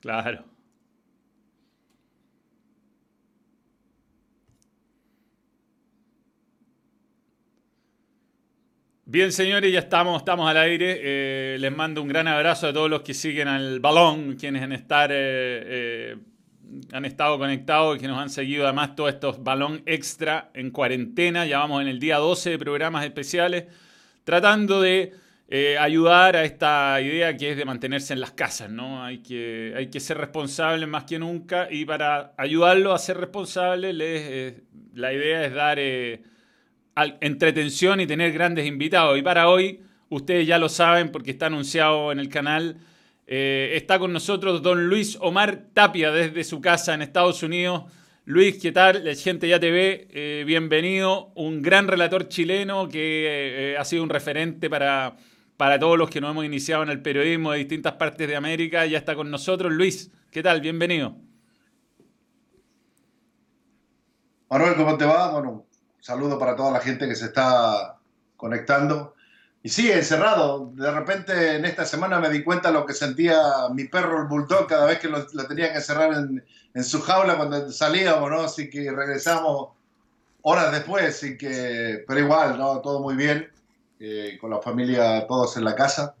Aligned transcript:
Claro. 0.00 0.44
Bien, 9.10 9.32
señores, 9.32 9.72
ya 9.72 9.78
estamos, 9.78 10.18
estamos 10.18 10.50
al 10.50 10.58
aire. 10.58 11.00
Eh, 11.02 11.56
les 11.58 11.74
mando 11.74 12.02
un 12.02 12.08
gran 12.08 12.28
abrazo 12.28 12.66
a 12.66 12.72
todos 12.74 12.90
los 12.90 13.00
que 13.00 13.14
siguen 13.14 13.48
al 13.48 13.80
balón, 13.80 14.36
quienes 14.36 14.62
han, 14.62 14.72
estar, 14.72 15.10
eh, 15.10 15.16
eh, 15.16 16.16
han 16.92 17.06
estado 17.06 17.38
conectados 17.38 17.96
y 17.96 18.00
que 18.00 18.06
nos 18.06 18.18
han 18.18 18.28
seguido 18.28 18.64
además 18.64 18.94
todos 18.94 19.14
estos 19.14 19.42
balón 19.42 19.82
extra 19.86 20.50
en 20.52 20.70
cuarentena. 20.70 21.46
Ya 21.46 21.58
vamos 21.58 21.80
en 21.80 21.88
el 21.88 21.98
día 21.98 22.18
12 22.18 22.50
de 22.50 22.58
programas 22.58 23.02
especiales, 23.06 23.64
tratando 24.24 24.82
de 24.82 25.14
ayudar 25.80 26.36
a 26.36 26.44
esta 26.44 27.00
idea 27.00 27.36
que 27.36 27.52
es 27.52 27.56
de 27.56 27.64
mantenerse 27.64 28.12
en 28.12 28.20
las 28.20 28.32
casas. 28.32 28.70
¿no? 28.70 29.02
Hay, 29.02 29.18
que, 29.18 29.72
hay 29.76 29.88
que 29.88 30.00
ser 30.00 30.18
responsables 30.18 30.88
más 30.88 31.04
que 31.04 31.18
nunca 31.18 31.68
y 31.70 31.84
para 31.84 32.34
ayudarlos 32.36 32.94
a 32.94 32.98
ser 32.98 33.18
responsables, 33.18 33.94
la 34.94 35.12
idea 35.12 35.44
es 35.44 35.54
dar 35.54 35.78
entretención 37.20 38.00
y 38.00 38.06
tener 38.06 38.32
grandes 38.32 38.66
invitados. 38.66 39.18
Y 39.18 39.22
para 39.22 39.48
hoy, 39.48 39.80
ustedes 40.08 40.46
ya 40.46 40.58
lo 40.58 40.68
saben 40.68 41.10
porque 41.10 41.30
está 41.30 41.46
anunciado 41.46 42.12
en 42.12 42.18
el 42.18 42.28
canal, 42.28 42.76
eh, 43.26 43.72
está 43.74 43.98
con 43.98 44.12
nosotros 44.12 44.62
don 44.62 44.88
Luis 44.88 45.18
Omar 45.20 45.66
Tapia 45.74 46.10
desde 46.10 46.44
su 46.44 46.60
casa 46.60 46.94
en 46.94 47.02
Estados 47.02 47.42
Unidos. 47.42 47.84
Luis, 48.24 48.58
¿qué 48.60 48.72
tal? 48.72 49.04
La 49.04 49.14
gente 49.14 49.48
ya 49.48 49.58
te 49.58 49.70
ve, 49.70 50.08
eh, 50.10 50.44
bienvenido. 50.46 51.32
Un 51.34 51.62
gran 51.62 51.88
relator 51.88 52.28
chileno 52.28 52.88
que 52.88 53.72
eh, 53.72 53.76
ha 53.78 53.84
sido 53.84 54.02
un 54.02 54.10
referente 54.10 54.68
para, 54.68 55.16
para 55.58 55.78
todos 55.78 55.98
los 55.98 56.08
que 56.08 56.20
nos 56.20 56.30
hemos 56.30 56.44
iniciado 56.44 56.84
en 56.84 56.88
el 56.88 57.02
periodismo 57.02 57.50
de 57.50 57.58
distintas 57.58 57.94
partes 57.94 58.28
de 58.28 58.36
América. 58.36 58.86
Ya 58.86 58.96
está 58.96 59.16
con 59.16 59.28
nosotros. 59.28 59.72
Luis, 59.72 60.10
¿qué 60.30 60.40
tal? 60.40 60.60
Bienvenido. 60.60 61.16
Manuel, 64.48 64.76
¿cómo 64.76 64.96
te 64.96 65.04
va? 65.04 65.32
Bueno, 65.32 65.66
saludo 66.00 66.38
para 66.38 66.54
toda 66.54 66.70
la 66.70 66.80
gente 66.80 67.08
que 67.08 67.16
se 67.16 67.26
está 67.26 67.98
conectando. 68.36 69.16
Y 69.60 69.68
sí, 69.68 69.90
encerrado. 69.90 70.70
De 70.76 70.92
repente 70.92 71.56
en 71.56 71.64
esta 71.64 71.84
semana 71.84 72.20
me 72.20 72.30
di 72.30 72.44
cuenta 72.44 72.70
lo 72.70 72.86
que 72.86 72.94
sentía 72.94 73.36
mi 73.74 73.84
perro, 73.84 74.22
el 74.22 74.28
bulldog, 74.28 74.68
cada 74.68 74.86
vez 74.86 75.00
que 75.00 75.08
lo, 75.08 75.26
tenía 75.26 75.72
que 75.72 75.78
encerrar 75.78 76.12
en, 76.14 76.44
en, 76.72 76.84
su 76.84 77.02
jaula 77.02 77.36
cuando 77.36 77.68
salíamos, 77.72 78.30
¿no? 78.30 78.42
Así 78.42 78.70
que 78.70 78.92
regresamos 78.92 79.70
horas 80.42 80.70
después, 80.70 81.16
así 81.16 81.36
que, 81.36 82.04
pero 82.06 82.20
igual, 82.20 82.56
¿no? 82.56 82.80
Todo 82.80 83.00
muy 83.00 83.16
bien, 83.16 83.50
eh, 84.00 84.38
con 84.40 84.50
la 84.50 84.60
familia 84.60 85.26
todos 85.26 85.56
en 85.56 85.64
la 85.64 85.74
casa. 85.74 86.14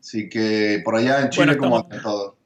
Así 0.00 0.28
que 0.28 0.80
por 0.84 0.96
allá 0.96 1.20
en 1.20 1.30
Chile, 1.30 1.56
como 1.56 1.86
todo. 1.88 2.36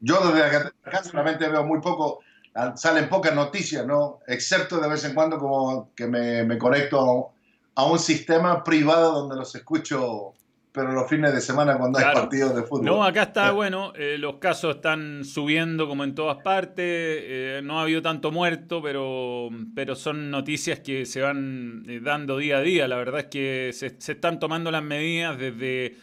Yo 0.00 0.32
desde 0.32 0.44
acá 0.44 1.04
solamente 1.04 1.46
veo 1.48 1.64
muy 1.64 1.80
poco 1.80 2.20
Ah, 2.54 2.76
salen 2.76 3.08
pocas 3.08 3.34
noticias, 3.34 3.86
¿no? 3.86 4.18
Excepto 4.26 4.80
de 4.80 4.88
vez 4.88 5.04
en 5.04 5.14
cuando 5.14 5.38
como 5.38 5.90
que 5.94 6.06
me, 6.06 6.42
me 6.42 6.58
conecto 6.58 7.30
a 7.76 7.84
un 7.84 7.98
sistema 7.98 8.64
privado 8.64 9.12
donde 9.12 9.36
los 9.36 9.54
escucho 9.54 10.34
pero 10.72 10.92
los 10.92 11.08
fines 11.08 11.34
de 11.34 11.40
semana 11.40 11.76
cuando 11.76 11.98
hay 11.98 12.04
partidos 12.14 12.54
de 12.54 12.62
fútbol. 12.62 12.84
No, 12.86 13.04
acá 13.04 13.24
está, 13.24 13.50
bueno, 13.52 13.92
eh, 13.96 14.16
los 14.18 14.36
casos 14.36 14.76
están 14.76 15.24
subiendo 15.24 15.88
como 15.88 16.04
en 16.04 16.14
todas 16.14 16.38
partes, 16.42 16.84
eh, 16.86 17.60
no 17.64 17.78
ha 17.78 17.82
habido 17.82 18.02
tanto 18.02 18.30
muerto, 18.30 18.80
pero, 18.82 19.50
pero 19.74 19.96
son 19.96 20.30
noticias 20.30 20.80
que 20.80 21.06
se 21.06 21.20
van 21.20 21.84
eh, 21.88 22.00
dando 22.02 22.36
día 22.38 22.58
a 22.58 22.60
día. 22.60 22.88
La 22.88 22.96
verdad 22.96 23.20
es 23.20 23.26
que 23.26 23.70
se, 23.72 24.00
se 24.00 24.12
están 24.12 24.38
tomando 24.38 24.70
las 24.70 24.82
medidas 24.82 25.38
desde 25.38 25.96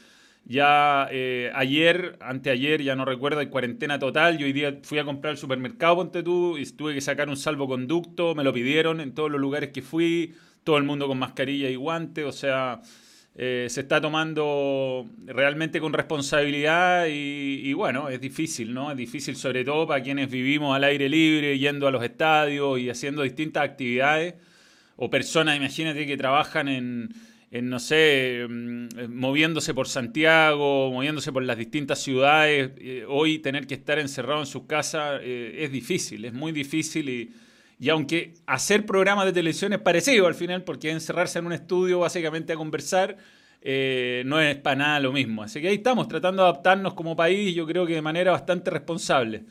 ya 0.49 1.09
eh, 1.11 1.51
ayer, 1.53 2.17
anteayer, 2.21 2.81
ya 2.81 2.95
no 2.95 3.03
recuerdo, 3.03 3.39
hay 3.39 3.47
cuarentena 3.47 3.99
total. 3.99 4.37
Yo 4.37 4.45
hoy 4.45 4.53
día 4.53 4.79
fui 4.81 4.97
a 4.97 5.03
comprar 5.03 5.31
al 5.31 5.37
supermercado, 5.37 5.97
ponte 5.97 6.23
tú, 6.23 6.57
y 6.57 6.65
tuve 6.65 6.93
que 6.93 7.01
sacar 7.01 7.27
un 7.27 7.35
salvoconducto, 7.35 8.33
me 8.33 8.45
lo 8.45 8.53
pidieron 8.53 9.01
en 9.01 9.13
todos 9.13 9.29
los 9.29 9.41
lugares 9.41 9.71
que 9.71 9.81
fui, 9.81 10.35
todo 10.63 10.77
el 10.77 10.83
mundo 10.85 11.07
con 11.07 11.19
mascarilla 11.19 11.69
y 11.69 11.75
guantes, 11.75 12.25
o 12.25 12.31
sea, 12.31 12.81
eh, 13.37 13.67
se 13.69 13.81
está 13.81 14.01
tomando 14.01 15.07
realmente 15.25 15.79
con 15.79 15.93
responsabilidad 15.93 17.05
y, 17.07 17.71
bueno, 17.73 18.09
es 18.09 18.19
difícil, 18.19 18.73
¿no? 18.73 18.91
Es 18.91 18.97
difícil 18.97 19.35
sobre 19.35 19.63
todo 19.63 19.87
para 19.87 20.01
quienes 20.01 20.29
vivimos 20.29 20.75
al 20.75 20.83
aire 20.83 21.07
libre, 21.07 21.57
yendo 21.57 21.87
a 21.87 21.91
los 21.91 22.03
estadios 22.03 22.79
y 22.79 22.89
haciendo 22.89 23.21
distintas 23.21 23.63
actividades, 23.63 24.35
o 24.95 25.09
personas, 25.09 25.55
imagínate, 25.55 26.07
que 26.07 26.17
trabajan 26.17 26.67
en 26.67 27.09
en, 27.51 27.69
no 27.69 27.79
sé, 27.79 28.45
mm, 28.47 28.87
moviéndose 29.09 29.73
por 29.73 29.87
Santiago, 29.87 30.91
moviéndose 30.91 31.31
por 31.31 31.43
las 31.43 31.57
distintas 31.57 31.99
ciudades, 31.99 32.71
eh, 32.77 33.05
hoy 33.07 33.39
tener 33.39 33.67
que 33.67 33.75
estar 33.75 33.99
encerrado 33.99 34.41
en 34.41 34.45
su 34.45 34.67
casa 34.67 35.17
eh, 35.21 35.63
es 35.63 35.71
difícil, 35.71 36.25
es 36.25 36.33
muy 36.33 36.51
difícil 36.51 37.09
y, 37.09 37.31
y, 37.79 37.89
aunque 37.89 38.33
hacer 38.45 38.85
programas 38.85 39.25
de 39.25 39.33
televisión 39.33 39.73
es 39.73 39.79
parecido 39.79 40.27
al 40.27 40.35
final, 40.35 40.63
porque 40.63 40.91
encerrarse 40.91 41.39
en 41.39 41.45
un 41.45 41.53
estudio 41.53 41.99
básicamente 41.99 42.53
a 42.53 42.55
conversar, 42.55 43.17
eh, 43.61 44.23
no 44.25 44.39
es 44.39 44.55
para 44.55 44.75
nada 44.75 44.99
lo 44.99 45.11
mismo. 45.11 45.43
Así 45.43 45.61
que 45.61 45.67
ahí 45.67 45.75
estamos 45.75 46.07
tratando 46.07 46.43
de 46.43 46.49
adaptarnos 46.49 46.93
como 46.93 47.15
país, 47.15 47.55
yo 47.55 47.65
creo 47.65 47.85
que 47.85 47.93
de 47.93 48.01
manera 48.01 48.31
bastante 48.31 48.71
responsable. 48.71 49.43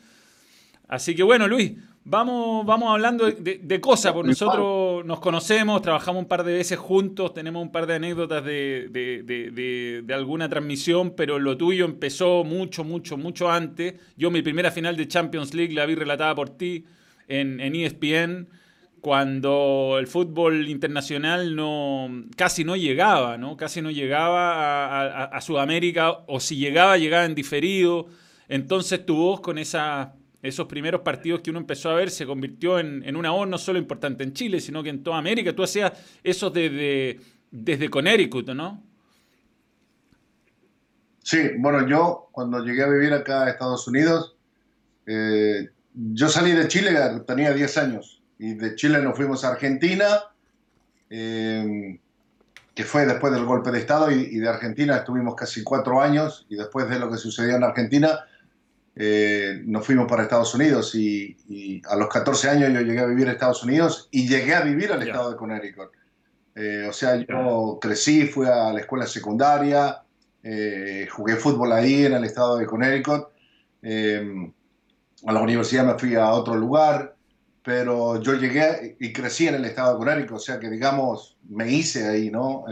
Así 0.87 1.15
que 1.15 1.23
bueno, 1.23 1.47
Luis, 1.47 1.73
Vamos, 2.09 2.65
vamos 2.65 2.89
hablando 2.89 3.29
de, 3.29 3.81
cosas, 3.81 4.13
porque 4.13 4.29
nosotros 4.29 5.03
nos 5.03 5.19
conocemos, 5.19 5.81
trabajamos 5.81 6.21
un 6.21 6.27
par 6.29 6.45
de 6.45 6.53
veces 6.53 6.79
juntos, 6.79 7.33
tenemos 7.33 7.61
un 7.61 7.69
par 7.69 7.85
de 7.85 7.95
anécdotas 7.95 8.45
de, 8.45 10.05
alguna 10.15 10.47
transmisión, 10.47 11.15
pero 11.17 11.37
lo 11.37 11.57
tuyo 11.57 11.83
empezó 11.83 12.45
mucho, 12.45 12.85
mucho, 12.85 13.17
mucho 13.17 13.51
antes. 13.51 13.95
Yo 14.15 14.31
mi 14.31 14.41
primera 14.41 14.71
final 14.71 14.95
de 14.95 15.05
Champions 15.05 15.53
League 15.53 15.73
la 15.73 15.85
vi 15.85 15.95
relatada 15.95 16.33
por 16.33 16.51
ti 16.51 16.85
en, 17.27 17.59
ESPN, 17.75 18.49
cuando 19.01 19.97
el 19.99 20.07
fútbol 20.07 20.67
internacional 20.69 21.55
no, 21.55 22.09
casi 22.35 22.63
no 22.63 22.75
llegaba, 22.75 23.37
¿no? 23.37 23.57
Casi 23.57 23.81
no 23.81 23.91
llegaba 23.91 25.23
a 25.25 25.41
Sudamérica, 25.41 26.11
o 26.27 26.39
si 26.39 26.57
llegaba, 26.57 26.97
llegaba 26.97 27.25
en 27.25 27.35
diferido. 27.35 28.07
Entonces 28.49 29.05
tu 29.05 29.15
voz 29.15 29.41
con 29.41 29.57
esa 29.57 30.13
esos 30.41 30.67
primeros 30.67 31.01
partidos 31.01 31.41
que 31.41 31.49
uno 31.49 31.59
empezó 31.59 31.89
a 31.89 31.95
ver 31.95 32.09
se 32.09 32.25
convirtió 32.25 32.79
en, 32.79 33.15
una 33.15 33.31
voz 33.31 33.47
no 33.47 33.57
solo 33.57 33.79
importante 33.79 34.23
en 34.23 34.33
Chile, 34.33 34.59
sino 34.59 34.83
que 34.83 34.89
en 34.89 35.03
toda 35.03 35.17
América. 35.17 35.53
Tú 35.53 35.63
hacías 35.63 35.91
eso 36.23 36.49
desde, 36.49 37.19
desde 37.51 37.89
Connecticut, 37.89 38.49
¿no? 38.49 38.83
Sí, 41.23 41.49
bueno, 41.57 41.87
yo 41.87 42.29
cuando 42.31 42.63
llegué 42.63 42.83
a 42.83 42.89
vivir 42.89 43.13
acá 43.13 43.43
a 43.43 43.49
Estados 43.49 43.87
Unidos, 43.87 44.37
eh, 45.05 45.69
yo 46.13 46.29
salí 46.29 46.51
de 46.51 46.67
Chile, 46.67 46.95
tenía 47.25 47.53
10 47.53 47.77
años, 47.77 48.21
y 48.37 48.53
de 48.53 48.75
Chile 48.75 49.01
nos 49.01 49.15
fuimos 49.15 49.43
a 49.43 49.49
Argentina, 49.49 50.07
eh, 51.09 51.99
que 52.75 52.83
fue 52.83 53.05
después 53.05 53.33
del 53.33 53.45
golpe 53.45 53.71
de 53.71 53.79
Estado, 53.79 54.11
y, 54.11 54.21
y 54.31 54.37
de 54.37 54.49
Argentina 54.49 54.97
estuvimos 54.97 55.35
casi 55.35 55.63
cuatro 55.63 56.01
años, 56.01 56.45
y 56.49 56.55
después 56.55 56.89
de 56.89 56.99
lo 56.99 57.09
que 57.09 57.17
sucedió 57.17 57.55
en 57.55 57.63
Argentina, 57.63 58.25
eh, 58.99 59.61
nos 59.65 59.85
fuimos 59.85 60.07
para 60.07 60.23
Estados 60.23 60.55
Unidos 60.55 60.95
y, 60.95 61.83
a 61.87 61.95
los 61.95 62.09
14 62.09 62.49
años 62.49 62.73
yo 62.73 62.81
llegué 62.81 62.99
a 62.99 63.05
vivir 63.05 63.27
en 63.27 63.33
Estados 63.33 63.63
Unidos 63.63 64.09
y 64.09 64.27
llegué 64.27 64.55
a 64.55 64.61
vivir 64.61 64.91
al 64.91 65.03
estado 65.03 65.29
de 65.29 65.37
Connecticut. 65.37 65.91
Eh, 66.55 66.87
o 66.89 66.93
sea, 66.93 67.15
yo 67.15 67.77
crecí, 67.79 68.25
fui 68.25 68.47
a 68.47 68.73
la 68.73 68.79
escuela 68.79 69.05
secundaria, 69.05 70.01
eh, 70.41 71.07
jugué 71.11 71.35
fútbol 71.35 71.73
ahí 71.73 72.05
en 72.05 72.13
el 72.13 72.23
estado 72.23 72.57
de 72.57 72.65
Connecticut. 72.65 73.27
A 75.25 75.31
la 75.31 75.41
universidad 75.41 75.85
me 75.85 75.99
fui 75.99 76.15
a 76.15 76.31
otro 76.31 76.55
lugar, 76.55 77.15
pero 77.63 78.21
yo 78.21 78.35
llegué 78.35 78.95
y 78.99 79.11
crecí 79.11 79.47
en 79.47 79.55
el 79.55 79.65
estado 79.65 79.93
de 79.93 79.97
Connecticut, 79.99 80.37
o 80.37 80.39
sea 80.39 80.59
que 80.59 80.69
digamos, 80.69 81.37
me 81.49 81.71
hice 81.71 82.07
ahí, 82.07 82.29
¿no? 82.29 82.65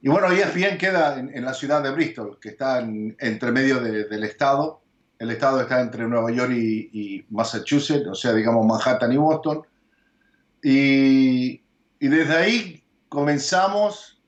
y 0.00 0.08
bueno, 0.08 0.30
ESPN 0.30 0.78
queda 0.78 1.18
en, 1.18 1.44
la 1.44 1.54
ciudad 1.54 1.82
de 1.82 1.90
Bristol, 1.90 2.38
que 2.40 2.50
está 2.50 2.80
entre 2.80 3.50
medio 3.50 3.80
del 3.80 4.22
estado 4.24 4.82
el 5.18 5.30
estado 5.30 5.60
está 5.60 5.80
entre 5.80 6.06
Nueva 6.06 6.30
York 6.30 6.52
y, 6.52 7.24
Massachusetts, 7.30 8.06
o 8.06 8.14
sea, 8.14 8.32
digamos 8.32 8.64
Manhattan 8.66 9.12
y 9.12 9.16
Boston. 9.16 9.62
Y, 10.62 11.60
desde 12.00 12.36
ahí 12.36 12.84
comenzamos 13.08 14.22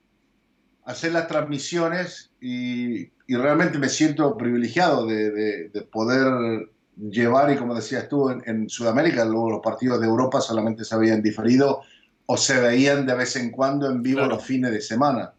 a 0.85 0.93
hacer 0.93 1.13
las 1.13 1.29
transmisiones 1.29 2.31
y, 2.41 3.11
realmente 3.29 3.79
me 3.79 3.89
siento 3.89 4.37
privilegiado 4.37 5.06
de, 5.06 5.71
poder 5.93 6.69
llevar, 7.08 7.50
y 7.50 7.56
como 7.56 7.75
decías 7.75 8.08
tú, 8.08 8.31
en, 8.31 8.69
Sudamérica, 8.69 9.25
luego 9.25 9.50
los 9.50 9.61
partidos 9.61 10.00
de 10.00 10.06
Europa 10.06 10.41
solamente 10.41 10.85
se 10.85 10.94
habían 10.94 11.23
diferido 11.23 11.82
o 12.26 12.37
se 12.37 12.61
veían 12.61 13.06
de 13.06 13.14
vez 13.14 13.37
en 13.37 13.50
cuando 13.50 13.91
en 13.91 14.02
vivo 14.02 14.25
los 14.26 14.44
fines 14.44 14.70
de 14.70 14.81
semana. 14.81 15.32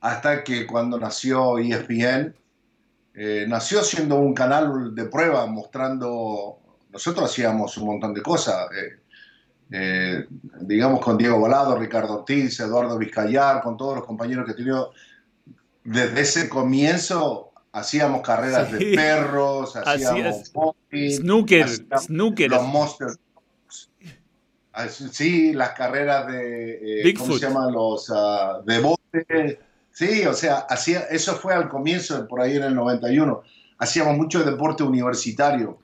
Hasta 0.00 0.42
que 0.42 0.66
cuando 0.66 0.98
nació 0.98 1.58
ESPN, 1.58 2.34
eh, 3.14 3.44
nació 3.46 3.82
siendo 3.82 4.16
un 4.16 4.34
canal 4.34 4.94
de 4.94 5.04
prueba, 5.04 5.46
mostrando, 5.46 6.58
nosotros 6.90 7.30
hacíamos 7.30 7.76
un 7.76 7.86
montón 7.86 8.14
de 8.14 8.22
cosas, 8.22 8.66
eh, 8.72 9.02
eh, 9.70 10.26
digamos 10.60 11.00
con 11.00 11.16
Diego 11.16 11.38
Volado, 11.38 11.78
Ricardo 11.78 12.20
Ortiz, 12.20 12.58
Eduardo 12.60 12.98
Vizcayar, 12.98 13.62
con 13.62 13.76
todos 13.76 13.96
los 13.96 14.06
compañeros 14.06 14.44
que 14.44 14.52
he 14.52 14.56
tenido 14.56 14.92
desde 15.84 16.20
ese 16.20 16.48
comienzo 16.48 17.51
hacíamos 17.72 18.20
carreras 18.20 18.70
de 18.70 18.94
perros, 18.94 19.74
hacíamos 19.76 20.52
snooker, 20.92 21.68
snooker. 21.68 22.50
Los 22.50 22.66
monsters. 22.66 23.18
Sí, 25.10 25.52
las 25.52 25.70
carreras 25.70 26.26
de 26.28 27.02
eh, 27.02 27.14
¿cómo 27.14 27.34
se 27.34 27.40
llaman 27.40 27.72
los 27.72 28.08
uh, 28.08 28.64
de 28.64 28.78
bote? 28.78 29.60
Sí, 29.90 30.24
o 30.24 30.32
sea, 30.32 30.60
hacía 30.60 31.00
eso 31.10 31.34
fue 31.34 31.54
al 31.54 31.68
comienzo 31.68 32.26
por 32.26 32.40
ahí 32.40 32.56
en 32.56 32.62
el 32.62 32.74
91. 32.74 33.42
Hacíamos 33.78 34.16
mucho 34.16 34.42
deporte 34.44 34.82
universitario. 34.82 35.78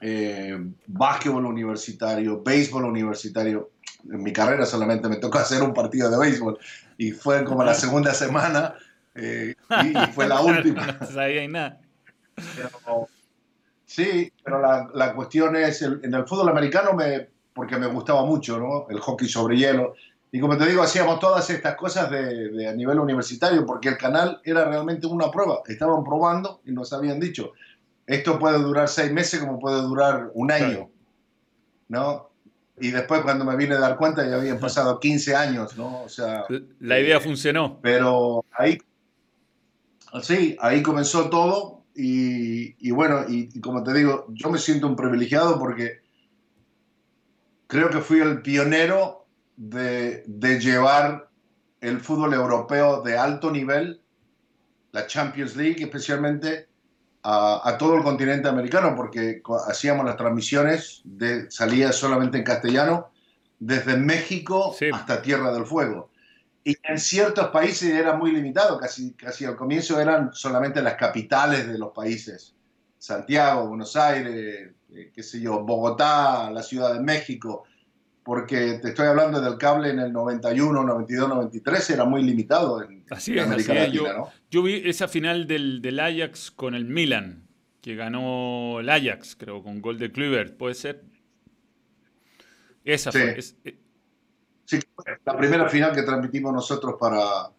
Eh, 0.00 0.56
básquetbol 0.86 1.46
universitario, 1.46 2.42
béisbol 2.42 2.84
universitario. 2.84 3.70
En 4.08 4.22
mi 4.22 4.32
carrera 4.32 4.66
solamente 4.66 5.08
me 5.08 5.16
tocó 5.16 5.38
hacer 5.38 5.62
un 5.62 5.74
partido 5.74 6.08
de 6.08 6.18
béisbol 6.18 6.58
y 6.96 7.10
fue 7.10 7.44
como 7.44 7.64
la 7.64 7.74
segunda 7.74 8.14
semana 8.14 8.76
eh, 9.16 9.54
y, 9.84 10.12
fue 10.12 10.28
la 10.28 10.40
última. 10.40 10.86
no 11.00 11.06
sabía 11.06 11.48
nada. 11.48 11.80
sí, 13.84 14.32
pero 14.44 14.60
la, 14.60 14.88
la 14.94 15.14
cuestión 15.14 15.56
es, 15.56 15.82
en 15.82 16.12
el 16.14 16.26
fútbol 16.26 16.48
americano, 16.48 16.92
me, 16.92 17.28
porque 17.54 17.76
me 17.76 17.86
gustaba 17.86 18.24
mucho, 18.24 18.58
¿no? 18.58 18.86
El 18.88 19.00
hockey 19.00 19.28
sobre 19.28 19.56
hielo. 19.56 19.94
Y 20.32 20.40
como 20.40 20.58
te 20.58 20.66
digo, 20.66 20.82
hacíamos 20.82 21.18
todas 21.20 21.48
estas 21.48 21.76
cosas 21.76 22.10
de, 22.10 22.50
de, 22.50 22.68
a 22.68 22.72
nivel 22.72 22.98
universitario, 22.98 23.64
porque 23.64 23.88
el 23.88 23.96
canal 23.96 24.40
era 24.44 24.64
realmente 24.64 25.06
una 25.06 25.30
prueba. 25.30 25.62
Estaban 25.66 26.04
probando 26.04 26.60
y 26.66 26.72
nos 26.72 26.92
habían 26.92 27.18
dicho, 27.18 27.52
esto 28.06 28.38
puede 28.38 28.58
durar 28.58 28.88
seis 28.88 29.10
meses 29.12 29.40
como 29.40 29.58
puede 29.58 29.80
durar 29.82 30.30
un 30.34 30.50
año, 30.52 30.90
¿no? 31.88 32.30
Y 32.78 32.90
después 32.90 33.22
cuando 33.22 33.44
me 33.44 33.56
vine 33.56 33.74
a 33.74 33.80
dar 33.80 33.96
cuenta 33.96 34.28
ya 34.28 34.36
habían 34.36 34.60
pasado 34.60 35.00
15 35.00 35.34
años, 35.34 35.76
¿no? 35.76 36.02
O 36.02 36.08
sea... 36.08 36.44
La 36.78 37.00
idea 37.00 37.16
eh, 37.16 37.20
funcionó. 37.20 37.78
Pero 37.80 38.44
ahí, 38.52 38.78
sí, 40.22 40.56
ahí 40.60 40.82
comenzó 40.82 41.28
todo 41.30 41.84
y, 41.94 42.76
y 42.86 42.90
bueno, 42.90 43.24
y, 43.28 43.48
y, 43.52 43.60
como 43.60 43.82
te 43.82 43.92
digo, 43.92 44.26
yo 44.30 44.50
me 44.50 44.58
siento 44.58 44.86
un 44.86 44.96
privilegiado 44.96 45.58
porque 45.58 46.00
creo 47.66 47.90
que 47.90 48.00
fui 48.00 48.20
el 48.20 48.42
pionero 48.42 49.26
de, 49.56 50.22
de 50.26 50.60
llevar 50.60 51.30
el 51.80 52.00
fútbol 52.00 52.34
europeo 52.34 53.02
de 53.02 53.16
alto 53.16 53.50
nivel, 53.50 54.00
la 54.92 55.06
Champions 55.06 55.56
League 55.56 55.82
especialmente, 55.82 56.68
a, 57.28 57.76
todo 57.76 57.96
el 57.96 58.04
continente 58.04 58.48
americano, 58.48 58.94
porque 58.94 59.42
hacíamos 59.66 60.06
las 60.06 60.16
transmisiones, 60.16 61.00
de, 61.02 61.50
salía 61.50 61.90
solamente 61.92 62.38
en 62.38 62.44
castellano, 62.44 63.10
desde 63.58 63.96
México 63.96 64.76
hasta 64.92 65.22
Tierra 65.22 65.52
del 65.52 65.66
Fuego. 65.66 66.10
Y 66.66 66.76
en 66.82 66.98
ciertos 66.98 67.46
países 67.50 67.92
era 67.92 68.16
muy 68.16 68.32
limitado, 68.32 68.76
casi, 68.76 69.12
casi 69.12 69.44
al 69.44 69.54
comienzo 69.54 70.00
eran 70.00 70.34
solamente 70.34 70.82
las 70.82 70.94
capitales 70.94 71.68
de 71.68 71.78
los 71.78 71.92
países. 71.92 72.56
Santiago, 72.98 73.68
Buenos 73.68 73.94
Aires, 73.94 74.72
eh, 74.92 75.12
qué 75.14 75.22
sé 75.22 75.40
yo, 75.40 75.60
Bogotá, 75.60 76.50
la 76.50 76.64
Ciudad 76.64 76.92
de 76.92 76.98
México, 76.98 77.62
porque 78.24 78.80
te 78.82 78.88
estoy 78.88 79.06
hablando 79.06 79.40
del 79.40 79.58
cable 79.58 79.90
en 79.90 80.00
el 80.00 80.12
91, 80.12 80.82
92, 80.82 81.28
93, 81.28 81.90
era 81.90 82.04
muy 82.04 82.24
limitado 82.24 82.82
en, 82.82 83.04
así 83.10 83.38
América 83.38 83.72
Latina, 83.72 83.92
yo, 83.92 84.28
yo, 84.50 84.62
vi 84.64 84.82
esa 84.86 85.06
final 85.06 85.46
del, 85.46 85.80
del, 85.80 86.00
Ajax 86.00 86.50
con 86.50 86.74
el 86.74 86.84
Milan, 86.84 87.46
que 87.80 87.94
ganó 87.94 88.80
el 88.80 88.90
Ajax, 88.90 89.36
creo, 89.36 89.62
con 89.62 89.80
gol 89.80 90.00
de 90.00 90.10
Kluivert, 90.10 90.56
¿puede 90.56 90.74
ser? 90.74 91.04
Esa 92.84 93.12
fue. 93.12 93.38
Eh. 93.62 93.85
Sí, 94.66 94.78
la 95.24 95.36
primera 95.36 95.68
final 95.68 95.92
que 95.92 96.02
transmitimos 96.02 96.52
nosotros 96.52 96.96
para, 97.00 97.50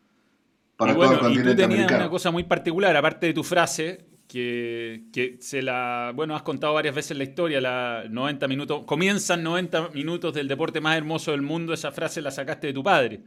para 0.75 0.93
todo 0.93 1.13
el 1.13 1.19
continente 1.19 1.49
y 1.49 1.55
tú 1.55 1.61
tenías 1.61 1.91
una 1.91 2.09
cosa 2.09 2.29
muy 2.29 2.43
particular, 2.43 2.95
aparte 2.95 3.25
de 3.27 3.33
tu 3.33 3.43
frase, 3.43 4.05
que, 4.27 5.37
se 5.39 5.61
la, 5.61 6.11
bueno, 6.13 6.35
has 6.35 6.43
contado 6.43 6.73
varias 6.73 6.93
veces 6.93 7.17
la 7.17 7.23
historia, 7.23 7.61
la 7.61 8.03
90 8.09 8.47
minutos, 8.47 8.83
comienzan 8.85 9.41
90 9.41 9.89
minutos 9.89 10.33
del 10.33 10.47
deporte 10.47 10.81
más 10.81 10.97
hermoso 10.97 11.31
del 11.31 11.41
mundo, 11.41 11.73
esa 11.73 11.91
frase 11.91 12.21
la 12.21 12.31
sacaste 12.31 12.67
de 12.67 12.73
tu 12.73 12.83
padre. 12.83 13.21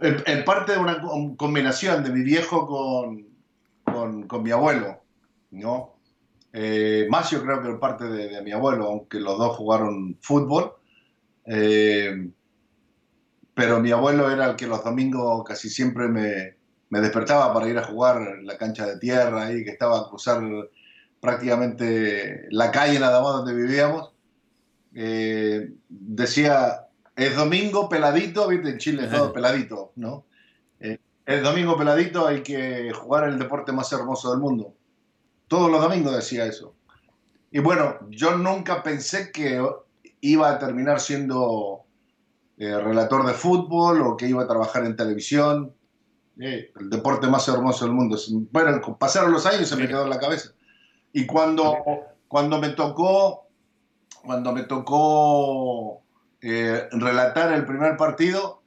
En, 0.00 0.44
parte 0.44 0.72
de 0.72 0.78
una 0.78 1.00
combinación 1.36 2.02
de 2.02 2.10
mi 2.10 2.24
viejo 2.24 2.66
con, 2.66 4.26
con, 4.26 4.42
mi 4.42 4.50
abuelo, 4.50 5.00
¿no? 5.52 5.94
Eh, 6.52 7.06
más 7.08 7.30
yo 7.30 7.40
creo 7.42 7.62
que 7.62 7.68
en 7.68 7.78
parte 7.78 8.04
de, 8.06 8.42
mi 8.42 8.50
abuelo, 8.50 8.86
aunque 8.86 9.20
los 9.20 9.38
dos 9.38 9.56
jugaron 9.56 10.18
fútbol. 10.20 10.72
Eh, 11.46 12.30
pero 13.54 13.80
mi 13.80 13.90
abuelo 13.90 14.30
era 14.30 14.50
el 14.50 14.56
que 14.56 14.66
los 14.66 14.82
domingos 14.82 15.44
casi 15.44 15.68
siempre 15.68 16.08
me, 16.08 16.56
me 16.92 17.00
despertaba 17.00 17.52
para 17.54 17.68
ir 17.68 17.78
a 17.78 17.84
jugar 17.84 18.20
en 18.20 18.46
la 18.46 18.58
cancha 18.58 18.86
de 18.86 18.98
tierra 18.98 19.46
ahí, 19.46 19.64
que 19.64 19.70
estaba 19.70 20.00
a 20.00 20.08
cruzar 20.08 20.42
prácticamente 21.20 22.48
la 22.50 22.70
calle 22.70 22.98
nada 22.98 23.22
más 23.22 23.32
donde 23.32 23.54
vivíamos. 23.54 24.12
Eh, 24.94 25.72
decía, 25.88 26.88
es 27.16 27.34
domingo 27.34 27.88
peladito, 27.88 28.46
viste, 28.48 28.70
en 28.70 28.78
Chile 28.78 29.04
es 29.04 29.10
todo 29.10 29.32
peladito, 29.32 29.92
¿no? 29.96 30.26
Eh, 30.80 30.98
es 31.24 31.42
domingo 31.42 31.78
peladito, 31.78 32.26
hay 32.26 32.42
que 32.42 32.92
jugar 32.92 33.28
el 33.28 33.38
deporte 33.38 33.72
más 33.72 33.90
hermoso 33.92 34.30
del 34.30 34.40
mundo. 34.40 34.74
Todos 35.48 35.70
los 35.70 35.80
domingos 35.80 36.14
decía 36.14 36.44
eso. 36.44 36.74
Y 37.50 37.60
bueno, 37.60 38.00
yo 38.10 38.36
nunca 38.36 38.82
pensé 38.82 39.30
que 39.32 39.64
iba 40.22 40.50
a 40.50 40.58
terminar 40.58 41.00
siendo 41.00 41.84
eh, 42.56 42.78
relator 42.78 43.26
de 43.26 43.34
fútbol 43.34 44.00
o 44.00 44.16
que 44.16 44.28
iba 44.28 44.42
a 44.42 44.48
trabajar 44.48 44.86
en 44.86 44.96
televisión 44.96 45.74
el 46.38 46.90
deporte 46.90 47.28
más 47.28 47.46
hermoso 47.48 47.84
del 47.84 47.94
mundo. 47.94 48.16
Bueno, 48.50 48.80
pasaron 48.98 49.32
los 49.32 49.46
años 49.46 49.62
y 49.62 49.66
se 49.66 49.76
me 49.76 49.86
quedó 49.86 50.04
en 50.04 50.10
la 50.10 50.18
cabeza. 50.18 50.52
Y 51.12 51.26
cuando, 51.26 51.76
cuando 52.26 52.58
me 52.58 52.70
tocó, 52.70 53.48
cuando 54.24 54.52
me 54.52 54.62
tocó 54.62 56.02
eh, 56.40 56.88
relatar 56.92 57.52
el 57.52 57.66
primer 57.66 57.96
partido, 57.96 58.61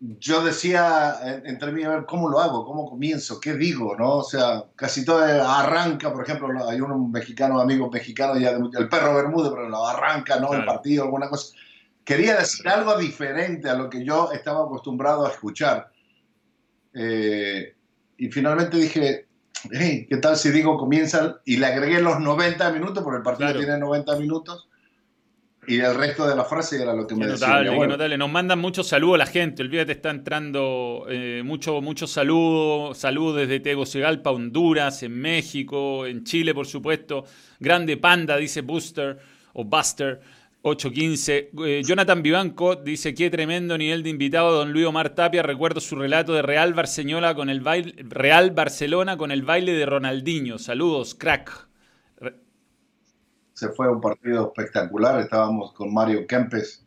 yo 0.00 0.42
decía 0.42 1.42
entre 1.44 1.72
mí, 1.72 1.84
a 1.84 1.90
ver, 1.90 2.06
¿cómo 2.06 2.30
lo 2.30 2.40
hago? 2.40 2.64
¿Cómo 2.64 2.88
comienzo? 2.88 3.38
¿Qué 3.38 3.52
digo? 3.54 3.94
¿No? 3.96 4.16
O 4.16 4.24
sea, 4.24 4.64
casi 4.74 5.04
todo 5.04 5.22
arranca, 5.22 6.10
por 6.10 6.24
ejemplo, 6.24 6.48
hay 6.66 6.80
un 6.80 7.12
mexicano, 7.12 7.60
amigo 7.60 7.90
mexicano, 7.90 8.38
ya 8.38 8.50
el 8.50 8.88
perro 8.88 9.14
Bermúdez, 9.14 9.52
pero 9.52 9.68
lo 9.68 9.86
arranca, 9.86 10.40
¿no? 10.40 10.54
El 10.54 10.64
partido, 10.64 11.04
alguna 11.04 11.28
cosa. 11.28 11.54
Quería 12.02 12.38
decir 12.38 12.66
algo 12.66 12.96
diferente 12.96 13.68
a 13.68 13.74
lo 13.74 13.90
que 13.90 14.02
yo 14.02 14.32
estaba 14.32 14.64
acostumbrado 14.64 15.26
a 15.26 15.30
escuchar. 15.30 15.92
Eh, 16.94 17.74
y 18.16 18.28
finalmente 18.30 18.78
dije, 18.78 19.26
¿qué 19.70 20.16
tal 20.16 20.36
si 20.36 20.50
digo 20.50 20.78
comienzan? 20.78 21.36
Y 21.44 21.58
le 21.58 21.66
agregué 21.66 22.00
los 22.00 22.20
90 22.20 22.72
minutos, 22.72 23.04
porque 23.04 23.18
el 23.18 23.22
partido 23.22 23.52
tiene 23.52 23.76
90 23.76 24.16
minutos. 24.16 24.69
Y 25.70 25.78
el 25.78 25.94
resto 25.94 26.26
de 26.26 26.34
la 26.34 26.44
frase 26.44 26.82
era 26.82 26.92
lo 26.92 27.06
que 27.06 27.14
me 27.14 27.28
decía. 27.28 27.62
Notable. 27.62 28.18
Nos 28.18 28.28
mandan 28.28 28.58
muchos 28.58 28.88
saludos 28.88 29.14
a 29.14 29.18
la 29.18 29.26
gente. 29.26 29.62
Olvídate, 29.62 29.92
está 29.92 30.10
entrando 30.10 31.06
eh, 31.08 31.42
muchos 31.44 31.80
mucho 31.80 32.08
saludos. 32.08 32.98
Saludos 32.98 33.36
desde 33.36 33.60
Tegucigalpa, 33.60 34.32
Honduras, 34.32 35.04
en 35.04 35.12
México, 35.12 36.06
en 36.06 36.24
Chile, 36.24 36.54
por 36.54 36.66
supuesto. 36.66 37.24
Grande 37.60 37.96
Panda, 37.96 38.36
dice 38.36 38.62
Booster 38.62 39.16
o 39.52 39.62
Buster. 39.62 40.20
8.15. 40.62 41.50
Eh, 41.64 41.82
Jonathan 41.84 42.20
Vivanco 42.20 42.74
dice: 42.74 43.14
Qué 43.14 43.30
tremendo 43.30 43.78
nivel 43.78 44.02
de 44.02 44.10
invitado, 44.10 44.50
don 44.50 44.72
Luis 44.72 44.86
Omar 44.86 45.10
Tapia. 45.10 45.44
Recuerdo 45.44 45.80
su 45.80 45.94
relato 45.94 46.32
de 46.32 46.42
Real 46.42 46.74
Barcelona 46.74 47.36
con 47.36 47.48
el 47.48 47.60
baile, 47.60 47.94
Real 48.08 48.50
Barcelona 48.50 49.16
con 49.16 49.30
el 49.30 49.42
baile 49.42 49.74
de 49.74 49.86
Ronaldinho. 49.86 50.58
Saludos, 50.58 51.14
crack. 51.14 51.69
Se 53.60 53.68
fue 53.68 53.92
un 53.92 54.00
partido 54.00 54.46
espectacular. 54.46 55.20
Estábamos 55.20 55.74
con 55.74 55.92
Mario 55.92 56.26
Kempes. 56.26 56.82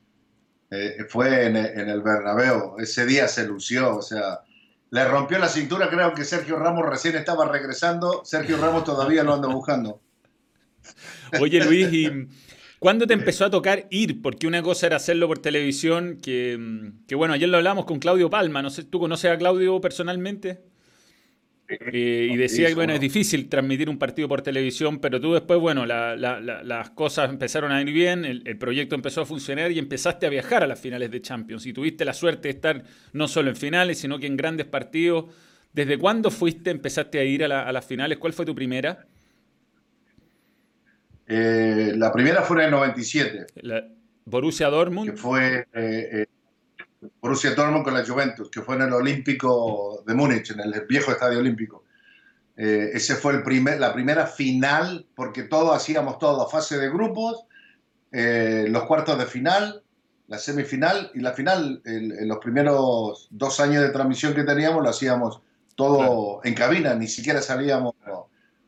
Eh, 0.71 1.05
fue 1.07 1.45
en, 1.45 1.55
en, 1.55 1.87
el 1.87 2.01
Bernabéu. 2.01 2.77
Ese 2.79 3.05
día 3.05 3.27
se 3.27 3.45
lució. 3.45 3.97
O 3.97 4.01
sea, 4.01 4.39
le 4.89 5.05
rompió 5.05 5.37
la 5.37 5.49
cintura. 5.49 5.87
Creo 5.87 6.15
que 6.15 6.25
Sergio 6.25 6.57
Ramos 6.57 6.89
recién 6.89 7.15
estaba 7.15 7.47
regresando. 7.47 8.25
Sergio 8.25 8.57
Ramos 8.57 8.85
todavía 8.85 9.23
lo 9.23 9.35
anda 9.35 9.49
buscando. 9.49 10.01
Oye, 11.39 11.63
Luis, 11.63 11.93
y. 11.93 12.09
¿Cuándo 12.79 13.05
te 13.05 13.13
empezó 13.13 13.45
a 13.45 13.51
tocar 13.51 13.85
ir? 13.91 14.23
Porque 14.23 14.47
una 14.47 14.63
cosa 14.63 14.87
era 14.87 14.95
hacerlo 14.95 15.27
por 15.27 15.37
televisión, 15.37 16.17
que, 16.23 16.57
mm, 16.59 17.15
bueno, 17.15 17.35
ayer 17.35 17.49
lo 17.49 17.57
hablamos 17.57 17.85
con 17.85 17.99
Claudio 17.99 18.31
Palma, 18.31 18.63
no 18.63 18.71
sé, 18.71 18.83
¿tú 18.83 18.99
conoces 18.99 19.31
a 19.31 19.37
Claudio 19.37 19.79
personalmente? 19.79 20.72
Eh, 21.79 22.29
y 22.31 22.37
decía 22.37 22.67
que 22.67 22.75
bueno, 22.75 22.93
es 22.93 22.99
difícil 22.99 23.49
transmitir 23.49 23.89
un 23.89 23.97
partido 23.97 24.27
por 24.27 24.41
televisión, 24.41 24.99
pero 24.99 25.19
tú 25.19 25.33
después, 25.33 25.59
bueno, 25.59 25.85
las 25.85 26.89
cosas 26.91 27.29
empezaron 27.29 27.71
a 27.71 27.81
ir 27.81 27.91
bien, 27.91 28.25
el, 28.25 28.41
el, 28.45 28.57
proyecto 28.57 28.95
empezó 28.95 29.21
a 29.21 29.25
funcionar 29.25 29.71
y 29.71 29.79
empezaste 29.79 30.25
a 30.25 30.29
viajar 30.29 30.63
a 30.63 30.67
las 30.67 30.79
finales 30.79 31.11
de 31.11 31.21
Champions. 31.21 31.65
Y 31.65 31.73
tuviste 31.73 32.05
la 32.05 32.13
suerte 32.13 32.47
de 32.47 32.55
estar 32.55 32.83
no 33.13 33.27
solo 33.27 33.49
en 33.49 33.55
finales, 33.55 33.99
sino 33.99 34.19
que 34.19 34.27
en 34.27 34.37
grandes 34.37 34.65
partidos. 34.65 35.25
¿Desde 35.73 35.97
cuándo 35.97 36.29
fuiste, 36.29 36.69
empezaste 36.69 37.19
a 37.19 37.23
ir 37.23 37.43
a, 37.43 37.67
a 37.67 37.71
las 37.71 37.85
finales? 37.85 38.19
¿Cuál 38.19 38.33
fue 38.33 38.45
tu 38.45 38.53
primera? 38.53 39.07
Eh, 41.27 41.93
la 41.95 42.11
primera 42.11 42.41
fue 42.41 42.57
en 42.57 42.65
el 42.65 42.71
97. 42.71 43.47
La 43.61 43.87
Borussia 44.25 44.67
Dortmund. 44.67 45.11
Que 45.11 45.17
fue. 45.17 45.59
Eh, 45.59 45.65
eh, 45.73 46.25
Borussia 47.21 47.55
Dortmund 47.55 47.83
con 47.83 47.93
la 47.93 48.05
Juventus, 48.05 48.49
que 48.49 48.61
fue 48.61 48.75
en 48.75 48.83
el 48.83 48.93
Olímpico 48.93 50.03
de 50.05 50.13
Múnich, 50.13 50.51
en 50.51 50.59
el 50.59 50.85
viejo 50.87 51.11
Estadio 51.11 51.39
Olímpico. 51.39 51.83
Eh, 52.55 52.91
ese 52.93 53.15
fue 53.15 53.33
el 53.33 53.43
primer, 53.43 53.79
la 53.79 53.93
primera 53.93 54.27
final, 54.27 55.05
porque 55.15 55.43
todo 55.43 55.73
hacíamos 55.73 56.19
todo, 56.19 56.47
fase 56.49 56.77
de 56.77 56.89
grupos, 56.89 57.45
eh, 58.11 58.67
los 58.69 58.83
cuartos 58.83 59.17
de 59.17 59.25
final, 59.25 59.83
la 60.27 60.37
semifinal 60.37 61.11
y 61.15 61.19
la 61.19 61.33
final. 61.33 61.81
En, 61.85 62.27
los 62.27 62.37
primeros 62.37 63.27
dos 63.31 63.59
años 63.59 63.81
de 63.81 63.89
transmisión 63.89 64.33
que 64.33 64.43
teníamos 64.43 64.83
lo 64.83 64.89
hacíamos 64.89 65.41
todo 65.75 66.41
en 66.43 66.53
cabina, 66.53 66.93
ni 66.93 67.07
siquiera 67.07 67.41
salíamos 67.41 67.95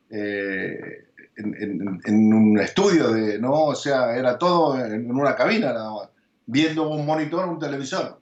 eh, 0.10 1.06
en, 1.38 2.34
un 2.34 2.60
estudio, 2.60 3.10
de, 3.10 3.38
¿no? 3.40 3.66
o 3.66 3.76
sea, 3.76 4.16
era 4.16 4.38
todo 4.38 4.84
en, 4.84 5.12
una 5.12 5.36
cabina 5.36 5.74
nada 5.74 5.94
más, 5.94 6.10
viendo 6.46 6.90
un 6.90 7.06
monitor, 7.06 7.48
un 7.48 7.60
televisor. 7.60 8.20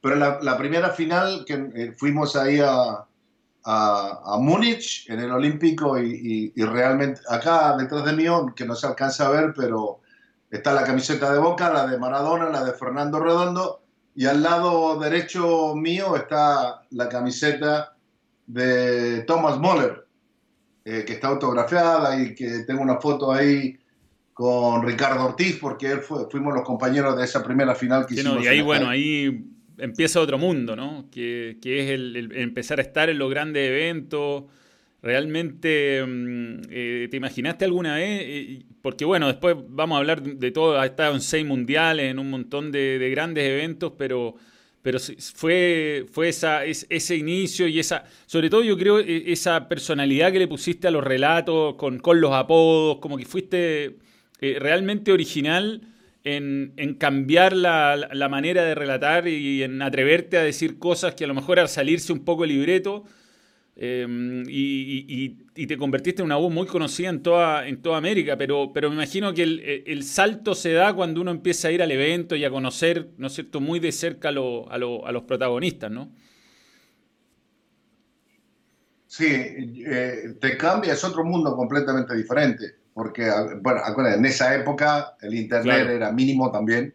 Pero 0.00 0.16
la, 0.16 0.56
primera 0.56 0.90
final 0.90 1.44
que 1.44 1.92
fuimos 1.96 2.36
ahí 2.36 2.60
a, 2.60 3.04
a, 3.64 4.38
Múnich 4.40 5.08
en 5.10 5.20
el 5.20 5.30
Olímpico 5.30 5.98
y, 5.98 6.52
realmente 6.56 7.20
acá 7.28 7.76
detrás 7.76 8.04
de 8.04 8.12
mí, 8.12 8.24
que 8.54 8.64
no 8.64 8.74
se 8.74 8.86
alcanza 8.86 9.26
a 9.26 9.30
ver, 9.30 9.52
pero 9.56 10.00
está 10.50 10.72
la 10.72 10.84
camiseta 10.84 11.32
de 11.32 11.38
Boca, 11.38 11.72
la 11.72 11.86
de 11.86 11.98
Maradona, 11.98 12.48
la 12.48 12.64
de 12.64 12.72
Fernando 12.72 13.20
Redondo 13.20 13.82
y 14.14 14.26
al 14.26 14.42
lado 14.42 14.98
derecho 14.98 15.74
mío 15.76 16.16
está 16.16 16.82
la 16.90 17.08
camiseta 17.08 17.94
de 18.46 19.22
Thomas 19.22 19.58
Moller, 19.58 20.06
eh, 20.84 21.04
que 21.06 21.12
está 21.12 21.28
autografiada 21.28 22.20
y 22.20 22.34
que 22.34 22.60
tengo 22.60 22.82
una 22.82 22.96
foto 22.96 23.32
ahí 23.32 23.78
con 24.32 24.82
Ricardo 24.82 25.26
Ortiz, 25.26 25.58
porque 25.60 25.90
él 25.90 26.00
fuimos 26.00 26.54
los 26.54 26.64
compañeros 26.64 27.16
de 27.16 27.24
esa 27.24 27.42
primera 27.42 27.74
final 27.74 28.06
que 28.06 28.14
hicimos. 28.14 28.42
y 28.42 28.46
ahí, 28.46 28.62
bueno, 28.62 28.88
ahí 28.88 29.44
empieza 29.78 30.20
otro 30.20 30.38
mundo, 30.38 30.76
¿no? 30.76 31.08
Que, 31.10 31.56
es 31.62 31.90
el, 31.90 32.32
empezar 32.34 32.78
a 32.78 32.82
estar 32.82 33.08
en 33.08 33.18
los 33.18 33.30
grandes 33.30 33.68
eventos. 33.68 34.44
¿Realmente 35.00 36.04
mm, 36.04 36.60
eh, 36.70 37.08
te 37.10 37.16
imaginaste 37.16 37.64
alguna 37.64 37.96
vez? 37.96 38.20
Eh, 38.24 38.62
porque 38.82 39.04
bueno, 39.04 39.28
después 39.28 39.56
vamos 39.68 39.96
a 39.96 39.98
hablar 39.98 40.22
de 40.22 40.50
todo, 40.50 40.78
ha 40.78 40.86
estado 40.86 41.14
en 41.14 41.20
seis 41.20 41.46
mundiales, 41.46 42.10
en 42.10 42.18
un 42.18 42.30
montón 42.30 42.72
de, 42.72 43.08
grandes 43.10 43.48
eventos, 43.48 43.92
pero, 43.96 44.34
pero 44.82 44.98
fue, 45.34 46.06
fue 46.10 46.28
esa, 46.28 46.64
ese 46.64 47.16
inicio 47.16 47.68
y 47.68 47.78
esa, 47.78 48.04
sobre 48.26 48.50
todo 48.50 48.64
yo 48.64 48.76
creo, 48.76 48.98
e, 48.98 49.30
esa 49.30 49.68
personalidad 49.68 50.32
que 50.32 50.40
le 50.40 50.48
pusiste 50.48 50.88
a 50.88 50.90
los 50.90 51.04
relatos, 51.04 51.76
con, 51.76 51.98
con 51.98 52.20
los 52.20 52.32
apodos, 52.32 52.98
como 52.98 53.16
que 53.16 53.24
fuiste 53.24 53.98
eh, 54.40 54.56
realmente 54.58 55.12
original 55.12 55.80
en, 56.36 56.94
cambiar 56.98 57.54
la, 57.54 58.28
manera 58.30 58.64
de 58.64 58.74
relatar 58.74 59.28
y 59.28 59.62
en 59.62 59.80
atreverte 59.82 60.36
a 60.36 60.42
decir 60.42 60.78
cosas 60.78 61.14
que 61.14 61.24
a 61.24 61.26
lo 61.26 61.34
mejor 61.34 61.58
al 61.58 61.68
salirse 61.68 62.12
un 62.12 62.24
poco 62.24 62.44
el 62.44 62.50
libreto 62.50 63.04
em, 63.76 64.44
y, 64.48 65.66
te 65.66 65.76
convertiste 65.76 66.22
en 66.22 66.26
una 66.26 66.36
voz 66.36 66.52
muy 66.52 66.66
conocida 66.66 67.08
en 67.08 67.22
toda, 67.22 67.66
en 67.66 67.82
toda 67.82 67.98
América, 67.98 68.36
pero, 68.36 68.72
pero 68.72 68.88
me 68.90 68.96
imagino 68.96 69.34
que 69.34 69.42
el, 69.86 70.02
salto 70.02 70.54
se 70.54 70.72
da 70.72 70.94
cuando 70.94 71.20
uno 71.20 71.30
empieza 71.30 71.68
a 71.68 71.72
ir 71.72 71.82
al 71.82 71.90
evento 71.90 72.36
y 72.36 72.44
a 72.44 72.50
conocer, 72.50 73.08
¿no 73.16 73.28
es 73.28 73.34
cierto?, 73.34 73.60
muy 73.60 73.80
de 73.80 73.92
cerca 73.92 74.28
a, 74.28 74.32
los 74.32 75.22
protagonistas, 75.26 75.90
¿no? 75.90 76.12
Sí, 79.06 79.26
eh, 79.26 80.34
te 80.38 80.56
cambia, 80.58 80.92
es 80.92 81.02
otro 81.02 81.24
mundo 81.24 81.56
completamente 81.56 82.14
diferente 82.14 82.78
porque, 82.98 83.30
bueno, 83.60 83.80
en 84.08 84.26
esa 84.26 84.56
época 84.56 85.14
el 85.20 85.32
Internet 85.36 85.88
era 85.88 86.10
mínimo 86.10 86.50
también, 86.50 86.92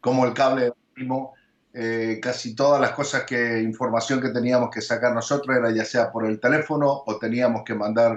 como 0.00 0.26
el 0.26 0.34
cable 0.34 0.64
era 0.64 0.74
mínimo. 0.96 1.34
Eh, 1.72 2.18
casi 2.20 2.56
todas 2.56 2.80
las 2.80 2.90
cosas 2.90 3.22
que, 3.22 3.62
información 3.62 4.20
que 4.20 4.30
teníamos 4.30 4.68
que 4.68 4.80
sacar 4.80 5.14
nosotros 5.14 5.56
era 5.56 5.70
ya 5.70 5.84
sea 5.84 6.10
por 6.10 6.26
el 6.26 6.40
teléfono 6.40 7.04
o 7.06 7.18
teníamos 7.18 7.62
que 7.62 7.74
mandar 7.74 8.16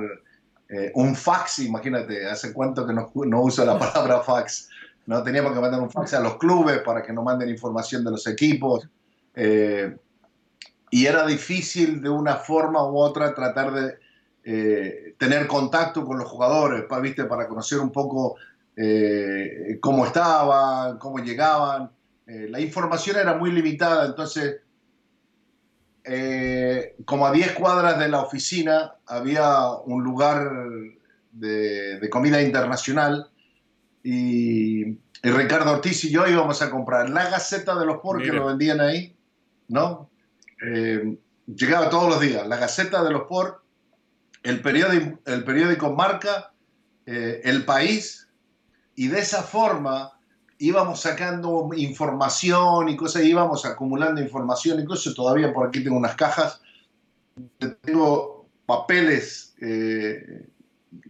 eh, 0.68 0.92
un 0.96 1.16
fax, 1.16 1.60
imagínate, 1.60 2.28
hace 2.28 2.54
cuánto 2.54 2.88
que 2.88 2.94
no, 2.94 3.12
no, 3.14 3.42
uso 3.44 3.64
la 3.64 3.78
palabra 3.78 4.22
fax, 4.26 4.70
¿no? 5.06 5.22
Teníamos 5.22 5.54
que 5.54 5.60
mandar 5.60 5.80
un 5.80 5.92
fax 5.92 6.16
a 6.16 6.20
los 6.20 6.38
clubes 6.38 6.80
para 6.80 7.04
que 7.04 7.14
nos 7.14 7.24
manden 7.24 7.50
información 7.50 8.04
de 8.04 8.10
los 8.10 8.26
equipos. 8.26 8.90
Eh, 9.36 9.96
y 10.90 11.06
era 11.06 11.24
difícil 11.24 12.02
de 12.02 12.10
una 12.10 12.38
forma 12.38 12.84
u 12.84 12.98
otra 12.98 13.36
tratar 13.36 13.74
de 13.74 14.07
eh, 14.50 15.16
tener 15.18 15.46
contacto 15.46 16.06
con 16.06 16.18
los 16.18 16.26
jugadores, 16.26 16.84
para, 16.84 17.02
¿viste? 17.02 17.26
para 17.26 17.50
conocer 17.50 17.80
un 17.80 17.92
poco 17.92 18.38
eh, 18.78 19.78
cómo 19.82 20.06
estaban, 20.06 20.98
cómo 21.00 21.20
llegaban. 21.20 21.92
Eh, 22.26 22.48
la 22.50 22.62
información 22.62 23.18
era 23.18 23.34
muy 23.34 23.52
limitada, 23.52 24.06
entonces, 24.06 24.62
como 27.04 27.28
a 27.28 27.34
10 27.34 27.52
cuadras 27.56 28.00
de 28.00 28.08
la 28.08 28.22
oficina 28.22 28.94
había 29.06 29.70
un 29.86 30.02
lugar 30.02 30.50
de, 31.34 32.08
comida 32.10 32.42
internacional 32.42 33.30
y, 34.02 34.98
Ricardo 35.24 35.74
Ortiz 35.74 36.06
y 36.06 36.10
yo 36.10 36.26
íbamos 36.26 36.62
a 36.62 36.72
comprar 36.72 37.10
la 37.10 37.30
Gaceta 37.30 37.78
de 37.78 37.86
los 37.86 37.98
Por 37.98 38.24
que 38.24 38.32
lo 38.32 38.46
vendían 38.46 38.80
ahí, 38.80 39.14
¿no? 39.68 40.10
llegaba 41.46 41.90
todos 41.90 42.08
los 42.08 42.22
días, 42.22 42.48
la 42.48 42.56
Gaceta 42.56 43.04
de 43.04 43.12
los 43.12 43.24
Por 43.24 43.67
el 44.44 44.62
periódico, 44.62 45.20
el 45.26 45.44
periódico 45.44 45.94
Marca, 45.94 46.54
eh, 47.06 47.42
El 47.44 47.66
País, 47.66 48.28
y 48.96 49.08
de 49.08 49.20
esa 49.20 49.44
forma 49.44 50.18
íbamos 50.60 51.02
sacando 51.02 51.70
información 51.76 52.90
y 52.90 52.96
cosas, 52.96 53.24
íbamos 53.24 53.66
acumulando 53.66 54.22
información, 54.22 54.80
incluso 54.80 55.14
todavía 55.14 55.54
por 55.54 55.68
aquí 55.68 55.84
tengo 55.84 55.98
unas 55.98 56.16
cajas, 56.16 56.62
tengo 57.82 58.48
papeles 58.66 59.56
eh, 59.62 60.48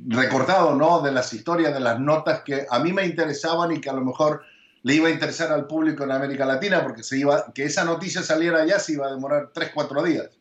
recortados 0.07 0.77
¿no? 0.77 1.01
de 1.01 1.11
las 1.11 1.33
historias, 1.33 1.73
de 1.73 1.79
las 1.79 1.99
notas 1.99 2.41
que 2.41 2.65
a 2.69 2.79
mí 2.79 2.91
me 2.91 3.05
interesaban 3.05 3.71
y 3.71 3.79
que 3.79 3.89
a 3.89 3.93
lo 3.93 4.03
mejor 4.03 4.41
le 4.83 4.95
iba 4.95 5.07
a 5.07 5.11
interesar 5.11 5.51
al 5.51 5.67
público 5.67 6.03
en 6.03 6.11
América 6.11 6.45
Latina, 6.45 6.83
porque 6.83 7.03
se 7.03 7.17
iba, 7.17 7.51
que 7.53 7.63
esa 7.63 7.83
noticia 7.83 8.21
saliera 8.21 8.61
allá 8.61 8.79
se 8.79 8.93
iba 8.93 9.07
a 9.07 9.11
demorar 9.11 9.51
3, 9.53 9.71
4 9.73 10.03
días. 10.03 10.36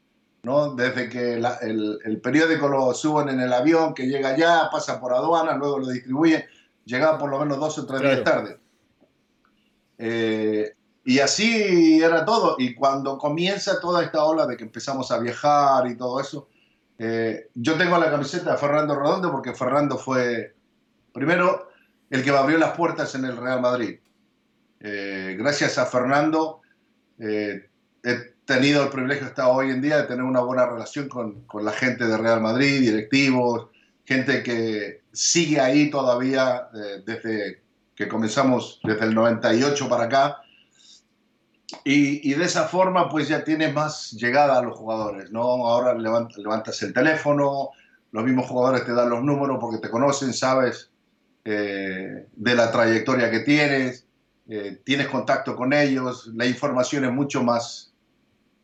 Desde 0.77 1.09
que 1.09 1.35
el, 1.35 2.21
periódico 2.23 2.69
lo 2.69 2.95
suben 2.95 3.31
en 3.31 3.41
el 3.41 3.53
avión, 3.53 3.93
que 3.95 4.07
llega 4.07 4.29
allá, 4.29 4.69
pasa 4.71 5.01
por 5.01 5.13
aduana, 5.13 5.57
luego 5.57 5.81
lo 5.81 5.89
distribuyen, 5.89 6.45
llegaba 6.85 7.19
por 7.19 7.31
lo 7.31 7.41
menos 7.41 7.59
dos 7.59 7.77
o 7.79 7.87
tres 7.87 8.01
días 8.01 8.23
tarde. 8.23 8.57
Eh, 9.99 10.73
y 11.05 11.19
así 11.19 12.01
era 12.01 12.25
todo. 12.25 12.55
Y 12.61 12.77
cuando 12.77 13.19
comienza 13.19 13.81
toda 13.81 14.05
esta 14.05 14.25
ola 14.25 14.47
de 14.47 14.57
que 14.57 14.63
empezamos 14.63 15.11
a 15.11 15.19
viajar 15.19 15.89
y 15.89 15.97
todo 15.97 16.21
eso, 16.21 16.49
eh, 16.97 17.49
yo 17.55 17.77
tengo 17.77 17.99
la 17.99 18.09
camiseta 18.09 18.53
de 18.53 18.59
Fernando 18.59 18.95
Redondo 18.95 19.33
porque 19.33 19.53
Fernando 19.53 19.99
fue, 19.99 20.55
primero, 21.13 21.71
el 22.09 22.23
que 22.23 22.31
me 22.31 22.39
abrió 22.39 22.57
las 22.57 22.77
puertas 22.77 23.17
en 23.17 23.25
el 23.25 23.37
Real 23.37 23.61
Madrid. 23.61 23.99
Eh, 24.79 25.35
gracias 25.37 25.77
a 25.79 25.87
Fernando, 25.87 26.61
tenido 28.47 28.85
el 28.85 28.91
privilegio 28.91 29.27
hasta 29.27 29.49
hoy 29.49 29.71
en 29.71 29.83
día 29.83 29.99
de 29.99 30.05
tener 30.05 30.23
una 30.23 30.41
buena 30.41 30.67
relación 30.67 31.09
con, 31.09 31.43
con, 31.43 31.65
la 31.65 31.73
gente 31.73 32.07
de 32.07 32.17
Real 32.17 32.41
Madrid, 32.41 32.81
directivos, 32.81 33.69
gente 34.05 34.43
que 34.43 35.03
sigue 35.13 35.61
ahí 35.61 35.91
todavía 35.91 36.69
eh, 36.73 37.03
desde 37.05 37.63
que 37.95 38.09
comenzamos, 38.09 38.81
desde 38.85 39.05
el 39.05 39.15
98 39.15 39.89
para 39.89 40.05
acá. 40.05 40.37
Y, 41.85 42.31
y, 42.31 42.35
de 42.35 42.45
esa 42.45 42.69
forma 42.69 43.09
pues 43.09 43.27
ya 43.27 43.43
tienes 43.43 43.75
más 43.75 44.13
llegada 44.13 44.59
a 44.59 44.63
los 44.63 44.79
jugadores, 44.79 45.33
¿no? 45.33 45.43
Ahora 45.43 45.95
levantas 45.95 46.81
el 46.83 46.93
teléfono, 46.93 47.71
los 48.13 48.25
mismos 48.25 48.47
jugadores 48.47 48.85
te 48.85 48.93
dan 48.93 49.11
los 49.11 49.25
números 49.25 49.59
porque 49.61 49.79
te 49.79 49.91
conocen, 49.91 50.33
sabes 50.33 50.91
eh, 51.45 52.29
de 52.35 52.55
la 52.55 52.71
trayectoria 52.71 53.31
que 53.31 53.41
tienes, 53.41 54.07
eh, 54.49 54.81
tienes 54.85 55.09
contacto 55.09 55.57
con 55.57 55.73
ellos, 55.73 56.29
la 56.35 56.47
información 56.47 57.05
es 57.05 57.13
mucho 57.13 57.43
más 57.43 57.93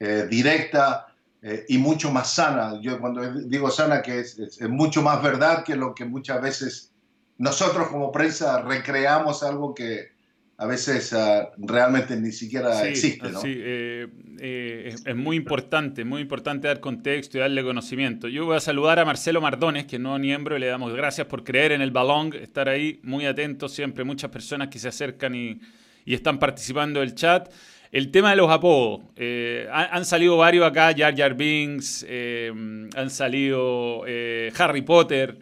eh, 0.05 0.27
directa 0.29 1.07
eh, 1.41 1.65
y 1.69 1.79
mucho 1.79 2.11
más 2.11 2.35
sana. 2.35 2.81
Yo 2.81 2.99
cuando 2.99 3.23
digo 3.35 3.71
sana, 3.71 4.03
que 4.03 4.19
es, 4.19 4.61
mucho 4.63 5.01
más 5.01 5.23
verdad 5.23 5.63
que 5.63 5.77
lo 5.77 5.95
que 5.95 6.05
muchas 6.05 6.43
veces 6.43 6.93
nosotros 7.39 7.87
como 7.87 8.11
prensa 8.11 8.63
recreamos 8.63 9.45
algo 9.45 9.73
que 9.73 10.09
a 10.57 10.67
veces 10.67 11.13
ah, 11.13 11.51
realmente 11.57 12.17
ni 12.17 12.33
siquiera 12.33 12.83
existe. 12.85 13.31
¿no? 13.31 13.41
Sí, 13.41 13.55
eh, 13.57 14.93
es, 15.05 15.15
muy 15.15 15.37
importante, 15.37 16.05
muy 16.05 16.23
importante 16.23 16.67
dar 16.67 16.81
contexto 16.81 17.39
y 17.39 17.41
darle 17.41 17.63
conocimiento. 17.63 18.27
Yo 18.27 18.47
voy 18.47 18.57
a 18.57 18.61
saludar 18.61 18.99
a 18.99 19.05
Marcelo 19.05 19.41
Mardones, 19.41 19.87
que 19.87 19.97
es 19.97 20.03
nuevo 20.03 20.19
miembro, 20.19 20.57
y 20.57 20.59
le 20.61 20.67
damos 20.67 20.93
gracias 20.95 21.29
por 21.29 21.45
creer 21.45 21.71
en 21.71 21.81
el 21.81 21.93
balón, 21.93 22.35
estar 22.35 22.69
ahí 22.69 22.99
muy 23.05 23.25
atentos 23.25 23.73
siempre, 23.73 24.03
muchas 24.03 24.33
personas 24.33 24.67
que 24.67 24.81
se 24.81 24.89
acercan 24.89 25.37
y, 25.37 25.61
y 26.05 26.15
están 26.15 26.41
participando 26.41 26.99
del 26.99 27.15
chat. 27.15 27.53
El 27.93 28.11
tema 28.11 28.31
de 28.31 28.37
los 28.37 28.51
apodos. 28.51 29.03
Eh, 29.17 29.69
han, 29.71 30.05
salido 30.07 30.39
varios 30.39 30.67
acá, 30.67 30.95
Jar 30.97 31.15
Jar 31.15 31.35
Binks, 31.35 32.05
eh, 32.09 32.51
han 32.97 33.11
salido 33.11 34.05
eh, 34.07 34.51
Harry 34.59 34.81
Potter, 34.81 35.39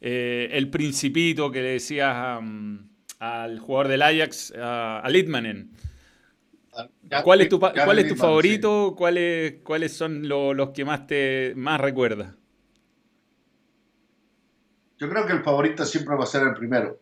El 0.00 0.70
Principito 0.70 1.52
que 1.52 1.60
le 1.60 1.68
decías 1.72 2.42
al 3.18 3.58
jugador 3.58 3.88
del 3.88 4.00
Ajax, 4.00 4.54
a 4.56 5.06
Litmanen. 5.10 5.72
¿Cuál 7.22 7.42
es 7.42 7.48
tu, 7.50 7.60
cuál 7.60 7.98
es 7.98 8.08
tu 8.08 8.16
favorito? 8.16 8.94
¿Cuáles, 8.96 9.56
¿Cuáles 9.62 9.92
son 9.92 10.26
los 10.26 10.70
que 10.70 10.86
más 10.86 11.06
te 11.06 11.52
más 11.54 11.78
recuerdas? 11.78 12.34
Yo 14.98 15.08
creo 15.08 15.26
que 15.26 15.34
el 15.34 15.42
favorito 15.42 15.84
siempre 15.84 16.16
va 16.16 16.24
a 16.24 16.26
ser 16.26 16.42
el 16.42 16.54
primero. 16.54 16.98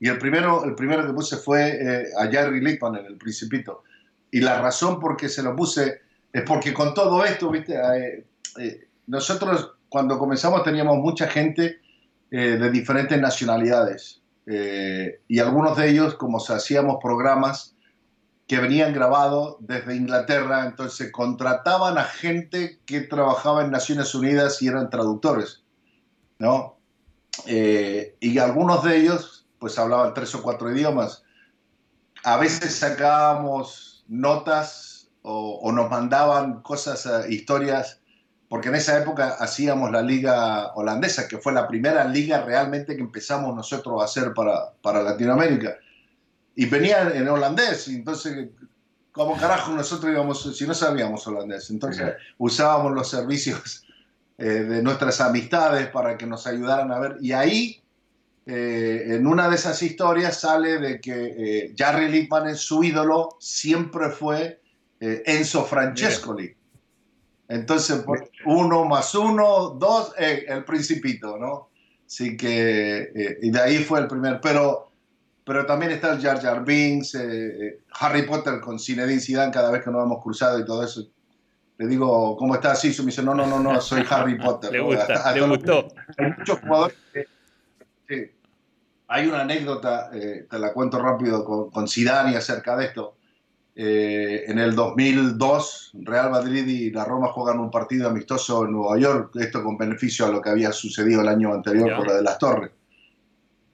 Y 0.00 0.08
el 0.08 0.18
primero, 0.18 0.64
el 0.64 0.74
primero 0.74 1.06
que 1.06 1.12
puse 1.12 1.36
fue 1.36 1.70
eh, 1.70 2.06
a 2.18 2.26
Jerry 2.28 2.60
Lippman 2.60 2.96
en 2.96 3.06
El 3.06 3.16
Principito. 3.16 3.84
Y 4.30 4.40
la 4.40 4.60
razón 4.60 5.00
por 5.00 5.16
qué 5.16 5.28
se 5.28 5.42
lo 5.42 5.56
puse 5.56 6.00
es 6.32 6.42
porque 6.42 6.74
con 6.74 6.94
todo 6.94 7.24
esto, 7.24 7.50
¿viste? 7.50 7.74
Eh, 7.74 8.24
eh, 8.58 8.88
nosotros 9.06 9.72
cuando 9.88 10.18
comenzamos 10.18 10.62
teníamos 10.62 10.98
mucha 10.98 11.28
gente 11.28 11.80
de 12.30 12.70
diferentes 12.70 13.18
nacionalidades. 13.18 14.20
y 14.46 15.38
algunos 15.38 15.78
de 15.78 15.88
ellos, 15.88 16.14
como 16.14 16.40
se 16.40 16.52
hacíamos 16.52 16.98
programas 17.02 17.74
que 18.48 18.58
venían 18.58 18.94
grabados 18.94 19.56
desde 19.60 19.94
Inglaterra, 19.94 20.64
entonces 20.64 21.12
contrataban 21.12 21.98
a 21.98 22.04
gente 22.04 22.80
que 22.86 23.02
trabajaba 23.02 23.62
en 23.62 23.70
Naciones 23.70 24.14
Unidas 24.14 24.62
y 24.62 24.68
eran 24.68 24.88
traductores, 24.88 25.62
¿no? 26.38 26.78
Eh, 27.46 28.16
y 28.20 28.38
algunos 28.38 28.82
de 28.84 28.96
ellos 28.96 29.46
pues 29.58 29.78
hablaban 29.78 30.14
tres 30.14 30.34
o 30.34 30.42
cuatro 30.42 30.72
idiomas. 30.72 31.22
A 32.24 32.38
veces 32.38 32.74
sacábamos 32.74 33.87
notas 34.08 35.10
o, 35.22 35.70
nos 35.72 35.90
mandaban 35.90 36.62
cosas, 36.62 37.04
eh, 37.06 37.32
historias, 37.32 38.00
porque 38.48 38.68
en 38.68 38.76
esa 38.76 38.98
época 38.98 39.36
hacíamos 39.38 39.90
la 39.90 40.00
liga 40.00 40.72
holandesa, 40.74 41.28
que 41.28 41.38
fue 41.38 41.52
la 41.52 41.68
primera 41.68 42.04
liga 42.04 42.42
realmente 42.42 42.96
que 42.96 43.02
empezamos 43.02 43.54
nosotros 43.54 44.00
a 44.00 44.06
hacer 44.06 44.32
para, 44.32 44.72
para 44.80 45.02
Latinoamérica. 45.02 45.76
Y 46.54 46.66
venían 46.66 47.14
en 47.14 47.28
holandés, 47.28 47.88
entonces, 47.88 48.48
como 49.12 49.36
carajo 49.36 49.72
nosotros 49.72 50.12
íbamos, 50.12 50.56
si 50.56 50.66
no 50.66 50.74
sabíamos 50.74 51.26
holandés? 51.26 51.70
Entonces 51.70 52.14
usábamos 52.38 52.92
los 52.92 53.10
servicios 53.10 53.84
eh, 54.38 54.44
de 54.44 54.82
nuestras 54.82 55.20
amistades 55.20 55.88
para 55.88 56.16
que 56.16 56.24
nos 56.24 56.46
ayudaran 56.46 56.92
a 56.92 57.00
ver. 57.00 57.16
Y 57.20 57.32
ahí, 57.32 57.82
eh, 58.50 59.16
en 59.16 59.26
una 59.26 59.48
de 59.48 59.56
esas 59.56 59.82
historias, 59.82 60.40
sale 60.40 60.78
de 60.78 61.00
que 61.00 61.12
eh, 61.36 61.74
Jarry 61.76 62.08
Lippman, 62.08 62.56
su 62.56 62.82
ídolo, 62.82 63.36
siempre 63.38 64.08
fue 64.10 64.60
Enzo 65.00 65.64
Francescoli. 65.64 66.56
Entonces, 67.46 68.04
uno 68.46 68.84
más 68.84 69.14
uno, 69.14 69.70
dos, 69.70 70.12
el 70.18 70.64
principito, 70.64 71.38
¿no? 71.38 71.68
Así 72.06 72.36
que, 72.36 73.38
y 73.42 73.50
de 73.50 73.60
ahí 73.60 73.78
fue 73.78 74.00
el 74.00 74.08
primer, 74.08 74.40
pero, 74.40 74.90
pero 75.44 75.64
también 75.64 75.92
está 75.92 76.12
el 76.12 76.20
Jar 76.20 76.40
Jar 76.40 76.64
Binks, 76.64 77.16
Harry 78.00 78.22
Potter 78.22 78.60
con 78.60 78.78
Zinedine 78.78 79.20
Zidane 79.20 79.52
cada 79.52 79.70
vez 79.70 79.84
que 79.84 79.90
nos 79.90 80.04
hemos 80.04 80.22
cruzado 80.22 80.58
y 80.58 80.64
todo 80.64 80.84
eso 80.84 81.06
le 81.78 81.86
digo, 81.86 82.36
¿cómo 82.36 82.56
estás? 82.56 82.80
Sí, 82.80 82.94
me 82.98 83.06
dice, 83.06 83.22
no, 83.22 83.34
no, 83.34 83.46
no, 83.46 83.60
no, 83.60 83.80
soy 83.80 84.04
Harry 84.10 84.36
Potter. 84.42 84.72
le 84.72 84.80
gusta, 84.80 85.32
le 85.32 85.46
gustó. 85.46 85.88
Hay 86.18 86.32
muchos 86.36 86.58
jugadores 86.58 86.96
que, 88.08 88.37
hay 89.08 89.26
una 89.26 89.40
anécdota, 89.40 90.10
eh, 90.12 90.46
te 90.48 90.58
la 90.58 90.72
cuento 90.72 91.00
rápido, 91.00 91.44
con, 91.44 91.70
con 91.70 91.88
Zidane 91.88 92.36
acerca 92.36 92.76
de 92.76 92.86
esto. 92.86 93.16
Eh, 93.74 94.44
en 94.48 94.58
el 94.58 94.74
2002, 94.74 95.92
Real 96.02 96.30
Madrid 96.30 96.66
y 96.66 96.90
la 96.90 97.04
Roma 97.04 97.28
juegan 97.28 97.58
un 97.60 97.70
partido 97.70 98.08
amistoso 98.08 98.64
en 98.64 98.72
Nueva 98.72 98.98
York, 98.98 99.30
esto 99.36 99.62
con 99.62 99.78
beneficio 99.78 100.26
a 100.26 100.30
lo 100.30 100.42
que 100.42 100.50
había 100.50 100.72
sucedido 100.72 101.22
el 101.22 101.28
año 101.28 101.54
anterior 101.54 101.96
por 101.96 102.06
lo 102.08 102.14
de 102.14 102.22
las 102.22 102.38
torres. 102.38 102.70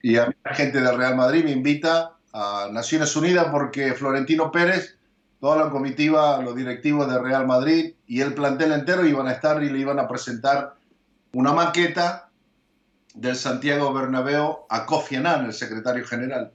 Y 0.01 0.17
a 0.17 0.27
mí 0.27 0.33
la 0.43 0.53
gente 0.53 0.79
del 0.79 0.95
Real 0.95 1.15
Madrid 1.15 1.43
me 1.43 1.51
invita 1.51 2.17
a 2.31 2.69
Naciones 2.71 3.15
Unidas 3.15 3.47
porque 3.51 3.93
Florentino 3.93 4.51
Pérez 4.51 4.95
toda 5.39 5.65
la 5.65 5.69
comitiva, 5.69 6.41
los 6.41 6.55
directivos 6.55 7.11
de 7.11 7.19
Real 7.19 7.45
Madrid 7.45 7.93
y 8.07 8.21
el 8.21 8.33
plantel 8.33 8.71
entero 8.71 9.05
iban 9.05 9.27
a 9.27 9.33
estar 9.33 9.61
y 9.63 9.69
le 9.69 9.79
iban 9.79 9.99
a 9.99 10.07
presentar 10.07 10.75
una 11.33 11.51
maqueta 11.51 12.24
del 13.15 13.35
Santiago 13.35 13.93
Bernabéu 13.93 14.65
a 14.69 14.85
Kofi 14.85 15.15
Annan, 15.15 15.45
el 15.45 15.53
secretario 15.53 16.05
general. 16.05 16.51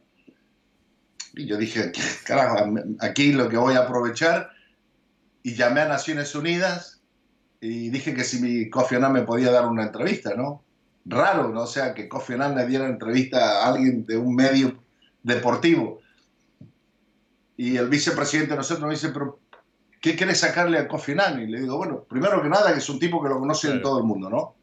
Y 1.35 1.47
yo 1.47 1.57
dije, 1.57 1.91
carajo, 2.25 2.73
aquí 3.01 3.33
lo 3.33 3.49
que 3.49 3.57
voy 3.57 3.75
a 3.75 3.81
aprovechar 3.81 4.51
y 5.43 5.55
llamé 5.55 5.81
a 5.81 5.89
Naciones 5.89 6.35
Unidas 6.35 7.01
y 7.61 7.89
dije 7.89 8.15
que 8.15 8.25
si 8.25 8.41
mi 8.41 8.69
Kofi 8.71 8.97
Annan 8.97 9.13
me 9.13 9.23
podía 9.23 9.51
dar 9.51 9.67
una 9.67 9.85
entrevista, 9.85 10.35
¿no? 10.35 10.63
Raro, 11.07 11.49
¿no? 11.49 11.63
O 11.63 11.67
sea, 11.67 11.95
que 11.95 12.09
Kofi 12.09 12.35
Annan 12.35 12.55
le 12.55 12.67
diera 12.67 12.87
entrevista 12.87 13.63
a 13.63 13.69
alguien 13.69 14.05
de 14.05 14.19
un 14.19 14.35
medio 14.35 14.83
deportivo. 15.23 16.01
Y 17.57 17.77
el 17.77 17.89
vicepresidente 17.89 18.53
de 18.53 18.59
nosotros 18.59 18.87
me 18.87 18.95
dice, 18.95 19.11
pero 19.11 19.41
¿qué 20.01 20.15
quieres 20.15 20.41
sacarle 20.41 20.79
a 20.79 20.89
Kofi 20.89 21.13
Annan? 21.13 21.41
Y 21.41 21.47
le 21.47 21.61
digo, 21.61 21.79
bueno, 21.79 22.05
primero 22.05 22.43
que 22.43 22.49
nada, 22.49 22.73
que 22.73 22.79
es 22.79 22.89
un 22.91 22.99
tipo 22.99 23.23
que 23.23 23.31
lo 23.31 23.39
conoce 23.39 23.71
en 23.71 23.83
todo 23.83 23.99
el 23.99 24.05
mundo, 24.05 24.29
¿no? 24.29 24.60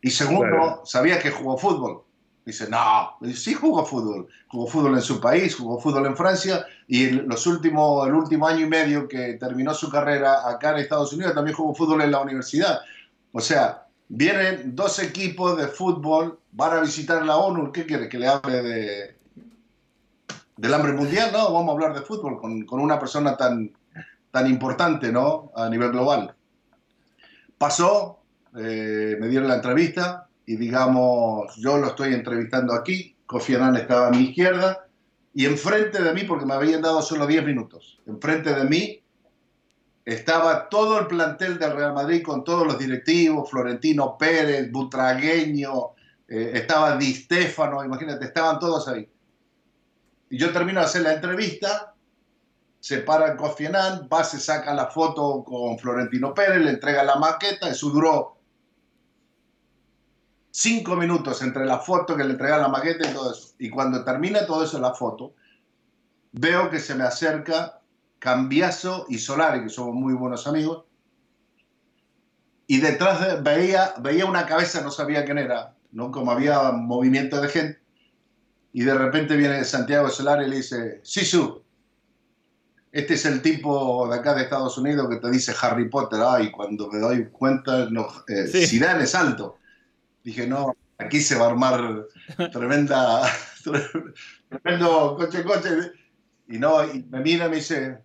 Y 0.00 0.10
segundo, 0.10 0.82
sabía 0.84 1.18
que 1.18 1.30
jugó 1.30 1.58
fútbol. 1.58 2.02
Dice, 2.44 2.66
no, 2.70 3.18
sí 3.34 3.52
jugó 3.52 3.84
fútbol. 3.84 4.26
Jugó 4.48 4.66
fútbol 4.66 4.94
en 4.94 5.02
su 5.02 5.20
país, 5.20 5.54
jugó 5.54 5.78
fútbol 5.78 6.06
en 6.06 6.16
Francia 6.16 6.64
y 6.86 7.10
los 7.10 7.46
últimos, 7.46 8.06
el 8.06 8.14
último 8.14 8.46
año 8.46 8.64
y 8.64 8.68
medio 8.68 9.06
que 9.06 9.34
terminó 9.34 9.74
su 9.74 9.90
carrera 9.90 10.48
acá 10.48 10.70
en 10.70 10.78
Estados 10.78 11.12
Unidos 11.12 11.34
también 11.34 11.54
jugó 11.54 11.74
fútbol 11.74 12.00
en 12.00 12.10
la 12.10 12.20
universidad. 12.20 12.80
O 13.32 13.40
sea, 13.40 13.86
vienen 14.08 14.74
dos 14.74 14.98
equipos 14.98 15.58
de 15.58 15.68
fútbol, 15.68 16.38
van 16.52 16.78
a 16.78 16.80
visitar 16.80 17.22
la 17.26 17.36
ONU. 17.36 17.70
¿Qué 17.70 17.84
quiere? 17.84 18.08
Que 18.08 18.18
le 18.18 18.28
hable 18.28 18.62
de, 18.62 19.16
del 20.56 20.74
hambre 20.74 20.92
mundial, 20.92 21.30
no, 21.32 21.52
vamos 21.52 21.68
a 21.68 21.72
hablar 21.72 21.94
de 21.94 22.00
fútbol 22.00 22.40
con, 22.40 22.64
con, 22.64 22.80
una 22.80 22.98
persona 22.98 23.36
tan, 23.36 23.70
tan 24.30 24.46
importante, 24.48 25.12
¿no? 25.12 25.52
A 25.54 25.68
nivel 25.68 25.92
global. 25.92 26.34
Pasó, 27.58 28.17
eh, 28.56 29.16
me 29.20 29.28
dieron 29.28 29.48
la 29.48 29.56
entrevista 29.56 30.28
y 30.46 30.56
digamos, 30.56 31.54
yo 31.56 31.76
lo 31.78 31.88
estoy 31.88 32.14
entrevistando 32.14 32.72
aquí, 32.72 33.16
Kofi 33.26 33.54
Annan 33.54 33.76
estaba 33.76 34.08
a 34.08 34.10
mi 34.10 34.28
izquierda 34.28 34.86
y 35.34 35.44
enfrente 35.44 36.02
de 36.02 36.14
mí, 36.14 36.24
porque 36.24 36.46
me 36.46 36.54
habían 36.54 36.82
dado 36.82 37.02
solo 37.02 37.26
10 37.26 37.44
minutos, 37.44 38.00
enfrente 38.06 38.54
de 38.54 38.64
mí 38.64 39.02
estaba 40.08 40.70
todo 40.70 41.00
el 41.00 41.06
plantel 41.06 41.58
del 41.58 41.72
Real 41.72 41.92
Madrid 41.92 42.22
con 42.22 42.42
todos 42.42 42.66
los 42.66 42.78
directivos, 42.78 43.50
Florentino 43.50 44.16
Pérez, 44.16 44.72
Butragueño, 44.72 45.90
eh, 46.26 46.52
estaba 46.54 46.96
Di 46.96 47.12
Stefano, 47.12 47.84
imagínate, 47.84 48.24
estaban 48.24 48.58
todos 48.58 48.88
ahí. 48.88 49.06
Y 50.30 50.38
yo 50.38 50.50
termino 50.50 50.80
de 50.80 50.86
hacer 50.86 51.02
la 51.02 51.12
entrevista, 51.12 51.94
se 52.80 53.00
para 53.00 53.36
Kofi 53.36 53.66
Annan, 53.66 54.08
va, 54.10 54.24
se 54.24 54.40
saca 54.40 54.72
la 54.72 54.86
foto 54.86 55.44
con 55.44 55.78
Florentino 55.78 56.32
Pérez, 56.32 56.62
le 56.62 56.70
entrega 56.70 57.04
la 57.04 57.16
maqueta, 57.16 57.68
eso 57.68 57.90
duró 57.90 58.37
cinco 60.50 60.96
minutos 60.96 61.42
entre 61.42 61.64
la 61.64 61.78
foto 61.78 62.16
que 62.16 62.24
le 62.24 62.32
entrega 62.32 62.58
la 62.58 62.68
maqueta 62.68 63.08
y 63.08 63.12
todo 63.12 63.32
eso. 63.32 63.54
Y 63.58 63.70
cuando 63.70 64.04
termina 64.04 64.46
todo 64.46 64.64
eso 64.64 64.78
la 64.78 64.94
foto, 64.94 65.34
veo 66.32 66.70
que 66.70 66.80
se 66.80 66.94
me 66.94 67.04
acerca 67.04 67.80
Cambiaso 68.18 69.06
y 69.08 69.18
Solari, 69.18 69.62
que 69.62 69.68
somos 69.68 69.94
muy 69.94 70.14
buenos 70.14 70.46
amigos, 70.46 70.84
y 72.66 72.78
detrás 72.80 73.20
de, 73.20 73.40
veía, 73.40 73.94
veía 74.00 74.26
una 74.26 74.44
cabeza, 74.44 74.82
no 74.82 74.90
sabía 74.90 75.24
quién 75.24 75.38
era, 75.38 75.74
¿no? 75.92 76.10
como 76.10 76.32
había 76.32 76.72
movimiento 76.72 77.40
de 77.40 77.48
gente, 77.48 77.80
y 78.72 78.82
de 78.82 78.94
repente 78.94 79.36
viene 79.36 79.64
Santiago 79.64 80.08
Solari 80.10 80.46
y 80.46 80.50
le 80.50 80.56
dice, 80.56 81.00
Sisu, 81.02 81.62
este 82.92 83.14
es 83.14 83.24
el 83.26 83.42
tipo 83.42 84.08
de 84.08 84.16
acá 84.16 84.34
de 84.34 84.42
Estados 84.42 84.78
Unidos 84.78 85.08
que 85.08 85.16
te 85.16 85.30
dice 85.30 85.54
Harry 85.60 85.88
Potter. 85.88 86.20
Ay, 86.24 86.50
cuando 86.50 86.88
me 86.90 86.98
doy 86.98 87.26
cuenta, 87.26 87.88
no, 87.90 88.08
eh, 88.28 88.46
Zidane 88.46 89.04
es 89.04 89.14
alto. 89.14 89.58
Dije, 90.28 90.46
no, 90.46 90.76
aquí 90.98 91.22
se 91.22 91.38
va 91.38 91.46
a 91.46 91.48
armar 91.48 92.04
tremenda, 92.52 93.22
tremendo 94.50 95.16
coche, 95.16 95.42
coche. 95.42 95.90
Y 96.48 96.58
no, 96.58 96.84
y 96.84 97.02
me 97.04 97.20
mira 97.20 97.46
y 97.46 97.48
me 97.48 97.56
dice, 97.56 97.96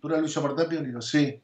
¿tú 0.00 0.08
eres 0.08 0.18
Luis 0.18 0.36
Martapio? 0.42 0.80
Y 0.80 0.86
digo, 0.86 1.00
sí. 1.00 1.40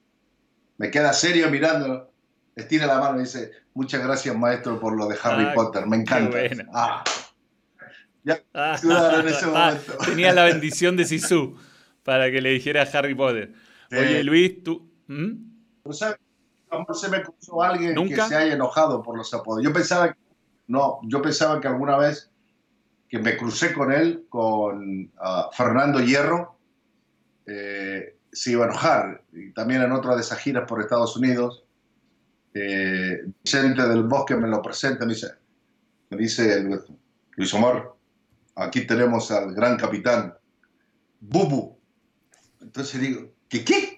Me 0.79 0.91
queda 0.91 1.13
serio 1.13 1.49
mirándolo. 1.49 2.11
Estira 2.57 2.87
la 2.87 2.99
mano 2.99 3.19
y 3.19 3.21
dice, 3.21 3.53
muchas 3.75 4.03
gracias 4.03 4.37
maestro 4.37 4.81
por 4.81 4.97
lo 4.97 5.07
de 5.07 5.17
Harry 5.23 5.45
ah, 5.45 5.53
Potter, 5.55 5.87
me 5.87 5.99
encanta. 5.99 6.39
Ah, 6.75 7.05
Ah, 8.53 8.77
ah, 8.83 9.79
tenía 10.05 10.33
la 10.33 10.45
bendición 10.45 10.97
de 10.97 11.05
Sisu 11.05 11.57
para 12.03 12.33
que 12.33 12.41
le 12.41 12.51
dijera 12.51 12.83
a 12.83 12.99
Harry 12.99 13.15
Potter. 13.15 13.53
Oye, 13.93 14.25
Luis, 14.25 14.65
tú. 14.65 14.91
¿Mm? 15.07 15.35
No 16.71 16.95
se 16.95 17.09
me 17.09 17.23
cruzó 17.23 17.63
alguien 17.63 17.95
que 18.09 18.17
se 18.17 18.37
haya 18.37 18.55
enojado 18.55 19.03
por 19.03 19.17
los 19.17 19.33
apodos. 19.33 19.63
Yo 19.63 19.73
pensaba 19.73 20.13
que, 20.13 20.19
no, 20.67 21.01
yo 21.05 21.23
pensaba 21.23 21.61
que 21.61 21.69
alguna 21.69 21.97
vez 21.97 22.31
que 23.09 23.19
me 23.19 23.37
crucé 23.37 23.73
con 23.73 23.93
él, 23.93 24.27
con 24.29 25.11
ah, 25.19 25.49
Fernando 25.53 26.01
Hierro, 26.01 26.59
eh, 27.47 28.17
se 28.31 28.53
iba 28.53 28.67
a 28.67 28.69
enojar. 28.69 29.23
Y 29.33 29.53
también 29.53 29.83
en 29.83 29.93
otra 29.93 30.15
de 30.15 30.21
esas 30.21 30.39
giras 30.39 30.65
por 30.69 30.81
Estados 30.81 31.17
Unidos, 31.17 31.65
eh, 32.53 33.23
Vicente 33.43 33.89
del 33.89 34.05
Bosque 34.05 34.37
me 34.37 34.49
lo 34.49 34.61
presenta, 34.61 35.07
me 35.07 35.15
dice, 35.15 35.29
me 36.11 36.17
dice 36.19 36.67
Luis 37.37 37.55
Omar, 37.55 37.99
Aquí 38.59 38.85
tenemos 38.85 39.31
al 39.31 39.55
gran 39.55 39.77
capitán 39.77 40.35
Bubu. 41.21 41.79
Entonces 42.61 43.01
digo, 43.01 43.33
¿qué 43.49 43.65
qué? 43.65 43.98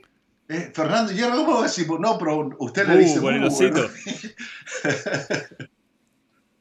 Eh, 0.50 0.72
Fernando 0.74 1.12
Hierro, 1.12 1.36
¿cómo 1.36 1.54
va 1.54 1.60
a 1.60 1.62
decir? 1.62 1.86
No, 1.88 2.18
pero 2.18 2.50
usted 2.58 2.88
le 2.88 2.96
uh, 2.96 2.98
dice. 2.98 3.20
Por 3.20 3.34
el 3.34 3.44
osito. 3.44 3.88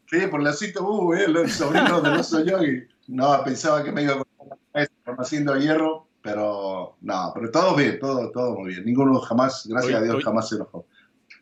sí, 0.06 0.28
por 0.30 0.41
el 0.41 0.47
osito, 0.47 0.88
uh, 0.88 1.13
el 1.13 1.49
sobrino 1.49 1.99
del 1.99 2.19
oso 2.19 2.45
yo. 2.45 2.63
Y, 2.63 2.88
no, 3.08 3.43
pensaba 3.43 3.84
que 3.84 3.91
me 3.91 4.04
iba 4.04 4.13
a 4.13 4.23
contar 4.38 4.89
haciendo 5.17 5.58
hierro, 5.58 6.08
pero 6.21 6.97
no, 7.02 7.32
pero 7.34 7.49
todo 7.49 7.75
bien, 7.75 7.97
todo, 7.97 8.30
todo 8.30 8.60
muy 8.60 8.73
bien. 8.73 8.86
Ninguno 8.86 9.19
jamás, 9.21 9.65
gracias 9.67 9.99
a 9.99 10.04
Dios, 10.04 10.23
jamás 10.23 10.49
se 10.49 10.58
enojó. 10.58 10.86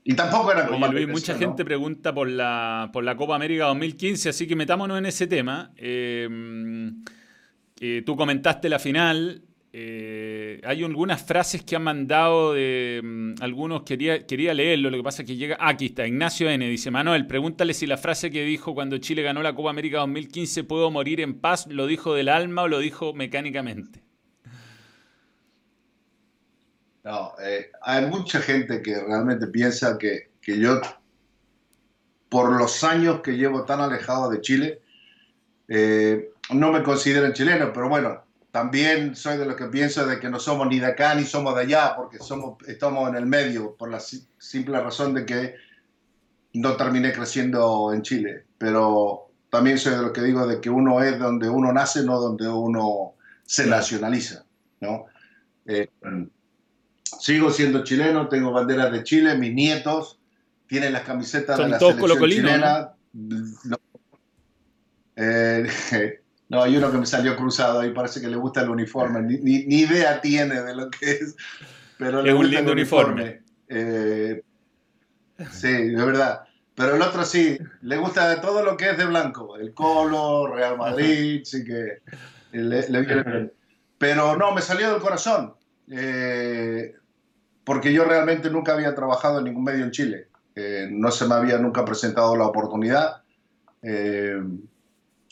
Y 0.05 0.13
tampoco 0.13 0.53
era 0.53 0.67
como. 0.67 0.87
Mucha 1.09 1.35
gente 1.35 1.65
pregunta 1.65 2.13
por 2.13 2.29
la, 2.29 2.91
por 2.93 3.03
la 3.03 3.17
Copa 3.17 3.35
América 3.35 3.65
2015, 3.65 4.29
así 4.29 4.47
que 4.47 4.55
metámonos 4.55 4.97
en 4.97 5.05
ese 5.05 5.27
tema. 5.27 5.73
Eh, 5.75 6.29
eh, 7.81 8.03
tú 8.05 8.15
comentaste 8.15 8.69
la 8.69 8.79
final. 8.79 9.43
Eh, 9.79 10.59
hay 10.63 10.83
algunas 10.83 11.21
frases 11.21 11.61
que 11.61 11.75
han 11.75 11.83
mandado 11.83 12.53
de 12.53 12.99
mm, 13.03 13.35
algunos, 13.41 13.83
quería, 13.83 14.25
quería 14.25 14.51
leerlo, 14.55 14.89
lo 14.89 14.97
que 14.97 15.03
pasa 15.03 15.21
es 15.21 15.27
que 15.27 15.35
llega, 15.35 15.55
ah, 15.59 15.69
aquí 15.69 15.85
está, 15.85 16.07
Ignacio 16.07 16.49
N. 16.49 16.67
Dice, 16.67 16.89
Manuel, 16.89 17.27
pregúntale 17.27 17.75
si 17.75 17.85
la 17.85 17.97
frase 17.97 18.31
que 18.31 18.43
dijo 18.43 18.73
cuando 18.73 18.97
Chile 18.97 19.21
ganó 19.21 19.43
la 19.43 19.53
Copa 19.53 19.69
América 19.69 19.99
2015, 19.99 20.63
puedo 20.63 20.89
morir 20.89 21.21
en 21.21 21.39
paz, 21.39 21.67
lo 21.67 21.85
dijo 21.85 22.15
del 22.15 22.29
alma 22.29 22.63
o 22.63 22.67
lo 22.67 22.79
dijo 22.79 23.13
mecánicamente. 23.13 24.01
No, 27.03 27.33
eh, 27.39 27.69
hay 27.83 28.07
mucha 28.07 28.39
gente 28.39 28.81
que 28.81 28.99
realmente 28.99 29.45
piensa 29.45 29.99
que, 29.99 30.31
yo, 30.41 30.81
por 32.29 32.51
los 32.57 32.83
años 32.83 33.21
que 33.21 33.33
llevo 33.33 33.63
tan 33.63 33.79
alejado 33.79 34.31
de 34.31 34.41
Chile, 34.41 34.81
eh, 35.67 36.31
no 36.49 36.71
me 36.71 36.81
considero 36.81 37.31
chileno, 37.31 37.71
pero 37.71 37.89
bueno, 37.89 38.26
también 38.57 39.15
soy 39.15 39.37
de 39.37 39.45
los 39.45 39.55
que 39.55 39.67
pienso 39.67 40.03
de 40.07 40.19
que 40.19 40.31
no 40.31 40.39
somos 40.39 40.67
ni 40.67 40.79
de 40.79 40.87
acá 40.87 41.13
ni 41.13 41.25
somos 41.25 41.53
de 41.53 41.61
allá, 41.61 41.95
porque 41.95 42.17
somos, 42.17 42.57
estamos 42.67 43.07
en 43.07 43.15
el 43.15 43.27
medio, 43.27 43.75
por 43.75 43.91
la 43.91 43.99
simple 43.99 44.81
razón 44.81 45.13
de 45.13 45.27
que 45.27 45.53
no 46.53 46.75
terminé 46.75 47.13
creciendo 47.13 47.93
en 47.93 48.01
Chile. 48.01 48.45
Pero 48.57 49.29
también 49.51 49.77
soy 49.77 49.93
de 49.93 50.01
los 50.01 50.11
que 50.11 50.21
digo 50.21 50.47
de 50.47 50.59
que 50.59 50.71
uno 50.71 51.03
es 51.03 51.19
donde 51.19 51.47
uno 51.47 51.71
nace, 51.71 52.03
no 52.03 52.19
donde 52.19 52.49
uno 52.49 53.13
se 53.45 53.67
nacionaliza, 53.67 54.43
¿no? 54.81 55.05
Eh, 55.67 55.89
sigo 57.19 57.51
siendo 57.51 57.83
chileno, 57.83 58.27
tengo 58.27 58.51
banderas 58.51 58.91
de 58.91 59.03
Chile, 59.03 59.37
mis 59.37 59.53
nietos 59.53 60.19
tienen 60.65 60.93
las 60.93 61.03
camisetas 61.03 61.59
de 61.59 61.69
la 61.69 61.77
selección 61.77 62.27
chilena. 62.27 62.93
¿no? 63.13 63.77
Eh, 65.15 65.67
no, 66.49 66.63
hay 66.63 66.77
uno 66.77 66.91
que 66.91 66.97
me 66.97 67.05
salió 67.05 67.35
cruzado 67.35 67.79
ahí, 67.79 67.91
parece 67.91 68.21
que 68.21 68.27
le 68.27 68.37
gusta 68.37 68.61
el 68.61 68.69
uniforme, 68.69 69.21
ni, 69.21 69.55
idea 69.75 70.21
tiene 70.21 70.61
de 70.61 70.75
lo 70.75 70.89
que 70.89 71.11
es, 71.11 71.35
pero 71.97 72.21
le 72.21 72.33
gusta 72.33 72.59
el 72.59 72.69
uniforme. 72.69 73.41
Eh, 73.67 74.41
sí, 75.51 75.89
de 75.89 76.05
verdad. 76.05 76.43
Pero 76.73 76.95
el 76.95 77.01
otro 77.01 77.25
sí, 77.25 77.57
le 77.81 77.97
gusta 77.97 78.39
todo 78.39 78.63
lo 78.63 78.77
que 78.77 78.91
es 78.91 78.97
de 78.97 79.05
blanco, 79.05 79.57
el 79.57 79.73
Colo, 79.73 80.53
Real 80.53 80.77
Madrid, 80.77 81.41
sí 81.43 81.63
que 81.63 82.01
le, 82.51 82.87
le 82.87 83.01
viene 83.01 83.51
Pero 83.97 84.37
no, 84.37 84.53
me 84.53 84.61
salió 84.61 84.91
del 84.91 85.01
corazón. 85.01 85.55
Eh, 85.89 86.93
porque 87.63 87.91
yo 87.91 88.05
realmente 88.05 88.49
nunca 88.49 88.73
había 88.73 88.95
trabajado 88.95 89.39
en 89.39 89.45
ningún 89.45 89.63
medio 89.63 89.83
en 89.83 89.91
Chile. 89.91 90.27
Eh, 90.55 90.87
no 90.89 91.11
se 91.11 91.27
me 91.27 91.35
había 91.35 91.57
nunca 91.57 91.83
presentado 91.83 92.35
la 92.35 92.45
oportunidad. 92.45 93.23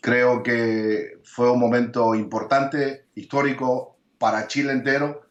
Creo 0.06 0.44
que 0.44 1.20
fue 1.24 1.50
un 1.50 1.60
momento 1.60 2.14
importante, 2.14 3.08
histórico 3.16 3.98
para 4.20 4.46
Chile 4.46 4.72
entero. 4.72 5.24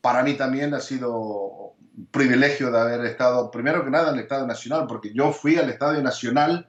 Para 0.00 0.24
mí 0.24 0.34
también 0.34 0.74
ha 0.74 0.80
sido 0.80 1.16
un 1.16 2.08
privilegio 2.10 2.72
de 2.72 2.80
haber 2.80 3.04
estado, 3.04 3.52
primero 3.52 3.84
que 3.84 3.90
nada, 3.92 4.08
en 4.08 4.16
el 4.16 4.22
Estadio 4.22 4.44
Nacional, 4.44 4.88
porque 4.88 5.14
yo 5.14 5.30
fui 5.30 5.58
al 5.58 5.70
Estadio 5.70 6.02
Nacional 6.02 6.68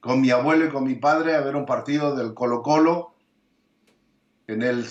con 0.00 0.22
mi 0.22 0.30
abuelo 0.30 0.64
y 0.64 0.68
con 0.70 0.84
mi 0.84 0.94
padre 0.94 1.34
a 1.34 1.42
ver 1.42 1.54
un 1.54 1.66
partido 1.66 2.16
del 2.16 2.32
Colo 2.32 2.62
Colo 2.62 3.14
en 4.46 4.62
el 4.62 4.86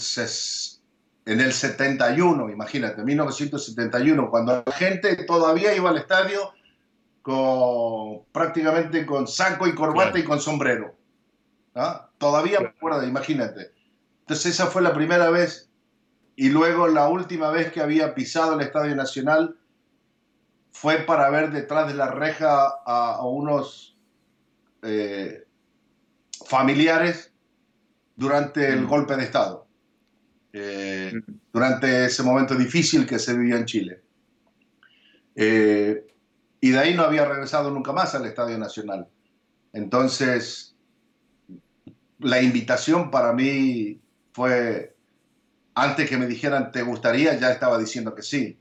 en 1.26 1.42
el 1.42 1.54
71, 1.54 2.52
imagínate, 2.52 3.04
1971, 3.04 4.30
cuando 4.30 4.64
la 4.64 4.74
gente 4.74 5.16
todavía 5.24 5.76
iba 5.76 5.90
al 5.90 5.98
estadio 5.98 6.52
con, 7.24 8.26
prácticamente 8.32 9.08
con 9.08 9.28
saco 9.28 9.66
y 9.66 9.74
corbata 9.74 10.20
y 10.20 10.24
con 10.24 10.40
sombrero. 10.40 10.99
Todavía 12.18 12.60
me 12.60 12.68
acuerdo, 12.68 13.06
imagínate. 13.06 13.72
Entonces 14.22 14.54
esa 14.54 14.68
fue 14.68 14.82
la 14.82 14.94
primera 14.94 15.30
vez 15.30 15.70
y 16.36 16.50
luego 16.50 16.88
la 16.88 17.08
última 17.08 17.50
vez 17.52 17.72
que 17.72 17.82
había 17.82 18.14
pisado 18.14 18.54
el 18.54 18.62
Estadio 18.62 18.96
Nacional 18.96 19.58
fue 20.72 21.00
para 21.00 21.30
ver 21.30 21.52
detrás 21.52 21.88
de 21.88 21.96
la 21.96 22.08
reja 22.08 22.68
a, 22.86 23.26
unos 23.26 23.98
eh, 24.82 25.46
familiares 26.46 27.34
durante 28.16 28.70
el 28.70 28.84
mm. 28.84 28.88
golpe 28.88 29.16
de 29.16 29.24
Estado. 29.24 29.68
Eh, 30.54 31.14
durante 31.52 32.06
ese 32.06 32.24
momento 32.24 32.56
difícil 32.56 33.06
que 33.06 33.20
se 33.20 33.38
vivía 33.38 33.58
en 33.58 33.66
Chile. 33.66 34.02
Eh, 35.36 36.08
y 36.62 36.72
de 36.72 36.80
ahí 36.80 36.94
no 36.94 37.04
había 37.04 37.26
regresado 37.26 37.72
nunca 37.72 37.92
más 37.94 38.16
al 38.16 38.26
Estadio 38.26 38.58
Nacional. 38.58 39.08
Entonces, 39.74 40.69
la 42.20 42.42
invitación 42.42 43.12
para 43.12 43.34
mí 43.34 44.00
fue, 44.34 44.96
antes 45.74 46.10
que 46.10 46.18
me 46.18 46.28
dijeran, 46.28 46.72
¿te 46.72 46.82
gustaría? 46.82 47.34
Ya 47.36 47.52
estaba 47.52 47.78
diciendo 47.78 48.14
que 48.14 48.22
sí, 48.22 48.60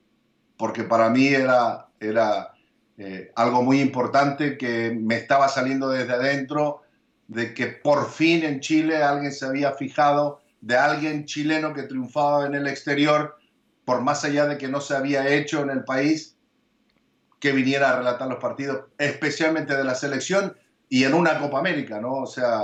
porque 0.57 0.85
para 0.85 1.11
mí 1.11 1.29
era, 1.29 1.89
era 2.01 2.53
eh, 2.97 3.33
algo 3.35 3.63
muy 3.63 3.81
importante 3.81 4.57
que 4.57 4.91
me 4.91 5.17
estaba 5.17 5.49
saliendo 5.49 5.89
desde 5.89 6.15
adentro, 6.15 6.83
de 7.27 7.53
que 7.53 7.67
por 7.67 8.11
fin 8.11 8.43
en 8.43 8.61
Chile 8.61 9.03
alguien 9.03 9.33
se 9.33 9.45
había 9.45 9.73
fijado 9.73 10.41
de 10.61 10.77
alguien 10.77 11.25
chileno 11.25 11.75
que 11.75 11.83
triunfaba 11.83 12.47
en 12.47 12.55
el 12.55 12.67
exterior, 12.67 13.37
por 13.85 14.01
más 14.01 14.25
allá 14.25 14.47
de 14.47 14.59
que 14.59 14.69
no 14.69 14.81
se 14.81 14.97
había 14.97 15.29
hecho 15.29 15.63
en 15.63 15.71
el 15.71 15.85
país, 15.85 16.37
que 17.39 17.53
viniera 17.53 17.91
a 17.91 17.99
relatar 17.99 18.29
los 18.29 18.39
partidos, 18.39 18.87
especialmente 18.99 19.77
de 19.77 19.85
la 19.85 19.95
selección 19.95 20.57
y 20.89 21.05
en 21.05 21.15
una 21.15 21.39
Copa 21.39 21.59
América, 21.59 22.01
¿no? 22.01 22.15
O 22.15 22.27
sea, 22.27 22.61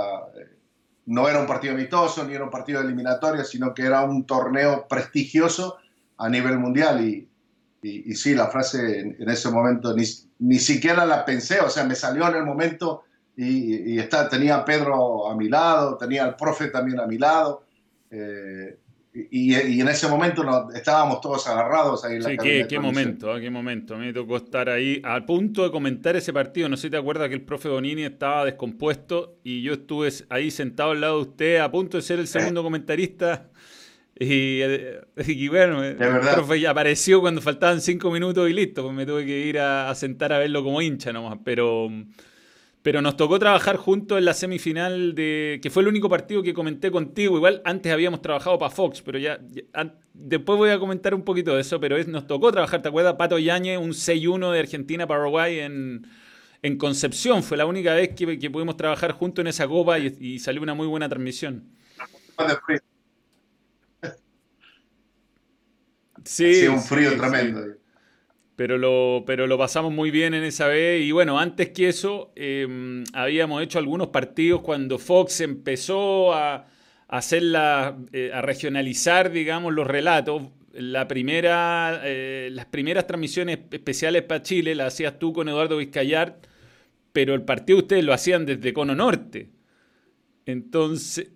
no 1.05 1.29
era 1.29 1.39
un 1.39 1.47
partido 1.47 1.73
amistoso 1.73 2.25
ni 2.25 2.33
era 2.33 2.43
un 2.43 2.49
partido 2.49 2.79
de 2.79 2.87
eliminatoria, 2.87 3.43
sino 3.43 3.73
que 3.73 3.83
era 3.83 4.03
un 4.03 4.25
torneo 4.25 4.87
prestigioso 4.87 5.77
a 6.17 6.29
nivel 6.29 6.57
mundial. 6.57 7.05
Y, 7.05 7.29
sí, 8.15 8.33
la 8.33 8.47
frase 8.47 9.01
en, 9.01 9.29
ese 9.29 9.49
momento 9.51 9.95
ni, 9.95 10.03
ni, 10.39 10.57
siquiera 10.57 11.05
la 11.05 11.23
pensé, 11.23 11.59
o 11.59 11.69
sea, 11.69 11.83
me 11.83 11.93
salió 11.93 12.27
en 12.27 12.35
el 12.35 12.43
momento 12.43 13.03
y, 13.37 13.93
y 13.93 13.99
está, 13.99 14.27
tenía 14.27 14.55
a 14.55 14.65
Pedro 14.65 15.29
a 15.29 15.35
mi 15.35 15.49
lado, 15.49 15.97
tenía 15.97 16.23
al 16.23 16.35
profe 16.35 16.69
también 16.69 16.99
a 16.99 17.05
mi 17.05 17.19
lado. 17.19 17.63
Eh, 18.09 18.79
y, 19.31 19.53
en 19.53 19.87
ese 19.87 20.09
momento 20.09 20.43
estábamos 20.73 21.21
todos 21.21 21.47
agarrados 21.47 22.03
ahí 22.03 22.17
en 22.17 22.23
la 22.23 22.29
Sí, 22.31 22.37
qué, 22.37 22.65
qué 22.67 22.79
momento, 22.79 23.31
ah, 23.31 23.39
qué 23.39 23.49
momento. 23.49 23.97
Me 23.97 24.11
tocó 24.11 24.35
estar 24.35 24.69
ahí 24.69 25.01
a 25.05 25.25
punto 25.25 25.63
de 25.63 25.71
comentar 25.71 26.17
ese 26.17 26.33
partido. 26.33 26.67
No 26.67 26.75
sé 26.75 26.83
si 26.83 26.89
te 26.89 26.97
acuerdas 26.97 27.29
que 27.29 27.35
el 27.35 27.41
profe 27.41 27.69
Bonini 27.69 28.03
estaba 28.03 28.43
descompuesto 28.43 29.37
y 29.43 29.61
yo 29.61 29.73
estuve 29.73 30.09
ahí 30.29 30.51
sentado 30.51 30.91
al 30.91 31.01
lado 31.01 31.15
de 31.17 31.29
usted 31.29 31.57
a 31.59 31.71
punto 31.71 31.95
de 31.95 32.03
ser 32.03 32.19
el 32.19 32.27
segundo 32.27 32.61
comentarista. 32.61 33.49
Y, 34.19 34.59
eh, 34.61 35.01
bueno, 35.49 35.83
el 35.83 35.95
profe 35.97 36.59
ya 36.59 36.71
apareció 36.71 37.21
cuando 37.21 37.41
faltaban 37.41 37.79
cinco 37.79 38.11
minutos 38.11 38.49
y 38.49 38.53
listo. 38.53 38.83
Pues 38.83 38.93
me 38.93 39.05
tuve 39.05 39.25
que 39.25 39.39
ir 39.47 39.59
a, 39.59 39.89
a 39.89 39.95
sentar 39.95 40.33
a 40.33 40.39
verlo 40.39 40.61
como 40.61 40.81
hincha 40.81 41.13
nomás. 41.13 41.39
Pero 41.45 41.89
pero 42.85 43.01
nos 43.01 43.17
tocó 43.17 43.39
trabajar 43.39 43.77
juntos 43.77 44.19
en 44.19 44.25
la 44.25 44.35
semifinal 44.35 45.15
de. 45.15 45.59
que 45.59 45.71
fue 45.71 45.81
el 45.81 45.87
único 45.87 46.07
partido 46.07 46.43
que 46.43 46.53
comenté 46.53 46.91
contigo. 46.91 47.35
Igual 47.35 47.63
antes 47.65 47.91
habíamos 47.91 48.21
trabajado 48.21 48.59
para 48.59 48.69
Fox, 48.69 49.01
pero 49.01 49.17
ya. 49.17 49.39
después 50.13 50.59
voy 50.59 50.69
a 50.69 50.77
comentar 50.77 51.15
un 51.15 51.23
poquito 51.23 51.55
de 51.55 51.61
eso, 51.61 51.79
pero 51.79 51.97
nos 52.03 52.27
tocó 52.27 52.51
trabajar, 52.51 52.83
¿te 52.83 52.89
acuerdas? 52.89 53.15
Pato 53.15 53.39
Yañez, 53.39 53.79
un 53.79 53.89
6-1 53.89 54.51
de 54.51 54.59
Argentina 54.59 55.07
para 55.07 55.21
Uruguay 55.21 55.61
en, 55.61 56.05
en, 56.61 56.77
Concepción. 56.77 57.41
Fue 57.41 57.57
la 57.57 57.65
única 57.65 57.95
vez 57.95 58.13
que, 58.13 58.37
que 58.37 58.51
pudimos 58.51 58.77
trabajar 58.77 59.13
juntos 59.13 59.41
en 59.41 59.47
esa 59.47 59.67
copa 59.67 59.97
y, 59.97 60.37
salió 60.37 60.61
una 60.61 60.75
muy 60.75 60.85
buena 60.85 61.09
transmisión. 61.09 61.63
Sí, 66.23 66.67
un 66.67 66.83
frío 66.83 67.17
tremendo 67.17 67.61
pero 68.55 68.77
lo, 68.77 69.23
pero 69.25 69.47
lo 69.47 69.57
pasamos 69.57 69.91
muy 69.91 70.11
bien 70.11 70.33
en 70.33 70.43
esa 70.43 70.67
vez. 70.67 71.01
Y 71.01 71.11
bueno, 71.11 71.39
antes 71.39 71.69
que 71.69 71.89
eso, 71.89 72.31
em, 72.35 73.03
habíamos 73.13 73.61
hecho 73.61 73.79
algunos 73.79 74.07
partidos 74.07 74.61
cuando 74.61 74.97
Fox 74.97 75.41
empezó 75.41 76.33
a, 76.33 76.67
hacer 77.07 77.43
eh, 78.13 78.31
a 78.33 78.41
regionalizar, 78.41 79.31
digamos, 79.31 79.73
los 79.73 79.85
relatos. 79.87 80.43
La 80.73 81.07
primera, 81.07 82.01
eh, 82.03 82.49
las 82.51 82.65
primeras 82.65 83.07
transmisiones 83.07 83.59
especiales 83.71 84.23
para 84.23 84.41
Chile 84.41 84.75
las 84.75 84.93
hacías 84.93 85.19
tú 85.19 85.31
con 85.31 85.47
Eduardo 85.47 85.77
Vizcayar, 85.77 86.39
pero 87.13 87.33
el 87.33 87.43
partido 87.43 87.79
ustedes 87.79 88.03
lo 88.03 88.13
hacían 88.13 88.45
desde 88.45 88.73
Cono 88.73 88.95
Norte. 88.95 89.49
Entonces, 90.45 91.29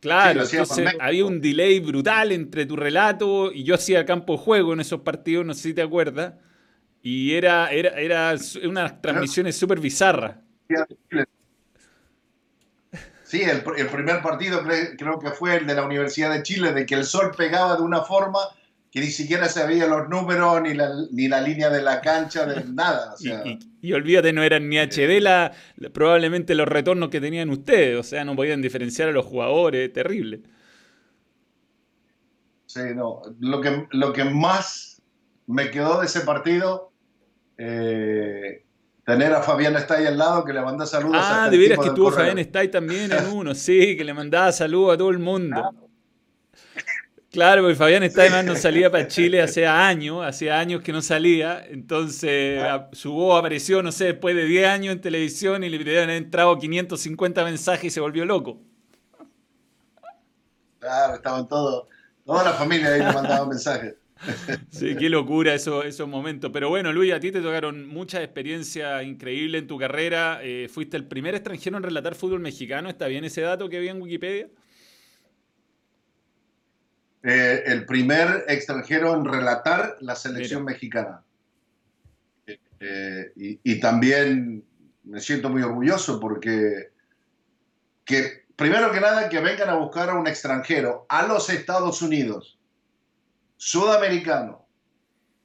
Claro, 0.00 0.44
entonces 0.44 0.94
había 1.00 1.24
un 1.24 1.40
delay 1.40 1.80
brutal 1.80 2.30
entre 2.30 2.66
tu 2.66 2.76
relato 2.76 3.50
y 3.52 3.64
yo 3.64 3.74
hacía 3.74 4.04
campo 4.04 4.34
de 4.34 4.38
juego 4.38 4.72
en 4.72 4.80
esos 4.80 5.00
partidos, 5.00 5.44
no 5.44 5.54
sé 5.54 5.62
si 5.62 5.74
te 5.74 5.82
acuerdas, 5.82 6.34
y 7.02 7.34
era, 7.34 7.70
era, 7.72 7.98
era 7.98 8.34
unas 8.64 9.00
transmisiones 9.02 9.56
súper 9.56 9.80
bizarras. 9.80 10.36
Sí, 13.24 13.42
el, 13.42 13.62
primer 13.62 14.22
partido 14.22 14.62
creo 14.96 15.18
que 15.18 15.30
fue 15.30 15.56
el 15.56 15.66
de 15.66 15.74
la 15.74 15.84
Universidad 15.84 16.32
de 16.32 16.42
Chile, 16.42 16.72
de 16.72 16.86
que 16.86 16.94
el 16.94 17.04
sol 17.04 17.32
pegaba 17.36 17.76
de 17.76 17.82
una 17.82 18.02
forma 18.02 18.38
que 18.90 19.00
ni 19.00 19.08
siquiera 19.08 19.48
se 19.48 19.66
veía 19.66 19.86
los 19.86 20.08
números, 20.08 20.62
ni 20.62 20.74
la, 20.74 20.90
ni 21.10 21.28
la 21.28 21.40
línea 21.40 21.68
de 21.70 21.82
la 21.82 22.00
cancha, 22.00 22.46
de 22.46 22.64
nada. 22.72 23.14
y, 23.82 23.92
olvídate, 23.92 24.32
no 24.32 24.42
eran 24.42 24.68
ni 24.68 24.78
HD 24.78 25.20
la, 25.20 25.52
probablemente 25.92 26.54
los 26.54 26.68
retornos 26.68 27.10
que 27.10 27.20
tenían 27.20 27.50
ustedes, 27.50 27.98
o 27.98 28.02
sea, 28.02 28.24
no 28.24 28.34
podían 28.34 28.62
diferenciar 28.62 29.08
a 29.08 29.12
los 29.12 29.26
jugadores, 29.26 29.92
terrible. 29.92 30.42
Sí, 32.66 32.80
no. 32.94 33.22
Lo 33.40 33.60
que, 33.60 33.86
lo 33.90 34.12
que 34.12 34.24
más 34.24 35.02
me 35.46 35.70
quedó 35.70 36.00
de 36.00 36.06
ese 36.06 36.20
partido, 36.20 36.92
eh, 37.56 38.64
tener 39.04 39.32
a 39.32 39.42
Fabián 39.42 39.74
Stay 39.76 40.06
al 40.06 40.18
lado 40.18 40.44
que 40.44 40.52
le 40.52 40.60
manda 40.60 40.84
saludos. 40.84 41.20
Ah, 41.22 41.48
de 41.50 41.56
veras 41.56 41.78
que 41.78 41.90
tuvo 41.90 42.10
Fabián 42.10 42.38
Stay 42.38 42.68
también 42.68 43.10
en 43.10 43.26
uno, 43.32 43.54
sí, 43.54 43.96
que 43.96 44.04
le 44.04 44.12
mandaba 44.12 44.52
saludos 44.52 44.94
a 44.94 44.98
todo 44.98 45.10
el 45.10 45.18
mundo. 45.18 45.56
Claro, 45.56 45.87
porque 47.38 47.74
Fabián 47.76 48.10
Steinman 48.10 48.46
no 48.46 48.56
salía 48.56 48.90
para 48.90 49.06
Chile 49.06 49.40
hace 49.40 49.66
años, 49.66 50.24
hace 50.24 50.50
años 50.50 50.82
que 50.82 50.92
no 50.92 51.00
salía, 51.00 51.64
entonces 51.68 52.60
su 52.92 53.12
voz 53.12 53.38
apareció, 53.38 53.82
no 53.82 53.92
sé, 53.92 54.06
después 54.06 54.34
de 54.34 54.44
10 54.44 54.66
años 54.68 54.92
en 54.92 55.00
televisión 55.00 55.62
y 55.62 55.68
le 55.68 55.76
habían 55.76 56.10
entrado 56.10 56.58
550 56.58 57.44
mensajes 57.44 57.84
y 57.84 57.90
se 57.90 58.00
volvió 58.00 58.24
loco. 58.24 58.60
Claro, 60.80 61.14
estaban 61.14 61.48
todos, 61.48 61.86
toda 62.24 62.44
la 62.44 62.52
familia 62.52 62.88
ahí 62.88 63.00
le 63.00 63.12
mandaban 63.12 63.48
mensajes. 63.48 63.94
Sí, 64.70 64.96
qué 64.96 65.08
locura 65.08 65.54
eso, 65.54 65.84
esos 65.84 66.08
momentos. 66.08 66.50
Pero 66.52 66.68
bueno, 66.68 66.92
Luis, 66.92 67.12
a 67.12 67.20
ti 67.20 67.30
te 67.30 67.40
tocaron 67.40 67.86
muchas 67.86 68.22
experiencias 68.22 69.04
increíbles 69.04 69.62
en 69.62 69.68
tu 69.68 69.78
carrera. 69.78 70.40
Eh, 70.42 70.68
fuiste 70.68 70.96
el 70.96 71.06
primer 71.06 71.36
extranjero 71.36 71.76
en 71.76 71.84
relatar 71.84 72.16
fútbol 72.16 72.40
mexicano. 72.40 72.88
¿Está 72.88 73.06
bien 73.06 73.24
ese 73.24 73.42
dato 73.42 73.68
que 73.68 73.76
había 73.76 73.92
en 73.92 74.02
Wikipedia? 74.02 74.48
Eh, 77.22 77.64
el 77.66 77.84
primer 77.84 78.44
extranjero 78.48 79.14
en 79.14 79.24
relatar 79.24 79.96
la 80.00 80.14
selección 80.14 80.64
mexicana. 80.64 81.22
Eh, 82.80 83.32
y, 83.34 83.80
también 83.80 84.64
me 85.02 85.20
siento 85.20 85.50
muy 85.50 85.62
orgulloso 85.62 86.20
porque 86.20 86.90
que, 88.04 88.44
primero 88.54 88.92
que 88.92 89.00
nada, 89.00 89.28
que 89.28 89.40
vengan 89.40 89.68
a 89.68 89.74
buscar 89.74 90.10
a 90.10 90.14
un 90.14 90.28
extranjero 90.28 91.06
a 91.08 91.26
los 91.26 91.50
Estados 91.50 92.02
Unidos, 92.02 92.56
sudamericano, 93.56 94.64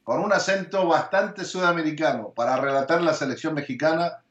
con 0.04 0.20
un 0.20 0.32
acento 0.32 0.88
bastante 0.88 1.44
sudamericano, 1.44 2.34
para 2.36 2.58
relatar 2.58 3.02
la 3.02 3.16
selección 3.16 3.56
mexicana, 3.56 4.22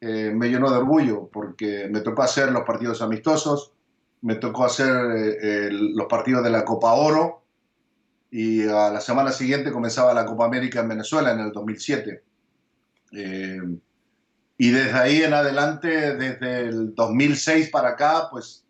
eh, 0.00 0.32
me 0.34 0.48
llenó 0.48 0.70
de 0.70 0.78
orgullo 0.78 1.28
porque 1.32 1.88
me 1.88 2.00
tocó 2.00 2.22
hacer 2.22 2.50
los 2.50 2.64
partidos 2.64 3.02
amistosos, 3.02 3.72
me 4.22 4.36
tocó 4.36 4.64
hacer 4.64 4.94
eh, 5.42 5.68
los 5.70 6.06
partidos 6.06 6.42
de 6.42 6.50
la 6.50 6.64
Copa 6.64 6.92
Oro 6.92 7.44
y 8.30 8.66
a 8.68 8.90
la 8.90 9.00
semana 9.00 9.32
siguiente 9.32 9.72
comenzaba 9.72 10.12
la 10.12 10.26
Copa 10.26 10.44
América 10.44 10.80
en 10.80 10.88
Venezuela 10.88 11.32
en 11.32 11.40
el 11.40 11.52
2007. 11.52 12.22
Eh, 13.12 13.60
y 14.58 14.70
desde 14.70 14.98
ahí 14.98 15.22
en 15.22 15.32
adelante, 15.32 16.16
desde 16.16 16.68
el 16.68 16.94
2006 16.94 17.70
para 17.70 17.90
acá, 17.90 18.28
pues 18.30 18.64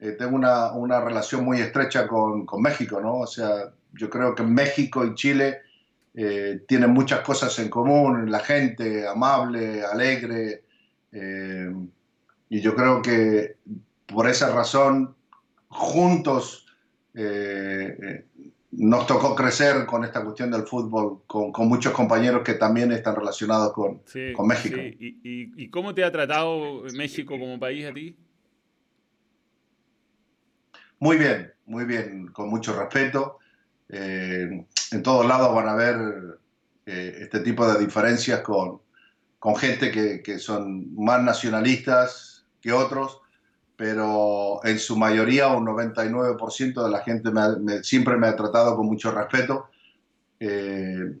eh, 0.00 0.12
tengo 0.12 0.34
una, 0.34 0.72
una, 0.72 1.00
relación 1.00 1.44
muy 1.44 1.60
estrecha 1.60 2.06
con, 2.08 2.44
con, 2.44 2.60
México, 2.60 3.00
¿no? 3.00 3.20
O 3.20 3.26
sea, 3.26 3.72
yo 3.92 4.10
creo 4.10 4.34
que 4.34 4.42
México 4.42 5.04
y 5.04 5.14
Chile 5.14 5.60
tienen 6.68 6.90
muchas 6.90 7.22
cosas 7.22 7.58
en 7.58 7.68
común, 7.68 8.30
la 8.30 8.38
gente 8.38 9.08
amable, 9.08 9.84
alegre, 9.84 10.62
y 11.10 12.60
yo 12.60 12.76
creo 12.76 13.02
que 13.02 13.56
por 14.06 14.28
esa 14.28 14.54
razón, 14.54 15.14
juntos 15.68 16.66
eh, 17.14 17.96
eh, 18.02 18.26
nos 18.72 19.06
tocó 19.06 19.34
crecer 19.34 19.86
con 19.86 20.04
esta 20.04 20.22
cuestión 20.22 20.50
del 20.50 20.64
fútbol, 20.64 21.22
con, 21.26 21.52
muchos 21.68 21.92
compañeros 21.92 22.42
que 22.42 22.54
también 22.54 22.90
están 22.90 23.14
relacionados 23.14 23.72
con, 23.72 24.02
con 24.34 24.46
México. 24.46 24.76
¿Y, 24.80 25.68
cómo 25.70 25.94
te 25.94 26.04
ha 26.04 26.10
tratado 26.10 26.82
México 26.94 27.38
como 27.38 27.58
país 27.58 27.86
a 27.86 27.92
ti? 27.92 28.16
Muy 30.98 31.18
bien, 31.18 31.52
muy 31.66 31.84
bien, 31.84 32.28
con 32.28 32.48
mucho 32.48 32.76
respeto. 32.76 33.38
Eh, 33.88 34.66
en 34.90 35.02
todos 35.02 35.24
lados 35.26 35.54
van 35.54 35.68
a 35.68 35.72
haber 35.72 36.38
este 36.84 37.40
tipo 37.40 37.66
de 37.66 37.78
diferencias 37.78 38.40
con, 38.40 38.80
con 39.38 39.56
gente 39.56 39.90
que, 39.90 40.20
que 40.20 40.38
son 40.38 40.94
más 40.94 41.22
nacionalistas 41.22 42.44
que 42.60 42.72
otros 42.72 43.20
pero 43.84 44.64
en 44.64 44.78
su 44.78 44.96
mayoría, 44.96 45.48
un 45.48 45.66
99% 45.66 46.82
de 46.82 46.90
la 46.90 47.00
gente 47.00 47.30
siempre 47.82 48.16
me 48.16 48.28
ha 48.28 48.34
tratado 48.34 48.76
con 48.76 48.86
mucho 48.86 49.10
respeto. 49.10 49.66
Eh, 50.40 51.18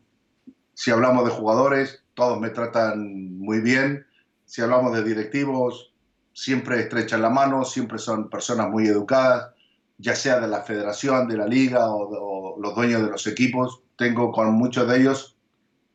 si 0.72 0.90
hablamos 0.90 1.26
de 1.26 1.32
jugadores, 1.32 2.02
todos 2.14 2.40
me 2.40 2.48
tratan 2.48 3.36
muy 3.36 3.60
bien. 3.60 4.06
Si 4.46 4.62
hablamos 4.62 4.94
de 4.94 5.04
directivos, 5.04 5.92
siempre 6.32 6.80
estrechan 6.80 7.20
la 7.20 7.28
mano, 7.28 7.66
siempre 7.66 7.98
son 7.98 8.30
personas 8.30 8.70
muy 8.70 8.86
educadas, 8.86 9.50
ya 9.98 10.16
sea 10.16 10.40
de 10.40 10.48
la 10.48 10.62
federación, 10.62 11.28
de 11.28 11.36
la 11.36 11.46
liga 11.46 11.90
o, 11.90 12.58
los 12.58 12.74
dueños 12.74 13.02
de 13.02 13.10
los 13.10 13.26
equipos. 13.26 13.82
Tengo 13.98 14.32
con 14.32 14.54
muchos 14.54 14.88
de 14.88 15.00
ellos, 15.00 15.36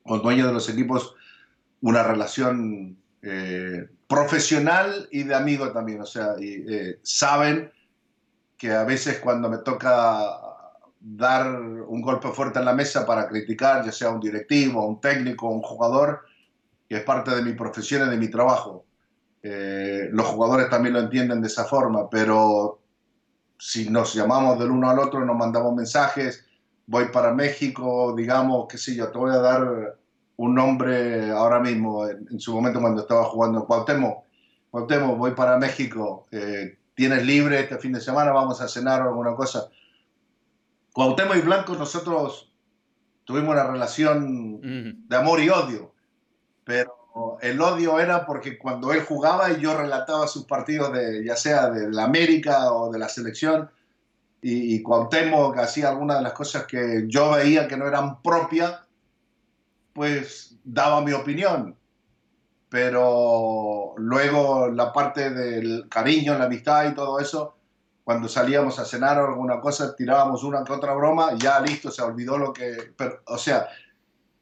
con 0.04 0.22
dueños 0.22 0.46
de 0.46 0.54
los 0.54 0.70
equipos, 0.70 1.16
una 1.82 2.04
relación 2.04 2.96
eh, 3.24 3.90
profesional 4.10 5.08
y 5.12 5.22
de 5.22 5.36
amigo 5.36 5.72
también, 5.72 6.02
o 6.02 6.06
sea, 6.06 6.34
y, 6.40 6.66
eh, 6.68 7.00
saben 7.04 7.72
que 8.58 8.72
a 8.72 8.84
veces 8.84 9.20
cuando 9.20 9.48
me 9.50 9.60
toca 9.60 10.20
dar 11.00 11.62
un 11.62 12.02
golpe 12.02 12.30
fuerte 12.30 12.58
en 12.58 12.66
la 12.66 12.74
mesa 12.74 13.06
para 13.06 13.28
criticar, 13.28 13.86
ya 13.86 13.92
sea 13.92 14.10
un 14.10 14.20
directivo, 14.20 14.86
un 14.86 15.00
técnico, 15.00 15.48
un 15.48 15.62
jugador, 15.62 16.22
que 16.90 16.98
es 16.98 17.04
parte 17.04 17.36
de 17.36 17.44
mi 17.44 17.54
profesión 17.54 18.08
y 18.08 18.10
de 18.10 18.18
mi 18.18 18.30
trabajo. 18.30 18.84
Eh, 19.44 20.10
los 20.12 20.26
jugadores 20.26 20.70
también 20.70 20.96
lo 20.96 21.02
entienden 21.02 21.40
de 21.40 21.48
esa 21.48 21.66
forma, 21.66 22.10
pero 22.10 22.82
si 23.60 23.92
nos 23.92 24.16
llamamos 24.16 24.58
del 24.58 24.72
uno 24.72 24.90
al 24.90 24.98
otro, 24.98 25.24
nos 25.24 25.38
mandamos 25.38 25.76
mensajes, 25.76 26.48
voy 26.88 27.10
para 27.10 27.32
México, 27.32 28.16
digamos, 28.18 28.66
qué 28.68 28.80
sé 28.80 28.96
yo, 28.96 29.12
te 29.12 29.20
voy 29.20 29.32
a 29.32 29.38
dar 29.38 29.99
un 30.40 30.56
nombre 30.56 31.32
ahora 31.32 31.60
mismo, 31.60 32.08
en, 32.08 32.40
su 32.40 32.54
momento 32.54 32.80
cuando 32.80 33.02
estaba 33.02 33.26
jugando 33.26 33.66
Cuauhtémoc. 33.66 34.24
Cuauhtémoc, 34.72 35.18
voy 35.18 35.32
para 35.32 35.58
México, 35.58 36.28
eh, 36.32 36.78
tienes 36.96 37.26
libre 37.26 37.60
este 37.60 37.78
fin 37.78 37.92
de 37.92 38.00
semana, 38.00 38.32
vamos 38.32 38.62
a 38.62 38.70
cenar 38.70 39.02
o 39.02 39.10
alguna 39.10 39.36
cosa. 39.36 39.70
Cuauhtémoc 40.94 41.36
y 41.36 41.42
Blanco 41.42 41.76
nosotros 41.76 42.54
tuvimos 43.26 43.50
una 43.50 43.68
relación 43.68 44.62
de 45.10 45.16
amor 45.18 45.42
y 45.42 45.50
odio, 45.50 45.94
pero 46.64 47.38
el 47.42 47.60
odio 47.60 48.00
era 48.00 48.26
porque 48.26 48.58
cuando 48.58 48.94
él 48.94 49.04
jugaba 49.04 49.52
y 49.52 49.60
yo 49.60 49.78
relataba 49.78 50.26
sus 50.26 50.46
partidos, 50.46 50.94
de, 50.94 51.26
ya 51.26 51.36
sea 51.36 51.70
de 51.70 51.92
la 51.92 52.06
América 52.06 52.72
o 52.72 52.90
de 52.90 52.98
la 52.98 53.10
selección, 53.10 53.70
y, 54.42 54.76
y 54.76 54.82
Cuauhtémoc 54.84 55.58
hacía 55.58 55.90
algunas 55.90 56.16
de 56.20 56.24
las 56.24 56.34
cosas 56.34 56.64
que 56.64 57.04
yo 57.08 57.32
veía 57.32 57.68
que 57.68 57.76
no 57.76 57.86
eran 57.86 58.22
propias, 58.22 58.88
pues 60.00 60.56
daba 60.64 61.02
mi 61.02 61.12
opinión. 61.12 61.76
Pero 62.70 63.96
luego 63.98 64.70
la 64.70 64.94
parte 64.94 65.30
del 65.30 65.90
cariño, 65.90 66.38
la 66.38 66.46
amistad 66.46 66.90
y 66.90 66.96
todo 66.96 67.20
eso, 67.20 67.58
cuando 68.06 68.30
salíamos 68.30 68.80
a 68.80 68.86
cenar 68.86 69.20
o 69.20 69.28
alguna 69.28 69.60
cosa, 69.60 69.94
tirábamos 69.98 70.46
una 70.46 70.64
que 70.64 70.72
otra 70.72 70.94
broma, 70.94 71.34
y 71.34 71.40
ya 71.40 71.60
listo, 71.60 71.92
se 71.92 72.02
olvidó 72.02 72.38
lo 72.38 72.54
que... 72.54 72.94
o 73.26 73.38
sea, 73.38 73.68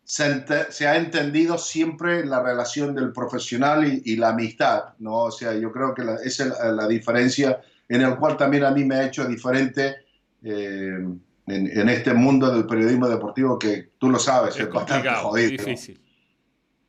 se, 0.03 0.87
ha 0.87 0.95
entendido 0.95 1.57
siempre 1.57 2.23
la 2.23 2.43
relación 2.43 2.93
del 2.93 3.11
profesional 3.11 3.83
y, 4.05 4.15
la 4.15 4.29
amistad, 4.29 4.93
¿no? 4.99 5.23
O 5.23 5.31
sea, 5.31 5.55
yo 5.55 5.71
creo 5.71 5.95
que 5.95 6.03
esa 6.23 6.43
es 6.49 6.75
la, 6.75 6.87
diferencia 6.87 7.61
en 7.89 8.01
el 8.01 8.15
cual 8.17 8.37
también 8.37 8.63
a 8.63 8.69
mí 8.69 8.85
me 8.85 8.97
ha 8.97 9.07
hecho 9.07 9.25
diferente 9.25 9.95
eh, 10.43 11.03
en, 11.47 11.89
este 11.89 12.13
mundo 12.13 12.53
del 12.53 12.65
periodismo 12.65 13.07
deportivo 13.07 13.57
que 13.57 13.91
tú 13.97 14.09
lo 14.09 14.19
sabes, 14.19 14.59
es, 14.59 14.69
bastante 14.69 15.09
jodido. 15.09 15.49
Difícil. 15.51 15.99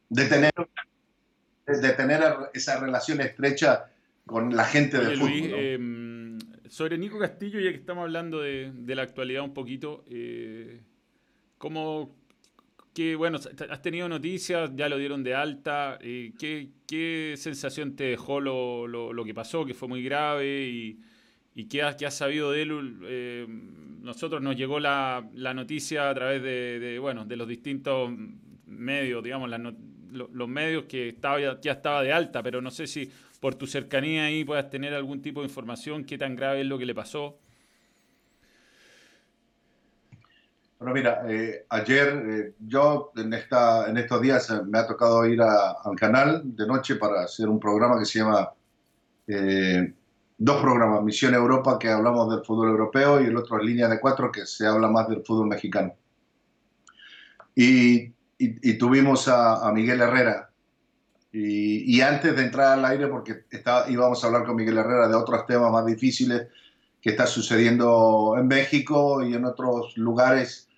De 0.09 0.25
tener, 0.25 0.53
de 1.67 1.91
tener 1.91 2.23
esa 2.53 2.81
relación 2.81 3.21
estrecha 3.21 3.87
con 4.27 4.55
la 4.55 4.65
gente 4.65 4.99
del 4.99 5.17
fútbol. 5.17 5.55
Em, 5.55 6.39
sobre 6.69 6.99
Nico 6.99 7.19
Castillo, 7.19 7.61
ya 7.61 7.71
que 7.71 7.77
estamos 7.77 8.03
hablando 8.03 8.41
de, 8.41 8.73
la 8.87 9.03
actualidad 9.03 9.43
un 9.45 9.55
poquito, 9.55 10.05
eh, 10.11 10.81
¿cómo, 11.57 12.17
que, 12.93 13.15
bueno, 13.15 13.39
has 13.71 13.83
tenido 13.83 14.09
noticias, 14.09 14.71
ya 14.75 14.89
lo 14.89 14.99
dieron 14.99 15.23
de 15.23 15.35
alta, 15.35 15.99
eh, 16.01 16.33
¿qué, 16.39 16.71
¿qué, 16.87 17.35
sensación 17.37 17.95
te 17.95 18.05
dejó 18.05 18.41
lo, 18.41 18.89
lo, 18.89 19.13
lo, 19.13 19.25
que 19.25 19.35
pasó, 19.35 19.65
que 19.65 19.75
fue 19.75 19.89
muy 19.89 20.03
grave 20.03 20.67
y 20.67 20.99
y 21.59 21.67
qué 21.67 21.83
has, 21.83 21.97
qué 21.97 22.09
sabido 22.09 22.53
de 22.53 22.63
él. 22.63 23.01
Eh, 23.03 23.47
nosotros 24.01 24.41
nos 24.41 24.55
llegó 24.55 24.79
la, 24.79 25.29
noticia 25.35 26.09
a 26.09 26.15
través 26.15 26.41
de, 26.41 26.99
bueno, 27.01 27.25
de 27.25 27.37
los 27.37 27.49
distintos 27.49 28.13
medios, 28.67 29.25
digamos, 29.25 29.51
los 29.51 30.49
medios 30.49 30.85
que 30.85 31.19
ya 31.61 31.73
estaba 31.73 32.03
de 32.03 32.13
alta, 32.13 32.45
pero 32.45 32.63
no 32.63 32.71
sé 32.71 32.87
si 32.87 33.11
por 33.41 33.57
tu 33.57 33.67
cercanía 33.67 34.27
ahí 34.27 34.45
puedas 34.45 34.71
tener 34.71 34.95
algún 34.95 35.21
tipo 35.21 35.41
de 35.41 35.49
información, 35.49 36.05
qué 36.05 36.17
tan 36.17 36.37
grave 36.37 36.61
es 36.61 36.67
lo 36.67 36.79
que 36.79 36.87
le 36.87 36.95
pasó. 36.95 37.41
Bueno, 40.79 40.95
mira, 40.95 41.25
eh, 41.29 41.67
ayer 41.71 42.23
eh, 42.31 42.55
yo 42.61 43.11
en, 43.17 43.33
estos 43.33 44.23
días 44.23 44.63
me 44.65 44.79
ha 44.79 44.87
tocado 44.87 45.27
ir 45.27 45.43
al 45.43 45.97
canal 45.97 46.43
de 46.45 46.69
noche 46.69 46.95
para 46.95 47.23
hacer 47.23 47.49
un 47.49 47.59
programa 47.59 47.99
que 47.99 48.05
se 48.05 48.21
llama, 48.21 48.53
dos 50.39 50.61
programas, 50.61 51.03
Misión 51.03 51.35
Europa, 51.35 51.79
que 51.79 51.91
hablamos 51.91 52.31
del 52.31 52.45
fútbol 52.45 52.69
europeo 52.69 53.21
y 53.21 53.27
el 53.27 53.37
otro 53.37 53.59
es 53.59 53.65
Línea 53.65 53.89
de 53.89 54.01
Cuatro, 54.01 54.31
que 54.31 54.47
se 54.47 54.67
habla 54.67 54.89
más 54.89 55.09
del 55.09 55.25
fútbol 55.25 55.49
mexicano. 55.49 55.95
Y, 57.55 58.13
y, 58.39 58.79
tuvimos 58.79 59.27
a, 59.27 59.67
a, 59.67 59.73
Miguel 59.73 60.01
Herrera. 60.01 60.51
Y, 61.33 61.97
y, 61.97 62.01
antes 62.03 62.37
de 62.37 62.45
entrar 62.45 62.79
al 62.79 62.85
aire, 62.85 63.09
porque 63.09 63.47
está, 63.51 63.87
íbamos 63.91 64.23
a 64.23 64.29
hablar 64.29 64.45
con 64.45 64.55
Miguel 64.55 64.79
Herrera 64.79 65.09
de 65.09 65.17
otros 65.17 65.45
temas 65.45 65.73
más 65.73 65.85
difíciles 65.85 66.47
que 67.01 67.11
está 67.11 67.27
sucediendo 67.27 68.37
en 68.39 68.47
México 68.47 69.23
y 69.23 69.35
en 69.35 69.45
otros 69.45 69.97
lugares 69.97 70.69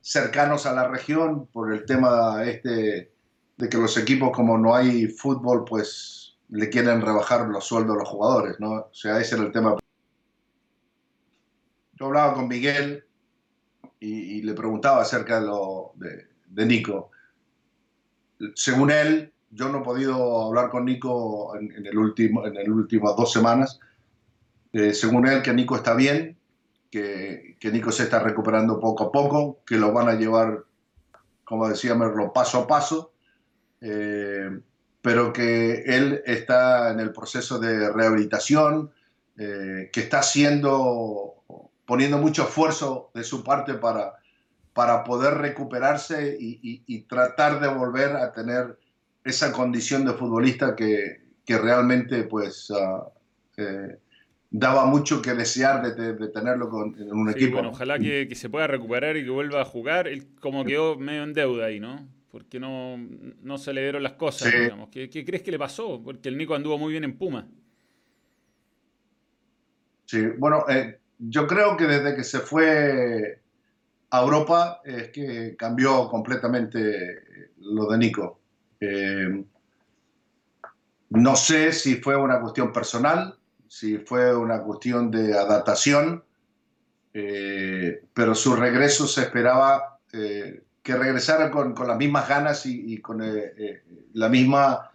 cercanos 0.00 0.66
a 0.66 0.74
la 0.74 0.88
región 0.88 1.46
por 1.46 1.72
el 1.72 1.84
tema 1.84 2.44
este 2.44 3.12
de 3.56 3.68
que 3.68 3.78
los 3.78 3.96
equipos 3.96 4.32
como 4.32 4.58
no 4.58 4.74
hay 4.74 5.06
fútbol 5.06 5.64
pues 5.64 6.23
le 6.48 6.68
quieren 6.68 7.00
rebajar 7.00 7.48
los 7.48 7.64
sueldos 7.64 7.96
a 7.96 8.00
los 8.00 8.08
jugadores, 8.08 8.60
¿no? 8.60 8.72
O 8.72 8.94
sea, 8.94 9.20
ese 9.20 9.36
era 9.36 9.44
el 9.44 9.52
tema. 9.52 9.76
Yo 11.94 12.06
hablaba 12.06 12.34
con 12.34 12.48
Miguel 12.48 13.04
y, 14.00 14.42
le 14.42 14.52
preguntaba 14.54 15.02
acerca 15.02 15.40
de, 15.40 16.66
Nico. 16.66 17.10
Según 18.54 18.90
él, 18.90 19.32
yo 19.50 19.68
no 19.68 19.78
he 19.78 19.84
podido 19.84 20.42
hablar 20.46 20.70
con 20.70 20.84
Nico 20.84 21.56
en, 21.56 21.86
el 21.86 21.96
último, 21.96 22.46
en 22.46 22.54
las 22.54 22.68
últimas 22.68 23.16
dos 23.16 23.32
semanas. 23.32 23.80
Eh, 24.72 24.92
según 24.92 25.26
él, 25.26 25.40
que 25.40 25.54
Nico 25.54 25.76
está 25.76 25.94
bien, 25.94 26.36
que, 26.90 27.56
Nico 27.72 27.90
se 27.90 28.04
está 28.04 28.18
recuperando 28.18 28.78
poco 28.78 29.04
a 29.04 29.12
poco, 29.12 29.60
que 29.64 29.76
lo 29.76 29.92
van 29.92 30.08
a 30.08 30.14
llevar, 30.14 30.64
como 31.44 31.68
decía 31.68 31.94
Merlo, 31.94 32.32
paso 32.32 32.58
a 32.58 32.66
paso, 32.66 33.12
eh, 33.80 34.50
pero 35.04 35.34
que 35.34 35.82
él 35.84 36.22
está 36.24 36.90
en 36.90 36.98
el 36.98 37.12
proceso 37.12 37.58
de 37.58 37.92
rehabilitación, 37.92 38.90
eh, 39.36 39.90
que 39.92 40.00
está 40.00 40.20
haciendo, 40.20 41.44
poniendo 41.84 42.16
mucho 42.16 42.44
esfuerzo 42.44 43.10
de 43.12 43.22
su 43.22 43.44
parte 43.44 43.74
para, 43.74 44.14
para 44.72 45.04
poder 45.04 45.34
recuperarse 45.34 46.38
y, 46.40 47.02
tratar 47.02 47.60
de 47.60 47.68
volver 47.68 48.16
a 48.16 48.32
tener 48.32 48.78
esa 49.24 49.52
condición 49.52 50.06
de 50.06 50.14
futbolista 50.14 50.74
que, 50.74 51.20
realmente 51.46 52.22
pues 52.22 52.70
uh, 52.70 53.04
daba 54.50 54.86
mucho 54.86 55.20
que 55.20 55.34
desear 55.34 55.82
de, 55.94 56.28
tenerlo 56.28 56.70
con, 56.70 56.98
en 56.98 57.12
un 57.12 57.28
equipo. 57.28 57.56
Bueno, 57.56 57.72
ojalá 57.72 57.98
que, 57.98 58.34
se 58.34 58.48
pueda 58.48 58.68
recuperar 58.68 59.18
y 59.18 59.24
que 59.24 59.30
vuelva 59.30 59.60
a 59.60 59.66
jugar. 59.66 60.08
Él 60.08 60.28
como 60.40 60.64
quedó 60.64 60.96
medio 60.96 61.24
en 61.24 61.34
deuda 61.34 61.66
ahí, 61.66 61.78
¿no? 61.78 62.08
Porque 62.34 62.58
no, 62.58 62.96
no 63.42 63.58
se 63.58 63.72
le 63.72 63.82
dieron 63.82 64.02
las 64.02 64.14
cosas, 64.14 64.52
digamos. 64.52 64.88
¿Qué, 64.88 65.08
crees 65.08 65.40
que 65.40 65.52
le 65.52 65.58
pasó? 65.60 66.02
Porque 66.02 66.28
el 66.28 66.36
Nico 66.36 66.56
anduvo 66.56 66.76
muy 66.76 66.90
bien 66.90 67.04
en 67.04 67.16
Puma. 67.16 67.48
Sí, 70.04 70.20
bueno, 70.36 70.64
eh, 70.68 70.98
yo 71.16 71.46
creo 71.46 71.76
que 71.76 71.84
desde 71.84 72.16
que 72.16 72.24
se 72.24 72.40
fue 72.40 73.40
a 74.10 74.20
Europa 74.20 74.80
es 74.84 75.10
que 75.10 75.54
cambió 75.56 76.08
completamente 76.08 77.52
lo 77.58 77.86
de 77.86 77.98
Nico. 77.98 78.40
Eh, 78.80 79.44
no 81.10 81.36
sé 81.36 81.70
si 81.70 82.02
fue 82.02 82.16
una 82.16 82.40
cuestión 82.40 82.72
personal, 82.72 83.38
si 83.68 83.98
fue 83.98 84.34
una 84.34 84.60
cuestión 84.60 85.08
de 85.08 85.38
adaptación, 85.38 86.24
eh, 87.12 88.02
pero 88.12 88.34
su 88.34 88.56
regreso 88.56 89.06
se 89.06 89.20
esperaba 89.20 90.00
eh, 90.12 90.64
que 90.84 90.94
regresara 90.94 91.50
con, 91.50 91.74
con, 91.74 91.88
las 91.88 91.96
mismas 91.96 92.28
ganas 92.28 92.66
y, 92.66 93.00
con 93.00 93.20
eh, 93.22 93.82
la 94.12 94.28
misma 94.28 94.90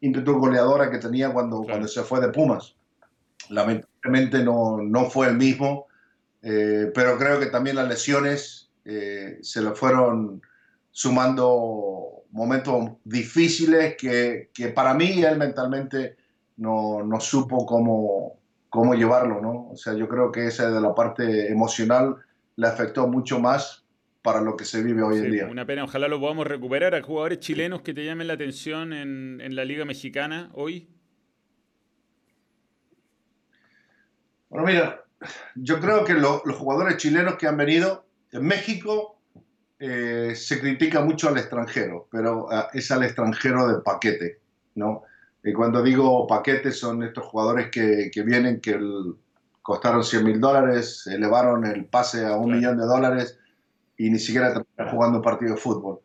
ímpetu 0.00 0.38
goleadora 0.38 0.90
que 0.90 0.98
tenía 0.98 1.32
cuando, 1.32 1.62
cuando 1.64 1.86
se 1.88 2.02
fue 2.02 2.20
de 2.20 2.28
Pumas. 2.28 2.76
Lamentablemente 3.50 4.42
no, 4.42 4.78
no 4.80 5.10
fue 5.10 5.26
el 5.26 5.36
mismo, 5.36 5.88
pero 6.40 7.18
creo 7.18 7.38
que 7.40 7.46
también 7.46 7.76
las 7.76 7.88
lesiones 7.88 8.70
se 8.84 9.60
le 9.60 9.70
fueron 9.72 10.40
sumando 10.92 12.22
momentos 12.32 12.92
difíciles 13.04 13.96
que, 13.98 14.50
que 14.54 14.68
para 14.68 14.94
mí 14.94 15.22
él 15.22 15.38
mentalmente 15.38 16.16
no, 16.56 17.02
no 17.02 17.20
supo 17.20 17.66
cómo, 17.66 18.38
cómo 18.70 18.94
llevarlo, 18.94 19.40
¿no? 19.40 19.68
O 19.70 19.76
sea, 19.76 19.94
yo 19.94 20.08
creo 20.08 20.32
que 20.32 20.46
esa 20.46 20.70
de 20.70 20.80
la 20.80 20.94
parte 20.94 21.50
emocional 21.50 22.16
le 22.56 22.66
afectó 22.66 23.06
mucho 23.06 23.38
más 23.38 23.81
para 24.22 24.40
lo 24.40 24.56
que 24.56 24.64
se 24.64 24.82
vive 24.82 25.02
hoy 25.02 25.18
en 25.18 25.32
día. 25.32 25.48
Una 25.48 25.66
pena, 25.66 25.84
ojalá 25.84 26.08
lo 26.08 26.20
podamos 26.20 26.46
recuperar. 26.46 26.94
¿A 26.94 27.02
jugadores 27.02 27.40
chilenos 27.40 27.82
que 27.82 27.92
te 27.92 28.04
llamen 28.04 28.28
la 28.28 28.34
atención 28.34 28.92
en, 28.92 29.40
en 29.40 29.56
la 29.56 29.64
Liga 29.64 29.84
Mexicana 29.84 30.50
hoy? 30.54 30.88
Bueno, 34.48 34.66
mira, 34.66 35.04
yo 35.54 35.80
creo 35.80 36.04
que 36.04 36.14
los 36.14 36.42
jugadores 36.56 36.98
chilenos 36.98 37.36
que 37.36 37.46
han 37.46 37.56
venido 37.56 38.04
en 38.30 38.44
México 38.44 39.18
eh, 39.78 40.34
se 40.36 40.60
critica 40.60 41.00
mucho 41.00 41.28
al 41.28 41.38
extranjero, 41.38 42.06
pero 42.10 42.46
ah, 42.50 42.68
es 42.72 42.90
al 42.90 43.02
extranjero 43.02 43.66
de 43.66 43.82
paquete, 43.82 44.40
¿no? 44.74 45.02
Y 45.42 45.52
cuando 45.52 45.82
digo 45.82 46.26
paquetes 46.26 46.78
son 46.78 47.02
estos 47.02 47.24
jugadores 47.24 47.68
que, 47.70 48.10
que 48.12 48.22
vienen, 48.22 48.60
que 48.60 48.78
costaron 49.60 50.04
100 50.04 50.24
mil 50.24 50.40
dólares, 50.40 51.06
elevaron 51.06 51.66
el 51.66 51.86
pase 51.86 52.24
a 52.24 52.36
un 52.36 52.52
millón 52.52 52.76
de 52.76 52.84
dólares 52.84 53.40
y 54.02 54.10
ni 54.10 54.18
siquiera 54.18 54.48
están 54.48 54.88
jugando 54.90 55.18
un 55.18 55.22
partido 55.22 55.54
de 55.54 55.60
fútbol. 55.60 56.00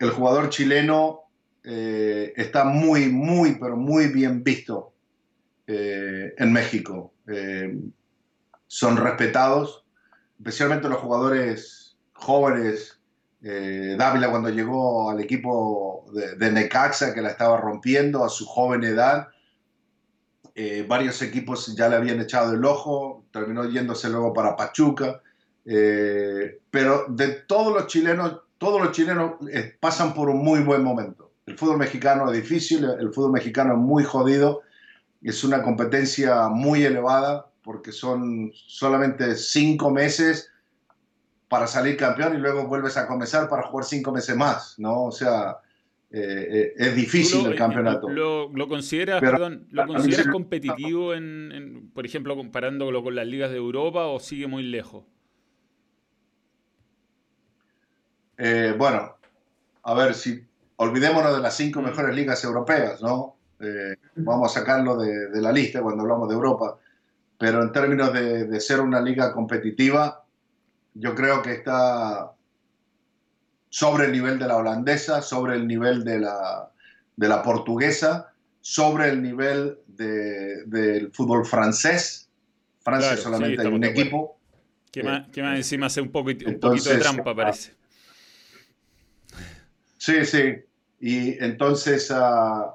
El 0.00 0.10
jugador 0.10 0.48
chileno 0.50 1.20
eh, 1.62 2.32
está 2.36 2.64
muy, 2.64 3.08
muy, 3.08 3.60
pero 3.60 3.76
muy 3.76 4.08
bien 4.08 4.42
visto 4.42 4.92
eh, 5.64 6.34
en 6.36 6.52
México. 6.52 7.14
Eh, 7.28 7.78
son 8.66 8.96
respetados, 8.96 9.84
especialmente 10.36 10.88
los 10.88 10.98
jugadores 10.98 11.96
jóvenes 12.12 12.94
Dávila 13.40 14.30
cuando 14.30 14.48
llegó 14.48 15.10
al 15.10 15.20
equipo 15.20 16.06
de, 16.12 16.50
Necaxa, 16.50 17.14
que 17.14 17.22
la 17.22 17.30
estaba 17.30 17.56
rompiendo 17.56 18.24
a 18.24 18.28
su 18.28 18.44
joven 18.44 18.82
edad. 18.82 19.28
Varios 20.88 21.22
equipos 21.22 21.72
ya 21.76 21.88
le 21.88 21.94
habían 21.94 22.20
echado 22.20 22.52
el 22.54 22.64
ojo, 22.64 23.24
terminó 23.32 23.64
yéndose 23.64 24.10
luego 24.10 24.34
para 24.34 24.56
Pachuca. 24.56 25.22
Eh, 25.70 26.60
pero 26.70 27.04
de 27.08 27.28
todos 27.46 27.74
los 27.74 27.88
chilenos, 27.88 28.40
todos 28.56 28.80
los 28.80 28.92
chilenos 28.92 29.34
pasan 29.80 30.14
por 30.14 30.30
un 30.30 30.42
muy 30.42 30.60
buen 30.60 30.82
momento. 30.82 31.30
El 31.44 31.58
fútbol 31.58 31.76
mexicano 31.76 32.30
es 32.32 32.42
difícil, 32.42 32.84
el 32.84 33.12
fútbol 33.12 33.32
mexicano 33.32 33.74
es 33.74 33.78
muy 33.78 34.02
jodido, 34.02 34.62
es 35.22 35.44
una 35.44 35.62
competencia 35.62 36.48
muy 36.48 36.84
elevada 36.84 37.50
porque 37.62 37.92
son 37.92 38.50
solamente 38.54 39.34
cinco 39.34 39.90
meses 39.90 40.50
para 41.48 41.66
salir 41.66 41.98
campeón 41.98 42.34
y 42.36 42.38
luego 42.38 42.66
vuelves 42.66 42.96
a 42.96 43.06
comenzar 43.06 43.46
para 43.50 43.64
jugar 43.64 43.84
cinco 43.84 44.10
meses 44.10 44.34
más, 44.36 44.78
¿no? 44.78 45.04
O 45.04 45.12
sea, 45.12 45.58
eh, 46.10 46.48
eh, 46.50 46.72
es 46.78 46.96
difícil 46.96 47.44
el 47.44 47.56
campeonato. 47.56 48.08
¿Lo, 48.08 48.68
consideras, 48.68 49.20
perdón, 49.20 49.66
¿lo 49.70 49.86
consideras 49.86 50.28
competitivo, 50.28 51.12
en, 51.12 51.90
por 51.92 52.06
ejemplo, 52.06 52.36
comparándolo 52.36 53.02
con 53.02 53.14
las 53.14 53.26
ligas 53.26 53.50
de 53.50 53.58
Europa 53.58 54.06
o 54.06 54.18
sigue 54.18 54.46
muy 54.46 54.62
lejos? 54.62 55.04
Eh, 58.38 58.74
bueno, 58.78 59.16
a 59.82 59.94
ver, 59.94 60.14
si 60.14 60.42
olvidémonos 60.76 61.36
de 61.36 61.42
las 61.42 61.56
cinco 61.56 61.80
mm. 61.80 61.84
mejores 61.84 62.14
ligas 62.14 62.42
europeas, 62.44 63.02
¿no? 63.02 63.34
vamos 64.14 64.56
a 64.56 64.60
sacarlo 64.60 64.96
de, 64.96 65.28
la 65.40 65.50
lista 65.50 65.82
cuando 65.82 66.02
hablamos 66.02 66.28
de 66.28 66.34
Europa, 66.36 66.78
pero 67.36 67.60
en 67.60 67.72
términos 67.72 68.12
de, 68.12 68.44
de 68.44 68.60
ser 68.60 68.80
una 68.80 69.00
liga 69.00 69.32
competitiva, 69.32 70.24
yo 70.94 71.12
creo 71.16 71.42
que 71.42 71.54
está 71.54 72.32
sobre 73.70 74.06
el 74.06 74.12
nivel 74.12 74.38
de 74.38 74.46
la 74.46 74.56
holandesa, 74.56 75.22
sobre 75.22 75.56
el 75.56 75.66
nivel 75.66 76.04
de 76.04 76.20
la, 76.20 76.70
de 77.16 77.28
la 77.28 77.42
portuguesa, 77.42 78.32
sobre 78.60 79.08
el 79.08 79.22
nivel 79.22 79.78
del 79.86 81.10
fútbol 81.12 81.44
francés. 81.44 82.28
Francia 82.80 83.16
solamente 83.16 83.62
hay 83.62 83.68
un 83.68 83.84
equipo. 83.84 84.38
Que, 84.90 85.02
más, 85.02 85.28
que 85.28 85.42
más, 85.42 85.56
encima 85.56 85.86
hace 85.86 86.00
un, 86.00 86.10
poco, 86.10 86.30
un 86.30 86.58
poquito 86.58 86.90
de 86.90 86.98
trampa, 86.98 87.34
parece. 87.34 87.74
Sí, 90.08 90.24
sí. 90.24 90.54
Y 91.00 91.44
entonces, 91.44 92.10
uh, 92.10 92.70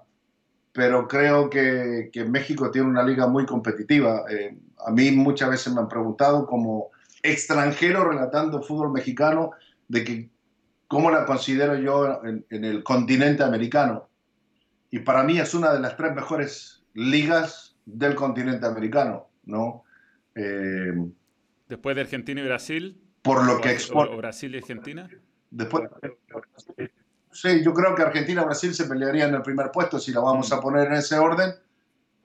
pero 0.71 1.07
creo 1.07 1.49
que, 1.49 2.11
que, 2.13 2.25
México 2.25 2.69
tiene 2.69 2.87
una 2.87 3.01
liga 3.01 3.25
muy 3.25 3.47
competitiva. 3.47 4.25
Eh, 4.29 4.55
a 4.85 4.91
mí 4.91 5.09
muchas 5.09 5.49
veces 5.49 5.73
me 5.73 5.81
han 5.81 5.87
preguntado 5.87 6.45
como 6.45 6.91
extranjero 7.23 8.07
relatando 8.07 8.61
fútbol 8.61 8.91
mexicano 8.91 9.49
de 9.87 10.03
que 10.03 10.29
cómo 10.87 11.09
la 11.09 11.25
considero 11.25 11.75
yo 11.75 12.21
en, 12.23 12.45
el 12.63 12.83
continente 12.83 13.41
americano. 13.41 14.09
Y 14.91 14.99
para 14.99 15.23
mí 15.23 15.39
es 15.39 15.55
una 15.55 15.73
de 15.73 15.79
las 15.79 15.97
tres 15.97 16.13
mejores 16.13 16.83
ligas 16.93 17.75
del 17.83 18.13
continente 18.13 18.67
americano, 18.67 19.27
¿no? 19.45 19.85
Eh, 20.35 20.93
Después 21.67 21.95
de 21.95 22.03
Argentina 22.03 22.41
y 22.41 22.45
Brasil. 22.45 23.01
Por 23.23 23.43
lo 23.43 23.59
que 23.59 23.71
exporta. 23.71 24.15
Brasil 24.17 24.53
y 24.53 24.57
Argentina. 24.59 25.09
Después. 25.49 25.89
Sí, 27.33 27.63
yo 27.63 27.73
creo 27.73 27.95
que 27.95 28.03
Argentina 28.03 28.41
y 28.41 28.45
Brasil 28.45 28.73
se 28.73 28.85
pelearían 28.85 29.29
en 29.29 29.35
el 29.35 29.41
primer 29.41 29.71
puesto 29.71 29.99
si 29.99 30.11
la 30.11 30.21
vamos 30.21 30.49
mm. 30.49 30.53
a 30.53 30.61
poner 30.61 30.87
en 30.87 30.93
ese 30.93 31.17
orden. 31.17 31.53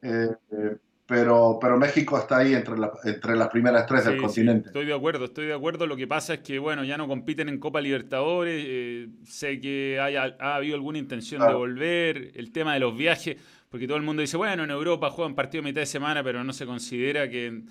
Eh, 0.03 0.29
eh, 0.53 0.77
pero, 1.09 1.59
pero 1.59 1.79
México 1.79 2.19
está 2.19 2.37
ahí 2.37 2.53
entre, 2.53 2.75
entre 3.05 3.35
las 3.35 3.49
primeras 3.49 3.87
tres 3.87 4.05
del 4.05 4.21
continente. 4.21 4.69
estoy 4.69 4.85
de 4.85 4.93
acuerdo, 4.93 5.25
estoy 5.25 5.47
de 5.47 5.55
acuerdo. 5.55 5.87
Lo 5.87 5.97
que 5.97 6.07
pasa 6.07 6.35
es 6.35 6.41
que, 6.41 6.59
bueno, 6.59 6.85
ya 6.85 6.99
no 6.99 7.09
compiten 7.09 7.49
en 7.49 7.59
Copa 7.59 7.81
Libertadores. 7.81 8.63
Eh, 8.67 9.09
sé 9.25 9.59
que 9.59 9.99
haya, 9.99 10.37
ha 10.39 10.57
habido 10.57 10.75
alguna 10.75 10.99
intención 10.99 11.41
de 11.41 11.55
volver. 11.55 12.33
El 12.35 12.53
tema 12.53 12.75
de 12.75 12.81
los 12.81 12.95
viajes, 12.95 13.39
porque 13.71 13.87
todo 13.87 13.97
el 13.97 14.03
mundo 14.03 14.21
dice, 14.21 14.37
bueno, 14.37 14.65
en 14.65 14.71
Europa 14.71 15.09
juegan 15.09 15.35
partido 15.35 15.63
a 15.63 15.65
mitad 15.65 15.81
de 15.81 15.87
semana, 15.87 16.23
pero 16.23 16.45
no 16.45 16.53
se 16.53 16.67
considera 16.67 17.27
que, 17.31 17.63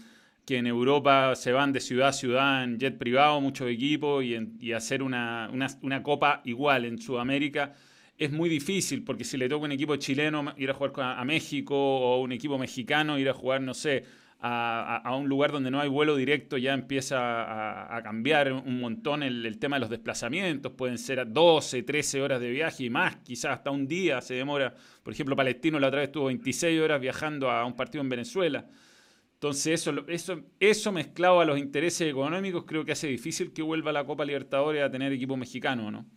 que 0.47 0.57
en 0.57 0.65
Europa 0.65 1.35
se 1.35 1.51
van 1.51 1.73
de 1.73 1.81
ciudad 1.81 2.07
a 2.07 2.13
ciudad 2.13 2.63
en 2.63 2.79
jet 2.79 2.97
privado 2.97 3.41
muchos 3.41 3.69
equipos 3.69 4.23
y, 4.23 4.71
hacer 4.71 5.03
una, 5.03 5.51
una, 5.51 6.01
Copa 6.01 6.41
igual 6.45 6.85
en 6.85 6.99
Sudamérica 6.99 7.73
es 8.17 8.31
muy 8.31 8.47
difícil, 8.47 9.03
porque 9.03 9.25
si 9.25 9.35
le 9.35 9.49
toca 9.49 9.65
un 9.65 9.73
equipo 9.73 9.97
chileno 9.97 10.53
ir 10.55 10.69
a 10.69 10.73
jugar 10.73 10.93
a, 11.17 11.25
México 11.25 11.75
o 11.75 12.21
un 12.21 12.31
equipo 12.31 12.57
mexicano 12.57 13.19
ir 13.19 13.27
a 13.27 13.33
jugar, 13.33 13.59
no 13.59 13.73
sé, 13.73 14.05
a, 14.39 15.13
un 15.19 15.27
lugar 15.27 15.51
donde 15.51 15.69
no 15.69 15.81
hay 15.81 15.89
vuelo 15.89 16.15
directo, 16.15 16.57
ya 16.57 16.73
empieza 16.73 17.97
a, 17.97 18.01
cambiar 18.01 18.53
un 18.53 18.79
montón 18.79 19.23
el, 19.23 19.59
tema 19.59 19.75
de 19.75 19.81
los 19.81 19.89
desplazamientos. 19.89 20.71
Pueden 20.71 20.97
ser 20.97 21.29
12, 21.29 21.83
13 21.83 22.21
horas 22.21 22.39
de 22.39 22.49
viaje 22.49 22.85
y 22.85 22.89
más, 22.89 23.17
quizás 23.17 23.51
hasta 23.51 23.69
un 23.69 23.85
día 23.85 24.21
se 24.21 24.35
demora. 24.35 24.73
Por 25.03 25.11
ejemplo, 25.11 25.35
Palestino 25.35 25.77
la 25.77 25.87
otra 25.87 25.99
vez 25.99 26.07
estuvo 26.07 26.27
26 26.27 26.79
horas 26.79 27.01
viajando 27.01 27.51
a 27.51 27.65
un 27.65 27.75
partido 27.75 28.01
en 28.01 28.07
Venezuela. 28.07 28.65
Entonces, 29.37 29.81
eso, 29.81 29.93
eso, 30.07 30.39
eso 30.59 30.91
mezclado 30.91 31.39
a 31.39 31.45
los 31.45 31.59
intereses 31.59 32.09
económicos, 32.09 32.63
creo 32.65 32.83
que 32.83 32.93
hace 32.93 33.05
difícil 33.05 33.53
que 33.53 33.61
vuelva 33.61 33.91
la 33.91 34.03
Copa 34.03 34.25
Libertadores 34.25 34.83
a 34.83 34.89
tener 34.89 35.13
equipo 35.13 35.37
mexicano, 35.37 35.91
¿no? 35.91 36.07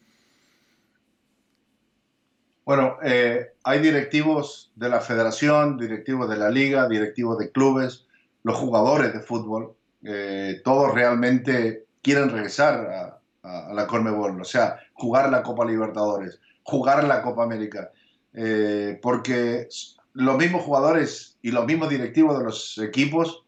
Bueno, 2.64 2.96
eh, 3.02 3.48
hay 3.62 3.80
directivos 3.80 4.72
de 4.74 4.88
la 4.88 5.00
federación, 5.00 5.76
directivos 5.76 6.30
de 6.30 6.38
la 6.38 6.48
liga, 6.48 6.88
directivos 6.88 7.36
de 7.36 7.50
clubes, 7.50 8.06
los 8.42 8.56
jugadores 8.56 9.12
de 9.12 9.20
fútbol, 9.20 9.74
eh, 10.02 10.62
todos 10.64 10.94
realmente 10.94 11.84
quieren 12.00 12.30
regresar 12.30 13.20
a, 13.42 13.72
la 13.74 13.86
Conmebol, 13.86 14.40
o 14.40 14.44
sea, 14.44 14.78
jugar 14.92 15.30
la 15.30 15.42
Copa 15.42 15.64
Libertadores, 15.64 16.40
jugar 16.62 17.04
la 17.04 17.22
Copa 17.22 17.42
América, 17.42 17.90
eh, 18.32 18.98
porque 19.02 19.66
los 20.14 20.36
mismos 20.36 20.62
jugadores 20.62 21.38
y 21.42 21.50
los 21.50 21.66
mismos 21.66 21.88
directivos 21.88 22.38
de 22.38 22.44
los 22.44 22.78
equipos 22.78 23.44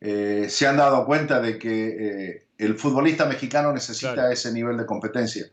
se 0.00 0.66
han 0.66 0.76
dado 0.76 1.04
cuenta 1.04 1.40
de 1.40 1.58
que 1.58 2.46
el 2.58 2.76
futbolista 2.76 3.26
mexicano 3.26 3.72
necesita 3.72 4.30
ese 4.32 4.52
nivel 4.52 4.76
de 4.76 4.86
competencia. 4.86 5.46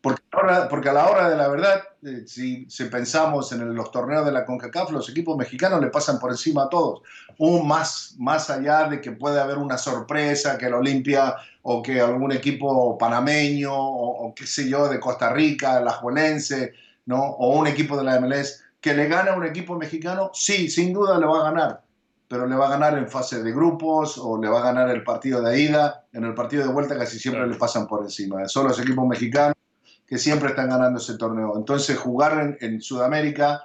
Porque, 0.00 0.22
porque 0.70 0.88
a 0.88 0.92
la 0.92 1.08
hora 1.08 1.28
de 1.28 1.36
la 1.36 1.48
verdad, 1.48 1.82
eh, 2.04 2.22
si, 2.26 2.66
pensamos 2.90 3.50
en 3.50 3.74
los 3.74 3.90
torneos 3.90 4.24
de 4.24 4.30
la 4.30 4.46
CONCACAF, 4.46 4.92
los 4.92 5.08
equipos 5.08 5.36
mexicanos 5.36 5.80
le 5.80 5.88
pasan 5.88 6.20
por 6.20 6.30
encima 6.30 6.64
a 6.64 6.68
todos. 6.68 7.02
Un 7.38 7.66
más, 7.66 8.14
más 8.18 8.48
allá 8.48 8.88
de 8.88 9.00
que 9.00 9.12
puede 9.12 9.40
haber 9.40 9.58
una 9.58 9.76
sorpresa, 9.76 10.56
que 10.58 10.66
el 10.66 10.74
Olimpia 10.74 11.34
o 11.62 11.82
que 11.82 12.00
algún 12.00 12.30
equipo 12.30 12.96
panameño 12.96 13.72
o, 13.74 14.32
qué 14.34 14.46
sé 14.46 14.68
yo, 14.68 14.88
de 14.88 15.00
Costa 15.00 15.32
Rica, 15.32 15.80
la 15.80 15.92
Juelense, 15.92 16.74
¿no? 17.06 17.20
o 17.20 17.58
un 17.58 17.66
equipo 17.66 17.96
de 17.96 18.04
la 18.04 18.20
MLS, 18.20 18.62
que 18.86 18.94
le 18.94 19.08
gana 19.08 19.32
a 19.32 19.36
un 19.36 19.44
equipo 19.44 19.76
mexicano, 19.76 20.30
sí, 20.32 20.70
sin 20.70 20.92
duda 20.92 21.18
le 21.18 21.26
va 21.26 21.40
a 21.40 21.50
ganar 21.50 21.82
pero 22.28 22.46
le 22.46 22.56
va 22.56 22.66
a 22.66 22.70
ganar 22.70 22.98
en 22.98 23.08
fase 23.08 23.42
de 23.42 23.52
grupos 23.52 24.18
o 24.18 24.40
le 24.40 24.48
va 24.48 24.58
a 24.58 24.64
ganar 24.72 24.90
el 24.90 25.04
partido 25.04 25.40
de 25.42 25.60
ida. 25.60 26.06
En 26.12 26.24
el 26.24 26.34
partido 26.34 26.64
de 26.64 26.72
vuelta 26.72 26.98
casi 26.98 27.20
siempre 27.20 27.46
le 27.46 27.54
pasan 27.54 27.86
por 27.86 28.02
encima. 28.02 28.46
Son 28.48 28.66
los 28.66 28.80
equipos 28.80 29.06
mexicanos 29.06 29.54
que 30.06 30.18
siempre 30.18 30.48
están 30.48 30.68
ganando 30.68 30.98
ese 30.98 31.16
torneo. 31.16 31.56
Entonces 31.56 31.96
jugar 31.96 32.56
en, 32.60 32.80
Sudamérica 32.80 33.62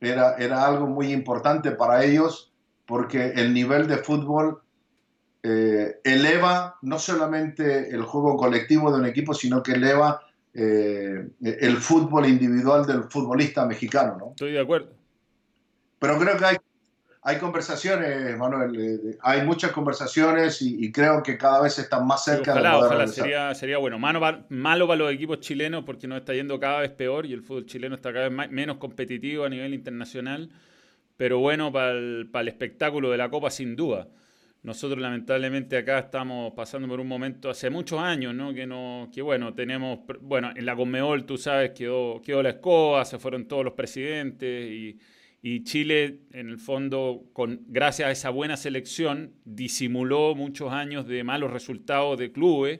era, 0.00 0.34
era 0.34 0.66
algo 0.66 0.88
muy 0.88 1.12
importante 1.12 1.70
para 1.70 2.04
ellos 2.04 2.52
porque 2.86 3.34
el 3.36 3.54
nivel 3.54 3.86
de 3.86 3.98
fútbol 3.98 4.62
eh, 5.44 6.00
eleva 6.02 6.78
no 6.82 6.98
solamente 6.98 7.88
el 7.94 8.02
juego 8.02 8.36
colectivo 8.36 8.90
de 8.90 8.98
un 8.98 9.06
equipo, 9.06 9.32
sino 9.32 9.62
que 9.62 9.72
eleva 9.72 10.22
eh, 10.54 11.28
el 11.40 11.76
fútbol 11.76 12.26
individual 12.26 12.86
del 12.86 13.04
futbolista 13.04 13.66
mexicano. 13.66 14.16
¿no? 14.18 14.30
Estoy 14.30 14.52
de 14.52 14.60
acuerdo. 14.60 14.92
Pero 15.98 16.18
creo 16.18 16.36
que 16.36 16.44
hay 16.44 16.56
hay 17.24 17.38
conversaciones, 17.38 18.36
Manuel, 18.36 18.74
eh, 18.76 19.18
hay 19.22 19.42
muchas 19.42 19.70
conversaciones 19.70 20.60
y, 20.60 20.90
creo 20.90 21.22
que 21.22 21.38
cada 21.38 21.62
vez 21.62 21.78
están 21.78 22.04
más 22.04 22.24
cerca 22.24 22.50
ojalá, 22.50 22.70
de 22.70 22.76
poder 22.78 22.92
ojalá, 22.92 23.06
sería, 23.06 23.54
sería 23.54 23.78
bueno. 23.78 23.96
Malo, 24.00 24.44
malo 24.48 24.88
para 24.88 24.98
los 24.98 25.12
equipos 25.12 25.38
chilenos 25.38 25.84
porque 25.84 26.08
nos 26.08 26.18
está 26.18 26.34
yendo 26.34 26.58
cada 26.58 26.80
vez 26.80 26.90
peor 26.90 27.24
y 27.24 27.32
el 27.32 27.42
fútbol 27.42 27.66
chileno 27.66 27.94
está 27.94 28.12
cada 28.12 28.28
vez 28.28 28.50
menos 28.50 28.78
competitivo 28.78 29.44
a 29.44 29.48
nivel 29.48 29.72
internacional, 29.72 30.50
pero 31.16 31.38
bueno 31.38 31.70
para 31.70 31.92
el, 31.92 32.28
para 32.32 32.42
el 32.42 32.48
espectáculo 32.48 33.12
de 33.12 33.18
la 33.18 33.30
Copa 33.30 33.52
sin 33.52 33.76
duda. 33.76 34.08
Nosotros 34.62 35.00
lamentablemente 35.00 35.76
acá 35.76 35.98
estamos 35.98 36.52
pasando 36.54 36.86
por 36.86 37.00
un 37.00 37.08
momento 37.08 37.50
hace 37.50 37.68
muchos 37.68 37.98
años, 37.98 38.34
¿no? 38.34 38.54
Que 38.54 38.66
no, 38.66 39.10
que 39.12 39.20
bueno, 39.20 39.54
tenemos, 39.54 40.00
bueno, 40.20 40.52
en 40.54 40.64
la 40.64 40.76
Conmebol 40.76 41.26
tú 41.26 41.36
sabes 41.36 41.70
quedó, 41.70 42.22
quedó 42.22 42.42
la 42.42 42.50
escoba, 42.50 43.04
se 43.04 43.18
fueron 43.18 43.48
todos 43.48 43.64
los 43.64 43.74
presidentes 43.74 44.70
y 44.70 44.98
y 45.44 45.64
Chile, 45.64 46.20
en 46.30 46.48
el 46.48 46.58
fondo, 46.58 47.24
con, 47.32 47.62
gracias 47.66 48.08
a 48.08 48.12
esa 48.12 48.30
buena 48.30 48.56
selección, 48.56 49.34
disimuló 49.44 50.36
muchos 50.36 50.72
años 50.72 51.08
de 51.08 51.24
malos 51.24 51.50
resultados 51.50 52.16
de 52.16 52.30
clubes 52.30 52.78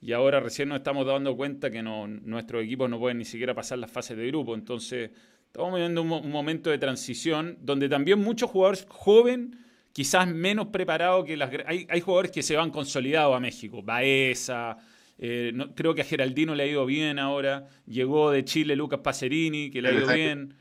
y 0.00 0.10
ahora 0.10 0.40
recién 0.40 0.70
nos 0.70 0.78
estamos 0.78 1.06
dando 1.06 1.36
cuenta 1.36 1.70
que 1.70 1.84
no, 1.84 2.08
nuestros 2.08 2.64
equipos 2.64 2.90
no 2.90 2.98
pueden 2.98 3.18
ni 3.18 3.24
siquiera 3.24 3.54
pasar 3.54 3.78
las 3.78 3.92
fases 3.92 4.16
de 4.16 4.26
grupo. 4.26 4.56
Entonces, 4.56 5.12
estamos 5.46 5.72
viviendo 5.72 6.02
un, 6.02 6.30
momento 6.32 6.70
de 6.70 6.78
transición 6.78 7.56
donde 7.60 7.88
también 7.88 8.18
muchos 8.18 8.50
jugadores 8.50 8.86
jóvenes, 8.88 9.56
quizás 9.92 10.26
menos 10.26 10.68
preparados 10.68 11.24
que 11.24 11.36
las... 11.36 11.50
Hay, 11.66 11.86
hay 11.88 12.00
jugadores 12.00 12.30
que 12.30 12.42
se 12.42 12.56
van 12.56 12.70
consolidados 12.70 13.36
a 13.36 13.40
México, 13.40 13.82
Baeza... 13.82 14.76
Eh, 15.22 15.52
creo 15.74 15.94
que 15.94 16.00
a 16.00 16.04
Geraldino 16.04 16.54
le 16.54 16.62
ha 16.62 16.66
ido 16.66 16.86
bien 16.86 17.18
ahora. 17.18 17.68
Llegó 17.86 18.30
de 18.30 18.42
Chile 18.42 18.74
Lucas 18.74 19.00
Pacerini, 19.00 19.70
que 19.70 19.82
le 19.82 19.90
ha 19.90 19.92
ido 19.92 20.08
bien. 20.14 20.54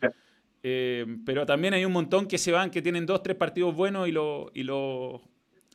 Eh, 0.62 1.06
pero 1.26 1.46
también 1.46 1.74
hay 1.74 1.86
un 1.86 1.94
montón 1.94 2.28
que 2.28 2.38
se 2.38 2.52
van, 2.52 2.70
que 2.70 2.82
tienen 2.82 3.06
dos, 3.06 3.24
tres 3.24 3.38
partidos 3.38 3.74
buenos 3.74 4.10
y 4.10 4.12
lo, 4.12 4.52
y 4.54 4.64
lo, 4.64 5.22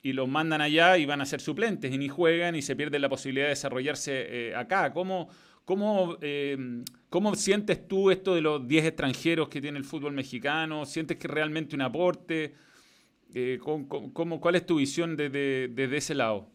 y 0.02 0.12
los 0.12 0.28
mandan 0.28 0.60
allá 0.60 0.98
y 0.98 1.06
van 1.06 1.22
a 1.22 1.26
ser 1.26 1.40
suplentes 1.40 1.92
y 1.92 1.96
ni 1.96 2.08
juegan 2.08 2.54
y 2.54 2.62
se 2.62 2.76
pierden 2.76 3.00
la 3.00 3.08
posibilidad 3.08 3.46
de 3.46 3.50
desarrollarse 3.50 4.48
eh, 4.48 4.54
acá. 4.54 4.92
¿Cómo, 4.92 5.30
cómo, 5.64 6.18
eh, 6.20 6.82
¿Cómo 7.08 7.34
sientes 7.34 7.88
tú 7.88 8.10
esto 8.10 8.34
de 8.34 8.42
los 8.42 8.68
10 8.68 8.84
extranjeros 8.84 9.48
que 9.48 9.62
tiene 9.62 9.78
el 9.78 9.84
fútbol 9.84 10.12
mexicano? 10.12 10.84
¿Sientes 10.84 11.16
que 11.16 11.26
realmente 11.26 11.74
un 11.74 11.80
aporte? 11.80 12.52
¿Cómo, 13.60 14.40
cuál 14.40 14.54
es 14.54 14.66
tu 14.66 14.76
visión 14.76 15.16
desde, 15.16 15.68
desde 15.68 15.96
ese 15.96 16.14
lado? 16.14 16.48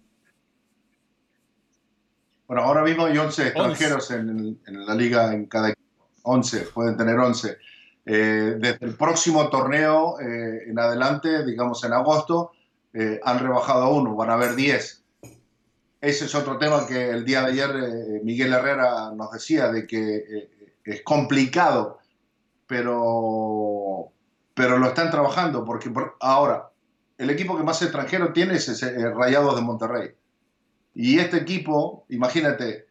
Bueno, 2.47 2.63
ahora 2.63 2.83
mismo 2.83 3.05
hay 3.05 3.17
11 3.17 3.47
extranjeros 3.47 4.09
En, 4.11 4.59
en, 4.65 4.85
la 4.85 4.95
liga 4.95 5.33
en 5.33 5.45
cada 5.45 5.69
equipo. 5.69 6.09
11, 6.23 6.59
pueden 6.73 6.97
tener 6.97 7.17
11. 7.17 7.57
Eh, 8.05 8.55
desde 8.57 8.85
el 8.87 8.95
próximo 8.95 9.49
torneo 9.49 10.19
eh, 10.19 10.63
en 10.67 10.79
adelante, 10.79 11.45
digamos 11.45 11.83
en 11.83 11.93
agosto, 11.93 12.53
eh, 12.91 13.19
han 13.23 13.37
rebajado 13.37 13.83
a 13.83 13.89
uno, 13.89 14.15
van 14.15 14.31
a 14.31 14.33
haber 14.33 14.55
10. 14.55 15.03
Ese 16.01 16.25
es 16.25 16.33
otro 16.33 16.57
tema 16.57 16.87
que 16.87 17.09
el 17.09 17.23
día 17.23 17.41
de 17.41 17.51
ayer 17.51 18.23
Miguel 18.23 18.53
Herrera 18.53 19.11
nos 19.13 19.31
decía, 19.31 19.71
de 19.71 19.85
que 19.85 20.49
es 20.83 21.03
complicado, 21.03 21.99
pero, 22.65 24.11
pero 24.53 24.77
lo 24.77 24.87
están 24.87 25.11
trabajando, 25.11 25.63
porque 25.65 25.91
ahora 26.19 26.69
el 27.17 27.29
equipo 27.29 27.57
que 27.57 27.63
más 27.63 27.81
extranjero 27.81 28.33
tiene 28.33 28.55
es 28.55 28.81
Rayados 29.15 29.55
de 29.55 29.61
Monterrey. 29.61 30.15
Y 30.93 31.19
este 31.19 31.37
equipo, 31.37 32.05
imagínate, 32.09 32.87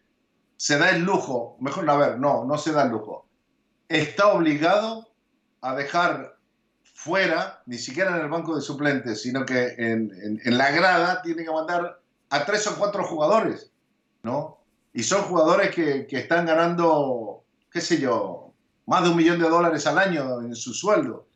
se 0.56 0.76
da 0.76 0.90
el 0.90 1.02
lujo, 1.02 1.56
mejor, 1.60 1.88
a 1.88 1.96
ver, 1.96 2.18
no, 2.18 2.44
no 2.44 2.58
se 2.58 2.72
da 2.72 2.82
el 2.82 2.90
lujo, 2.90 3.26
está 3.88 4.28
obligado 4.28 5.08
a 5.60 5.74
dejar 5.74 6.36
fuera, 6.98 7.62
ni 7.66 7.78
siquiera 7.78 8.10
en 8.16 8.22
el 8.22 8.28
banco 8.28 8.56
de 8.56 8.60
suplentes, 8.60 9.22
sino 9.22 9.46
que 9.46 9.76
en, 9.78 10.40
la 10.44 10.72
grada 10.72 11.22
tiene 11.22 11.44
que 11.44 11.50
mandar 11.52 12.00
a 12.30 12.44
tres 12.44 12.66
o 12.66 12.76
cuatro 12.76 13.04
jugadores, 13.04 13.70
¿no? 14.24 14.58
Y 14.92 15.04
son 15.04 15.22
jugadores 15.22 15.72
que, 15.72 16.08
están 16.10 16.46
ganando, 16.46 17.44
qué 17.70 17.80
sé 17.80 18.00
yo, 18.00 18.52
más 18.86 19.04
de 19.04 19.10
un 19.10 19.16
millón 19.16 19.38
de 19.38 19.48
dólares 19.48 19.86
al 19.86 19.96
año 19.96 20.40
en 20.40 20.56
su 20.56 20.74
sueldo. 20.74 21.27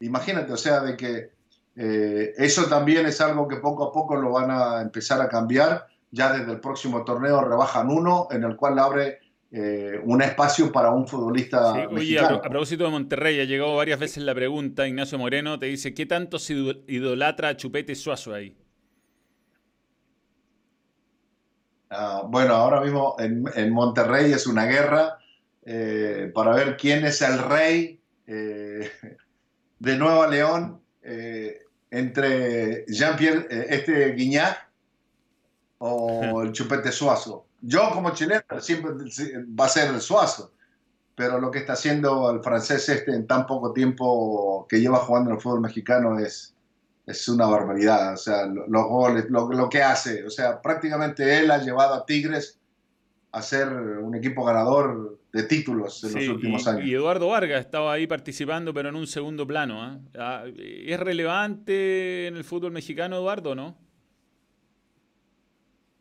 Imagínate, 0.00 0.52
o 0.52 0.56
sea, 0.56 0.80
de 0.80 0.96
que 0.96 1.30
eh, 1.76 2.32
eso 2.36 2.66
también 2.66 3.06
es 3.06 3.20
algo 3.20 3.46
que 3.46 3.56
poco 3.56 3.84
a 3.84 3.92
poco 3.92 4.16
lo 4.16 4.32
van 4.32 4.50
a 4.50 4.80
empezar 4.80 5.20
a 5.20 5.28
cambiar. 5.28 5.86
Ya 6.10 6.32
desde 6.32 6.52
el 6.52 6.60
próximo 6.60 7.04
torneo 7.04 7.42
rebajan 7.42 7.88
uno, 7.90 8.28
en 8.30 8.42
el 8.42 8.56
cual 8.56 8.78
abre 8.78 9.20
eh, 9.52 10.00
un 10.04 10.22
espacio 10.22 10.72
para 10.72 10.90
un 10.90 11.06
futbolista. 11.06 11.74
Sí, 11.74 11.80
oye, 11.90 12.18
a, 12.18 12.40
propósito 12.40 12.84
de 12.84 12.90
Monterrey, 12.90 13.40
ha 13.40 13.44
llegado 13.44 13.76
varias 13.76 13.98
veces 13.98 14.22
la 14.24 14.34
pregunta, 14.34 14.86
Ignacio 14.86 15.18
Moreno 15.18 15.58
te 15.58 15.66
dice, 15.66 15.94
¿qué 15.94 16.06
tanto 16.06 16.38
se 16.38 16.54
idolatra 16.86 17.48
a 17.48 17.56
Chupete 17.56 17.94
Suazo 17.94 18.34
ahí? 18.34 18.56
Ah, 21.90 22.22
bueno, 22.26 22.54
ahora 22.54 22.80
mismo 22.80 23.16
en, 23.18 23.72
Monterrey 23.72 24.32
es 24.32 24.46
una 24.46 24.66
guerra 24.66 25.18
eh, 25.64 26.30
para 26.32 26.54
ver 26.54 26.76
quién 26.76 27.04
es 27.04 27.20
el 27.20 27.38
rey 27.38 28.00
eh, 28.28 28.88
de 29.80 29.96
Nueva 29.96 30.28
León 30.28 30.80
entre 31.90 32.84
Jean-Pierre, 32.86 33.48
este 33.68 34.12
Guignac 34.12 34.70
o 35.78 36.42
el 36.42 36.52
Chupete 36.52 36.92
Suazo. 36.92 37.46
Yo 37.60 37.90
como 37.90 38.10
chileno 38.10 38.42
siempre 38.60 38.92
va 39.58 39.66
a 39.66 39.68
ser 39.68 39.92
el 39.92 40.00
Suazo, 40.00 40.52
pero 41.14 41.38
lo 41.38 41.50
que 41.50 41.58
está 41.58 41.74
haciendo 41.74 42.30
el 42.30 42.42
francés 42.42 42.88
este 42.88 43.14
en 43.14 43.26
tan 43.26 43.46
poco 43.46 43.72
tiempo 43.72 44.66
que 44.68 44.80
lleva 44.80 44.98
jugando 44.98 45.30
en 45.30 45.36
el 45.36 45.42
fútbol 45.42 45.60
mexicano 45.60 46.18
es, 46.18 46.54
es 47.06 47.28
una 47.28 47.46
barbaridad. 47.46 48.14
O 48.14 48.16
sea, 48.16 48.46
los 48.46 48.86
goles, 48.86 49.26
lo, 49.28 49.68
que 49.68 49.82
hace. 49.82 50.24
O 50.24 50.30
sea, 50.30 50.62
prácticamente 50.62 51.38
él 51.38 51.50
ha 51.50 51.58
llevado 51.58 51.94
a 51.94 52.06
Tigres 52.06 52.58
a 53.32 53.42
ser 53.42 53.68
un 53.68 54.14
equipo 54.14 54.44
ganador 54.44 55.19
de 55.32 55.42
títulos 55.44 56.02
en 56.04 56.14
los 56.14 56.28
últimos 56.28 56.66
años. 56.66 56.84
Y 56.84 56.94
Eduardo 56.94 57.28
Vargas 57.28 57.60
estaba 57.60 57.92
ahí 57.92 58.06
participando, 58.06 58.74
pero 58.74 58.88
en 58.88 58.96
un 58.96 59.06
segundo 59.06 59.46
plano. 59.46 59.82
¿ah? 59.82 59.98
Ah, 60.18 60.44
¿Es 60.56 60.98
relevante 60.98 62.26
en 62.26 62.36
el 62.36 62.44
fútbol 62.44 62.72
mexicano, 62.72 63.16
Eduardo, 63.16 63.54
no? 63.54 63.76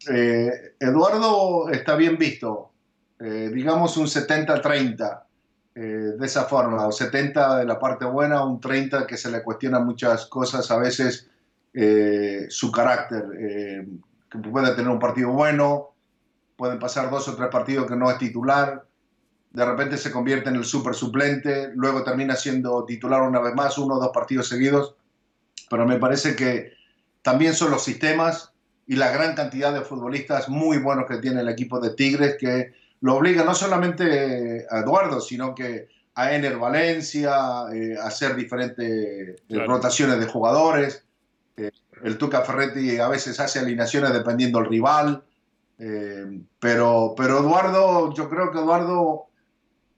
Eh, 0.08 0.76
Eduardo 0.80 1.70
está 1.70 1.96
bien 1.96 2.18
visto, 2.18 2.72
eh, 3.20 3.52
digamos 3.54 3.98
un 3.98 4.08
70-30 4.08 5.24
eh, 5.76 5.80
de 5.82 6.26
esa 6.26 6.46
forma, 6.46 6.88
o 6.88 6.92
70 6.92 7.58
de 7.58 7.66
la 7.66 7.78
parte 7.78 8.06
buena, 8.06 8.44
un 8.44 8.60
30 8.60 9.06
que 9.06 9.18
se 9.18 9.30
le 9.30 9.44
cuestiona 9.44 9.80
muchas 9.80 10.26
cosas, 10.28 10.70
a 10.72 10.78
veces 10.78 11.30
su 12.50 12.72
carácter, 12.72 13.24
que 14.30 14.38
puede 14.40 14.76
tener 14.76 14.90
un 14.90 15.00
partido 15.00 15.30
bueno, 15.30 15.94
pueden 16.58 16.80
pasar 16.80 17.10
dos 17.10 17.28
o 17.28 17.36
tres 17.36 17.48
partidos 17.50 17.88
que 17.88 17.96
no 17.96 18.10
es 18.10 18.18
titular, 18.18 18.89
de 19.52 19.66
repente 19.66 19.98
se 19.98 20.12
convierte 20.12 20.50
en 20.50 20.56
el 20.56 20.66
super 20.66 20.94
suplente, 20.94 21.72
luego 21.74 22.04
termina 22.04 22.36
siendo 22.36 22.86
titular 22.86 23.22
una 23.22 23.40
vez 23.40 23.56
más, 23.56 23.78
uno 23.78 23.96
o 23.96 24.00
dos 24.00 24.12
partidos 24.14 24.48
seguidos, 24.48 24.96
pero 25.70 25.86
me 25.88 25.98
parece 25.98 26.36
que 26.36 26.74
también 27.22 27.54
son 27.54 27.72
los 27.72 27.84
sistemas 27.84 28.54
y 28.86 28.96
la 28.96 29.12
gran 29.12 29.36
cantidad 29.36 29.74
de 29.74 29.82
futbolistas 29.82 30.50
muy 30.50 30.78
buenos 30.78 31.06
que 31.08 31.18
tiene 31.18 31.42
el 31.42 31.50
equipo 31.50 31.80
de 31.80 31.92
Tigres 31.92 32.38
que 32.40 32.74
lo 33.02 33.16
obliga 33.16 33.44
no 33.44 33.56
solamente 33.56 34.66
a 34.70 34.80
Eduardo, 34.80 35.22
sino 35.22 35.56
que 35.56 35.88
a 36.16 36.34
Ener 36.34 36.58
Valencia, 36.58 37.66
eh, 37.74 37.96
a 37.98 38.08
hacer 38.08 38.36
diferentes 38.36 39.40
eh, 39.48 39.66
rotaciones 39.66 40.20
de 40.20 40.26
jugadores. 40.26 41.04
Eh, 41.56 41.72
el 42.04 42.18
Tuca 42.18 42.42
Ferretti 42.42 42.98
a 43.00 43.08
veces 43.08 43.40
hace 43.40 43.60
alineaciones 43.60 44.12
dependiendo 44.12 44.60
del 44.60 44.70
rival. 44.70 45.24
pero, 46.60 47.14
pero 47.16 47.40
Eduardo, 47.40 48.14
yo 48.14 48.30
creo 48.30 48.52
que 48.52 48.58
Eduardo 48.58 49.29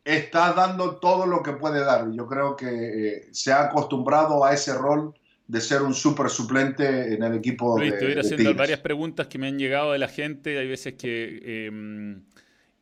está 0.04 0.54
dando 0.54 0.98
todo 0.98 1.26
lo 1.26 1.44
que 1.44 1.54
puede 1.54 1.84
dar. 1.84 2.12
Yo 2.12 2.28
creo 2.28 2.56
que 2.56 3.28
se 3.32 3.52
ha 3.52 3.64
acostumbrado 3.64 4.44
a 4.44 4.54
ese 4.54 4.74
rol 4.74 5.14
de 5.48 5.60
ser 5.60 5.82
un 5.82 5.94
súper 5.94 6.30
suplente 6.30 7.14
en 7.14 7.24
el 7.24 7.36
equipo 7.36 7.78
Luis, 7.78 7.92
de, 7.92 7.98
te 7.98 8.06
voy 8.06 8.12
a 8.12 8.16
ir 8.16 8.20
haciendo 8.20 8.56
varias 8.56 8.80
preguntas 8.80 9.28
que 9.28 9.38
me 9.38 9.48
han 9.48 9.60
llegado 9.60 9.92
de 9.92 10.00
la 10.00 10.08
gente. 10.08 10.58
Hay 10.58 10.68
veces 10.68 10.94
que 10.94 11.68
em, 11.68 12.24